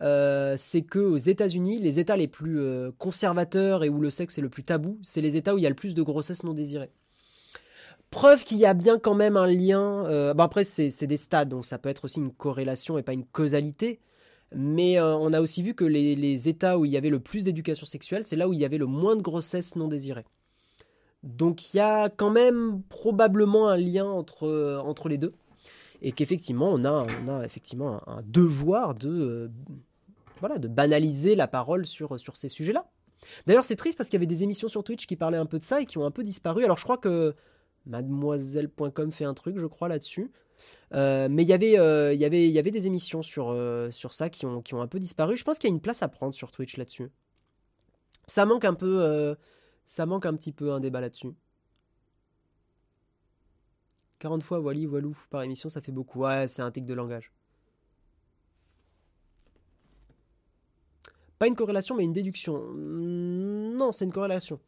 Euh, 0.00 0.54
c'est 0.56 0.82
que 0.82 1.00
aux 1.00 1.18
États-Unis, 1.18 1.80
les 1.80 1.98
États 1.98 2.16
les 2.16 2.28
plus 2.28 2.60
conservateurs 2.98 3.84
et 3.84 3.88
où 3.88 4.00
le 4.00 4.10
sexe 4.10 4.38
est 4.38 4.40
le 4.40 4.48
plus 4.48 4.62
tabou, 4.62 4.98
c'est 5.02 5.20
les 5.20 5.36
États 5.36 5.54
où 5.54 5.58
il 5.58 5.62
y 5.62 5.66
a 5.66 5.70
le 5.70 5.74
plus 5.74 5.94
de 5.94 6.02
grossesses 6.02 6.44
non 6.44 6.54
désirées. 6.54 6.90
Preuve 8.10 8.44
qu'il 8.44 8.58
y 8.58 8.66
a 8.66 8.74
bien 8.74 8.98
quand 8.98 9.14
même 9.14 9.36
un 9.36 9.46
lien. 9.46 10.04
après, 10.38 10.64
c'est 10.64 11.06
des 11.06 11.16
stats, 11.16 11.44
donc 11.44 11.66
ça 11.66 11.78
peut 11.78 11.88
être 11.88 12.04
aussi 12.04 12.20
une 12.20 12.32
corrélation 12.32 12.98
et 12.98 13.02
pas 13.02 13.12
une 13.14 13.24
causalité. 13.24 14.00
Mais 14.54 14.98
euh, 14.98 15.16
on 15.16 15.32
a 15.32 15.40
aussi 15.40 15.62
vu 15.62 15.74
que 15.74 15.84
les, 15.84 16.48
États 16.48 16.78
où 16.78 16.84
il 16.84 16.90
y 16.90 16.96
avait 16.96 17.10
le 17.10 17.20
plus 17.20 17.44
d'éducation 17.44 17.86
sexuelle, 17.86 18.26
c'est 18.26 18.36
là 18.36 18.48
où 18.48 18.52
il 18.52 18.58
y 18.58 18.64
avait 18.64 18.78
le 18.78 18.86
moins 18.86 19.16
de 19.16 19.22
grossesses 19.22 19.76
non 19.76 19.88
désirées. 19.88 20.24
Donc 21.22 21.72
il 21.72 21.76
y 21.78 21.80
a 21.80 22.08
quand 22.08 22.30
même 22.30 22.82
probablement 22.88 23.68
un 23.68 23.76
lien 23.76 24.06
entre, 24.06 24.46
euh, 24.46 24.80
entre 24.80 25.08
les 25.08 25.18
deux. 25.18 25.32
Et 26.02 26.10
qu'effectivement, 26.12 26.68
on 26.70 26.84
a, 26.84 27.06
on 27.24 27.28
a 27.28 27.44
effectivement 27.44 28.02
un, 28.08 28.22
devoir 28.26 28.96
de, 28.96 29.08
euh, 29.08 29.48
voilà, 30.40 30.58
de 30.58 30.66
banaliser 30.66 31.36
la 31.36 31.46
parole 31.46 31.86
sur, 31.86 32.18
sur 32.18 32.36
ces 32.36 32.48
sujets-là. 32.48 32.90
D'ailleurs, 33.46 33.64
c'est 33.64 33.76
triste 33.76 33.96
parce 33.96 34.08
qu'il 34.08 34.16
y 34.16 34.20
avait 34.20 34.26
des 34.26 34.42
émissions 34.42 34.66
sur 34.66 34.82
Twitch 34.82 35.06
qui 35.06 35.14
parlaient 35.14 35.38
un 35.38 35.46
peu 35.46 35.60
de 35.60 35.64
ça 35.64 35.80
et 35.80 35.86
qui 35.86 35.98
ont 35.98 36.04
un 36.04 36.10
peu 36.10 36.24
disparu. 36.24 36.64
Alors 36.64 36.76
je 36.76 36.82
crois 36.82 36.98
que 36.98 37.36
mademoiselle.com 37.86 39.12
fait 39.12 39.24
un 39.24 39.34
truc, 39.34 39.58
je 39.58 39.66
crois, 39.66 39.88
là-dessus. 39.88 40.30
Euh, 40.94 41.28
mais 41.30 41.46
euh, 41.50 42.12
il 42.14 42.20
y 42.20 42.58
avait 42.58 42.70
des 42.70 42.86
émissions 42.86 43.22
sur, 43.22 43.50
euh, 43.50 43.90
ça 43.90 44.30
qui 44.30 44.46
ont, 44.46 44.62
un 44.72 44.86
peu 44.86 44.98
disparu. 44.98 45.36
Je 45.36 45.44
pense 45.44 45.58
qu'il 45.58 45.68
y 45.68 45.72
a 45.72 45.74
une 45.74 45.80
place 45.80 46.02
à 46.02 46.08
prendre 46.08 46.34
sur 46.34 46.50
Twitch 46.52 46.76
là-dessus. 46.76 47.10
Ça 48.26 48.46
manque 48.46 48.64
un 48.64 48.74
peu. 48.74 49.36
ça 49.86 50.06
manque 50.06 50.26
un 50.26 50.34
petit 50.34 50.52
peu 50.52 50.72
un 50.72 50.80
débat 50.80 51.00
là-dessus. 51.00 51.34
40 54.20 54.42
fois 54.44 54.60
Wally 54.60 54.86
Walou 54.86 55.16
par 55.30 55.42
émission, 55.42 55.68
ça 55.68 55.80
fait 55.80 55.92
beaucoup. 55.92 56.20
Ouais, 56.20 56.46
c'est 56.46 56.62
un 56.62 56.70
tic 56.70 56.84
de 56.84 56.94
langage. 56.94 57.32
Pas 61.38 61.48
une 61.48 61.56
corrélation, 61.56 61.96
mais 61.96 62.04
une 62.04 62.12
déduction. 62.12 62.72
Non, 62.74 63.90
c'est 63.90 64.04
une 64.04 64.12
corrélation 64.12 64.60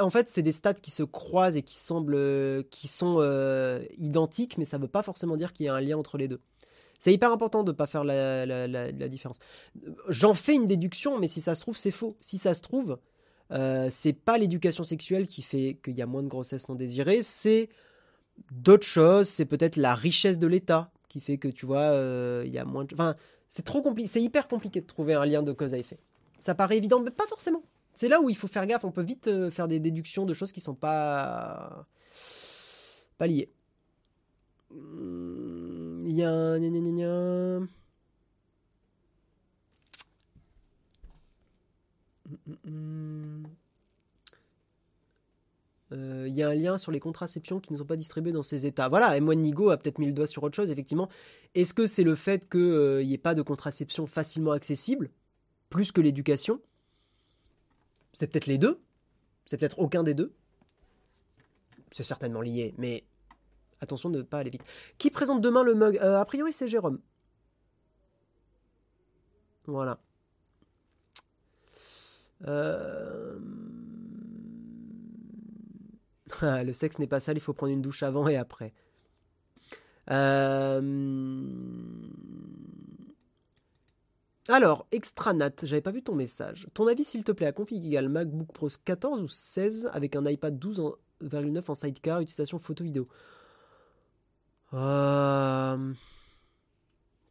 en 0.00 0.10
fait 0.10 0.28
c'est 0.28 0.42
des 0.42 0.52
stats 0.52 0.74
qui 0.74 0.90
se 0.90 1.02
croisent 1.02 1.56
et 1.56 1.62
qui 1.62 1.76
semblent 1.76 2.14
euh, 2.14 2.62
qui 2.70 2.88
sont 2.88 3.16
euh, 3.20 3.84
identiques, 3.98 4.58
mais 4.58 4.64
ça 4.64 4.78
ne 4.78 4.82
veut 4.82 4.88
pas 4.88 5.02
forcément 5.02 5.36
dire 5.36 5.52
qu'il 5.52 5.66
y 5.66 5.68
a 5.68 5.74
un 5.74 5.80
lien 5.80 5.96
entre 5.96 6.18
les 6.18 6.28
deux. 6.28 6.40
C'est 6.98 7.12
hyper 7.14 7.32
important 7.32 7.62
de 7.64 7.72
ne 7.72 7.76
pas 7.76 7.86
faire 7.86 8.04
la, 8.04 9.08
différence. 9.08 9.38
J'en 10.08 10.34
fais 10.34 10.54
une 10.54 10.66
déduction, 10.66 11.18
mais 11.18 11.28
si 11.28 11.40
ça 11.40 11.54
se 11.54 11.62
trouve, 11.62 11.78
c'est 11.78 11.90
faux. 11.90 12.14
Si 12.20 12.36
ça 12.36 12.52
se 12.54 12.60
trouve, 12.60 12.98
Euh, 13.52 13.88
c'est 13.90 14.12
pas 14.12 14.38
l'éducation 14.38 14.84
sexuelle 14.84 15.26
qui 15.26 15.42
fait 15.42 15.78
qu'il 15.82 15.96
y 15.96 16.02
a 16.02 16.06
moins 16.06 16.22
de 16.22 16.28
grossesses 16.28 16.68
non 16.68 16.76
désirées, 16.76 17.22
c'est 17.22 17.68
d'autres 18.52 18.86
choses. 18.86 19.28
C'est 19.28 19.44
peut-être 19.44 19.76
la 19.76 19.94
richesse 19.94 20.38
de 20.38 20.46
l'État 20.46 20.92
qui 21.08 21.20
fait 21.20 21.38
que 21.38 21.48
tu 21.48 21.66
vois, 21.66 21.90
euh, 21.90 22.44
il 22.46 22.52
y 22.52 22.58
a 22.58 22.64
moins 22.64 22.84
de. 22.84 22.94
Enfin, 22.94 23.16
c'est 23.48 23.64
trop 23.64 23.82
compliqué, 23.82 24.08
c'est 24.08 24.22
hyper 24.22 24.46
compliqué 24.46 24.80
de 24.80 24.86
trouver 24.86 25.14
un 25.14 25.26
lien 25.26 25.42
de 25.42 25.52
cause 25.52 25.74
à 25.74 25.78
effet. 25.78 25.98
Ça 26.38 26.54
paraît 26.54 26.76
évident, 26.76 27.00
mais 27.00 27.10
pas 27.10 27.26
forcément. 27.26 27.62
C'est 28.00 28.08
là 28.08 28.18
où 28.18 28.30
il 28.30 28.34
faut 28.34 28.48
faire 28.48 28.66
gaffe. 28.66 28.86
On 28.86 28.92
peut 28.92 29.02
vite 29.02 29.26
euh, 29.26 29.50
faire 29.50 29.68
des 29.68 29.78
déductions 29.78 30.24
de 30.24 30.32
choses 30.32 30.52
qui 30.52 30.60
sont 30.60 30.74
pas 30.74 31.84
liées. 33.20 33.52
Il 34.72 36.10
y 36.10 36.22
a 36.22 36.30
un. 36.30 36.58
Lien 46.54 46.78
sur 46.78 46.92
les 46.92 47.00
contraceptions 47.00 47.60
qui 47.60 47.74
ne 47.74 47.78
sont 47.78 47.84
pas 47.84 47.96
distribuées 47.96 48.32
dans 48.32 48.42
ces 48.42 48.64
états. 48.64 48.88
Voilà, 48.88 49.18
et 49.18 49.20
Nigo 49.20 49.68
a 49.68 49.76
peut-être 49.76 49.98
mis 49.98 50.06
le 50.06 50.12
doigt 50.12 50.26
sur 50.26 50.42
autre 50.42 50.56
chose, 50.56 50.70
effectivement. 50.70 51.10
Est-ce 51.54 51.74
que 51.74 51.84
c'est 51.84 52.04
le 52.04 52.14
fait 52.14 52.48
qu'il 52.48 52.60
euh, 52.60 53.04
n'y 53.04 53.12
ait 53.12 53.18
pas 53.18 53.34
de 53.34 53.42
contraception 53.42 54.06
facilement 54.06 54.52
accessible, 54.52 55.10
plus 55.68 55.92
que 55.92 56.00
l'éducation? 56.00 56.60
C'est 58.12 58.26
peut-être 58.26 58.46
les 58.46 58.58
deux 58.58 58.80
C'est 59.46 59.56
peut-être 59.56 59.78
aucun 59.78 60.02
des 60.02 60.14
deux 60.14 60.32
C'est 61.90 62.04
certainement 62.04 62.40
lié, 62.40 62.74
mais 62.78 63.04
attention 63.80 64.10
de 64.10 64.18
ne 64.18 64.22
pas 64.22 64.38
aller 64.38 64.50
vite. 64.50 64.64
Qui 64.98 65.10
présente 65.10 65.40
demain 65.40 65.62
le 65.62 65.74
mug? 65.74 65.98
Euh, 65.98 66.18
A 66.18 66.24
priori, 66.24 66.52
c'est 66.52 66.68
Jérôme. 66.68 67.00
Voilà. 69.66 69.98
Euh, 72.46 73.38
le 76.42 76.72
sexe 76.72 76.98
n'est 76.98 77.06
pas 77.06 77.20
sale, 77.20 77.36
il 77.36 77.40
faut 77.40 77.52
prendre 77.52 77.72
une 77.72 77.82
douche 77.82 78.02
avant 78.02 78.26
et 78.28 78.36
après. 78.36 78.72
Euh, 80.10 80.80
alors, 84.48 84.86
extranat, 84.90 85.50
j'avais 85.62 85.82
pas 85.82 85.90
vu 85.90 86.02
ton 86.02 86.14
message. 86.14 86.66
Ton 86.74 86.86
avis, 86.86 87.04
s'il 87.04 87.24
te 87.24 87.32
plaît, 87.32 87.46
à 87.46 87.52
config 87.52 87.84
égale 87.84 88.08
MacBook 88.08 88.52
Pro 88.52 88.68
14 88.84 89.22
ou 89.22 89.28
16 89.28 89.90
avec 89.92 90.16
un 90.16 90.24
iPad 90.24 90.58
12,9 90.58 91.62
en 91.68 91.74
sidecar, 91.74 92.20
utilisation 92.20 92.58
photo-vidéo 92.58 93.06
euh... 94.72 95.92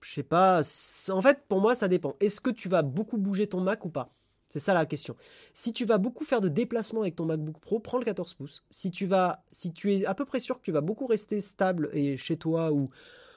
Je 0.02 0.14
sais 0.14 0.24
pas. 0.24 0.62
En 1.10 1.22
fait, 1.22 1.44
pour 1.48 1.62
moi, 1.62 1.76
ça 1.76 1.88
dépend. 1.88 2.16
Est-ce 2.20 2.40
que 2.42 2.50
tu 2.50 2.70
vas 2.70 2.82
beaucoup 2.82 3.18
bouger 3.18 3.48
ton 3.48 3.62
Mac 3.62 3.86
ou 3.86 3.90
pas? 3.90 4.14
C'est 4.48 4.60
ça 4.60 4.74
la 4.74 4.86
question. 4.86 5.16
Si 5.54 5.74
tu 5.74 5.86
vas 5.86 5.98
beaucoup 5.98 6.24
faire 6.24 6.42
de 6.42 6.50
déplacements 6.50 7.02
avec 7.02 7.16
ton 7.16 7.26
MacBook 7.26 7.60
Pro, 7.60 7.80
prends 7.80 8.00
le 8.00 8.06
14 8.06 8.34
pouces. 8.34 8.64
Si 8.70 8.90
tu 8.92 9.06
vas, 9.06 9.44
si 9.52 9.74
tu 9.74 9.94
es 9.94 10.06
à 10.06 10.16
peu 10.16 10.26
près 10.26 10.40
sûr 10.40 10.58
que 10.58 10.64
tu 10.64 10.72
vas 10.72 10.82
beaucoup 10.82 11.06
rester 11.06 11.42
stable 11.42 11.90
et 11.94 12.18
chez 12.18 12.38
toi 12.38 12.72
ou, 12.72 12.90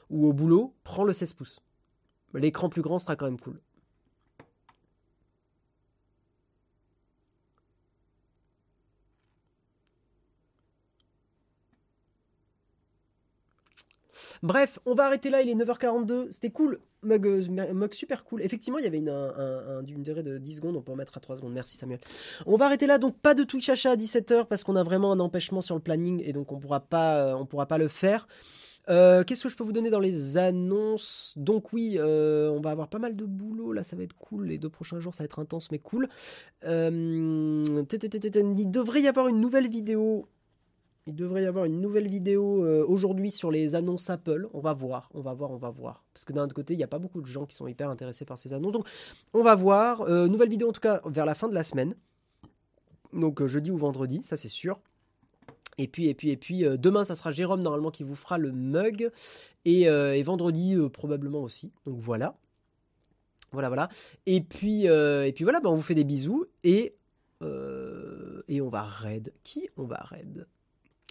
ou 0.09 0.27
au 0.27 0.33
boulot, 0.33 0.75
prends 0.85 1.05
le 1.05 1.13
16 1.13 1.35
pouces. 1.35 1.61
L'écran 2.35 2.69
plus 2.69 2.83
grand 2.83 2.99
sera 2.99 3.17
quand 3.17 3.27
même 3.27 3.41
cool. 3.41 3.61
Bref, 14.43 14.81
on 14.87 14.95
va 14.95 15.05
arrêter 15.05 15.31
là, 15.31 15.41
il 15.41 15.49
est 15.49 15.55
9h42. 15.55 16.33
C'était 16.33 16.51
cool. 16.51 16.81
Mug, 17.05 17.27
euh, 17.27 17.89
super 17.93 18.25
cool. 18.25 18.43
Effectivement, 18.43 18.79
il 18.79 18.85
y 18.85 18.89
avait 18.89 18.99
une, 18.99 19.09
une 19.89 20.03
durée 20.03 20.25
de 20.25 20.39
10 20.39 20.57
secondes. 20.57 20.77
On 20.77 20.83
peut 20.83 20.93
en 20.93 20.97
mettre 20.97 21.17
à 21.17 21.21
3 21.21 21.37
secondes. 21.37 21.53
Merci 21.53 21.77
Samuel. 21.77 22.01
On 22.47 22.57
va 22.57 22.67
arrêter 22.67 22.87
là. 22.89 22.99
Donc, 22.99 23.17
pas 23.19 23.35
de 23.35 23.45
Twitch 23.45 23.69
achat 23.69 23.93
à 23.93 23.97
17h 23.97 24.47
parce 24.47 24.65
qu'on 24.65 24.75
a 24.75 24.83
vraiment 24.83 25.13
un 25.13 25.21
empêchement 25.21 25.61
sur 25.61 25.77
le 25.77 25.81
planning 25.81 26.23
et 26.25 26.33
donc 26.33 26.51
on 26.51 26.59
pourra 26.59 26.81
pas, 26.81 27.19
euh, 27.19 27.35
on 27.35 27.47
pourra 27.47 27.67
pas 27.67 27.79
le 27.79 27.89
faire. 27.89 28.27
Euh, 28.89 29.23
qu'est-ce 29.25 29.45
que 29.45 29.49
je 29.49 29.57
peux 29.57 29.65
vous 29.65 29.73
donner 29.73 29.91
dans 29.91 30.01
les 30.01 30.37
annonces? 30.37 31.35
Donc 31.37 31.73
oui, 31.73 31.99
on 32.01 32.61
va 32.61 32.71
avoir 32.71 32.89
pas 32.89 32.99
mal 32.99 33.17
de 33.17 33.25
boulot, 33.25 33.73
là 33.73 33.85
ça 33.85 33.97
va 33.97 34.03
être 34.03 34.17
cool, 34.17 34.47
les 34.47 34.59
deux 34.59 34.71
prochains 34.71 35.01
jours 35.01 35.15
ça 35.15 35.23
va 35.23 35.27
être 35.27 35.39
intense 35.39 35.71
mais 35.71 35.79
cool. 35.79 36.09
il 36.65 36.71
devrait 38.71 39.03
y 39.03 39.09
avoir 39.09 39.29
une 39.29 39.41
nouvelle 39.41 39.69
vidéo 39.69 40.29
il 41.07 41.17
devrait 41.17 41.43
y 41.43 41.47
avoir 41.47 41.65
une 41.65 41.81
nouvelle 41.81 42.07
vidéo 42.07 42.65
euh, 42.65 42.85
aujourd'hui 42.87 43.33
sur 43.33 43.51
les 43.51 43.75
annonces 43.75 44.09
Apple. 44.09 44.49
On 44.53 44.61
va 44.61 44.73
voir, 44.73 45.11
on 45.15 45.21
va 45.21 45.35
voir, 45.35 45.51
on 45.51 45.57
va 45.57 45.71
voir. 45.71 46.05
Parce 46.15 46.25
que 46.25 46.33
d'un 46.33 46.45
autre 46.45 46.55
côté, 46.55 46.75
il 46.75 46.77
n'y 46.77 46.85
a 46.85 46.89
pas 46.89 47.01
beaucoup 47.01 47.21
de 47.21 47.27
gens 47.27 47.45
qui 47.45 47.57
sont 47.57 47.67
hyper 47.67 47.91
intéressés 47.91 48.25
par 48.25 48.39
ces 48.39 48.53
annonces. 48.53 48.73
Donc, 48.73 48.87
on 49.35 49.43
va 49.43 49.57
voir. 49.57 50.03
Euh, 50.03 50.29
nouvelle 50.29 50.49
vidéo 50.49 50.69
en 50.69 50.73
tout 50.73 50.81
cas 50.81 51.01
vers 51.07 51.27
la 51.27 51.35
fin 51.35 51.49
de 51.49 51.55
la 51.55 51.65
semaine. 51.65 51.95
Donc, 53.13 53.43
euh, 53.43 53.49
jeudi 53.49 53.73
ou 53.73 53.77
vendredi, 53.77 54.23
ça 54.23 54.37
c'est 54.37 54.49
sûr. 54.49 54.79
Et 55.83 55.89
puis, 55.89 56.09
et 56.09 56.15
puis, 56.15 56.31
et 56.31 56.37
puis, 56.37 56.65
demain, 56.79 57.05
ça 57.05 57.15
sera 57.15 57.31
Jérôme 57.31 57.63
normalement 57.63 57.91
qui 57.91 58.03
vous 58.03 58.17
fera 58.17 58.39
le 58.39 58.53
mug. 58.53 59.11
Et, 59.65 60.23
vendredi, 60.23 60.77
probablement 60.93 61.43
aussi. 61.43 61.73
Donc 61.87 61.99
voilà. 61.99 62.37
Voilà, 63.53 63.69
voilà. 63.69 63.89
Et 64.27 64.41
puis, 64.41 64.87
et 64.87 65.33
puis 65.35 65.45
voilà, 65.45 65.61
ben, 65.61 65.71
on 65.71 65.77
vous 65.77 65.83
fait 65.83 65.95
des 65.95 66.05
bisous. 66.05 66.47
Et, 66.65 66.97
et 67.43 68.61
on 68.61 68.69
va 68.69 68.83
raid. 68.83 69.33
Qui 69.43 69.69
on 69.77 69.85
va 69.85 69.97
raid? 69.97 70.47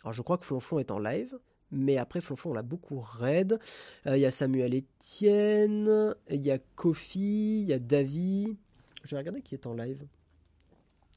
Alors 0.04 0.14
je 0.14 0.22
crois 0.22 0.38
que 0.38 0.46
Flonflon 0.46 0.80
est 0.80 0.92
en 0.92 1.00
live, 1.00 1.38
mais 1.70 1.98
après 1.98 2.22
Flonflon 2.22 2.52
on 2.52 2.54
l'a 2.54 2.64
beaucoup 2.64 3.00
raid. 3.00 3.60
Euh, 4.08 4.18
il 4.18 4.22
y 4.22 4.26
a 4.26 4.32
Samuel 4.32 4.76
Etienne, 4.76 6.16
il 6.30 6.44
y 6.44 6.52
a 6.52 6.58
Kofi, 6.58 7.62
il 7.62 7.68
y 7.68 7.74
a 7.74 7.80
Davy. 7.80 8.58
Je 9.04 9.12
vais 9.12 9.18
regarder 9.18 9.42
qui 9.42 9.56
est 9.56 9.68
en 9.68 9.74
live. 9.74 10.04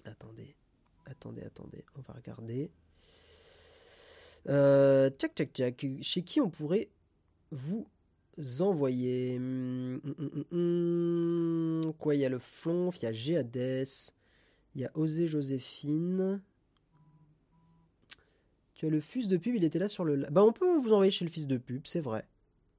Attendez, 0.05 0.55
attendez, 1.06 1.43
attendez, 1.43 1.85
on 1.97 2.02
va 2.02 2.14
regarder. 2.14 2.70
Euh, 4.49 5.11
tchac, 5.11 5.35
tchac, 5.35 5.53
tchac. 5.53 5.87
Chez 6.03 6.23
qui 6.23 6.41
on 6.41 6.51
pourrait 6.51 6.89
vous 7.53 7.87
envoyer 8.61 9.37
hum, 9.37 10.01
hum, 10.05 10.45
hum, 10.53 11.93
Quoi, 11.99 12.15
il 12.15 12.21
y 12.21 12.25
a 12.25 12.29
le 12.29 12.39
Flonf, 12.39 13.01
il 13.01 13.05
y 13.05 13.09
a 13.09 13.12
Géades, 13.12 13.87
il 14.75 14.81
y 14.81 14.85
a 14.85 14.91
Osé 14.95 15.27
Joséphine. 15.27 16.43
Tu 18.75 18.87
as 18.87 18.91
le 18.91 19.01
fils 19.01 19.29
de 19.29 19.37
pub, 19.37 19.55
il 19.55 19.65
était 19.65 19.79
là 19.79 19.89
sur 19.89 20.05
le. 20.05 20.27
Bah, 20.31 20.45
on 20.45 20.53
peut 20.53 20.77
vous 20.79 20.93
envoyer 20.93 21.11
chez 21.11 21.25
le 21.25 21.31
fils 21.31 21.47
de 21.47 21.57
pub, 21.57 21.83
c'est 21.85 22.01
vrai. 22.01 22.27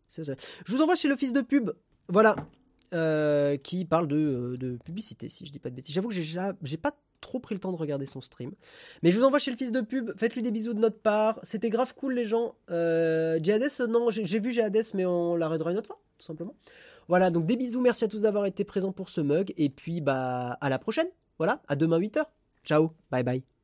Je 0.09 0.33
vous 0.67 0.81
envoie 0.81 0.95
chez 0.95 1.07
le 1.07 1.15
fils 1.15 1.33
de 1.33 1.41
pub. 1.41 1.71
Voilà. 2.07 2.35
Euh, 2.93 3.57
qui 3.57 3.83
parle 3.83 4.07
de, 4.07 4.55
de, 4.57 4.77
publicité, 4.77 5.27
si 5.27 5.45
je 5.45 5.51
dis 5.51 5.59
pas 5.59 5.69
de 5.69 5.75
bêtises. 5.75 5.95
J'avoue 5.95 6.09
que 6.09 6.13
j'ai 6.13 6.77
pas 6.77 6.95
trop 7.25 7.39
pris 7.39 7.55
le 7.55 7.59
temps 7.59 7.71
de 7.71 7.77
regarder 7.77 8.05
son 8.05 8.21
stream. 8.21 8.51
Mais 9.01 9.11
je 9.11 9.19
vous 9.19 9.25
envoie 9.25 9.39
chez 9.39 9.51
le 9.51 9.57
fils 9.57 9.71
de 9.71 9.81
pub. 9.81 10.11
Faites-lui 10.17 10.43
des 10.43 10.51
bisous 10.51 10.73
de 10.73 10.79
notre 10.79 10.99
part. 10.99 11.39
C'était 11.43 11.71
grave 11.71 11.93
cool, 11.95 12.13
les 12.13 12.25
gens. 12.25 12.55
Euh, 12.69 13.39
non, 13.89 14.09
j'ai 14.11 14.39
vu 14.39 14.51
Jihades, 14.51 14.85
mais 14.93 15.05
on 15.05 15.35
l'arrêtera 15.35 15.71
une 15.71 15.77
autre 15.77 15.87
fois, 15.87 15.99
tout 16.17 16.25
simplement. 16.25 16.55
Voilà, 17.07 17.31
donc 17.31 17.45
des 17.45 17.57
bisous. 17.57 17.81
Merci 17.81 18.05
à 18.05 18.07
tous 18.07 18.21
d'avoir 18.21 18.45
été 18.45 18.63
présents 18.63 18.91
pour 18.91 19.09
ce 19.09 19.21
mug. 19.21 19.53
Et 19.57 19.69
puis, 19.69 20.01
bah, 20.01 20.57
à 20.61 20.69
la 20.69 20.79
prochaine. 20.79 21.07
Voilà, 21.37 21.61
à 21.67 21.75
demain 21.75 21.99
8h. 21.99 22.23
Ciao, 22.63 22.91
bye 23.11 23.23
bye. 23.23 23.54